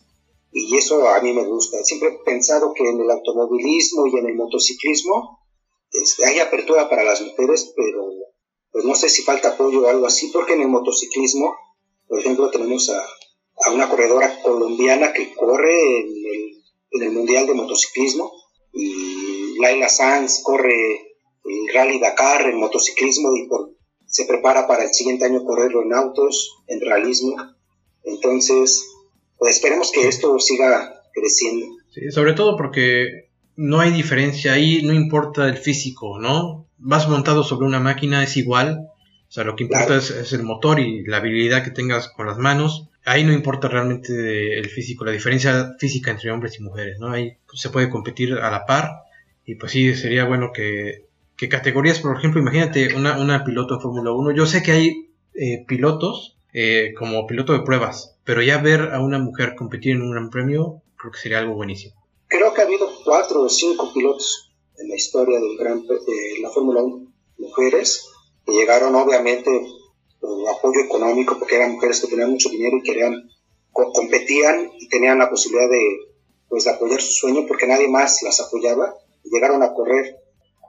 y 0.53 0.77
eso 0.77 1.09
a 1.09 1.21
mí 1.21 1.33
me 1.33 1.45
gusta. 1.45 1.83
Siempre 1.85 2.09
he 2.09 2.25
pensado 2.25 2.75
que 2.75 2.89
en 2.89 3.01
el 3.01 3.11
automovilismo 3.11 4.07
y 4.07 4.19
en 4.19 4.27
el 4.27 4.35
motociclismo 4.35 5.41
este, 5.93 6.27
hay 6.27 6.39
apertura 6.39 6.89
para 6.89 7.05
las 7.05 7.21
mujeres, 7.21 7.73
pero 7.77 8.07
pues 8.73 8.85
no 8.85 8.95
sé 8.95 9.09
si 9.09 9.23
falta 9.23 9.51
apoyo 9.51 9.83
o 9.83 9.89
algo 9.89 10.07
así, 10.07 10.29
porque 10.33 10.55
en 10.55 10.63
el 10.63 10.69
motociclismo, 10.69 11.55
por 12.09 12.21
ejemplo, 12.21 12.51
tenemos 12.51 12.91
a, 12.91 13.01
a 13.67 13.73
una 13.73 13.89
corredora 13.89 14.41
colombiana 14.43 15.13
que 15.13 15.35
corre 15.35 16.01
en 16.01 16.09
el, 16.09 16.63
en 16.93 17.03
el 17.03 17.13
Mundial 17.13 17.47
de 17.47 17.55
Motociclismo 17.55 18.33
y 18.73 19.30
Laila 19.61 19.89
Sanz 19.89 20.41
corre 20.43 21.11
el 21.45 21.75
Rally 21.75 22.01
Dakar 22.01 22.43
en 22.49 22.59
motociclismo 22.59 23.35
y 23.37 23.49
se 24.07 24.25
prepara 24.25 24.67
para 24.67 24.85
el 24.85 24.93
siguiente 24.93 25.25
año 25.25 25.45
correrlo 25.45 25.83
en 25.83 25.95
autos, 25.95 26.63
en 26.67 26.81
realismo. 26.81 27.37
Entonces, 28.05 28.85
pues 29.39 29.57
esperemos 29.57 29.93
que 29.93 30.09
esto 30.09 30.39
siga 30.39 31.03
creciendo. 31.15 31.67
Sí, 31.91 32.11
sobre 32.11 32.33
todo 32.33 32.57
porque 32.57 33.31
no 33.57 33.81
hay 33.81 33.93
diferencia 33.93 34.53
ahí, 34.53 34.83
no 34.83 34.93
importa 34.93 35.47
el 35.49 35.57
físico, 35.57 36.19
¿no? 36.19 36.67
Vas 36.79 37.09
montado 37.09 37.45
sobre 37.45 37.67
una 37.67 37.81
máquina, 37.81 38.25
es 38.25 38.37
igual. 38.37 38.89
O 39.29 39.33
sea, 39.33 39.45
lo 39.45 39.55
que 39.55 39.65
importa 39.65 39.97
es, 39.97 40.11
es, 40.11 40.33
el 40.33 40.43
motor 40.43 40.81
y 40.81 41.05
la 41.05 41.19
habilidad 41.19 41.63
que 41.63 41.71
tengas 41.71 42.09
con 42.09 42.27
las 42.27 42.39
manos. 42.39 42.89
Ahí 43.05 43.23
no 43.23 43.33
importa 43.33 43.69
realmente 43.69 44.59
el 44.59 44.69
físico, 44.69 45.05
la 45.05 45.13
diferencia 45.13 45.77
física 45.79 46.11
entre 46.11 46.33
hombres 46.33 46.59
y 46.59 46.63
mujeres, 46.63 46.99
¿no? 46.99 47.13
Ahí 47.13 47.37
se 47.55 47.71
puede 47.71 47.89
competir 47.89 48.35
a 48.35 48.51
la 48.51 48.67
par 48.67 48.91
y 49.45 49.55
pues 49.57 49.73
sí, 49.73 49.95
sería 49.95 50.27
bueno 50.27 50.53
que, 50.55 51.07
categorías, 51.49 52.01
por 52.01 52.17
ejemplo, 52.17 52.41
imagínate 52.41 52.95
una, 52.95 53.19
una 53.19 53.45
piloto 53.45 53.75
en 53.75 53.81
Fórmula 53.81 54.13
1. 54.13 54.33
Yo 54.33 54.47
sé 54.47 54.63
que 54.63 54.73
hay 54.73 55.11
eh, 55.35 55.65
pilotos 55.67 56.37
eh, 56.53 56.93
como 56.99 57.27
piloto 57.27 57.53
de 57.53 57.63
pruebas, 57.63 58.17
pero 58.25 58.43
ya 58.43 58.59
ver 58.59 58.93
a 58.93 59.01
una 59.01 59.19
mujer 59.19 59.55
competir 59.57 59.93
en 59.93 60.03
un 60.03 60.11
gran 60.11 60.31
premio, 60.31 60.83
creo 60.97 61.13
que 61.13 61.19
sería 61.19 61.39
algo 61.39 61.55
buenísimo. 61.55 61.95
Creo 62.29 62.53
que 62.53 62.61
ha 62.61 62.65
habido 62.65 62.89
cuatro 63.05 63.43
o 63.43 63.49
cinco 63.49 63.93
pilotos 63.93 64.53
en 64.79 64.89
la 64.89 64.97
historia 64.97 65.39
gran, 65.59 65.87
de 65.87 66.41
la 66.41 66.51
Fórmula 66.51 66.83
1, 66.83 67.13
mujeres, 67.39 68.07
que 68.45 68.53
llegaron 68.53 68.95
obviamente 68.95 69.51
por 70.21 70.49
apoyo 70.49 70.81
económico, 70.85 71.39
porque 71.39 71.57
eran 71.57 71.73
mujeres 71.73 72.01
que 72.01 72.09
tenían 72.09 72.31
mucho 72.31 72.51
dinero 72.51 72.77
y 72.77 72.83
querían, 72.83 73.31
competían 73.73 74.71
y 74.79 74.89
tenían 74.89 75.19
la 75.19 75.31
posibilidad 75.31 75.69
de, 75.71 75.81
pues, 76.49 76.65
de 76.65 76.71
apoyar 76.71 77.01
su 77.01 77.13
sueño 77.13 77.47
porque 77.49 77.67
nadie 77.67 77.89
más 77.89 78.23
las 78.23 78.41
apoyaba 78.41 78.95
llegaron 79.25 79.63
a 79.63 79.73
correr. 79.73 80.17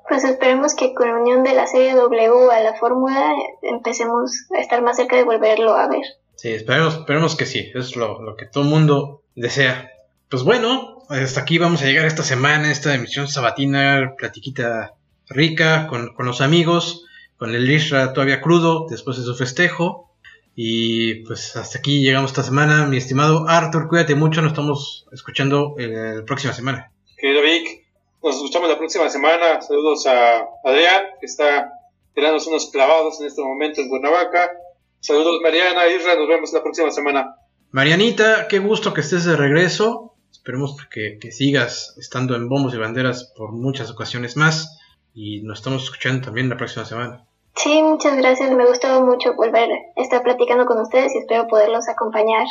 Pues 0.07 0.23
esperemos 0.23 0.75
que 0.75 0.93
con 0.93 1.07
la 1.07 1.19
unión 1.19 1.43
de 1.43 1.53
la 1.53 1.67
serie 1.67 1.95
W 1.95 2.51
a 2.51 2.59
la 2.61 2.73
fórmula 2.73 3.33
empecemos 3.61 4.47
a 4.55 4.59
estar 4.59 4.81
más 4.81 4.97
cerca 4.97 5.15
de 5.15 5.23
volverlo 5.23 5.75
a 5.75 5.87
ver. 5.87 6.03
Sí, 6.35 6.49
esperemos, 6.49 6.95
esperemos 6.95 7.35
que 7.35 7.45
sí, 7.45 7.71
es 7.75 7.95
lo, 7.95 8.35
que 8.35 8.47
todo 8.47 8.63
el 8.63 8.69
mundo 8.69 9.21
desea. 9.35 9.91
Pues 10.27 10.43
bueno, 10.43 11.03
hasta 11.07 11.41
aquí 11.41 11.59
vamos 11.59 11.81
a 11.81 11.85
llegar 11.85 12.05
esta 12.05 12.23
semana, 12.23 12.71
esta 12.71 12.95
emisión 12.95 13.27
sabatina, 13.27 14.15
platiquita 14.17 14.95
rica 15.29 15.87
con, 15.87 16.13
los 16.17 16.41
amigos, 16.41 17.05
con 17.37 17.53
el 17.53 17.69
Isra 17.69 18.13
todavía 18.13 18.41
crudo 18.41 18.87
después 18.89 19.17
de 19.17 19.23
su 19.23 19.35
festejo. 19.35 20.09
Y 20.55 21.23
pues 21.25 21.55
hasta 21.55 21.77
aquí 21.77 22.01
llegamos 22.01 22.31
esta 22.31 22.43
semana, 22.43 22.85
mi 22.87 22.97
estimado 22.97 23.47
Arthur, 23.47 23.87
cuídate 23.87 24.15
mucho, 24.15 24.41
nos 24.41 24.51
estamos 24.51 25.07
escuchando 25.11 25.75
eh, 25.77 26.15
la 26.17 26.25
próxima 26.25 26.53
semana. 26.53 26.91
Querido 27.17 27.43
Vic, 27.43 27.80
nos 28.23 28.35
escuchamos 28.35 28.69
la 28.69 28.77
próxima 28.77 29.09
semana. 29.09 29.61
Saludos 29.61 30.05
a 30.07 30.47
Adrián, 30.63 31.05
que 31.19 31.25
está 31.25 31.71
tirando 32.13 32.43
unos 32.47 32.69
clavados 32.71 33.19
en 33.19 33.27
este 33.27 33.41
momento 33.41 33.81
en 33.81 33.89
Cuernavaca. 33.89 34.51
Saludos 34.99 35.39
Mariana, 35.41 35.87
Isra, 35.87 36.15
nos 36.15 36.27
vemos 36.27 36.53
la 36.53 36.61
próxima 36.61 36.91
semana. 36.91 37.35
Marianita, 37.71 38.47
qué 38.47 38.59
gusto 38.59 38.93
que 38.93 39.01
estés 39.01 39.25
de 39.25 39.35
regreso. 39.35 40.13
Esperemos 40.31 40.75
que, 40.89 41.19
sigas 41.31 41.95
estando 41.97 42.35
en 42.35 42.49
bombos 42.49 42.73
y 42.73 42.77
banderas 42.77 43.33
por 43.35 43.51
muchas 43.51 43.89
ocasiones 43.89 44.37
más. 44.37 44.77
y 45.13 45.41
nos 45.41 45.59
estamos 45.59 45.83
escuchando 45.83 46.25
también 46.25 46.49
la 46.49 46.57
próxima 46.57 46.85
semana. 46.85 47.25
Sí, 47.55 47.81
muchas 47.81 48.15
gracias. 48.17 48.51
Me 48.51 48.65
gustó 48.65 49.03
mucho 49.03 49.33
volver 49.35 49.69
a 49.71 50.01
estar 50.01 50.23
platicando 50.23 50.65
con 50.65 50.79
ustedes 50.79 51.13
y 51.15 51.19
espero 51.19 51.47
poderlos 51.47 51.89
acompañar 51.89 52.45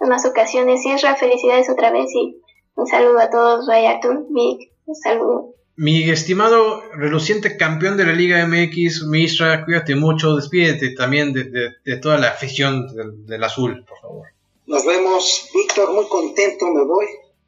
en 0.00 0.08
más 0.08 0.24
ocasiones. 0.24 0.84
Isra, 0.84 1.16
felicidades 1.16 1.68
otra 1.70 1.90
vez 1.90 2.06
y 2.14 2.40
un 2.74 2.86
saludo 2.86 3.18
a 3.18 3.30
todos. 3.30 3.66
Ray 3.66 3.86
Artur, 3.86 4.26
Vic, 4.30 4.70
un 4.86 4.94
saludo. 4.94 5.54
Mi 5.76 6.08
estimado 6.08 6.80
reluciente 6.92 7.58
campeón 7.58 7.98
de 7.98 8.06
la 8.06 8.12
Liga 8.12 8.46
MX, 8.46 9.04
Misra, 9.08 9.64
cuídate 9.64 9.94
mucho, 9.94 10.34
despídete 10.34 10.94
también 10.94 11.34
de, 11.34 11.96
toda 12.00 12.16
la 12.16 12.28
afición 12.30 12.86
del, 13.26 13.44
azul, 13.44 13.84
por 13.86 14.00
favor. 14.00 14.26
Nos 14.66 14.86
vemos, 14.86 15.50
Víctor, 15.54 15.92
muy 15.92 16.08
contento 16.08 16.72
me 16.72 16.82
voy 16.82 17.04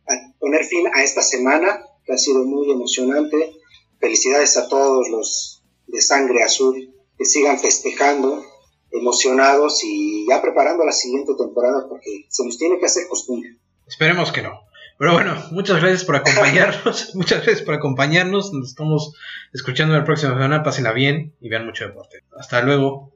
a 0.06 0.38
poner 0.38 0.64
fin 0.64 0.86
a 0.92 1.02
esta 1.02 1.22
semana, 1.22 1.80
que 2.04 2.12
ha 2.12 2.18
sido 2.18 2.44
muy 2.44 2.70
emocionante. 2.70 3.54
Felicidades 3.98 4.58
a 4.58 4.68
todos 4.68 5.08
los 5.08 5.62
de 5.86 6.02
sangre 6.02 6.42
azul 6.42 6.94
que 7.16 7.24
sigan 7.24 7.58
festejando, 7.58 8.44
emocionados 8.90 9.82
y 9.84 10.26
ya 10.28 10.42
preparando 10.42 10.84
la 10.84 10.92
siguiente 10.92 11.32
temporada 11.34 11.86
porque 11.88 12.26
se 12.28 12.44
nos 12.44 12.58
tiene 12.58 12.78
que 12.78 12.86
hacer 12.86 13.08
costumbre. 13.08 13.56
Esperemos 13.86 14.30
que 14.32 14.42
no. 14.42 14.67
Pero 14.98 15.12
bueno, 15.12 15.36
muchas 15.52 15.80
gracias 15.80 16.04
por 16.04 16.16
acompañarnos. 16.16 17.10
muchas 17.14 17.44
gracias 17.44 17.62
por 17.62 17.74
acompañarnos. 17.74 18.52
Nos 18.52 18.68
estamos 18.68 19.14
escuchando 19.52 19.94
la 19.94 20.04
próxima 20.04 20.32
semana. 20.32 20.64
Pásenla 20.64 20.92
bien 20.92 21.34
y 21.40 21.48
vean 21.48 21.66
mucho 21.66 21.86
deporte. 21.86 22.24
Hasta 22.36 22.62
luego. 22.62 23.12